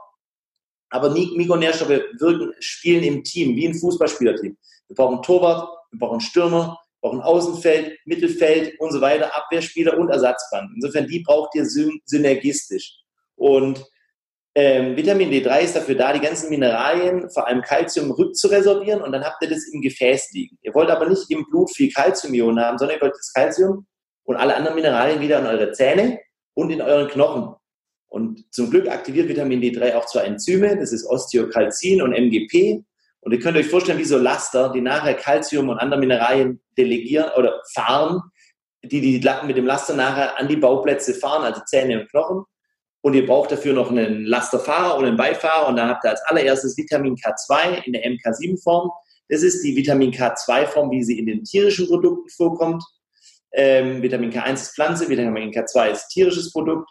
aber 0.89 1.11
Mikronährstoffe 1.11 1.89
wirken, 1.89 2.53
spielen 2.59 3.03
im 3.03 3.23
Team, 3.23 3.55
wie 3.55 3.67
ein 3.67 3.75
Fußballspielerteam. 3.75 4.57
Wir 4.87 4.95
brauchen 4.95 5.21
Torwart, 5.21 5.67
wir 5.91 5.99
brauchen 5.99 6.19
Stürmer, 6.19 6.77
wir 7.01 7.09
brauchen 7.09 7.21
Außenfeld, 7.21 7.97
Mittelfeld 8.05 8.79
und 8.79 8.91
so 8.91 8.99
weiter, 8.99 9.35
Abwehrspieler 9.35 9.97
und 9.97 10.09
Ersatzbank. 10.09 10.69
Insofern, 10.75 11.07
die 11.07 11.21
braucht 11.21 11.55
ihr 11.55 11.65
synergistisch. 11.65 12.97
Und 13.35 13.83
ähm, 14.55 14.95
Vitamin 14.95 15.31
D3 15.31 15.61
ist 15.61 15.75
dafür 15.75 15.95
da, 15.95 16.13
die 16.13 16.19
ganzen 16.19 16.49
Mineralien, 16.49 17.29
vor 17.31 17.47
allem 17.47 17.61
Kalzium, 17.61 18.11
rückzuresorbieren 18.11 19.01
und 19.01 19.11
dann 19.11 19.23
habt 19.23 19.41
ihr 19.41 19.49
das 19.49 19.67
im 19.71 19.81
Gefäß 19.81 20.31
liegen. 20.33 20.59
Ihr 20.61 20.73
wollt 20.75 20.91
aber 20.91 21.09
nicht 21.09 21.29
im 21.31 21.43
Blut 21.49 21.71
viel 21.71 21.91
Kalziumionen 21.91 22.63
haben, 22.63 22.77
sondern 22.77 22.97
ihr 22.97 23.01
wollt 23.01 23.15
das 23.15 23.33
Kalzium 23.33 23.87
und 24.25 24.35
alle 24.35 24.55
anderen 24.55 24.75
Mineralien 24.75 25.21
wieder 25.21 25.39
in 25.39 25.47
eure 25.47 25.71
Zähne 25.71 26.19
und 26.53 26.69
in 26.69 26.83
euren 26.83 27.07
Knochen. 27.07 27.55
Und 28.13 28.45
zum 28.53 28.69
Glück 28.69 28.87
aktiviert 28.89 29.27
Vitamin 29.27 29.59
D3 29.59 29.95
auch 29.95 30.05
zwei 30.05 30.25
Enzyme, 30.25 30.77
das 30.77 30.93
ist 30.93 31.03
Osteokalzin 31.03 31.99
und 31.99 32.13
MGP. 32.13 32.83
Und 33.21 33.31
ihr 33.31 33.39
könnt 33.39 33.57
euch 33.57 33.65
vorstellen, 33.65 33.97
wie 33.97 34.03
so 34.03 34.19
Laster, 34.19 34.71
die 34.71 34.81
nachher 34.81 35.15
Calcium 35.15 35.69
und 35.69 35.79
andere 35.79 35.99
Mineralien 35.99 36.61
delegieren 36.77 37.31
oder 37.35 37.59
fahren, 37.73 38.21
die, 38.83 39.01
die 39.01 39.29
mit 39.47 39.57
dem 39.57 39.65
Laster 39.65 39.95
nachher 39.95 40.37
an 40.39 40.47
die 40.47 40.57
Bauplätze 40.57 41.15
fahren, 41.15 41.43
also 41.43 41.61
Zähne 41.65 42.01
und 42.01 42.09
Knochen. 42.11 42.43
Und 43.01 43.15
ihr 43.15 43.25
braucht 43.25 43.51
dafür 43.51 43.73
noch 43.73 43.89
einen 43.89 44.25
Lasterfahrer 44.25 44.95
oder 44.95 45.07
einen 45.07 45.17
Beifahrer. 45.17 45.67
Und 45.67 45.77
dann 45.77 45.89
habt 45.89 46.05
ihr 46.05 46.11
als 46.11 46.21
allererstes 46.27 46.77
Vitamin 46.77 47.15
K2 47.15 47.83
in 47.85 47.93
der 47.93 48.03
MK7-Form. 48.03 48.91
Das 49.29 49.41
ist 49.41 49.63
die 49.63 49.75
Vitamin 49.75 50.11
K2-Form, 50.11 50.91
wie 50.91 51.03
sie 51.03 51.17
in 51.17 51.25
den 51.25 51.43
tierischen 51.43 51.87
Produkten 51.87 52.29
vorkommt. 52.29 52.83
Ähm, 53.53 54.03
Vitamin 54.03 54.31
K1 54.31 54.53
ist 54.53 54.75
Pflanze, 54.75 55.09
Vitamin 55.09 55.51
K2 55.51 55.89
ist 55.89 56.09
tierisches 56.09 56.51
Produkt. 56.51 56.87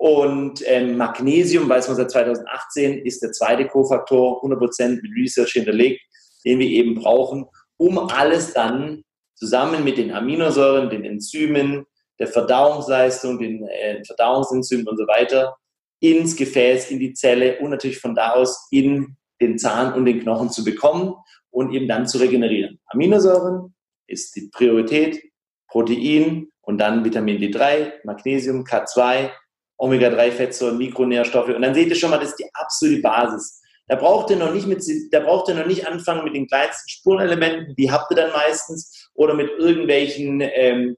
Und 0.00 0.62
ähm, 0.64 0.96
Magnesium, 0.96 1.68
weiß 1.68 1.88
man 1.88 1.96
seit 1.98 2.10
2018, 2.10 3.00
ist 3.04 3.20
der 3.22 3.32
zweite 3.32 3.66
Kofaktor, 3.66 4.42
100% 4.42 5.02
mit 5.02 5.12
Research 5.14 5.52
hinterlegt, 5.52 6.00
den 6.42 6.58
wir 6.58 6.68
eben 6.68 6.94
brauchen, 6.94 7.44
um 7.76 7.98
alles 7.98 8.54
dann 8.54 9.02
zusammen 9.34 9.84
mit 9.84 9.98
den 9.98 10.10
Aminosäuren, 10.10 10.88
den 10.88 11.04
Enzymen, 11.04 11.84
der 12.18 12.28
Verdauungsleistung, 12.28 13.38
den 13.38 13.68
äh, 13.68 14.02
Verdauungsenzymen 14.06 14.88
und 14.88 14.96
so 14.96 15.06
weiter 15.06 15.58
ins 16.00 16.34
Gefäß, 16.34 16.90
in 16.90 16.98
die 16.98 17.12
Zelle 17.12 17.58
und 17.58 17.68
natürlich 17.68 17.98
von 17.98 18.14
da 18.14 18.30
aus 18.30 18.68
in 18.70 19.18
den 19.38 19.58
Zahn 19.58 19.92
und 19.92 20.06
den 20.06 20.20
Knochen 20.20 20.48
zu 20.48 20.64
bekommen 20.64 21.14
und 21.50 21.74
eben 21.74 21.88
dann 21.88 22.06
zu 22.06 22.16
regenerieren. 22.16 22.80
Aminosäuren 22.86 23.74
ist 24.06 24.34
die 24.34 24.48
Priorität, 24.50 25.22
Protein 25.68 26.48
und 26.62 26.78
dann 26.78 27.04
Vitamin 27.04 27.36
D3, 27.36 27.92
Magnesium, 28.04 28.64
K2, 28.64 29.30
Omega-3-Fettsäuren, 29.80 30.78
Mikronährstoffe. 30.78 31.48
Und 31.48 31.62
dann 31.62 31.74
seht 31.74 31.88
ihr 31.88 31.96
schon 31.96 32.10
mal, 32.10 32.18
das 32.18 32.30
ist 32.30 32.38
die 32.38 32.50
absolute 32.54 33.02
Basis. 33.02 33.60
Da 33.88 33.96
braucht 33.96 34.30
ihr 34.30 34.36
noch 34.36 34.52
nicht 34.52 34.68
mit, 34.68 34.84
da 35.10 35.20
braucht 35.20 35.48
ihr 35.48 35.54
noch 35.54 35.66
nicht 35.66 35.86
anfangen 35.86 36.22
mit 36.22 36.34
den 36.34 36.46
kleinsten 36.46 36.88
Spurenelementen, 36.88 37.74
die 37.74 37.90
habt 37.90 38.10
ihr 38.12 38.16
dann 38.16 38.30
meistens, 38.30 39.10
oder 39.14 39.34
mit 39.34 39.50
irgendwelchen 39.58 40.40
ähm, 40.42 40.96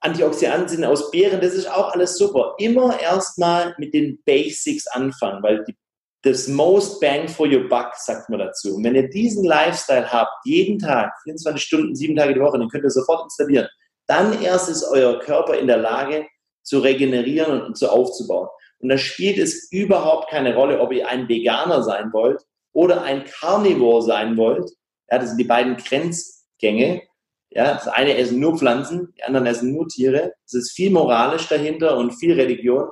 Antioxidantien 0.00 0.84
aus 0.84 1.10
Beeren, 1.12 1.40
das 1.40 1.54
ist 1.54 1.70
auch 1.70 1.92
alles 1.92 2.16
super. 2.18 2.54
Immer 2.58 2.98
erstmal 3.00 3.74
mit 3.78 3.94
den 3.94 4.20
Basics 4.24 4.88
anfangen, 4.88 5.42
weil 5.44 5.64
die, 5.64 5.76
das 6.22 6.48
most 6.48 7.00
bang 7.00 7.28
for 7.28 7.46
your 7.46 7.68
buck, 7.68 7.92
sagt 7.94 8.28
man 8.28 8.40
dazu. 8.40 8.74
Und 8.74 8.84
wenn 8.84 8.96
ihr 8.96 9.08
diesen 9.08 9.44
Lifestyle 9.44 10.10
habt, 10.10 10.32
jeden 10.44 10.80
Tag, 10.80 11.12
24 11.22 11.62
Stunden, 11.62 11.94
sieben 11.94 12.16
Tage 12.16 12.34
die 12.34 12.40
Woche, 12.40 12.58
dann 12.58 12.68
könnt 12.68 12.84
ihr 12.84 12.90
sofort 12.90 13.22
installieren. 13.22 13.68
Dann 14.08 14.42
erst 14.42 14.68
ist 14.68 14.82
euer 14.82 15.20
Körper 15.20 15.56
in 15.56 15.68
der 15.68 15.78
Lage, 15.78 16.26
zu 16.62 16.78
regenerieren 16.78 17.62
und 17.62 17.76
zu 17.76 17.90
aufzubauen. 17.90 18.48
Und 18.78 18.88
da 18.88 18.98
spielt 18.98 19.38
es 19.38 19.70
überhaupt 19.70 20.30
keine 20.30 20.54
Rolle, 20.54 20.80
ob 20.80 20.92
ihr 20.92 21.08
ein 21.08 21.28
Veganer 21.28 21.82
sein 21.82 22.12
wollt 22.12 22.42
oder 22.72 23.02
ein 23.02 23.24
Carnivore 23.24 24.02
sein 24.02 24.36
wollt. 24.36 24.70
Ja, 25.10 25.18
das 25.18 25.28
sind 25.28 25.38
die 25.38 25.44
beiden 25.44 25.76
Grenzgänge. 25.76 27.02
Ja, 27.50 27.74
das 27.74 27.86
eine 27.86 28.16
essen 28.16 28.40
nur 28.40 28.56
Pflanzen, 28.56 29.12
die 29.16 29.24
anderen 29.24 29.46
essen 29.46 29.72
nur 29.72 29.86
Tiere. 29.86 30.32
Es 30.46 30.54
ist 30.54 30.72
viel 30.72 30.90
moralisch 30.90 31.48
dahinter 31.48 31.96
und 31.96 32.12
viel 32.12 32.32
Religion. 32.32 32.88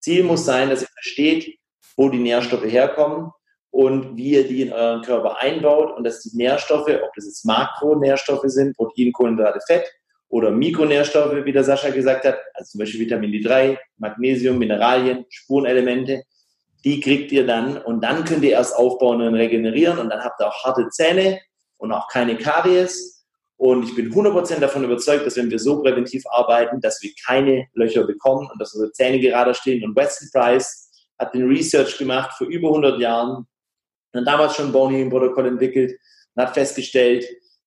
Ziel 0.00 0.22
muss 0.22 0.44
sein, 0.44 0.70
dass 0.70 0.82
ihr 0.82 0.88
versteht, 0.88 1.58
wo 1.96 2.08
die 2.08 2.18
Nährstoffe 2.18 2.64
herkommen 2.64 3.32
und 3.70 4.16
wie 4.16 4.30
ihr 4.30 4.46
die 4.46 4.62
in 4.62 4.72
euren 4.72 5.02
Körper 5.02 5.40
einbaut 5.40 5.96
und 5.96 6.04
dass 6.04 6.22
die 6.22 6.36
Nährstoffe, 6.36 6.88
ob 6.88 7.12
das 7.14 7.26
jetzt 7.26 7.44
Makronährstoffe 7.44 8.44
sind, 8.46 8.76
Protein, 8.76 9.12
Kohlenhydrate, 9.12 9.60
Fett, 9.66 9.84
oder 10.36 10.50
Mikronährstoffe, 10.50 11.46
wie 11.46 11.52
der 11.52 11.64
Sascha 11.64 11.88
gesagt 11.88 12.26
hat, 12.26 12.38
also 12.52 12.72
zum 12.72 12.80
Beispiel 12.80 13.00
Vitamin 13.00 13.30
D3, 13.30 13.78
Magnesium, 13.96 14.58
Mineralien, 14.58 15.24
Spurenelemente, 15.30 16.24
die 16.84 17.00
kriegt 17.00 17.32
ihr 17.32 17.46
dann 17.46 17.78
und 17.78 18.02
dann 18.02 18.24
könnt 18.26 18.44
ihr 18.44 18.50
erst 18.50 18.76
aufbauen 18.76 19.22
und 19.22 19.34
regenerieren 19.34 19.98
und 19.98 20.10
dann 20.10 20.22
habt 20.22 20.38
ihr 20.38 20.46
auch 20.46 20.64
harte 20.64 20.90
Zähne 20.90 21.40
und 21.78 21.90
auch 21.90 22.06
keine 22.08 22.36
Karies. 22.36 23.24
Und 23.56 23.84
ich 23.84 23.94
bin 23.94 24.12
100% 24.12 24.58
davon 24.58 24.84
überzeugt, 24.84 25.24
dass 25.24 25.36
wenn 25.38 25.50
wir 25.50 25.58
so 25.58 25.80
präventiv 25.82 26.22
arbeiten, 26.30 26.82
dass 26.82 27.02
wir 27.02 27.12
keine 27.26 27.66
Löcher 27.72 28.04
bekommen 28.04 28.50
und 28.52 28.60
dass 28.60 28.74
unsere 28.74 28.92
Zähne 28.92 29.18
gerade 29.18 29.54
stehen. 29.54 29.82
Und 29.82 29.96
Weston 29.96 30.28
Price 30.30 30.90
hat 31.18 31.32
den 31.32 31.48
Research 31.48 31.96
gemacht 31.96 32.36
vor 32.36 32.46
über 32.48 32.68
100 32.68 33.00
Jahren 33.00 33.46
und 34.12 34.24
damals 34.26 34.54
schon 34.54 34.70
Bone 34.70 34.94
Healing 34.94 35.10
Protokoll 35.10 35.46
entwickelt 35.46 35.98
und 36.34 36.42
hat 36.42 36.52
festgestellt, 36.52 37.24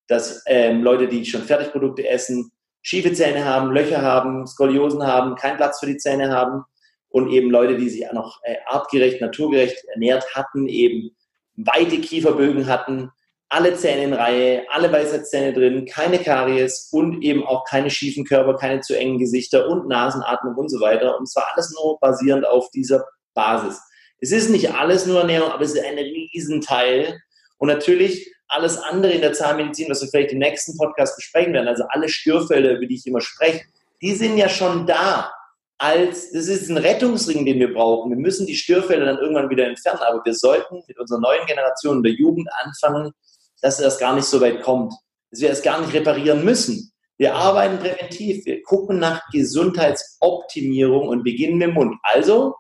dass 0.07 0.43
ähm, 0.45 0.83
Leute, 0.83 1.07
die 1.07 1.25
schon 1.25 1.41
Fertigprodukte 1.41 2.07
essen, 2.07 2.51
schiefe 2.81 3.13
Zähne 3.13 3.45
haben, 3.45 3.71
Löcher 3.71 4.01
haben, 4.01 4.47
Skoliosen 4.47 5.05
haben, 5.05 5.35
keinen 5.35 5.57
Platz 5.57 5.79
für 5.79 5.87
die 5.87 5.97
Zähne 5.97 6.31
haben 6.31 6.63
und 7.09 7.29
eben 7.29 7.49
Leute, 7.49 7.77
die 7.77 7.89
sich 7.89 8.05
noch 8.13 8.39
äh, 8.43 8.55
artgerecht, 8.65 9.21
naturgerecht 9.21 9.83
ernährt 9.93 10.25
hatten, 10.35 10.67
eben 10.67 11.11
weite 11.55 11.99
Kieferbögen 11.99 12.67
hatten, 12.67 13.11
alle 13.49 13.73
Zähne 13.75 14.03
in 14.03 14.13
Reihe, 14.13 14.63
alle 14.69 14.91
Weisheitszähne 14.91 15.53
drin, 15.53 15.85
keine 15.85 16.19
Karies 16.19 16.89
und 16.91 17.23
eben 17.23 17.43
auch 17.45 17.65
keine 17.65 17.89
schiefen 17.89 18.23
Körper, 18.23 18.55
keine 18.55 18.81
zu 18.81 18.97
engen 18.97 19.17
Gesichter 19.17 19.67
und 19.67 19.87
Nasenatmung 19.87 20.55
und 20.55 20.69
so 20.69 20.79
weiter. 20.79 21.17
Und 21.17 21.27
zwar 21.27 21.47
alles 21.53 21.73
nur 21.73 21.99
basierend 21.99 22.45
auf 22.45 22.69
dieser 22.69 23.03
Basis. 23.33 23.81
Es 24.19 24.31
ist 24.31 24.49
nicht 24.51 24.73
alles 24.75 25.07
nur 25.07 25.21
Ernährung, 25.21 25.49
aber 25.51 25.63
es 25.63 25.73
ist 25.73 25.83
ein 25.83 25.97
Riesenteil. 25.97 27.19
Und 27.57 27.69
natürlich 27.69 28.31
alles 28.49 28.77
andere 28.77 29.13
in 29.13 29.21
der 29.21 29.33
Zahnmedizin, 29.33 29.89
was 29.89 30.01
wir 30.01 30.09
vielleicht 30.09 30.33
im 30.33 30.39
nächsten 30.39 30.77
Podcast 30.77 31.15
besprechen 31.15 31.53
werden, 31.53 31.67
also 31.67 31.83
alle 31.89 32.09
Störfälle, 32.09 32.73
über 32.75 32.85
die 32.85 32.95
ich 32.95 33.07
immer 33.07 33.21
spreche, 33.21 33.61
die 34.01 34.13
sind 34.15 34.37
ja 34.37 34.49
schon 34.49 34.85
da. 34.85 35.31
Als, 35.77 36.31
das 36.33 36.47
ist 36.47 36.69
ein 36.69 36.77
Rettungsring, 36.77 37.45
den 37.45 37.59
wir 37.59 37.73
brauchen. 37.73 38.11
Wir 38.11 38.17
müssen 38.17 38.45
die 38.45 38.55
Störfälle 38.55 39.05
dann 39.05 39.17
irgendwann 39.17 39.49
wieder 39.49 39.65
entfernen, 39.65 40.01
aber 40.01 40.21
wir 40.25 40.33
sollten 40.33 40.83
mit 40.87 40.99
unserer 40.99 41.21
neuen 41.21 41.45
Generation 41.45 42.03
der 42.03 42.11
Jugend 42.11 42.49
anfangen, 42.65 43.13
dass 43.61 43.79
es 43.79 43.97
gar 43.97 44.13
nicht 44.13 44.25
so 44.25 44.41
weit 44.41 44.61
kommt, 44.61 44.93
dass 45.31 45.39
wir 45.39 45.49
es 45.51 45.61
gar 45.61 45.79
nicht 45.79 45.93
reparieren 45.93 46.43
müssen. 46.43 46.91
Wir 47.17 47.33
arbeiten 47.35 47.79
präventiv, 47.79 48.45
wir 48.45 48.61
gucken 48.63 48.99
nach 48.99 49.21
Gesundheitsoptimierung 49.31 51.07
und 51.07 51.23
beginnen 51.23 51.57
mit 51.57 51.69
dem 51.69 51.73
Mund. 51.75 51.95
Also, 52.01 52.55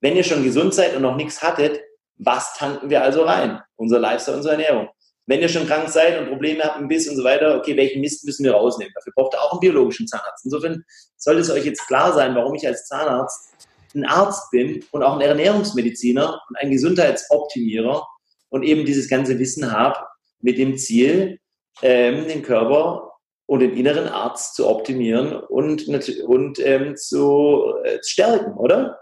wenn 0.00 0.16
ihr 0.16 0.24
schon 0.24 0.44
gesund 0.44 0.72
seid 0.72 0.94
und 0.94 1.02
noch 1.02 1.16
nichts 1.16 1.42
hattet, 1.42 1.80
was 2.16 2.54
tanken 2.54 2.90
wir 2.90 3.02
also 3.02 3.22
rein? 3.22 3.60
Unser 3.76 3.98
Lifestyle, 3.98 4.36
unsere 4.36 4.54
Ernährung. 4.54 4.88
Wenn 5.30 5.42
ihr 5.42 5.48
schon 5.48 5.68
krank 5.68 5.88
seid 5.88 6.18
und 6.18 6.28
Probleme 6.28 6.64
habt, 6.64 6.78
ein 6.78 6.88
Biss 6.88 7.08
und 7.08 7.14
so 7.14 7.22
weiter, 7.22 7.56
okay, 7.56 7.76
welchen 7.76 8.00
Mist 8.00 8.24
müssen 8.24 8.42
wir 8.42 8.50
rausnehmen? 8.50 8.92
Dafür 8.96 9.12
braucht 9.14 9.32
ihr 9.32 9.40
auch 9.40 9.52
einen 9.52 9.60
biologischen 9.60 10.08
Zahnarzt. 10.08 10.44
Insofern 10.44 10.84
sollte 11.16 11.42
es 11.42 11.50
euch 11.50 11.64
jetzt 11.64 11.86
klar 11.86 12.12
sein, 12.12 12.34
warum 12.34 12.56
ich 12.56 12.66
als 12.66 12.88
Zahnarzt 12.88 13.52
ein 13.94 14.04
Arzt 14.04 14.50
bin 14.50 14.84
und 14.90 15.04
auch 15.04 15.14
ein 15.14 15.20
Ernährungsmediziner 15.20 16.40
und 16.48 16.56
ein 16.56 16.72
Gesundheitsoptimierer 16.72 18.04
und 18.48 18.64
eben 18.64 18.84
dieses 18.84 19.08
ganze 19.08 19.38
Wissen 19.38 19.70
habe, 19.70 19.98
mit 20.40 20.58
dem 20.58 20.76
Ziel, 20.76 21.38
ähm, 21.80 22.26
den 22.26 22.42
Körper 22.42 23.12
und 23.46 23.60
den 23.60 23.76
inneren 23.76 24.08
Arzt 24.08 24.56
zu 24.56 24.68
optimieren 24.68 25.32
und, 25.32 25.86
und 26.26 26.58
ähm, 26.58 26.96
zu 26.96 27.72
äh, 27.84 27.98
stärken, 28.02 28.54
oder? 28.54 28.98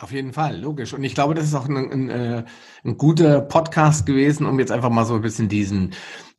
Auf 0.00 0.12
jeden 0.12 0.32
Fall, 0.32 0.58
logisch. 0.58 0.94
Und 0.94 1.04
ich 1.04 1.14
glaube, 1.14 1.34
das 1.34 1.44
ist 1.44 1.54
auch 1.54 1.68
ein, 1.68 1.76
ein, 1.76 2.08
äh, 2.08 2.44
ein 2.84 2.96
guter 2.96 3.42
Podcast 3.42 4.06
gewesen, 4.06 4.46
um 4.46 4.58
jetzt 4.58 4.72
einfach 4.72 4.88
mal 4.88 5.04
so 5.04 5.14
ein 5.14 5.20
bisschen 5.20 5.50
diesen 5.50 5.90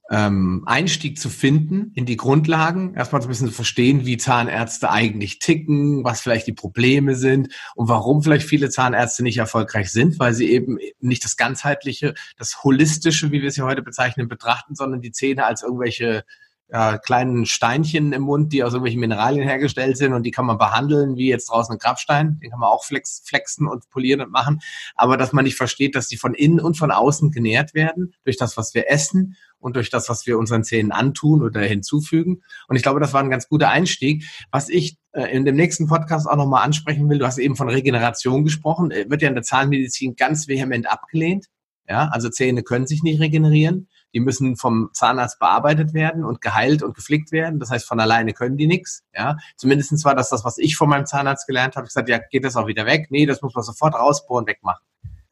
ähm, 0.09 0.63
Einstieg 0.65 1.19
zu 1.19 1.29
finden 1.29 1.91
in 1.93 2.07
die 2.07 2.17
Grundlagen, 2.17 2.95
erstmal 2.95 3.21
so 3.21 3.27
ein 3.27 3.29
bisschen 3.29 3.47
zu 3.47 3.53
verstehen, 3.53 4.03
wie 4.03 4.17
Zahnärzte 4.17 4.89
eigentlich 4.89 5.37
ticken, 5.37 6.03
was 6.03 6.21
vielleicht 6.21 6.47
die 6.47 6.53
Probleme 6.53 7.15
sind 7.15 7.53
und 7.75 7.87
warum 7.87 8.23
vielleicht 8.23 8.47
viele 8.47 8.71
Zahnärzte 8.71 9.21
nicht 9.21 9.37
erfolgreich 9.37 9.91
sind, 9.91 10.17
weil 10.17 10.33
sie 10.33 10.49
eben 10.49 10.79
nicht 10.99 11.23
das 11.23 11.37
ganzheitliche, 11.37 12.15
das 12.37 12.63
holistische, 12.63 13.31
wie 13.31 13.43
wir 13.43 13.49
es 13.49 13.55
hier 13.55 13.65
heute 13.65 13.83
bezeichnen, 13.83 14.27
betrachten, 14.27 14.73
sondern 14.73 15.01
die 15.01 15.11
Zähne 15.11 15.45
als 15.45 15.61
irgendwelche 15.61 16.23
ja, 16.71 16.97
kleinen 16.97 17.45
Steinchen 17.45 18.13
im 18.13 18.21
Mund, 18.21 18.53
die 18.53 18.63
aus 18.63 18.71
irgendwelchen 18.71 19.01
Mineralien 19.01 19.45
hergestellt 19.45 19.97
sind 19.97 20.13
und 20.13 20.23
die 20.23 20.31
kann 20.31 20.45
man 20.45 20.57
behandeln, 20.57 21.17
wie 21.17 21.27
jetzt 21.27 21.49
draußen 21.49 21.75
ein 21.75 21.79
Grabstein. 21.79 22.39
Den 22.41 22.49
kann 22.49 22.61
man 22.61 22.69
auch 22.69 22.85
flex, 22.85 23.21
flexen 23.25 23.67
und 23.67 23.89
polieren 23.89 24.21
und 24.21 24.31
machen. 24.31 24.61
Aber 24.95 25.17
dass 25.17 25.33
man 25.33 25.43
nicht 25.43 25.57
versteht, 25.57 25.95
dass 25.95 26.07
die 26.07 26.15
von 26.15 26.33
innen 26.33 26.61
und 26.61 26.77
von 26.77 26.91
außen 26.91 27.31
genährt 27.31 27.73
werden 27.73 28.13
durch 28.23 28.37
das, 28.37 28.55
was 28.55 28.73
wir 28.73 28.89
essen 28.89 29.35
und 29.59 29.75
durch 29.75 29.89
das, 29.89 30.07
was 30.07 30.25
wir 30.25 30.37
unseren 30.37 30.63
Zähnen 30.63 30.93
antun 30.93 31.43
oder 31.43 31.59
hinzufügen. 31.59 32.41
Und 32.69 32.77
ich 32.77 32.83
glaube, 32.83 33.01
das 33.01 33.11
war 33.11 33.21
ein 33.21 33.29
ganz 33.29 33.49
guter 33.49 33.69
Einstieg. 33.69 34.23
Was 34.49 34.69
ich 34.69 34.97
äh, 35.11 35.25
in 35.25 35.43
dem 35.43 35.57
nächsten 35.57 35.87
Podcast 35.87 36.25
auch 36.25 36.37
nochmal 36.37 36.63
ansprechen 36.63 37.09
will, 37.09 37.19
du 37.19 37.25
hast 37.25 37.37
eben 37.37 37.57
von 37.57 37.67
Regeneration 37.67 38.45
gesprochen, 38.45 38.91
äh, 38.91 39.09
wird 39.09 39.21
ja 39.21 39.27
in 39.27 39.35
der 39.35 39.43
Zahnmedizin 39.43 40.15
ganz 40.15 40.47
vehement 40.47 40.89
abgelehnt. 40.89 41.47
Ja, 41.89 42.07
also 42.13 42.29
Zähne 42.29 42.63
können 42.63 42.87
sich 42.87 43.03
nicht 43.03 43.19
regenerieren. 43.19 43.89
Die 44.13 44.19
müssen 44.19 44.57
vom 44.57 44.89
Zahnarzt 44.93 45.39
bearbeitet 45.39 45.93
werden 45.93 46.25
und 46.25 46.41
geheilt 46.41 46.83
und 46.83 46.95
gepflegt 46.95 47.31
werden. 47.31 47.59
Das 47.59 47.69
heißt, 47.69 47.87
von 47.87 47.99
alleine 47.99 48.33
können 48.33 48.57
die 48.57 48.67
nichts. 48.67 49.03
Ja, 49.15 49.37
zumindestens 49.55 50.03
war 50.03 50.15
das 50.15 50.29
das, 50.29 50.43
was 50.43 50.57
ich 50.57 50.75
von 50.75 50.89
meinem 50.89 51.05
Zahnarzt 51.05 51.47
gelernt 51.47 51.75
habe. 51.75 51.85
Ich 51.85 51.89
gesagt, 51.89 52.09
ja, 52.09 52.17
geht 52.17 52.43
das 52.43 52.55
auch 52.55 52.67
wieder 52.67 52.85
weg? 52.85 53.07
Nee, 53.09 53.25
das 53.25 53.41
muss 53.41 53.55
man 53.55 53.63
sofort 53.63 53.95
rausbohren, 53.95 54.47
wegmachen. 54.47 54.85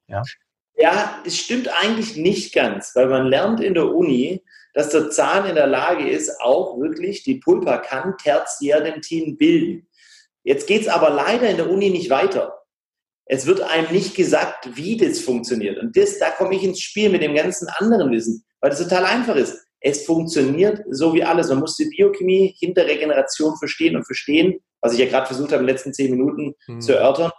Ja. 0.08 0.24
Ja, 0.76 1.20
das 1.26 1.36
stimmt 1.36 1.68
eigentlich 1.82 2.16
nicht 2.16 2.54
ganz, 2.54 2.96
weil 2.96 3.08
man 3.08 3.28
lernt 3.28 3.60
in 3.60 3.74
der 3.74 3.94
Uni, 3.94 4.42
dass 4.74 4.90
der 4.90 5.10
Zahn 5.10 5.46
in 5.46 5.56
der 5.56 5.68
Lage 5.68 6.10
ist, 6.10 6.40
auch 6.40 6.80
wirklich 6.80 7.24
die 7.24 7.36
Pulpa 7.36 7.80
kann 7.80 8.18
Tertiärdentin 8.18 9.36
bilden. 9.36 9.88
Jetzt 10.44 10.68
geht 10.68 10.84
es 10.84 10.88
aber 10.88 11.10
leider 11.10 11.50
in 11.50 11.58
der 11.58 11.70
Uni 11.70 11.90
nicht 11.90 12.10
weiter. 12.10 12.64
Es 13.26 13.46
wird 13.46 13.62
einem 13.62 13.92
nicht 13.92 14.16
gesagt, 14.16 14.76
wie 14.78 14.96
das 14.96 15.20
funktioniert. 15.20 15.78
Und 15.78 15.98
das, 15.98 16.18
da 16.18 16.32
komme 16.32 16.56
ich 16.56 16.64
ins 16.64 16.80
Spiel 16.80 17.10
mit 17.10 17.22
dem 17.22 17.36
ganzen 17.36 17.68
anderen 17.68 18.12
Wissen 18.12 18.46
weil 18.62 18.70
das 18.70 18.80
total 18.80 19.06
einfach 19.06 19.36
ist. 19.36 19.66
Es 19.82 20.06
funktioniert 20.06 20.84
so 20.90 21.14
wie 21.14 21.24
alles. 21.24 21.50
Man 21.50 21.60
muss 21.60 21.78
die 21.78 21.86
Biochemie 21.86 22.56
hinter 22.60 22.86
Regeneration 22.86 23.56
verstehen 23.58 23.96
und 23.96 24.06
verstehen, 24.06 24.60
was 24.82 24.94
ich 24.94 25.00
ja 25.00 25.06
gerade 25.06 25.28
versucht 25.28 25.52
habe, 25.52 25.62
in 25.62 25.68
den 25.68 25.76
letzten 25.76 25.94
zehn 25.94 26.12
Minuten 26.12 26.54
mhm. 26.68 26.82
zu 26.82 26.94
erörtern, 26.94 27.32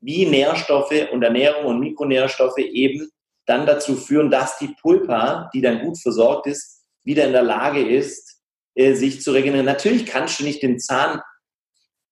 wie 0.00 0.26
Nährstoffe 0.26 1.08
und 1.12 1.22
Ernährung 1.22 1.66
und 1.66 1.80
Mikronährstoffe 1.80 2.58
eben 2.58 3.08
dann 3.46 3.66
dazu 3.66 3.94
führen, 3.96 4.30
dass 4.30 4.58
die 4.58 4.74
Pulpa, 4.80 5.50
die 5.54 5.60
dann 5.60 5.80
gut 5.80 6.00
versorgt 6.00 6.46
ist, 6.46 6.82
wieder 7.04 7.26
in 7.26 7.32
der 7.32 7.42
Lage 7.42 7.86
ist, 7.86 8.40
äh, 8.74 8.94
sich 8.94 9.22
zu 9.22 9.32
regenerieren. 9.32 9.66
Natürlich 9.66 10.06
kannst 10.06 10.40
du 10.40 10.44
nicht 10.44 10.62
den 10.62 10.78
Zahn 10.78 11.20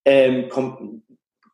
ähm, 0.05 0.49
kom 0.49 1.03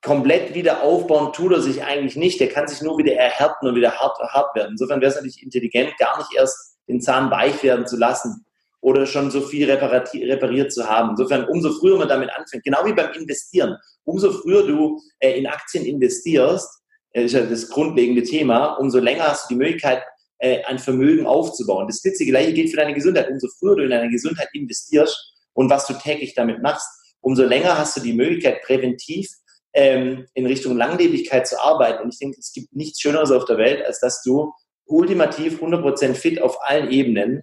komplett 0.01 0.55
wieder 0.55 0.83
aufbauen, 0.83 1.33
tut 1.33 1.53
er 1.53 1.61
sich 1.61 1.83
eigentlich 1.83 2.17
nicht. 2.17 2.39
Der 2.39 2.49
kann 2.49 2.69
sich 2.69 2.83
nur 2.83 2.99
wieder 2.99 3.15
erhärten 3.15 3.67
und 3.67 3.75
wieder 3.75 3.99
hart, 3.99 4.17
hart 4.19 4.55
werden. 4.55 4.73
Insofern 4.73 5.01
wäre 5.01 5.11
es 5.11 5.17
natürlich 5.17 5.43
intelligent, 5.43 5.97
gar 5.99 6.17
nicht 6.19 6.33
erst 6.35 6.78
den 6.89 7.01
Zahn 7.01 7.30
weich 7.30 7.62
werden 7.62 7.86
zu 7.86 7.97
lassen 7.97 8.45
oder 8.80 9.07
schon 9.07 9.30
so 9.30 9.41
viel 9.41 9.70
repariert 9.70 10.72
zu 10.72 10.89
haben. 10.89 11.11
Insofern, 11.11 11.47
umso 11.49 11.72
früher 11.72 11.99
man 11.99 12.09
damit 12.09 12.30
anfängt, 12.30 12.64
genau 12.64 12.84
wie 12.84 12.93
beim 12.93 13.12
Investieren, 13.12 13.76
umso 14.05 14.32
früher 14.32 14.66
du 14.66 15.01
äh, 15.18 15.32
in 15.39 15.47
Aktien 15.47 15.84
investierst, 15.84 16.68
äh, 17.12 17.24
ist 17.24 17.32
ja 17.32 17.45
das 17.45 17.68
grundlegende 17.68 18.22
Thema, 18.22 18.74
umso 18.74 18.99
länger 18.99 19.24
hast 19.28 19.51
du 19.51 19.55
die 19.55 19.59
Möglichkeit, 19.59 20.03
äh, 20.39 20.62
ein 20.64 20.78
Vermögen 20.78 21.26
aufzubauen. 21.26 21.89
Das 21.89 22.03
gleiche 22.03 22.53
gilt 22.53 22.70
für 22.70 22.76
deine 22.76 22.95
Gesundheit. 22.95 23.28
Umso 23.28 23.49
früher 23.59 23.76
du 23.76 23.82
in 23.82 23.91
deine 23.91 24.11
Gesundheit 24.11 24.49
investierst 24.53 25.34
und 25.55 25.68
was 25.70 25.86
du 25.86 25.95
täglich 25.95 26.34
damit 26.34 26.62
machst, 26.62 26.86
umso 27.20 27.43
länger 27.43 27.76
hast 27.76 27.97
du 27.97 28.01
die 28.01 28.12
Möglichkeit, 28.12 28.62
präventiv 28.62 29.28
ähm, 29.72 30.26
in 30.34 30.47
Richtung 30.47 30.76
Langlebigkeit 30.76 31.47
zu 31.47 31.61
arbeiten. 31.61 32.05
Und 32.05 32.14
ich 32.14 32.18
denke, 32.20 32.39
es 32.39 32.53
gibt 32.53 32.74
nichts 32.74 33.01
Schöneres 33.01 33.32
auf 33.32 33.45
der 33.45 33.59
Welt, 33.59 33.84
als 33.84 34.01
dass 34.01 34.22
du 34.22 34.53
ultimativ 34.89 35.62
100% 35.62 36.14
fit 36.14 36.41
auf 36.41 36.59
allen 36.62 36.91
Ebenen 36.91 37.43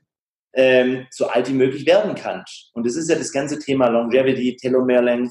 ähm, 0.54 1.06
so 1.12 1.28
alt 1.28 1.50
wie 1.50 1.54
möglich 1.54 1.86
werden 1.86 2.16
kannst. 2.16 2.72
Und 2.74 2.86
das 2.86 2.96
ist 2.96 3.10
ja 3.10 3.16
das 3.16 3.32
ganze 3.32 3.60
Thema 3.60 3.88
Longevity, 3.88 4.56
Telomere 4.56 5.30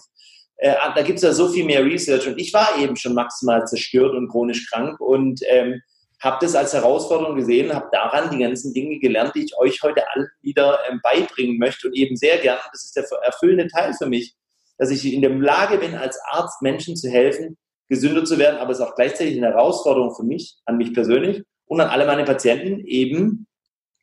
Äh, 0.56 0.74
da 0.94 1.02
gibt 1.02 1.16
es 1.16 1.22
ja 1.22 1.32
so 1.32 1.48
viel 1.48 1.64
mehr 1.64 1.84
Research. 1.84 2.28
Und 2.28 2.38
ich 2.38 2.52
war 2.52 2.78
eben 2.78 2.96
schon 2.96 3.14
maximal 3.14 3.66
zerstört 3.66 4.14
und 4.14 4.28
chronisch 4.28 4.70
krank 4.70 5.00
und 5.00 5.40
ähm, 5.48 5.80
habe 6.24 6.38
das 6.40 6.54
als 6.54 6.72
Herausforderung 6.72 7.36
gesehen, 7.36 7.74
habe 7.74 7.88
daran 7.92 8.30
die 8.30 8.38
ganzen 8.38 8.72
Dinge 8.72 8.98
gelernt, 8.98 9.34
die 9.34 9.44
ich 9.44 9.58
euch 9.58 9.82
heute 9.82 10.02
alle 10.12 10.28
wieder 10.42 10.78
ähm, 10.90 11.00
beibringen 11.02 11.58
möchte 11.58 11.88
und 11.88 11.94
eben 11.94 12.16
sehr 12.16 12.38
gerne, 12.38 12.60
das 12.72 12.84
ist 12.84 12.96
der 12.96 13.04
erfüllende 13.22 13.68
Teil 13.68 13.92
für 13.92 14.06
mich, 14.06 14.34
dass 14.78 14.90
ich 14.90 15.12
in 15.12 15.20
der 15.20 15.30
Lage 15.30 15.78
bin, 15.78 15.94
als 15.94 16.18
Arzt 16.30 16.62
Menschen 16.62 16.96
zu 16.96 17.10
helfen, 17.10 17.58
gesünder 17.88 18.24
zu 18.24 18.38
werden, 18.38 18.58
aber 18.58 18.70
es 18.70 18.78
ist 18.78 18.86
auch 18.86 18.94
gleichzeitig 18.94 19.36
eine 19.36 19.48
Herausforderung 19.48 20.14
für 20.14 20.24
mich, 20.24 20.56
an 20.64 20.78
mich 20.78 20.94
persönlich, 20.94 21.44
und 21.66 21.80
an 21.80 21.88
alle 21.88 22.06
meine 22.06 22.24
Patienten 22.24 22.84
eben 22.86 23.46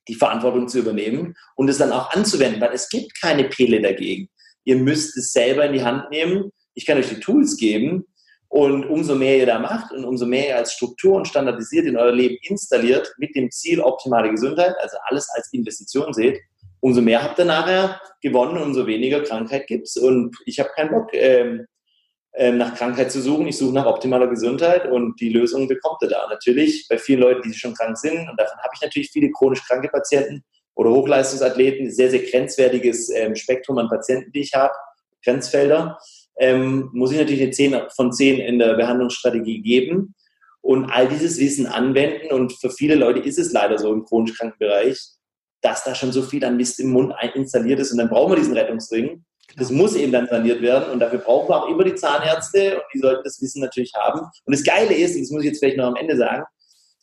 die 0.08 0.16
Verantwortung 0.16 0.68
zu 0.68 0.80
übernehmen 0.80 1.36
und 1.56 1.70
es 1.70 1.78
dann 1.78 1.92
auch 1.92 2.12
anzuwenden, 2.12 2.60
weil 2.62 2.74
es 2.74 2.90
gibt 2.90 3.20
keine 3.22 3.46
Pille 3.46 3.82
dagegen. 3.82 4.30
Ihr 4.64 4.78
müsst 4.78 5.18
es 5.18 5.32
selber 5.32 5.66
in 5.66 5.74
die 5.74 5.84
Hand 5.84 6.10
nehmen. 6.10 6.52
Ich 6.74 6.86
kann 6.86 6.98
euch 6.98 7.10
die 7.10 7.20
Tools 7.20 7.58
geben 7.58 8.06
und 8.48 8.86
umso 8.86 9.16
mehr 9.16 9.38
ihr 9.38 9.46
da 9.46 9.60
macht 9.60 9.92
und 9.92 10.04
umso 10.04 10.26
mehr 10.26 10.50
ihr 10.50 10.58
als 10.58 10.74
Struktur 10.74 11.16
und 11.16 11.28
standardisiert 11.28 11.86
in 11.86 11.98
euer 11.98 12.12
Leben 12.12 12.38
installiert 12.44 13.14
mit 13.18 13.36
dem 13.36 13.50
Ziel 13.50 13.80
optimale 13.80 14.30
Gesundheit, 14.30 14.76
also 14.82 14.98
alles 15.06 15.30
als 15.34 15.54
Investition 15.54 16.14
seht, 16.14 16.40
umso 16.82 17.02
mehr 17.02 17.24
habt 17.24 17.40
ihr 17.40 17.46
nachher 17.46 18.02
gewonnen, 18.22 18.62
umso 18.62 18.86
weniger 18.88 19.22
Krankheit 19.22 19.68
gibt 19.68 19.88
es. 19.88 19.96
Und 19.98 20.36
ich 20.46 20.60
habe 20.60 20.70
keinen 20.76 20.92
Bock, 20.92 21.14
ähm, 21.14 21.66
ähm, 22.34 22.58
nach 22.58 22.76
Krankheit 22.76 23.12
zu 23.12 23.22
suchen. 23.22 23.48
Ich 23.48 23.58
suche 23.58 23.74
nach 23.74 23.86
optimaler 23.86 24.28
Gesundheit 24.28 24.90
und 24.90 25.20
die 25.20 25.30
Lösung 25.30 25.68
bekommt 25.68 25.98
ihr 26.02 26.10
da. 26.10 26.28
Natürlich 26.30 26.88
bei 26.90 26.98
vielen 26.98 27.20
Leuten, 27.20 27.42
die 27.42 27.54
schon 27.54 27.74
krank 27.74 27.98
sind, 27.98 28.30
und 28.30 28.40
davon 28.40 28.58
habe 28.60 28.72
ich 28.74 28.82
natürlich 28.82 29.12
viele 29.12 29.32
chronisch 29.32 29.64
kranke 29.66 29.90
Patienten 29.90 30.44
oder 30.76 30.92
Hochleistungsathleten, 30.92 31.92
sehr, 31.92 32.10
sehr 32.10 32.24
grenzwertiges 32.24 33.10
ähm, 33.10 33.36
Spektrum 33.36 33.78
an 33.78 33.90
Patienten, 33.90 34.32
die 34.32 34.42
ich 34.42 34.54
habe, 34.54 34.74
Grenzfelder, 35.24 36.00
ähm, 36.40 36.90
muss 36.94 37.12
ich 37.12 37.18
natürlich 37.18 37.42
eine 37.42 37.52
10 37.52 37.82
von 37.96 38.12
10 38.12 38.40
in 38.40 38.60
der 38.60 38.76
Behandlungsstrategie 38.76 39.62
geben 39.62 40.16
und 40.62 40.90
all 40.90 41.08
dieses 41.08 41.40
Wissen 41.40 41.68
anwenden. 41.68 42.34
Und 42.34 42.54
für 42.54 42.70
viele 42.70 42.96
Leute 42.96 43.20
ist 43.20 43.38
es 43.38 43.52
leider 43.52 43.78
so 43.78 43.94
im 43.94 44.06
chronisch 44.06 44.38
kranken 44.38 44.58
Bereich, 44.58 45.00
dass 45.62 45.84
da 45.84 45.94
schon 45.94 46.12
so 46.12 46.22
viel 46.22 46.44
an 46.44 46.58
Mist 46.58 46.80
im 46.80 46.92
Mund 46.92 47.14
installiert 47.36 47.80
ist 47.80 47.92
und 47.92 48.00
dann 48.00 48.10
brauchen 48.10 48.32
wir 48.32 48.38
diesen 48.38 48.58
Rettungsring. 48.58 49.24
Das 49.58 49.70
muss 49.70 49.96
eben 49.96 50.12
dann 50.12 50.28
saniert 50.28 50.62
werden 50.62 50.92
und 50.92 51.00
dafür 51.00 51.20
brauchen 51.20 51.50
wir 51.50 51.64
auch 51.64 51.70
immer 51.70 51.84
die 51.84 51.96
Zahnärzte 51.96 52.76
und 52.76 52.84
die 52.94 53.00
sollten 53.00 53.24
das 53.24 53.42
Wissen 53.42 53.62
natürlich 53.62 53.94
haben. 53.96 54.22
Und 54.46 54.56
das 54.56 54.64
Geile 54.64 54.94
ist, 54.94 55.16
und 55.16 55.22
das 55.22 55.32
muss 55.32 55.44
ich 55.44 55.50
jetzt 55.50 55.60
vielleicht 55.60 55.78
noch 55.78 55.88
am 55.88 55.96
Ende 55.96 56.16
sagen, 56.16 56.44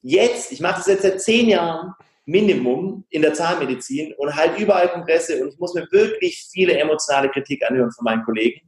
Jetzt, 0.02 0.52
ich 0.52 0.60
mache 0.60 0.76
das 0.76 0.86
jetzt 0.86 1.02
seit 1.02 1.20
zehn 1.20 1.48
Jahren, 1.48 1.92
Minimum 2.24 3.04
in 3.10 3.22
der 3.22 3.34
Zahnmedizin 3.34 4.14
und 4.18 4.36
halt 4.36 4.58
überall 4.58 4.88
Kongresse 4.88 5.42
und 5.42 5.48
ich 5.52 5.58
muss 5.58 5.74
mir 5.74 5.88
wirklich 5.90 6.46
viele 6.52 6.78
emotionale 6.78 7.30
Kritik 7.30 7.68
anhören 7.68 7.90
von 7.90 8.04
meinen 8.04 8.22
Kollegen 8.22 8.60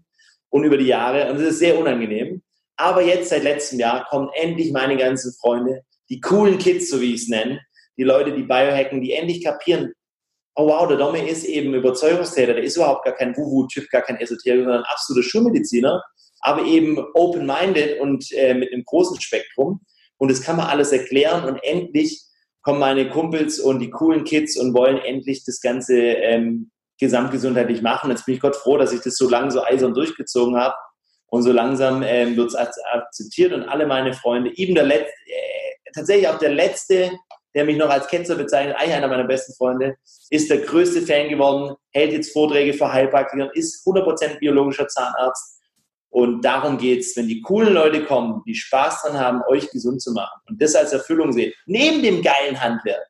und 0.49 0.65
über 0.65 0.79
die 0.79 0.87
Jahre 0.87 1.31
und 1.31 1.39
das 1.39 1.49
ist 1.49 1.59
sehr 1.59 1.79
unangenehm. 1.79 2.43
Aber 2.77 3.03
jetzt 3.03 3.29
seit 3.29 3.43
letztem 3.43 3.79
Jahr 3.79 4.07
kommen 4.09 4.31
endlich 4.35 4.73
meine 4.73 4.97
ganzen 4.97 5.33
Freunde, 5.35 5.83
die 6.09 6.21
coolen 6.21 6.59
Kids, 6.59 6.91
so 6.91 7.01
wie 7.01 7.15
ich 7.15 7.23
es 7.23 7.29
nenne, 7.29 7.61
die 7.99 8.05
Leute, 8.05 8.33
die 8.33 8.43
Biohacken, 8.43 9.03
die 9.03 9.13
endlich 9.13 9.45
kapieren, 9.45 9.93
oh 10.57 10.69
wow, 10.69 10.89
der 10.89 10.97
Domme 10.97 11.29
ist 11.29 11.45
eben 11.45 11.75
Überzeugungstäter, 11.75 12.55
der 12.55 12.65
ist 12.65 12.77
überhaupt 12.77 13.05
gar 13.05 13.15
kein 13.15 13.37
Wuhu-Typ, 13.37 13.89
gar 13.91 14.03
kein 14.03 14.17
Esoteriker, 14.17 14.65
sondern 14.65 14.83
ein 14.83 14.91
absoluter 14.91 15.29
Schulmediziner, 15.29 16.03
aber 16.41 16.65
eben 16.65 16.99
open-minded 17.15 18.01
und 18.01 18.31
äh, 18.33 18.55
mit 18.55 18.73
einem 18.73 18.85
großen 18.85 19.21
Spektrum. 19.21 19.81
Und 20.19 20.31
das 20.31 20.43
kann 20.43 20.57
man 20.57 20.67
alles 20.67 20.93
erklären 20.93 21.45
und 21.45 21.59
endlich 21.63 22.23
kommen 22.63 22.81
meine 22.81 23.09
Kumpels 23.09 23.59
und 23.59 23.79
die 23.79 23.91
coolen 23.91 24.25
Kids 24.25 24.59
und 24.59 24.75
wollen 24.75 24.99
endlich 24.99 25.45
das 25.45 25.61
Ganze 25.61 25.97
ähm, 25.97 26.71
gesamtgesundheitlich 26.99 27.81
machen. 27.81 28.11
Jetzt 28.11 28.27
bin 28.27 28.35
ich 28.35 28.41
Gott 28.41 28.57
froh, 28.57 28.77
dass 28.77 28.93
ich 28.93 29.01
das 29.01 29.17
so 29.17 29.29
lange 29.29 29.51
so 29.51 29.63
eisern 29.63 29.95
durchgezogen 29.95 30.57
habe. 30.57 30.75
Und 31.29 31.43
so 31.43 31.53
langsam 31.53 32.03
ähm, 32.03 32.37
wird 32.37 32.49
es 32.49 32.57
akzeptiert 32.57 33.53
und 33.53 33.63
alle 33.63 33.87
meine 33.87 34.13
Freunde, 34.13 34.51
eben 34.57 34.75
der 34.75 34.85
letzte, 34.85 35.13
äh, 35.27 35.93
tatsächlich 35.95 36.29
auch 36.29 36.39
der 36.39 36.51
letzte, 36.51 37.13
der 37.55 37.65
mich 37.65 37.77
noch 37.77 37.91
als 37.91 38.07
Ketzer 38.07 38.37
bezeichnet, 38.37 38.77
eigentlich 38.77 38.95
einer 38.95 39.09
meiner 39.09 39.25
besten 39.25 39.55
Freunde, 39.55 39.97
ist 40.31 40.51
der 40.51 40.59
größte 40.59 41.03
Fan 41.03 41.29
geworden, 41.29 41.75
hält 41.93 42.13
jetzt 42.13 42.33
Vorträge 42.33 42.75
für 42.75 42.93
Heilpraktiker, 42.93 43.51
ist 43.55 43.87
100% 43.87 44.39
biologischer 44.39 44.87
Zahnarzt 44.87 45.61
und 46.11 46.45
darum 46.45 46.79
geht 46.79 47.01
es, 47.01 47.17
wenn 47.17 47.29
die 47.29 47.41
coolen 47.41 47.75
Leute 47.75 48.05
kommen, 48.05 48.43
die 48.47 48.55
Spaß 48.55 49.03
dran 49.03 49.19
haben, 49.19 49.43
euch 49.49 49.71
gesund 49.71 50.03
zu 50.03 50.13
machen 50.13 50.41
und 50.49 50.61
das 50.61 50.75
als 50.75 50.93
Erfüllung 50.93 51.33
sehen, 51.33 51.53
neben 51.67 52.03
dem 52.03 52.23
geilen 52.23 52.61
Handwerk, 52.61 53.07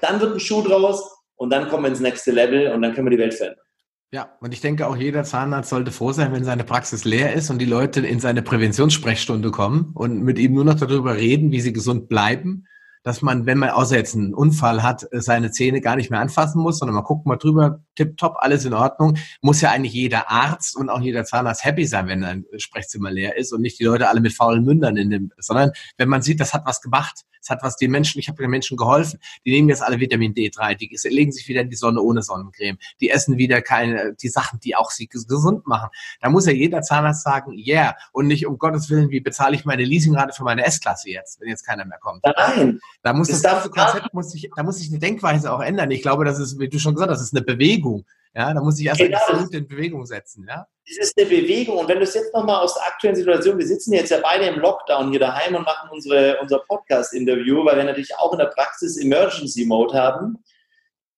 dann 0.00 0.20
wird 0.20 0.34
ein 0.34 0.40
Schuh 0.40 0.62
draus 0.62 1.02
und 1.36 1.50
dann 1.50 1.68
kommen 1.68 1.84
wir 1.84 1.88
ins 1.88 2.00
nächste 2.00 2.32
Level 2.32 2.72
und 2.72 2.82
dann 2.82 2.94
können 2.94 3.06
wir 3.06 3.16
die 3.16 3.22
Welt 3.22 3.34
verändern. 3.34 3.64
Ja, 4.12 4.36
und 4.40 4.52
ich 4.52 4.60
denke 4.60 4.88
auch 4.88 4.96
jeder 4.96 5.22
Zahnarzt 5.22 5.70
sollte 5.70 5.92
froh 5.92 6.10
sein, 6.10 6.32
wenn 6.32 6.42
seine 6.42 6.64
Praxis 6.64 7.04
leer 7.04 7.32
ist 7.32 7.48
und 7.48 7.60
die 7.60 7.66
Leute 7.66 8.00
in 8.00 8.18
seine 8.18 8.42
Präventionssprechstunde 8.42 9.52
kommen 9.52 9.92
und 9.94 10.22
mit 10.22 10.36
ihm 10.40 10.54
nur 10.54 10.64
noch 10.64 10.74
darüber 10.74 11.16
reden, 11.16 11.52
wie 11.52 11.60
sie 11.60 11.72
gesund 11.72 12.08
bleiben 12.08 12.66
dass 13.02 13.22
man, 13.22 13.46
wenn 13.46 13.58
man 13.58 13.70
außer 13.70 13.96
jetzt 13.96 14.14
einen 14.14 14.34
Unfall 14.34 14.82
hat, 14.82 15.06
seine 15.12 15.50
Zähne 15.50 15.80
gar 15.80 15.96
nicht 15.96 16.10
mehr 16.10 16.20
anfassen 16.20 16.60
muss, 16.62 16.78
sondern 16.78 16.94
man 16.94 17.04
guckt 17.04 17.26
mal 17.26 17.36
drüber, 17.36 17.80
tipptopp, 18.00 18.36
alles 18.38 18.64
in 18.64 18.74
Ordnung. 18.74 19.18
Muss 19.42 19.60
ja 19.60 19.70
eigentlich 19.70 19.92
jeder 19.92 20.30
Arzt 20.30 20.76
und 20.76 20.88
auch 20.88 21.00
jeder 21.00 21.24
Zahnarzt 21.24 21.64
happy 21.64 21.84
sein, 21.84 22.06
wenn 22.08 22.24
ein 22.24 22.44
Sprechzimmer 22.56 23.10
leer 23.10 23.36
ist 23.36 23.52
und 23.52 23.60
nicht 23.60 23.78
die 23.78 23.84
Leute 23.84 24.08
alle 24.08 24.20
mit 24.20 24.32
faulen 24.32 24.64
Mündern 24.64 24.96
in 24.96 25.10
dem, 25.10 25.32
sondern 25.38 25.72
wenn 25.96 26.08
man 26.08 26.22
sieht, 26.22 26.40
das 26.40 26.54
hat 26.54 26.64
was 26.64 26.80
gemacht, 26.80 27.24
es 27.42 27.50
hat 27.50 27.62
was 27.62 27.76
den 27.76 27.90
Menschen, 27.90 28.18
ich 28.18 28.28
habe 28.28 28.42
den 28.42 28.50
Menschen 28.50 28.76
geholfen, 28.76 29.18
die 29.44 29.50
nehmen 29.50 29.68
jetzt 29.68 29.82
alle 29.82 29.98
Vitamin 29.98 30.34
D3, 30.34 30.74
die 30.74 30.90
legen 31.08 31.32
sich 31.32 31.48
wieder 31.48 31.62
in 31.62 31.70
die 31.70 31.76
Sonne 31.76 32.00
ohne 32.00 32.22
Sonnencreme, 32.22 32.78
die 33.00 33.10
essen 33.10 33.38
wieder 33.38 33.62
keine, 33.62 34.14
die 34.14 34.28
Sachen, 34.28 34.60
die 34.60 34.76
auch 34.76 34.90
sie 34.90 35.06
gesund 35.06 35.66
machen. 35.66 35.88
Da 36.20 36.28
muss 36.28 36.46
ja 36.46 36.52
jeder 36.52 36.82
Zahnarzt 36.82 37.22
sagen, 37.22 37.52
yeah, 37.56 37.96
und 38.12 38.26
nicht 38.26 38.46
um 38.46 38.58
Gottes 38.58 38.90
Willen, 38.90 39.10
wie 39.10 39.20
bezahle 39.20 39.56
ich 39.56 39.64
meine 39.64 39.84
Leasingrate 39.84 40.32
für 40.34 40.44
meine 40.44 40.64
S-Klasse 40.64 41.10
jetzt, 41.10 41.40
wenn 41.40 41.48
jetzt 41.48 41.66
keiner 41.66 41.84
mehr 41.84 41.98
kommt. 41.98 42.24
Nein, 42.24 42.80
da 43.02 43.12
muss 43.12 43.28
das, 43.28 43.42
das 43.42 43.70
Konzept 43.70 44.12
muss 44.12 44.30
sich, 44.30 44.50
da 44.54 44.62
muss 44.62 44.78
sich 44.78 44.90
eine 44.90 44.98
Denkweise 44.98 45.52
auch 45.52 45.60
ändern. 45.60 45.90
Ich 45.90 46.02
glaube, 46.02 46.24
das 46.24 46.38
ist, 46.38 46.58
wie 46.58 46.68
du 46.68 46.78
schon 46.78 46.94
gesagt 46.94 47.10
hast, 47.10 47.20
das 47.20 47.28
ist 47.28 47.36
eine 47.36 47.44
Bewegung. 47.44 47.89
Ja, 48.34 48.54
da 48.54 48.60
muss 48.60 48.78
ich 48.78 48.86
erst 48.86 49.00
genau. 49.00 49.18
absolut 49.18 49.52
in 49.54 49.66
Bewegung 49.66 50.06
setzen. 50.06 50.46
Ja? 50.48 50.66
Es 50.86 50.98
ist 50.98 51.18
eine 51.18 51.28
Bewegung. 51.28 51.78
Und 51.78 51.88
wenn 51.88 51.98
du 51.98 52.04
es 52.04 52.14
jetzt 52.14 52.32
nochmal 52.32 52.62
aus 52.62 52.74
der 52.74 52.86
aktuellen 52.86 53.16
Situation, 53.16 53.58
wir 53.58 53.66
sitzen 53.66 53.92
jetzt 53.92 54.10
ja 54.10 54.20
beide 54.22 54.46
im 54.46 54.60
Lockdown 54.60 55.10
hier 55.10 55.20
daheim 55.20 55.56
und 55.56 55.64
machen 55.64 55.90
unsere, 55.90 56.38
unser 56.40 56.60
Podcast-Interview, 56.60 57.64
weil 57.64 57.76
wir 57.76 57.84
natürlich 57.84 58.16
auch 58.18 58.32
in 58.32 58.38
der 58.38 58.46
Praxis 58.46 58.96
Emergency 58.96 59.64
Mode 59.66 59.94
haben. 59.94 60.38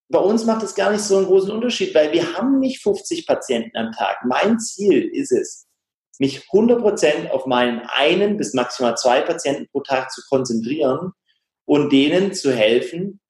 Bei 0.08 0.20
uns 0.20 0.44
macht 0.46 0.62
es 0.62 0.74
gar 0.74 0.90
nicht 0.90 1.02
so 1.02 1.18
einen 1.18 1.26
großen 1.26 1.50
Unterschied, 1.50 1.94
weil 1.94 2.12
wir 2.12 2.34
haben 2.34 2.58
nicht 2.58 2.82
50 2.82 3.26
Patienten 3.26 3.76
am 3.76 3.92
Tag. 3.92 4.24
Mein 4.24 4.58
Ziel 4.58 5.08
ist 5.12 5.32
es, 5.32 5.66
mich 6.18 6.46
100% 6.52 7.30
auf 7.30 7.46
meinen 7.46 7.80
einen 7.94 8.36
bis 8.36 8.54
maximal 8.54 8.96
zwei 8.96 9.22
Patienten 9.22 9.68
pro 9.70 9.80
Tag 9.80 10.10
zu 10.10 10.22
konzentrieren 10.28 11.12
und 11.64 11.92
denen 11.92 12.34
zu 12.34 12.52
helfen 12.52 13.21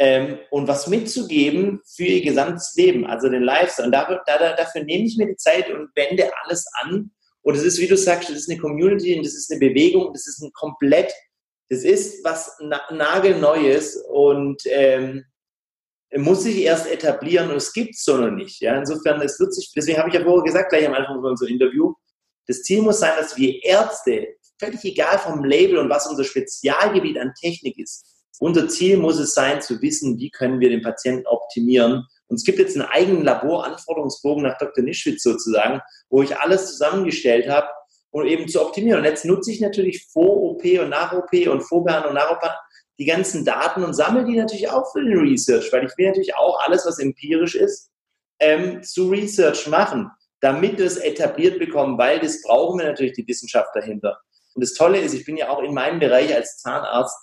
ähm, 0.00 0.38
und 0.48 0.66
was 0.66 0.86
mitzugeben 0.86 1.82
für 1.84 2.04
ihr 2.04 2.22
gesamtes 2.22 2.74
Leben, 2.74 3.04
also 3.04 3.28
den 3.28 3.42
Lifestyle. 3.42 3.84
Und 3.84 3.92
dafür, 3.92 4.22
da, 4.26 4.56
dafür 4.56 4.82
nehme 4.82 5.04
ich 5.04 5.18
mir 5.18 5.26
die 5.26 5.36
Zeit 5.36 5.70
und 5.70 5.90
wende 5.94 6.30
alles 6.42 6.64
an. 6.80 7.10
Und 7.42 7.54
es 7.54 7.62
ist, 7.62 7.78
wie 7.78 7.86
du 7.86 7.98
sagst, 7.98 8.30
das 8.30 8.36
ist 8.36 8.50
eine 8.50 8.58
Community 8.58 9.14
und 9.14 9.26
das 9.26 9.34
ist 9.34 9.50
eine 9.50 9.60
Bewegung, 9.60 10.10
das 10.14 10.26
ist 10.26 10.40
ein 10.40 10.52
komplett, 10.54 11.12
das 11.68 11.84
ist 11.84 12.24
was 12.24 12.56
na 12.60 12.80
nagelneues 12.90 14.02
und 14.08 14.62
ähm, 14.66 15.24
muss 16.16 16.44
sich 16.44 16.62
erst 16.62 16.90
etablieren 16.90 17.50
und 17.50 17.56
es 17.56 17.72
gibt 17.74 17.94
es 17.94 18.02
so 18.02 18.16
noch 18.16 18.30
nicht. 18.30 18.58
Ja? 18.62 18.78
Insofern, 18.78 19.20
es 19.20 19.38
wird 19.38 19.54
sich, 19.54 19.70
deswegen 19.76 19.98
habe 19.98 20.08
ich 20.08 20.14
ja 20.14 20.22
vorher 20.22 20.44
gesagt, 20.44 20.70
gleich 20.70 20.86
am 20.86 20.94
Anfang 20.94 21.16
von 21.16 21.32
unserem 21.32 21.52
Interview, 21.52 21.92
das 22.46 22.62
Ziel 22.62 22.80
muss 22.80 23.00
sein, 23.00 23.12
dass 23.18 23.36
wir 23.36 23.62
Ärzte 23.62 24.28
völlig 24.58 24.82
egal 24.82 25.18
vom 25.18 25.44
Label 25.44 25.76
und 25.76 25.90
was 25.90 26.06
unser 26.06 26.24
Spezialgebiet 26.24 27.18
an 27.18 27.34
Technik 27.38 27.78
ist. 27.78 28.09
Unser 28.40 28.68
Ziel 28.68 28.96
muss 28.96 29.18
es 29.18 29.34
sein, 29.34 29.60
zu 29.60 29.82
wissen, 29.82 30.18
wie 30.18 30.30
können 30.30 30.60
wir 30.60 30.70
den 30.70 30.80
Patienten 30.80 31.26
optimieren. 31.26 32.06
Und 32.26 32.36
es 32.36 32.44
gibt 32.44 32.58
jetzt 32.58 32.74
einen 32.74 32.88
eigenen 32.88 33.22
Laboranforderungsbogen 33.22 34.42
nach 34.42 34.56
Dr. 34.56 34.82
Nischwitz 34.82 35.22
sozusagen, 35.22 35.82
wo 36.08 36.22
ich 36.22 36.34
alles 36.38 36.68
zusammengestellt 36.68 37.50
habe, 37.50 37.68
um 38.10 38.24
eben 38.24 38.48
zu 38.48 38.64
optimieren. 38.64 39.00
Und 39.00 39.04
jetzt 39.04 39.26
nutze 39.26 39.52
ich 39.52 39.60
natürlich 39.60 40.06
vor 40.10 40.42
OP 40.42 40.64
und 40.64 40.88
nach 40.88 41.12
OP 41.12 41.32
und 41.48 41.60
Vorbehandlung 41.60 42.12
und 42.12 42.18
nach 42.18 42.30
OP 42.30 42.42
die 42.98 43.04
ganzen 43.04 43.44
Daten 43.44 43.84
und 43.84 43.92
sammle 43.92 44.24
die 44.24 44.36
natürlich 44.36 44.70
auch 44.70 44.90
für 44.90 45.04
den 45.04 45.18
Research, 45.18 45.70
weil 45.70 45.84
ich 45.84 45.92
will 45.98 46.06
natürlich 46.06 46.34
auch 46.34 46.60
alles, 46.66 46.86
was 46.86 46.98
empirisch 46.98 47.54
ist, 47.54 47.90
ähm, 48.38 48.82
zu 48.82 49.10
Research 49.10 49.66
machen, 49.66 50.10
damit 50.40 50.78
wir 50.78 50.86
es 50.86 50.96
etabliert 50.96 51.58
bekommen, 51.58 51.98
weil 51.98 52.20
das 52.20 52.40
brauchen 52.40 52.78
wir 52.78 52.86
natürlich 52.86 53.12
die 53.12 53.28
Wissenschaft 53.28 53.68
dahinter. 53.74 54.18
Und 54.54 54.64
das 54.64 54.72
Tolle 54.72 54.98
ist, 54.98 55.12
ich 55.12 55.26
bin 55.26 55.36
ja 55.36 55.50
auch 55.50 55.62
in 55.62 55.74
meinem 55.74 56.00
Bereich 56.00 56.34
als 56.34 56.56
Zahnarzt 56.56 57.16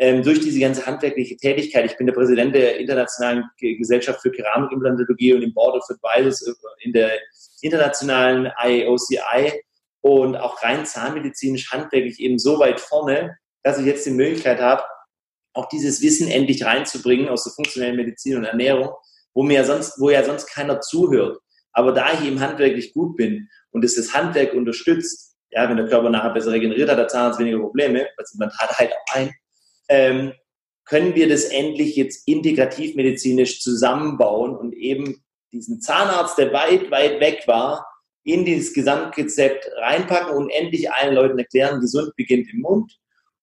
ähm, 0.00 0.22
durch 0.22 0.40
diese 0.40 0.58
ganze 0.58 0.86
handwerkliche 0.86 1.36
Tätigkeit, 1.36 1.84
ich 1.84 1.96
bin 1.98 2.06
der 2.06 2.14
Präsident 2.14 2.54
der 2.54 2.78
Internationalen 2.78 3.44
Gesellschaft 3.58 4.22
für 4.22 4.30
Keramikimplantologie 4.30 5.34
und 5.34 5.42
im 5.42 5.52
Board 5.52 5.76
of 5.76 5.84
Advisors 5.90 6.40
äh, 6.46 6.52
in 6.80 6.94
der 6.94 7.12
internationalen 7.60 8.50
IAOCI 8.64 9.62
und 10.00 10.36
auch 10.36 10.62
rein 10.62 10.86
zahnmedizinisch 10.86 11.70
handwerklich 11.70 12.18
eben 12.18 12.38
so 12.38 12.58
weit 12.58 12.80
vorne, 12.80 13.36
dass 13.62 13.78
ich 13.78 13.84
jetzt 13.84 14.06
die 14.06 14.12
Möglichkeit 14.12 14.58
habe, 14.58 14.82
auch 15.52 15.68
dieses 15.68 16.00
Wissen 16.00 16.28
endlich 16.28 16.64
reinzubringen 16.64 17.28
aus 17.28 17.44
der 17.44 17.52
funktionellen 17.52 17.96
Medizin 17.96 18.38
und 18.38 18.44
Ernährung, 18.44 18.94
wo 19.34 19.42
mir 19.42 19.56
ja 19.56 19.64
sonst, 19.64 20.00
wo 20.00 20.08
ja 20.08 20.24
sonst 20.24 20.46
keiner 20.46 20.80
zuhört. 20.80 21.38
Aber 21.72 21.92
da 21.92 22.14
ich 22.14 22.24
eben 22.24 22.40
handwerklich 22.40 22.94
gut 22.94 23.18
bin 23.18 23.50
und 23.70 23.84
es 23.84 23.96
das 23.96 24.14
Handwerk 24.14 24.54
unterstützt, 24.54 25.36
ja, 25.50 25.68
wenn 25.68 25.76
der 25.76 25.88
Körper 25.88 26.08
nachher 26.08 26.30
besser 26.30 26.52
regeneriert, 26.52 26.88
hat 26.88 26.96
der 26.96 27.08
Zahnarzt 27.08 27.38
weniger 27.38 27.58
Probleme, 27.58 27.98
weil 27.98 28.10
das 28.16 28.32
Implantat 28.32 28.78
halt 28.78 28.92
auch 28.92 29.14
ein. 29.16 29.30
Ähm, 29.90 30.32
können 30.84 31.14
wir 31.14 31.28
das 31.28 31.44
endlich 31.44 31.94
jetzt 31.96 32.26
integrativ 32.26 32.96
medizinisch 32.96 33.60
zusammenbauen 33.60 34.56
und 34.56 34.72
eben 34.72 35.22
diesen 35.52 35.80
Zahnarzt, 35.80 36.38
der 36.38 36.52
weit, 36.52 36.90
weit 36.90 37.20
weg 37.20 37.42
war, 37.46 37.86
in 38.24 38.44
dieses 38.44 38.72
Gesamtkonzept 38.72 39.68
reinpacken 39.76 40.34
und 40.34 40.50
endlich 40.50 40.90
allen 40.90 41.14
Leuten 41.14 41.38
erklären, 41.38 41.80
gesund 41.80 42.14
beginnt 42.16 42.52
im 42.52 42.60
Mund 42.60 42.98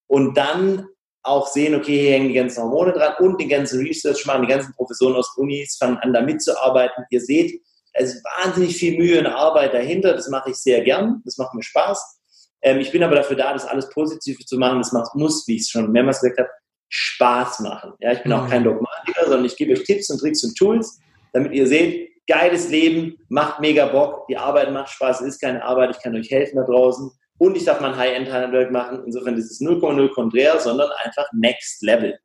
und 0.07 0.37
dann 0.37 0.87
auch 1.23 1.47
sehen, 1.47 1.75
okay, 1.75 1.99
hier 1.99 2.11
hängen 2.11 2.29
die 2.29 2.35
ganzen 2.35 2.63
Hormone 2.63 2.93
dran 2.93 3.13
und 3.19 3.39
die 3.41 3.47
ganze 3.47 3.79
Research 3.79 4.25
machen, 4.25 4.43
die 4.43 4.53
ganzen 4.53 4.73
Professoren 4.73 5.15
aus 5.15 5.35
Unis 5.37 5.75
fangen 5.77 5.97
an, 5.97 6.13
da 6.13 6.21
mitzuarbeiten. 6.21 7.05
Ihr 7.09 7.21
seht, 7.21 7.61
es 7.93 8.15
ist 8.15 8.23
wahnsinnig 8.23 8.77
viel 8.77 8.97
Mühe 8.97 9.19
und 9.19 9.27
Arbeit 9.27 9.73
dahinter. 9.73 10.13
Das 10.13 10.29
mache 10.29 10.51
ich 10.51 10.57
sehr 10.57 10.81
gern. 10.81 11.21
Das 11.25 11.37
macht 11.37 11.53
mir 11.53 11.63
Spaß. 11.63 12.16
Ähm, 12.61 12.79
ich 12.79 12.91
bin 12.91 13.03
aber 13.03 13.15
dafür 13.15 13.35
da, 13.35 13.53
das 13.53 13.65
alles 13.65 13.89
positiv 13.89 14.37
zu 14.45 14.57
machen. 14.57 14.79
Das 14.79 14.91
macht, 14.91 15.15
muss, 15.15 15.47
wie 15.47 15.55
ich 15.55 15.61
es 15.61 15.69
schon 15.69 15.91
mehrmals 15.91 16.21
gesagt 16.21 16.39
habe, 16.39 16.49
Spaß 16.89 17.59
machen. 17.61 17.93
Ja, 17.99 18.13
ich 18.13 18.23
bin 18.23 18.31
auch 18.31 18.47
kein 18.47 18.61
mhm. 18.61 18.65
Dogmatiker, 18.65 19.23
sondern 19.23 19.45
ich 19.45 19.57
gebe 19.57 19.73
euch 19.73 19.83
Tipps 19.83 20.09
und 20.09 20.19
Tricks 20.19 20.43
und 20.43 20.57
Tools, 20.57 20.99
damit 21.33 21.53
ihr 21.53 21.67
seht, 21.67 22.09
geiles 22.27 22.69
Leben, 22.69 23.17
macht 23.29 23.59
mega 23.59 23.87
Bock, 23.87 24.27
die 24.27 24.37
Arbeit 24.37 24.71
macht 24.71 24.89
Spaß, 24.89 25.21
es 25.21 25.35
ist 25.35 25.41
keine 25.41 25.63
Arbeit, 25.63 25.95
ich 25.95 26.01
kann 26.01 26.15
euch 26.15 26.29
helfen 26.29 26.57
da 26.57 26.63
draußen 26.63 27.11
und 27.39 27.57
ich 27.57 27.65
darf 27.65 27.81
mein 27.81 27.95
High-End-Handwerk 27.95 28.71
machen. 28.71 29.03
Insofern 29.05 29.35
ist 29.35 29.51
es 29.51 29.61
0,0 29.61 30.13
konträr, 30.13 30.59
sondern 30.59 30.89
einfach 31.03 31.27
Next 31.33 31.83
Level. 31.83 32.17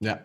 Ja, 0.00 0.20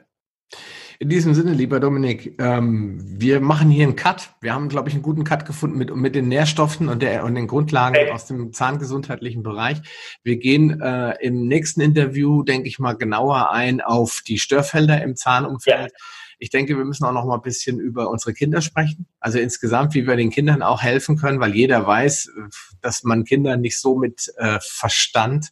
in 1.01 1.09
diesem 1.09 1.33
Sinne, 1.33 1.53
lieber 1.53 1.79
Dominik, 1.79 2.39
ähm, 2.39 2.99
wir 3.03 3.41
machen 3.41 3.71
hier 3.71 3.85
einen 3.85 3.95
Cut. 3.95 4.35
Wir 4.39 4.53
haben, 4.53 4.69
glaube 4.69 4.87
ich, 4.87 4.93
einen 4.93 5.01
guten 5.01 5.23
Cut 5.23 5.47
gefunden 5.47 5.75
mit, 5.75 5.95
mit 5.95 6.13
den 6.13 6.27
Nährstoffen 6.27 6.89
und, 6.89 7.01
der, 7.01 7.23
und 7.23 7.33
den 7.33 7.47
Grundlagen 7.47 7.95
hey. 7.95 8.11
aus 8.11 8.27
dem 8.27 8.53
zahngesundheitlichen 8.53 9.41
Bereich. 9.41 9.81
Wir 10.21 10.37
gehen 10.37 10.79
äh, 10.79 11.15
im 11.19 11.47
nächsten 11.47 11.81
Interview, 11.81 12.43
denke 12.43 12.67
ich 12.67 12.77
mal, 12.77 12.93
genauer 12.93 13.49
ein 13.51 13.81
auf 13.81 14.21
die 14.27 14.37
Störfelder 14.37 15.01
im 15.01 15.15
Zahnumfeld. 15.15 15.91
Ja. 15.91 16.05
Ich 16.37 16.51
denke, 16.51 16.77
wir 16.77 16.85
müssen 16.85 17.05
auch 17.05 17.13
noch 17.13 17.25
mal 17.25 17.37
ein 17.37 17.41
bisschen 17.41 17.79
über 17.79 18.11
unsere 18.11 18.33
Kinder 18.35 18.61
sprechen. 18.61 19.07
Also 19.19 19.39
insgesamt, 19.39 19.95
wie 19.95 20.05
wir 20.05 20.15
den 20.15 20.29
Kindern 20.29 20.61
auch 20.61 20.83
helfen 20.83 21.17
können, 21.17 21.39
weil 21.39 21.55
jeder 21.55 21.87
weiß, 21.87 22.29
dass 22.79 23.01
man 23.01 23.23
Kinder 23.23 23.57
nicht 23.57 23.79
so 23.79 23.97
mit 23.97 24.31
äh, 24.37 24.59
Verstand 24.61 25.47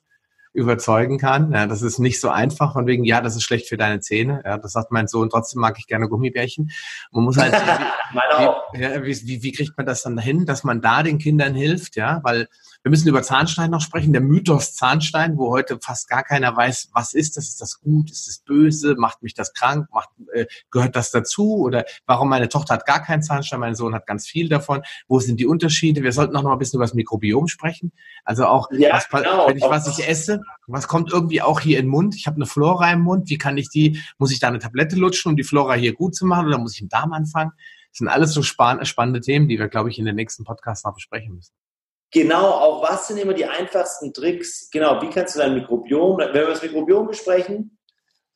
überzeugen 0.54 1.18
kann. 1.18 1.52
Ja, 1.52 1.68
das 1.68 1.82
ist 1.82 2.00
nicht 2.00 2.20
so 2.20 2.30
einfach, 2.30 2.74
von 2.74 2.88
wegen, 2.88 3.04
ja, 3.04 3.22
das 3.22 3.36
ist 3.36 3.44
schlecht 3.44 3.68
für 3.70 3.78
deine 3.78 4.00
Zähne. 4.00 4.42
Ja, 4.44 4.58
das 4.58 4.74
sagt 4.74 4.92
mein 4.92 5.08
Sohn, 5.08 5.30
trotzdem 5.30 5.62
mag 5.62 5.78
ich 5.78 5.88
gerne 5.88 6.10
Gummibärchen. 6.10 6.72
Man 7.12 7.24
muss 7.24 7.38
halt, 7.38 7.54
wie, 7.54 8.80
ja, 8.82 9.04
wie, 9.04 9.44
wie 9.44 9.52
kriegt 9.52 9.78
man 9.78 9.86
das 9.86 10.04
dann 10.04 10.18
hin, 10.18 10.46
dass 10.46 10.64
man 10.64 10.82
da 10.82 11.04
den 11.04 11.20
Kindern 11.20 11.54
hilft, 11.54 11.96
ja, 11.96 12.20
weil 12.24 12.48
wir 12.84 12.92
müssen 12.92 13.10
über 13.10 13.22
Zahnstein 13.22 13.72
noch 13.72 13.82
sprechen. 13.82 14.14
Der 14.14 14.22
Mythos 14.22 14.74
Zahnstein, 14.74 15.38
wo 15.38 15.50
heute 15.50 15.80
fast 15.82 16.08
gar 16.08 16.24
keiner 16.24 16.56
weiß, 16.56 16.92
was 16.94 17.14
ist 17.14 17.36
das? 17.36 17.50
Ist 17.50 17.60
das 17.60 17.82
gut? 17.82 18.10
Ist 18.10 18.28
das 18.28 18.40
böse? 18.40 18.96
Macht 18.96 19.22
mich 19.22 19.34
das 19.34 19.54
krank? 19.54 19.88
Macht, 19.92 20.10
äh, 20.34 20.46
gehört 20.72 20.96
das 20.96 21.12
dazu? 21.12 21.58
Oder 21.58 21.84
warum 22.06 22.30
meine 22.30 22.48
Tochter 22.48 22.76
hat 22.76 22.86
gar 22.86 23.04
keinen 23.04 23.22
Zahnstein, 23.22 23.60
mein 23.60 23.76
Sohn 23.76 23.94
hat 23.94 24.08
ganz 24.08 24.28
viel 24.28 24.48
davon? 24.48 24.82
Wo 25.10 25.20
sind 25.20 25.42
die 25.42 25.46
Unterschiede? 25.46 26.04
Wir 26.04 26.14
sollten 26.14 26.36
auch 26.38 26.42
noch 26.42 26.50
mal 26.50 26.56
ein 26.56 26.60
bisschen 26.60 26.78
über 26.78 26.86
das 26.86 26.94
Mikrobiom 26.94 27.50
sprechen. 27.50 27.92
Also 28.24 28.46
auch, 28.46 28.70
ja, 28.72 28.94
was, 28.94 29.10
genau. 29.10 29.48
wenn 29.50 29.58
ich 29.58 29.64
was 29.64 29.88
ich 29.88 30.08
esse, 30.08 30.42
was 30.68 30.88
kommt 30.88 31.12
irgendwie 31.12 31.42
auch 31.42 31.60
hier 31.60 31.80
in 31.80 31.86
den 31.86 31.92
Mund? 31.92 32.16
Ich 32.16 32.28
habe 32.28 32.38
eine 32.38 32.46
Flora 32.46 32.92
im 32.94 33.02
Mund. 33.02 33.30
Wie 33.30 33.38
kann 33.38 33.58
ich 33.58 33.70
die? 33.70 34.02
Muss 34.18 34.32
ich 34.32 34.40
da 34.40 34.48
eine 34.48 34.60
Tablette 34.60 34.96
lutschen, 34.96 35.32
um 35.32 35.36
die 35.36 35.44
Flora 35.44 35.74
hier 35.74 35.94
gut 35.94 36.16
zu 36.16 36.26
machen? 36.26 36.48
Oder 36.48 36.58
muss 36.58 36.76
ich 36.76 36.82
im 36.82 36.90
Darm 36.90 37.12
anfangen? 37.12 37.52
Das 37.92 37.98
sind 37.98 38.08
alles 38.08 38.32
so 38.32 38.42
spannende 38.42 39.20
Themen, 39.20 39.50
die 39.50 39.60
wir, 39.60 39.68
glaube 39.68 39.90
ich, 39.90 40.00
in 40.00 40.06
den 40.06 40.16
nächsten 40.16 40.46
Podcasts 40.46 40.86
noch 40.86 40.94
besprechen 40.94 41.36
müssen. 41.36 41.59
Genau, 42.12 42.46
auch 42.46 42.82
was 42.82 43.08
sind 43.08 43.18
immer 43.18 43.34
die 43.34 43.46
einfachsten 43.46 44.14
Tricks? 44.14 44.70
Genau, 44.72 45.02
wie 45.02 45.10
kannst 45.10 45.36
du 45.36 45.40
dein 45.40 45.54
Mikrobiom, 45.54 46.18
wenn 46.18 46.34
wir 46.34 46.48
das 46.48 46.64
Mikrobiom 46.64 47.08
besprechen, 47.08 47.78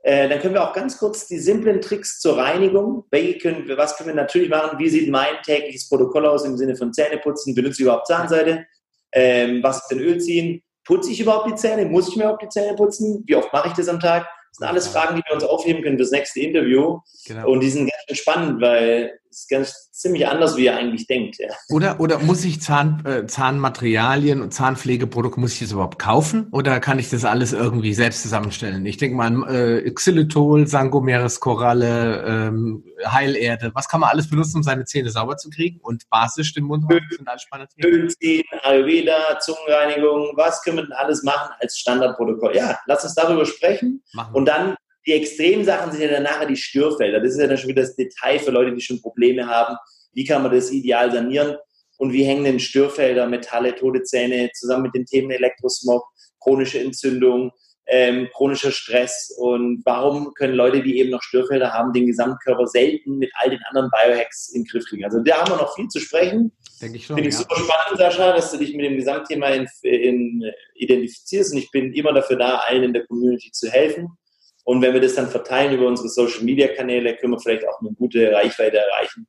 äh, 0.04 0.28
dann 0.28 0.40
können 0.40 0.54
wir 0.54 0.68
auch 0.68 0.74
ganz 0.74 0.98
kurz 0.98 1.28
die 1.28 1.40
simplen 1.40 1.80
Tricks 1.80 2.20
zur 2.20 2.38
Reinigung. 2.38 3.06
Welche 3.10 3.38
können 3.38 3.68
wir, 3.68 3.78
was 3.78 3.96
können 3.96 4.10
wir 4.10 4.16
natürlich 4.16 4.50
machen? 4.50 4.78
Wie 4.78 4.90
sieht 4.90 5.10
mein 5.10 5.42
tägliches 5.44 5.88
Protokoll 5.88 6.26
aus 6.26 6.44
im 6.44 6.58
Sinne 6.58 6.76
von 6.76 6.92
Zähneputzen? 6.92 7.56
Benutze 7.56 7.76
ich 7.82 7.86
überhaupt 7.86 8.08
Zahnseide? 8.08 8.66
Ähm, 9.14 9.64
was 9.64 9.78
ist 9.78 9.88
denn 9.88 10.00
Öl 10.00 10.20
ziehen? 10.20 10.62
Putze 10.86 11.10
ich 11.10 11.22
überhaupt 11.22 11.50
die 11.50 11.56
Zähne? 11.56 11.86
Muss 11.86 12.10
ich 12.10 12.18
mir 12.18 12.24
überhaupt 12.24 12.44
die 12.44 12.50
Zähne 12.50 12.76
putzen? 12.76 13.24
Wie 13.26 13.36
oft 13.36 13.54
mache 13.54 13.70
ich 13.70 13.74
das 13.76 13.88
am 13.88 14.02
Tag? 14.02 14.24
Das 14.24 14.58
sind 14.58 14.68
alles 14.68 14.88
Fragen, 14.88 15.16
die 15.16 15.22
wir 15.26 15.36
uns 15.36 15.46
aufheben 15.46 15.82
können 15.82 15.98
fürs 15.98 16.12
nächste 16.12 16.42
Interview. 16.42 17.00
Genau. 17.26 17.50
Und 17.50 17.62
die 17.62 17.70
sind 17.70 17.90
ganz 17.90 18.04
schön 18.08 18.18
spannend, 18.18 18.62
weil 18.62 19.18
es 19.34 19.48
ganz 19.48 19.92
ziemlich 19.92 20.28
anders, 20.28 20.58
wie 20.58 20.66
ihr 20.66 20.76
eigentlich 20.76 21.08
denkt. 21.08 21.38
Ja. 21.40 21.50
Oder, 21.70 22.00
oder 22.00 22.20
muss 22.20 22.44
ich 22.46 22.62
Zahn, 22.62 23.06
äh, 23.06 23.26
Zahnmaterialien 23.26 24.42
und 24.42 24.54
Zahnpflegeprodukte, 24.54 25.40
muss 25.40 25.54
ich 25.54 25.60
das 25.60 25.72
überhaupt 25.72 26.00
kaufen? 26.00 26.48
Oder 26.52 26.80
kann 26.80 27.00
ich 27.00 27.10
das 27.10 27.26
alles 27.26 27.54
irgendwie 27.54 27.94
selbst 27.94 28.22
zusammenstellen? 28.22 28.86
Ich 28.86 28.98
denke 28.98 29.16
mal 29.16 29.44
äh, 29.50 29.92
Xylitol, 29.92 30.68
Sangomeres-Koralle, 30.68 32.24
ähm, 32.26 32.84
Heilerde. 33.06 33.72
Was 33.74 33.88
kann 33.88 34.02
man 34.02 34.10
alles 34.10 34.30
benutzen, 34.30 34.58
um 34.58 34.64
seine 34.64 34.86
Zähne 34.86 35.10
sauber 35.10 35.38
zu 35.38 35.50
kriegen 35.50 35.80
und 35.82 36.10
basisch 36.10 36.54
den 36.54 36.64
Mund 36.64 36.86
sind 37.10 37.28
alles 37.28 37.46
Ölziehen, 37.84 38.44
Ayurveda, 38.64 39.40
Zungenreinigung. 39.40 40.34
Was 40.36 40.62
können 40.64 40.78
wir 40.78 40.84
denn 40.84 40.94
alles 40.94 41.24
machen 41.24 41.54
als 41.60 41.78
Standardprotokoll? 41.78 42.56
Ja, 42.56 42.80
lass 42.86 43.04
uns 43.04 43.16
darüber 43.16 43.46
sprechen. 43.46 44.04
Machen. 44.14 44.34
Und 44.34 44.46
dann 44.46 44.76
die 45.06 45.14
Extremsachen 45.14 45.92
sind 45.92 46.02
ja 46.02 46.10
dann 46.10 46.24
nachher 46.24 46.46
die 46.46 46.56
Störfelder. 46.56 47.20
Das 47.20 47.34
ist 47.34 47.40
ja 47.40 47.48
dann 47.48 47.58
schon 47.58 47.70
wieder 47.70 47.82
das 47.82 47.96
Detail 47.96 48.40
für 48.40 48.52
Leute, 48.52 48.74
die 48.74 48.82
schon 48.82 49.02
Probleme 49.02 49.48
haben. 49.48 49.76
Wie 50.14 50.26
kann 50.26 50.44
man 50.44 50.52
das 50.52 50.72
ideal 50.72 51.12
sanieren? 51.12 51.58
Und 51.98 52.14
wie 52.14 52.24
hängen 52.24 52.44
denn 52.44 52.60
Störfelder, 52.60 53.28
Metalle, 53.28 53.76
tote 53.76 54.04
Zähne 54.04 54.50
zusammen 54.54 54.84
mit 54.84 54.96
den 54.96 55.06
Themen 55.06 55.32
Elektrosmog, 55.32 56.04
chronische 56.40 56.80
Entzündung, 56.80 57.52
ähm, 57.86 58.30
chronischer 58.34 58.72
Stress 58.72 59.34
und 59.38 59.82
warum 59.86 60.34
können 60.36 60.56
Leute, 60.56 60.82
die 60.82 61.00
eben 61.00 61.10
noch 61.10 61.22
Störfelder 61.22 61.74
haben, 61.74 61.92
den 61.92 62.08
Gesamtkörper 62.08 62.66
selten 62.66 63.18
mit 63.18 63.32
all 63.36 63.50
den 63.50 63.60
anderen 63.70 63.90
Biohacks 63.90 64.50
in 64.54 64.64
den 64.64 64.68
Griff 64.68 64.86
kriegen. 64.86 65.04
Also 65.04 65.20
da 65.20 65.42
haben 65.42 65.52
wir 65.52 65.58
noch 65.58 65.76
viel 65.76 65.88
zu 65.90 66.00
sprechen. 66.00 66.52
Denke 66.82 66.98
ich 66.98 67.06
schon. 67.06 67.18
Finde 67.18 67.30
ich 67.30 67.36
ja. 67.36 67.42
super 67.42 67.56
spannend, 67.56 67.98
Sascha, 67.98 68.34
dass 68.34 68.52
du 68.52 68.58
dich 68.58 68.74
mit 68.74 68.86
dem 68.86 68.96
Gesamtthema 68.96 69.50
in, 69.50 69.68
in, 69.82 70.44
identifizierst 70.76 71.54
und 71.54 71.60
ich 71.60 71.72
bin 71.72 71.94
immer 71.94 72.14
dafür 72.14 72.38
da, 72.38 72.58
allen 72.60 72.84
in 72.84 72.94
der 72.94 73.06
Community 73.06 73.52
zu 73.52 73.70
helfen. 73.70 74.08
Und 74.64 74.82
wenn 74.82 74.94
wir 74.94 75.02
das 75.02 75.16
dann 75.16 75.28
verteilen 75.28 75.74
über 75.74 75.88
unsere 75.88 76.10
Social 76.10 76.44
Media 76.44 76.68
Kanäle, 76.68 77.16
können 77.18 77.34
wir 77.34 77.40
vielleicht 77.40 77.68
auch 77.68 77.82
eine 77.82 77.92
gute 77.92 78.32
Reichweite 78.32 78.78
erreichen. 78.78 79.28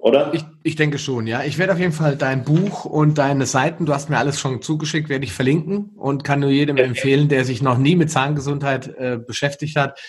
Oder? 0.00 0.32
Ich, 0.32 0.42
ich 0.62 0.76
denke 0.76 0.98
schon, 0.98 1.26
ja. 1.26 1.44
Ich 1.44 1.58
werde 1.58 1.74
auf 1.74 1.78
jeden 1.78 1.92
Fall 1.92 2.16
dein 2.16 2.42
Buch 2.42 2.86
und 2.86 3.18
deine 3.18 3.44
Seiten, 3.44 3.84
du 3.84 3.92
hast 3.92 4.08
mir 4.08 4.16
alles 4.16 4.40
schon 4.40 4.62
zugeschickt, 4.62 5.10
werde 5.10 5.26
ich 5.26 5.32
verlinken 5.34 5.90
und 5.94 6.24
kann 6.24 6.40
nur 6.40 6.48
jedem 6.48 6.76
okay. 6.76 6.86
empfehlen, 6.86 7.28
der 7.28 7.44
sich 7.44 7.60
noch 7.60 7.76
nie 7.76 7.96
mit 7.96 8.10
Zahngesundheit 8.10 8.88
äh, 8.96 9.18
beschäftigt 9.18 9.76
hat, 9.76 10.00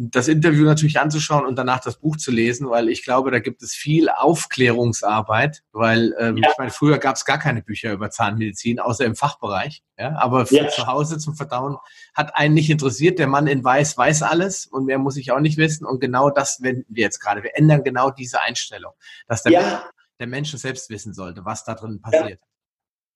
das 0.00 0.28
Interview 0.28 0.64
natürlich 0.64 1.00
anzuschauen 1.00 1.44
und 1.44 1.56
danach 1.56 1.80
das 1.80 1.96
Buch 1.96 2.16
zu 2.16 2.30
lesen, 2.30 2.70
weil 2.70 2.88
ich 2.88 3.02
glaube, 3.02 3.32
da 3.32 3.40
gibt 3.40 3.62
es 3.64 3.74
viel 3.74 4.08
Aufklärungsarbeit, 4.08 5.64
weil 5.72 6.14
ähm, 6.20 6.36
ja. 6.36 6.50
ich 6.50 6.56
meine, 6.56 6.70
früher 6.70 6.98
gab 6.98 7.16
es 7.16 7.24
gar 7.24 7.38
keine 7.38 7.62
Bücher 7.62 7.92
über 7.92 8.08
Zahnmedizin, 8.08 8.78
außer 8.78 9.04
im 9.04 9.16
Fachbereich. 9.16 9.82
Ja, 9.98 10.14
aber 10.16 10.46
für 10.46 10.54
ja. 10.54 10.68
zu 10.68 10.86
Hause 10.86 11.18
zum 11.18 11.34
Verdauen 11.34 11.78
hat 12.14 12.36
einen 12.36 12.54
nicht 12.54 12.70
interessiert. 12.70 13.18
Der 13.18 13.26
Mann 13.26 13.48
in 13.48 13.64
Weiß 13.64 13.98
weiß 13.98 14.22
alles 14.22 14.66
und 14.66 14.84
mehr 14.84 14.98
muss 14.98 15.16
ich 15.16 15.32
auch 15.32 15.40
nicht 15.40 15.58
wissen. 15.58 15.84
Und 15.84 16.00
genau 16.00 16.30
das 16.30 16.62
wenden 16.62 16.86
wir 16.94 17.02
jetzt 17.02 17.18
gerade. 17.18 17.42
Wir 17.42 17.56
ändern 17.56 17.82
genau 17.82 18.10
diese 18.10 18.40
Einstellung, 18.40 18.92
dass 19.26 19.42
der, 19.42 19.52
ja. 19.52 19.60
Mensch, 19.60 19.82
der 20.20 20.26
Mensch 20.28 20.52
selbst 20.52 20.90
wissen 20.90 21.12
sollte, 21.12 21.44
was 21.44 21.64
da 21.64 21.74
drin 21.74 22.00
passiert. 22.00 22.40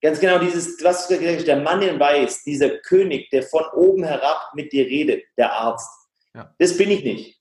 Ganz 0.01 0.19
genau, 0.19 0.37
dieses, 0.37 0.83
was 0.83 1.07
du 1.07 1.17
gesagt 1.17 1.37
hast, 1.37 1.47
der 1.47 1.61
Mann 1.61 1.81
in 1.81 1.97
Weiß, 1.97 2.43
dieser 2.43 2.71
König, 2.79 3.29
der 3.29 3.43
von 3.43 3.63
oben 3.73 4.03
herab 4.03 4.51
mit 4.53 4.73
dir 4.73 4.85
redet, 4.85 5.23
der 5.37 5.53
Arzt 5.53 6.02
ja. 6.35 6.53
Das 6.57 6.77
bin 6.77 6.91
ich 6.91 7.03
nicht. 7.03 7.39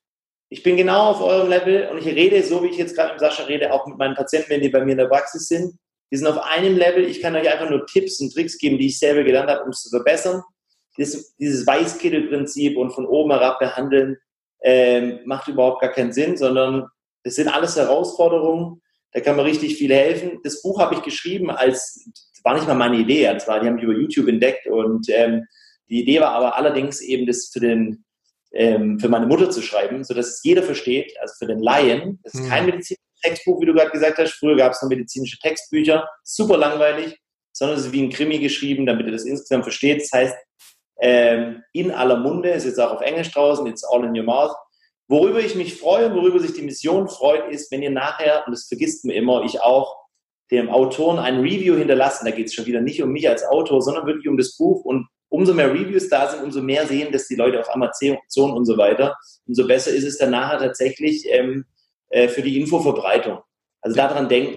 Ich 0.49 0.62
bin 0.62 0.76
genau 0.76 1.11
auf 1.11 1.22
eurem 1.22 1.49
Level 1.49 1.88
und 1.90 1.99
ich 1.99 2.07
rede, 2.07 2.43
so 2.43 2.62
wie 2.62 2.68
ich 2.68 2.76
jetzt 2.76 2.95
gerade 2.95 3.12
mit 3.12 3.20
Sascha 3.20 3.45
rede, 3.45 3.72
auch 3.72 3.86
mit 3.86 3.97
meinen 3.97 4.14
Patienten, 4.14 4.51
wenn 4.51 4.61
die 4.61 4.68
bei 4.68 4.84
mir 4.84 4.93
in 4.93 4.99
der 4.99 5.07
Praxis 5.07 5.49
sind. 5.49 5.74
Die 6.11 6.16
sind 6.18 6.26
auf 6.26 6.38
einem 6.38 6.76
Level. 6.76 7.05
Ich 7.07 7.22
kann 7.22 7.34
euch 7.34 7.51
einfach 7.51 7.70
nur 7.70 7.86
Tipps 7.86 8.20
und 8.20 8.34
Tricks 8.34 8.59
geben, 8.59 8.78
die 8.78 8.88
ich 8.88 8.99
selber 8.99 9.22
gelernt 9.22 9.49
habe, 9.49 9.64
um 9.64 9.70
es 9.70 9.80
zu 9.80 9.88
verbessern. 9.88 10.43
Das, 10.99 11.34
dieses 11.36 11.66
Weißkittelprinzip 11.66 12.76
und 12.76 12.90
von 12.90 13.07
oben 13.07 13.30
herab 13.30 13.61
behandeln 13.61 14.18
ähm, 14.62 15.20
macht 15.24 15.49
überhaupt 15.49 15.80
gar 15.80 15.90
keinen 15.90 16.12
Sinn, 16.12 16.36
sondern 16.36 16.86
das 17.24 17.36
sind 17.36 17.49
alles 17.49 17.76
Herausforderungen. 17.76 18.82
Da 19.12 19.20
kann 19.20 19.36
man 19.36 19.47
richtig 19.47 19.76
viel 19.76 19.93
helfen. 19.95 20.40
Das 20.45 20.61
Buch 20.61 20.80
habe 20.80 20.97
ich 20.97 21.03
geschrieben 21.03 21.51
als, 21.51 22.05
war 22.45 22.55
nicht 22.55 22.66
mal 22.66 22.74
meine 22.74 22.99
Idee, 22.99 23.24
das 23.24 23.49
war, 23.49 23.61
die 23.61 23.66
haben 23.66 23.76
mich 23.76 23.84
über 23.84 23.95
YouTube 23.95 24.28
entdeckt 24.28 24.66
und 24.66 25.07
ähm, 25.09 25.47
die 25.88 26.03
Idee 26.03 26.20
war 26.20 26.32
aber 26.32 26.57
allerdings 26.57 27.01
eben 27.01 27.26
das 27.26 27.51
für 27.53 27.61
den 27.61 28.05
ähm, 28.55 28.98
für 28.98 29.09
meine 29.09 29.26
Mutter 29.26 29.50
zu 29.50 29.62
schreiben, 29.62 30.05
sodass 30.05 30.28
es 30.28 30.40
jeder 30.42 30.62
versteht, 30.62 31.14
also 31.20 31.34
für 31.38 31.46
den 31.46 31.61
Laien. 31.61 32.20
Das 32.22 32.34
ist 32.34 32.48
kein 32.48 32.66
medizinisches 32.66 33.05
Textbuch, 33.22 33.61
wie 33.61 33.66
du 33.66 33.74
gerade 33.74 33.90
gesagt 33.90 34.18
hast. 34.18 34.32
Früher 34.34 34.57
gab 34.57 34.72
es 34.72 34.82
nur 34.82 34.88
medizinische 34.88 35.38
Textbücher, 35.38 36.09
super 36.22 36.57
langweilig, 36.57 37.18
sondern 37.53 37.78
es 37.78 37.86
ist 37.86 37.92
wie 37.92 38.03
ein 38.03 38.11
Krimi 38.11 38.38
geschrieben, 38.38 38.86
damit 38.86 39.07
ihr 39.07 39.12
das 39.12 39.24
insgesamt 39.24 39.64
versteht. 39.64 40.03
Das 40.03 40.12
heißt, 40.12 40.36
ähm, 41.00 41.62
in 41.72 41.90
aller 41.90 42.18
Munde, 42.18 42.50
ist 42.50 42.64
jetzt 42.64 42.78
auch 42.78 42.92
auf 42.92 43.00
Englisch 43.00 43.30
draußen, 43.32 43.66
it's 43.66 43.84
all 43.84 44.05
in 44.05 44.16
your 44.16 44.24
mouth. 44.24 44.55
Worüber 45.09 45.40
ich 45.40 45.55
mich 45.55 45.78
freue, 45.78 46.14
worüber 46.14 46.38
sich 46.38 46.53
die 46.53 46.62
Mission 46.62 47.09
freut, 47.09 47.51
ist, 47.51 47.70
wenn 47.72 47.82
ihr 47.82 47.90
nachher, 47.90 48.44
und 48.47 48.52
das 48.52 48.66
vergisst 48.66 49.05
mir 49.05 49.14
immer, 49.14 49.44
ich 49.44 49.60
auch, 49.60 49.97
dem 50.51 50.68
Autoren 50.68 51.18
ein 51.18 51.40
Review 51.40 51.77
hinterlassen. 51.77 52.27
Da 52.27 52.31
geht 52.31 52.47
es 52.47 52.55
schon 52.55 52.66
wieder 52.66 52.81
nicht 52.81 53.02
um 53.02 53.10
mich 53.10 53.28
als 53.28 53.44
Autor, 53.44 53.82
sondern 53.82 54.06
wirklich 54.06 54.28
um 54.28 54.36
das 54.36 54.56
Buch 54.56 54.85
und 54.85 55.09
umso 55.32 55.54
mehr 55.54 55.72
Reviews 55.72 56.09
da 56.09 56.30
sind, 56.30 56.42
umso 56.42 56.62
mehr 56.62 56.86
sehen 56.86 57.10
dass 57.12 57.26
die 57.26 57.36
Leute 57.36 57.60
auf 57.60 57.74
Amazon 57.74 58.18
und 58.52 58.64
so 58.66 58.76
weiter. 58.76 59.16
Umso 59.46 59.66
besser 59.66 59.90
ist 59.90 60.04
es 60.04 60.18
dann 60.18 60.30
nachher 60.30 60.59
tatsächlich 60.59 61.26
ähm, 61.28 61.64
äh, 62.10 62.28
für 62.28 62.42
die 62.42 62.60
Infoverbreitung. 62.60 63.38
Also 63.80 63.96
daran 63.96 64.28
denken. 64.28 64.54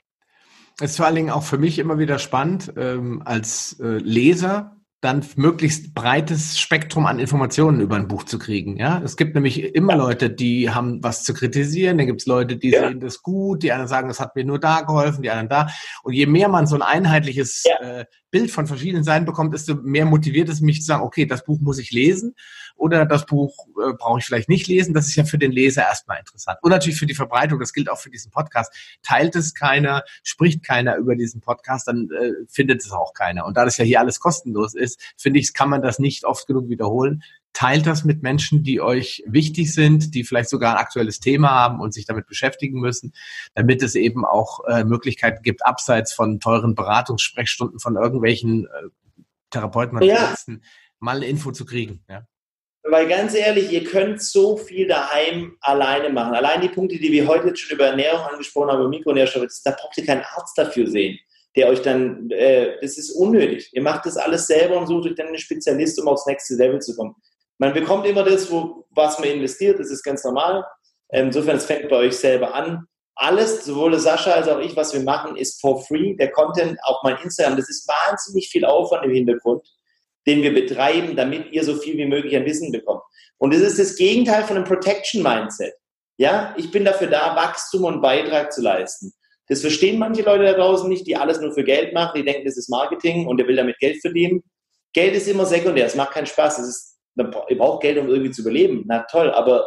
Es 0.80 0.92
ist 0.92 0.98
vor 0.98 1.06
allen 1.06 1.16
Dingen 1.16 1.30
auch 1.30 1.44
für 1.44 1.58
mich 1.58 1.80
immer 1.80 1.98
wieder 1.98 2.20
spannend, 2.20 2.74
ähm, 2.76 3.22
als 3.24 3.80
äh, 3.80 3.98
Leser 3.98 4.75
dann 5.02 5.24
möglichst 5.36 5.94
breites 5.94 6.60
Spektrum 6.60 7.06
an 7.06 7.20
Informationen 7.20 7.80
über 7.80 7.96
ein 7.96 8.08
Buch 8.08 8.24
zu 8.24 8.40
kriegen. 8.40 8.78
Ja, 8.78 9.02
es 9.04 9.18
gibt 9.18 9.36
nämlich 9.36 9.76
immer 9.76 9.96
Leute, 9.96 10.30
die 10.30 10.72
haben 10.72 11.04
was 11.04 11.24
zu 11.24 11.34
kritisieren. 11.34 11.98
Dann 11.98 12.08
gibt 12.08 12.22
es 12.22 12.28
Leute, 12.28 12.58
die 12.58 12.72
ja. 12.72 12.88
sehen 12.88 13.00
das 13.00 13.22
gut. 13.22 13.62
Die 13.62 13.72
anderen 13.72 13.90
sagen, 13.90 14.08
das 14.08 14.20
hat 14.20 14.36
mir 14.36 14.46
nur 14.46 14.60
da 14.60 14.82
geholfen. 14.82 15.22
Die 15.22 15.30
anderen 15.30 15.50
da. 15.50 15.68
Und 16.04 16.14
je 16.14 16.26
mehr 16.26 16.50
man 16.50 16.66
so 16.66 16.76
ein 16.76 16.82
einheitliches 16.82 17.64
ja. 17.66 18.00
äh, 18.00 18.06
Bild 18.32 18.50
von 18.52 18.68
verschiedenen 18.68 19.04
Seiten 19.04 19.26
bekommt, 19.26 19.54
desto 19.54 19.76
mehr 19.76 20.06
motiviert 20.06 20.50
es 20.50 20.62
mich 20.62 20.82
zu 20.82 20.88
sagen, 20.88 21.04
okay, 21.04 21.26
das 21.26 21.44
Buch 21.44 21.60
muss 21.60 21.78
ich 21.78 21.92
lesen 21.92 22.36
oder 22.76 23.06
das 23.06 23.26
Buch 23.26 23.68
äh, 23.82 23.94
brauche 23.94 24.20
ich 24.20 24.26
vielleicht 24.26 24.50
nicht 24.50 24.68
lesen. 24.68 24.94
Das 24.94 25.08
ist 25.08 25.16
ja 25.16 25.24
für 25.24 25.38
den 25.38 25.52
Leser 25.52 25.84
erstmal 25.84 26.20
interessant. 26.20 26.60
Und 26.62 26.72
natürlich 26.72 27.00
für 27.00 27.06
die 27.06 27.16
Verbreitung, 27.16 27.60
das 27.60 27.74
gilt 27.74 27.90
auch 27.90 28.00
für 28.00 28.10
diesen 28.10 28.32
Podcast. 28.32 28.74
Teilt 29.02 29.36
es 29.36 29.54
keiner, 29.54 30.04
spricht 30.24 30.64
keiner 30.64 30.98
über 30.98 31.16
diesen 31.16 31.42
Podcast, 31.42 31.88
dann 31.88 32.10
äh, 32.12 32.32
findet 32.48 32.82
es 32.84 32.92
auch 32.92 33.14
keiner. 33.14 33.46
Und 33.46 33.58
da 33.58 33.66
das 33.66 33.78
ja 33.78 33.86
hier 33.86 34.00
alles 34.00 34.20
kostenlos 34.20 34.76
ist, 34.76 35.02
finde 35.18 35.40
ich, 35.40 35.54
kann 35.54 35.70
man 35.70 35.82
das 35.82 36.00
nicht 36.00 36.26
oft 36.26 36.48
genug 36.48 36.70
wiederholen. 36.70 37.24
Teilt 37.54 37.88
das 37.88 38.04
mit 38.04 38.22
Menschen, 38.22 38.64
die 38.64 38.82
euch 38.82 39.24
wichtig 39.26 39.74
sind, 39.74 40.14
die 40.14 40.26
vielleicht 40.26 40.50
sogar 40.50 40.74
ein 40.74 40.82
aktuelles 40.82 41.22
Thema 41.22 41.52
haben 41.52 41.80
und 41.80 41.94
sich 41.94 42.06
damit 42.06 42.28
beschäftigen 42.28 42.82
müssen, 42.82 43.14
damit 43.54 43.82
es 43.82 43.96
eben 43.96 44.26
auch 44.26 44.66
äh, 44.66 44.84
Möglichkeiten 44.84 45.42
gibt, 45.42 45.66
abseits 45.66 46.14
von 46.14 46.42
teuren 46.42 46.76
Beratungssprechstunden 46.76 47.80
von 47.80 47.96
irgendwelchen 47.96 48.66
äh, 48.66 48.90
Therapeuten 49.52 49.98
und 49.98 50.04
ja. 50.04 50.32
Ärzten, 50.32 50.64
mal 51.00 51.16
eine 51.16 51.28
Info 51.28 51.54
zu 51.54 51.66
kriegen. 51.66 52.04
Ja. 52.10 52.28
Weil 52.96 53.10
ganz 53.10 53.36
ehrlich, 53.36 53.74
ihr 53.74 53.84
könnt 53.84 54.22
so 54.22 54.56
viel 54.56 54.88
daheim 54.88 55.58
alleine 55.60 56.10
machen. 56.10 56.34
Allein 56.34 56.62
die 56.62 56.70
Punkte, 56.70 56.98
die 56.98 57.12
wir 57.12 57.28
heute 57.28 57.48
jetzt 57.48 57.60
schon 57.60 57.76
über 57.76 57.88
Ernährung 57.88 58.22
angesprochen 58.22 58.72
haben, 58.72 58.80
über 58.80 58.88
Mikronährstoffe, 58.88 59.48
da 59.66 59.72
braucht 59.72 59.98
ihr 59.98 60.06
keinen 60.06 60.24
Arzt 60.34 60.58
dafür 60.58 60.88
sehen. 60.88 61.20
der 61.58 61.68
euch 61.68 61.82
dann, 61.82 62.30
äh, 62.30 62.78
das 62.82 62.98
ist 62.98 63.12
unnötig. 63.12 63.70
Ihr 63.74 63.82
macht 63.82 64.06
das 64.06 64.16
alles 64.16 64.48
selber 64.48 64.78
und 64.78 64.88
sucht 64.88 65.08
euch 65.08 65.16
dann 65.16 65.28
einen 65.28 65.38
Spezialist, 65.38 66.00
um 66.00 66.08
aufs 66.08 66.26
nächste 66.26 66.56
Level 66.56 66.80
zu 66.80 66.96
kommen. 66.96 67.16
Man 67.58 67.74
bekommt 67.74 68.06
immer 68.06 68.24
das, 68.24 68.50
wo, 68.50 68.86
was 68.92 69.20
man 69.20 69.28
investiert, 69.28 69.78
das 69.78 69.92
ist 69.92 70.02
ganz 70.02 70.24
normal. 70.24 70.66
Ähm, 71.12 71.26
insofern, 71.28 71.58
es 71.58 71.66
fängt 71.66 71.90
bei 71.90 71.98
euch 71.98 72.16
selber 72.16 72.54
an. 72.54 72.88
Alles, 73.16 73.66
sowohl 73.66 74.00
Sascha 74.00 74.32
als 74.32 74.48
auch 74.48 74.60
ich, 74.60 74.74
was 74.78 74.94
wir 74.94 75.02
machen, 75.02 75.36
ist 75.36 75.60
for 75.60 75.84
free. 75.84 76.16
Der 76.16 76.32
Content, 76.32 76.80
auch 76.84 77.04
mein 77.04 77.18
Instagram, 77.18 77.58
das 77.58 77.68
ist 77.68 77.90
wahnsinnig 77.90 78.48
viel 78.48 78.64
Aufwand 78.64 79.04
im 79.04 79.12
Hintergrund, 79.12 79.68
den 80.26 80.42
wir 80.42 80.54
betreiben, 80.54 81.16
damit 81.16 81.52
ihr 81.52 81.64
so 81.64 81.76
viel 81.76 81.98
wie 81.98 82.06
möglich 82.06 82.36
an 82.36 82.46
Wissen 82.46 82.72
bekommt. 82.72 83.02
Und 83.38 83.54
das 83.54 83.62
ist 83.62 83.80
das 83.80 83.96
Gegenteil 83.96 84.44
von 84.44 84.58
einem 84.58 84.66
Protection 84.66 85.22
Mindset. 85.22 85.74
Ja, 86.18 86.56
ich 86.58 86.72
bin 86.72 86.86
dafür 86.86 87.08
da, 87.08 87.36
Wachstum 87.36 87.84
und 87.84 88.02
Beitrag 88.02 88.54
zu 88.54 88.62
leisten. 88.62 89.14
Das 89.48 89.62
verstehen 89.62 90.00
manche 90.00 90.24
Leute 90.24 90.46
da 90.46 90.54
draußen 90.54 90.90
nicht, 90.90 91.06
die 91.06 91.16
alles 91.16 91.40
nur 91.40 91.54
für 91.54 91.64
Geld 91.64 91.94
machen. 91.94 92.14
Die 92.16 92.26
denken, 92.26 92.46
das 92.46 92.58
ist 92.58 92.70
Marketing 92.70 93.28
und 93.28 93.38
der 93.38 93.48
will 93.48 93.56
damit 93.56 93.78
Geld 93.80 94.02
verdienen. 94.02 94.42
Geld 94.94 95.14
ist 95.14 95.28
immer 95.28 95.46
sekundär. 95.46 95.86
Es 95.86 95.96
macht 95.96 96.12
keinen 96.12 96.26
Spaß. 96.26 96.60
Es 96.60 96.68
ist, 96.68 96.98
ihr 97.18 97.58
braucht 97.58 97.82
Geld, 97.82 97.98
um 97.98 98.08
irgendwie 98.08 98.32
zu 98.32 98.42
überleben. 98.42 98.86
Na 98.88 99.06
toll, 99.12 99.30
aber 99.32 99.66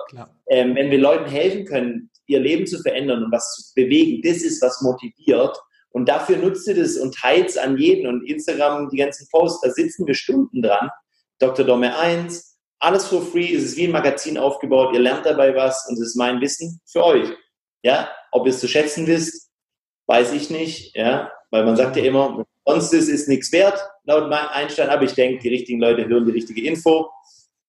ähm, 0.49 0.75
wenn 0.75 0.91
wir 0.91 0.99
Leuten 0.99 1.27
helfen 1.27 1.65
können, 1.65 2.11
ihr 2.27 2.41
Leben 2.41 2.67
zu 2.67 2.81
verändern 2.81 3.25
und 3.25 3.33
was 3.33 3.55
zu 3.55 3.75
bewegen, 3.75 4.23
das 4.23 4.43
ist, 4.43 4.63
was 4.63 4.81
motiviert. 4.83 5.57
Und 5.99 6.09
dafür 6.09 6.37
nutzt 6.37 6.69
ihr 6.69 6.77
das 6.77 6.97
und 6.97 7.13
teilt 7.13 7.49
es 7.49 7.59
an 7.59 7.77
jeden. 7.77 8.07
Und 8.07 8.23
Instagram, 8.23 8.89
die 8.89 8.99
ganzen 8.99 9.27
Posts, 9.33 9.63
da 9.63 9.71
sitzen 9.71 10.07
wir 10.07 10.15
Stunden 10.15 10.63
dran. 10.63 10.91
Dr. 11.41 11.67
Dome 11.67 11.97
1, 11.99 12.57
alles 12.79 13.07
for 13.07 13.21
free. 13.21 13.53
Es 13.53 13.65
ist 13.65 13.77
wie 13.77 13.89
ein 13.89 13.91
Magazin 13.91 14.39
aufgebaut. 14.39 14.95
Ihr 14.95 15.01
lernt 15.01 15.27
dabei 15.27 15.57
was 15.57 15.89
und 15.89 15.95
es 15.95 16.11
ist 16.11 16.17
mein 16.17 16.41
Wissen 16.41 16.81
für 16.87 17.05
euch. 17.05 17.29
Ja, 17.83 18.13
ob 18.31 18.47
ihr 18.47 18.51
es 18.51 18.61
zu 18.61 18.69
schätzen 18.69 19.09
wisst, 19.09 19.51
weiß 20.07 20.33
ich 20.35 20.51
nicht, 20.51 20.95
ja, 20.95 21.33
weil 21.51 21.65
man 21.65 21.77
sagt 21.77 21.97
ja 21.97 22.05
immer, 22.05 22.45
sonst 22.65 22.93
ist, 22.93 23.09
ist 23.09 23.29
nichts 23.29 23.51
wert, 23.51 23.81
laut 24.05 24.33
Einstein, 24.33 24.91
aber 24.91 25.03
ich 25.03 25.15
denke, 25.15 25.43
die 25.43 25.49
richtigen 25.49 25.81
Leute 25.81 26.07
hören 26.07 26.27
die 26.27 26.33
richtige 26.33 26.63
Info. 26.63 27.11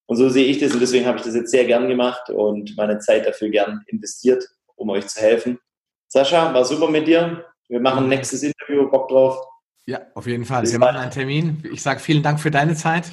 Und 0.06 0.18
so 0.18 0.30
sehe 0.30 0.46
ich 0.46 0.60
das 0.60 0.74
und 0.74 0.82
deswegen 0.82 1.08
habe 1.08 1.18
ich 1.18 1.24
das 1.24 1.34
jetzt 1.34 1.50
sehr 1.50 1.66
gern 1.66 1.88
gemacht 1.88 2.30
und 2.30 2.78
meine 2.78 3.00
Zeit 3.00 3.26
dafür 3.26 3.50
gern 3.50 3.84
investiert, 3.88 4.48
um 4.76 4.90
euch 4.92 5.08
zu 5.08 5.20
helfen. 5.20 5.60
Sascha, 6.08 6.54
war 6.54 6.66
super 6.66 6.90
mit 6.90 7.08
dir. 7.08 7.46
Wir 7.70 7.80
machen 7.80 8.06
ein 8.06 8.10
nächstes 8.10 8.42
Interview, 8.42 8.90
Bock 8.90 9.10
drauf. 9.10 9.40
Ja, 9.86 10.02
auf 10.16 10.26
jeden 10.26 10.44
Fall. 10.44 10.62
Bis 10.62 10.72
Wir 10.72 10.80
machen 10.80 10.98
einen 10.98 11.12
Termin. 11.12 11.64
Ich 11.72 11.84
sage 11.84 12.00
vielen 12.00 12.24
Dank 12.24 12.40
für 12.40 12.52
deine 12.52 12.76
Zeit. 12.76 13.12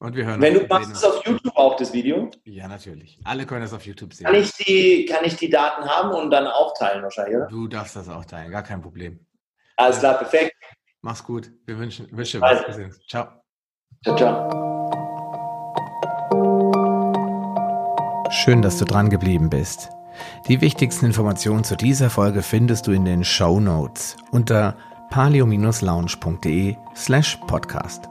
Und 0.00 0.14
wir 0.14 0.24
hören 0.24 0.40
Wenn 0.40 0.54
du 0.54 0.66
machst 0.68 0.92
es 0.92 1.02
auf 1.02 1.26
YouTube 1.26 1.56
auch, 1.56 1.74
das 1.74 1.92
Video? 1.92 2.30
Ja, 2.44 2.68
natürlich. 2.68 3.18
Alle 3.24 3.46
können 3.46 3.64
es 3.64 3.72
auf 3.72 3.84
YouTube 3.84 4.14
sehen. 4.14 4.26
Kann 4.26 4.36
ich, 4.36 4.52
die, 4.52 5.06
kann 5.06 5.24
ich 5.24 5.34
die 5.34 5.50
Daten 5.50 5.88
haben 5.88 6.14
und 6.14 6.30
dann 6.30 6.46
auch 6.46 6.72
teilen 6.78 7.02
wahrscheinlich, 7.02 7.34
oder? 7.34 7.46
Du 7.48 7.66
darfst 7.66 7.96
das 7.96 8.08
auch 8.08 8.24
teilen, 8.24 8.52
gar 8.52 8.62
kein 8.62 8.80
Problem. 8.80 9.18
Alles 9.76 9.98
klar, 9.98 10.18
perfekt. 10.18 10.54
Mach's 11.02 11.24
gut. 11.24 11.50
Wir 11.66 11.78
wünschen, 11.78 12.06
wünschen 12.16 12.40
was. 12.40 12.64
Also. 12.64 12.82
Ciao. 13.08 13.26
Ciao, 14.04 14.16
ciao. 14.16 14.68
Schön, 18.30 18.62
dass 18.62 18.78
du 18.78 18.84
dran 18.84 19.10
geblieben 19.10 19.50
bist. 19.50 19.88
Die 20.48 20.60
wichtigsten 20.60 21.06
Informationen 21.06 21.64
zu 21.64 21.76
dieser 21.76 22.10
Folge 22.10 22.42
findest 22.42 22.86
du 22.86 22.92
in 22.92 23.04
den 23.04 23.24
Show 23.24 23.60
Notes 23.60 24.16
unter 24.30 24.76
palio-lounge.de 25.10 26.76
slash 26.94 27.36
podcast. 27.46 28.08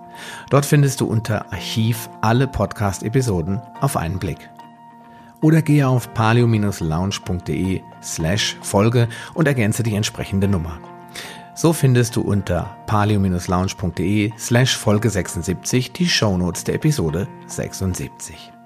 Dort 0.50 0.66
findest 0.66 1.02
du 1.02 1.06
unter 1.06 1.52
Archiv 1.52 2.10
alle 2.22 2.48
Podcast-Episoden 2.48 3.62
auf 3.82 3.98
einen 3.98 4.20
Blick. 4.20 4.50
Oder 5.42 5.62
gehe 5.62 5.88
auf 5.88 6.14
palio-lounge.de 6.14 7.82
slash 8.02 8.58
Folge 8.62 9.08
und 9.36 9.48
ergänze 9.48 9.84
die 9.84 9.96
entsprechende 9.96 10.48
Nummer. 10.48 10.80
So 11.54 11.74
findest 11.74 12.16
du 12.16 12.22
unter 12.22 12.76
palio-lounge.de 12.88 14.32
slash 14.38 14.78
Folge 14.78 15.10
76 15.10 15.92
die 15.92 16.08
Shownotes 16.08 16.64
der 16.64 16.76
Episode 16.76 17.28
76. 17.48 18.57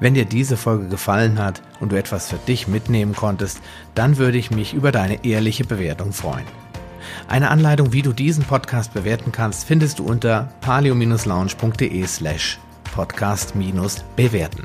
Wenn 0.00 0.14
dir 0.14 0.24
diese 0.24 0.56
Folge 0.56 0.88
gefallen 0.88 1.38
hat 1.38 1.62
und 1.80 1.92
du 1.92 1.96
etwas 1.96 2.28
für 2.28 2.36
dich 2.36 2.68
mitnehmen 2.68 3.14
konntest, 3.14 3.60
dann 3.94 4.16
würde 4.16 4.38
ich 4.38 4.50
mich 4.50 4.74
über 4.74 4.92
deine 4.92 5.24
ehrliche 5.24 5.64
Bewertung 5.64 6.12
freuen. 6.12 6.46
Eine 7.28 7.50
Anleitung, 7.50 7.92
wie 7.92 8.02
du 8.02 8.12
diesen 8.12 8.44
Podcast 8.44 8.94
bewerten 8.94 9.32
kannst, 9.32 9.66
findest 9.66 9.98
du 9.98 10.04
unter 10.04 10.48
palio-lounge.de 10.60 12.06
slash 12.06 12.58
podcast-bewerten. 12.94 14.64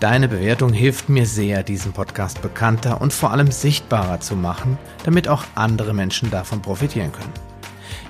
Deine 0.00 0.28
Bewertung 0.28 0.72
hilft 0.72 1.08
mir 1.08 1.26
sehr, 1.26 1.62
diesen 1.62 1.92
Podcast 1.92 2.42
bekannter 2.42 3.00
und 3.00 3.12
vor 3.12 3.30
allem 3.30 3.50
sichtbarer 3.50 4.20
zu 4.20 4.36
machen, 4.36 4.76
damit 5.04 5.28
auch 5.28 5.44
andere 5.54 5.94
Menschen 5.94 6.30
davon 6.30 6.60
profitieren 6.60 7.12
können. 7.12 7.53